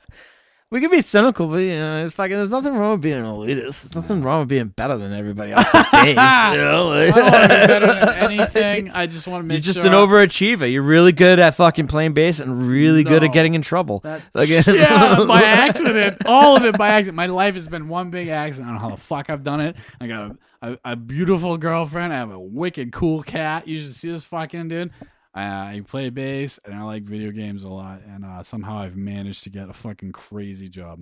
We 0.71 0.79
could 0.79 0.89
be 0.89 1.01
cynical, 1.01 1.47
but 1.47 1.57
you 1.57 1.77
know, 1.77 2.05
it's 2.05 2.15
fucking. 2.15 2.33
There's 2.37 2.49
nothing 2.49 2.73
wrong 2.75 2.93
with 2.93 3.01
being 3.01 3.17
an 3.17 3.25
elitist. 3.25 3.81
There's 3.83 3.93
nothing 3.95 4.23
wrong 4.23 4.39
with 4.39 4.47
being 4.47 4.69
better 4.69 4.97
than 4.97 5.11
everybody 5.11 5.51
else. 5.51 5.67
at 5.73 5.91
base, 5.91 6.07
you 6.07 6.15
know? 6.15 6.91
i 6.93 7.11
don't 7.11 7.15
want 7.15 7.33
to 7.33 7.47
be 7.49 7.67
better 7.67 7.85
than 7.87 8.09
anything 8.31 8.91
i 8.91 9.05
just 9.05 9.27
want 9.27 9.43
to 9.43 9.47
make 9.47 9.55
sure. 9.55 9.57
You're 9.67 9.73
just 9.73 9.85
sure 9.85 9.87
an 9.87 9.93
overachiever. 9.93 10.71
You're 10.71 10.81
really 10.81 11.11
good 11.11 11.39
at 11.39 11.55
fucking 11.55 11.87
playing 11.87 12.13
bass 12.13 12.39
and 12.39 12.69
really 12.69 13.03
good 13.03 13.21
at 13.21 13.27
No. 13.27 13.33
getting 13.33 13.53
in 13.55 13.61
trouble. 13.61 13.99
That- 13.99 14.21
Like- 14.33 14.47
yeah, 14.47 15.23
by 15.27 15.41
accident. 15.41 16.25
All 16.25 16.55
of 16.55 16.63
it 16.63 16.77
by 16.77 16.87
accident. 16.87 17.17
My 17.17 17.25
life 17.25 17.55
has 17.55 17.67
been 17.67 17.89
one 17.89 18.09
big 18.09 18.29
accident. 18.29 18.69
I 18.69 18.71
don't 18.71 18.81
know 18.81 18.89
how 18.89 18.95
the 18.95 19.01
fuck 19.01 19.29
I've 19.29 19.43
done 19.43 19.59
it. 19.59 19.75
I 19.99 20.07
got 20.07 20.31
a, 20.31 20.37
a, 20.61 20.77
a 20.85 20.95
beautiful 20.95 21.57
girlfriend. 21.57 22.13
I 22.13 22.17
have 22.17 22.31
a 22.31 22.39
wicked 22.39 22.93
cool 22.93 23.23
cat. 23.23 23.67
You 23.67 23.77
should 23.79 23.93
see 23.93 24.09
this 24.09 24.23
fucking 24.23 24.69
dude. 24.69 24.91
I, 25.33 25.75
I 25.75 25.81
play 25.87 26.09
bass 26.09 26.59
and 26.65 26.73
I 26.73 26.83
like 26.83 27.03
video 27.03 27.31
games 27.31 27.63
a 27.63 27.69
lot. 27.69 28.01
And 28.05 28.25
uh, 28.25 28.43
somehow 28.43 28.79
I've 28.79 28.95
managed 28.95 29.43
to 29.43 29.49
get 29.49 29.69
a 29.69 29.73
fucking 29.73 30.11
crazy 30.11 30.69
job. 30.69 31.01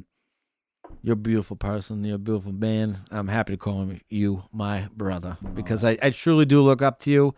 You're 1.02 1.14
a 1.14 1.18
beautiful 1.18 1.56
person. 1.56 2.04
You're 2.04 2.16
a 2.16 2.20
beautiful 2.20 2.52
man. 2.52 3.00
I'm 3.12 3.28
happy 3.28 3.54
to 3.54 3.58
call 3.58 3.92
you 4.10 4.44
my 4.52 4.90
brother 4.96 5.38
because 5.54 5.84
I, 5.84 5.98
I 6.02 6.10
truly 6.10 6.46
do 6.46 6.62
look 6.62 6.82
up 6.82 7.00
to 7.02 7.12
you, 7.12 7.36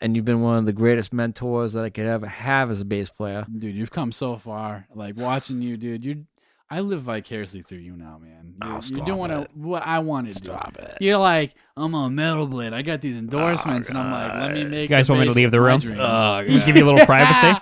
and 0.00 0.16
you've 0.16 0.24
been 0.24 0.40
one 0.40 0.58
of 0.58 0.66
the 0.66 0.72
greatest 0.72 1.12
mentors 1.12 1.74
that 1.74 1.84
I 1.84 1.90
could 1.90 2.06
ever 2.06 2.26
have 2.26 2.70
as 2.70 2.80
a 2.80 2.84
bass 2.84 3.10
player. 3.10 3.46
Dude, 3.58 3.74
you've 3.74 3.90
come 3.90 4.10
so 4.10 4.36
far. 4.38 4.86
Like 4.94 5.16
watching 5.16 5.62
you, 5.62 5.76
dude. 5.76 6.04
You, 6.04 6.26
I 6.74 6.80
live 6.80 7.02
vicariously 7.02 7.62
through 7.62 7.78
you 7.78 7.92
now, 7.96 8.18
man. 8.20 8.54
You're, 8.60 8.68
Oh, 8.70 8.72
you're 8.74 8.82
stop 8.82 9.06
doing 9.06 9.30
it. 9.30 9.50
what 9.54 9.82
I 9.86 9.98
wanted 10.00 10.34
to 10.36 10.42
do. 10.42 10.52
It. 10.78 10.96
You're 11.00 11.18
like, 11.18 11.54
I'm 11.76 11.94
a 11.94 12.10
Metal 12.10 12.46
Blade. 12.46 12.72
I 12.72 12.82
got 12.82 13.00
these 13.00 13.16
endorsements, 13.16 13.88
and 13.90 13.98
I'm 13.98 14.10
like, 14.10 14.32
let 14.40 14.52
me 14.52 14.64
make. 14.64 14.82
You 14.90 14.96
guys 14.96 15.08
want 15.08 15.20
me 15.20 15.26
to 15.28 15.32
leave 15.32 15.50
the 15.50 15.60
room? 15.60 15.78
dreams. 15.80 16.00
Oh, 16.02 16.44
Just 16.46 16.66
give 16.66 16.76
you 16.76 16.84
a 16.84 16.88
little 16.90 17.06
privacy. 17.06 17.60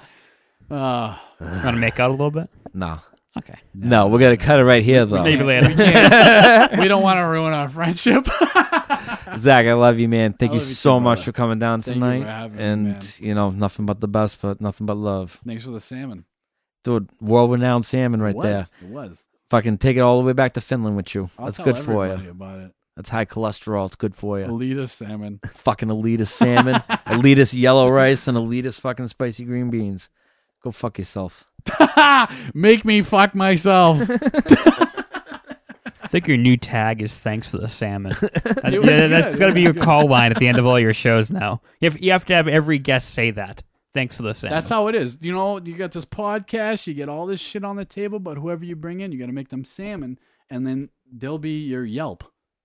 Uh, 0.71 1.17
Want 1.41 1.63
to 1.65 1.73
make 1.77 1.99
out 2.01 2.09
a 2.11 2.13
little 2.13 2.31
bit? 2.31 2.49
No, 2.75 2.97
Okay. 3.37 3.59
no, 3.75 4.07
we're 4.07 4.19
gonna 4.19 4.39
cut 4.39 4.59
it 4.59 4.65
right 4.65 4.83
here 4.83 5.05
though. 5.05 5.23
Maybe 5.23 5.45
later. 5.45 5.69
we 6.79 6.89
don't 6.89 7.03
want 7.03 7.19
to 7.19 7.23
ruin 7.25 7.53
our 7.53 7.69
friendship. 7.69 8.25
Zach, 9.37 9.67
I 9.67 9.75
love 9.75 9.99
you, 10.01 10.09
man. 10.09 10.33
Thank 10.33 10.53
I 10.53 10.55
you 10.55 10.61
you 10.61 10.67
so 10.67 10.97
too, 10.97 11.01
much 11.01 11.19
brother. 11.19 11.25
for 11.25 11.33
coming 11.33 11.59
down 11.59 11.83
Thank 11.83 11.97
you 11.97 12.03
for 12.03 12.11
tonight. 12.13 12.27
having 12.27 12.57
me, 12.57 12.63
and 12.65 12.85
man. 12.85 13.01
you 13.19 13.35
know, 13.35 13.51
nothing 13.51 13.85
but 13.85 14.01
the 14.01 14.09
best, 14.09 14.41
but 14.41 14.61
nothing 14.63 14.87
but 14.87 14.97
love. 14.97 15.39
Thanks 15.47 15.65
for 15.65 15.71
the 15.71 15.81
salmon. 15.81 16.25
Dude, 16.85 17.09
world 17.21 17.51
renowned 17.53 17.87
salmon 17.87 18.21
right 18.21 18.31
it 18.31 18.37
was. 18.37 18.45
there. 18.45 18.67
It 18.83 18.89
was. 18.89 19.19
Fucking 19.51 19.79
take 19.79 19.97
it 19.97 20.01
all 20.01 20.21
the 20.21 20.27
way 20.27 20.33
back 20.33 20.55
to 20.55 20.61
Finland 20.61 20.97
with 20.97 21.15
you. 21.15 21.31
I'll 21.39 21.47
That's 21.47 21.59
tell 21.59 21.67
good 21.67 21.79
for 21.79 22.07
you. 22.07 22.31
About 22.31 22.61
it. 22.61 22.73
That's 22.97 23.09
high 23.11 23.25
cholesterol. 23.25 23.87
It's 23.87 23.97
good 23.97 24.15
for 24.15 24.39
you. 24.41 24.47
Elitist 24.47 24.91
salmon. 24.91 25.41
fucking 25.55 25.89
elitist 25.89 26.29
salmon, 26.29 26.75
elitist 27.07 27.55
yellow 27.59 27.89
rice, 27.89 28.29
and 28.29 28.37
elitist 28.37 28.81
fucking 28.81 29.09
spicy 29.09 29.45
green 29.45 29.71
beans. 29.71 30.11
Go 30.63 30.73
fuck 30.73 30.99
yourself. 30.99 31.45
Make 32.55 32.85
me 32.85 33.03
fuck 33.03 33.35
myself. 33.35 33.99
I 36.05 36.09
think 36.09 36.29
your 36.29 36.37
new 36.37 36.57
tag 36.57 37.01
is 37.03 37.19
"Thanks 37.21 37.49
for 37.49 37.59
the 37.59 37.69
salmon." 37.69 38.13
That- 38.21 38.73
It 38.75 38.81
was 38.81 38.89
yeah, 38.91 39.07
that's 39.09 39.39
going 39.39 39.51
to 39.51 39.55
be 39.55 39.63
your 39.63 39.75
call 39.75 40.07
line 40.09 40.31
at 40.33 40.39
the 40.39 40.49
end 40.49 40.59
of 40.59 40.67
all 40.67 40.79
your 40.79 40.93
shows 40.95 41.31
now. 41.31 41.63
You 41.81 41.89
have, 41.91 42.01
you 42.01 42.13
have 42.13 42.25
to 42.27 42.35
have 42.35 42.49
every 42.49 42.79
guest 42.79 43.11
say 43.11 43.31
that. 43.33 43.63
Thanks 43.95 44.17
for 44.17 44.23
the 44.23 44.33
salmon. 44.35 44.57
That's 44.57 44.71
how 44.71 44.89
it 44.89 44.95
is. 44.95 45.19
You 45.21 45.33
know, 45.33 45.59
you 45.59 45.77
got 45.77 45.93
this 45.93 46.07
podcast, 46.07 46.87
you 46.87 46.95
get 46.95 47.09
all 47.11 47.27
this 47.27 47.41
shit 47.41 47.65
on 47.65 47.77
the 47.77 47.85
table, 47.85 48.19
but 48.19 48.39
whoever 48.39 48.65
you 48.65 48.75
bring 48.75 49.01
in, 49.01 49.13
you 49.13 49.19
got 49.19 49.27
to 49.27 49.33
make 49.33 49.51
them 49.51 49.65
salmon, 49.65 50.19
and 50.49 50.67
then 50.67 50.89
they'll 51.13 51.39
be 51.39 51.61
your 51.61 51.85
Yelp. 51.85 52.25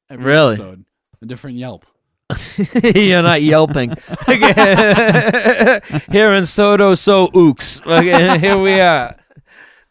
Every 0.10 0.24
Really? 0.26 0.54
Episode, 0.54 0.86
a 1.22 1.26
different 1.26 1.58
Yelp. 1.58 1.86
You're 2.84 3.22
not 3.24 3.42
yelping. 3.42 3.92
Here 4.28 5.82
in 6.34 6.46
Soto, 6.46 6.96
so 6.96 7.28
ooks. 7.30 7.86
Okay, 7.86 8.38
here 8.46 8.58
we 8.58 8.80
are. 8.82 9.16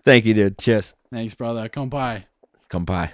Thank 0.03 0.27
you, 0.27 0.35
dude. 0.35 0.59
Cheers. 0.59 0.95
Thanks, 1.11 1.33
brother. 1.35 1.69
Come 1.71 1.89
by. 1.89 2.27
Come 2.69 2.85
by. 2.85 3.13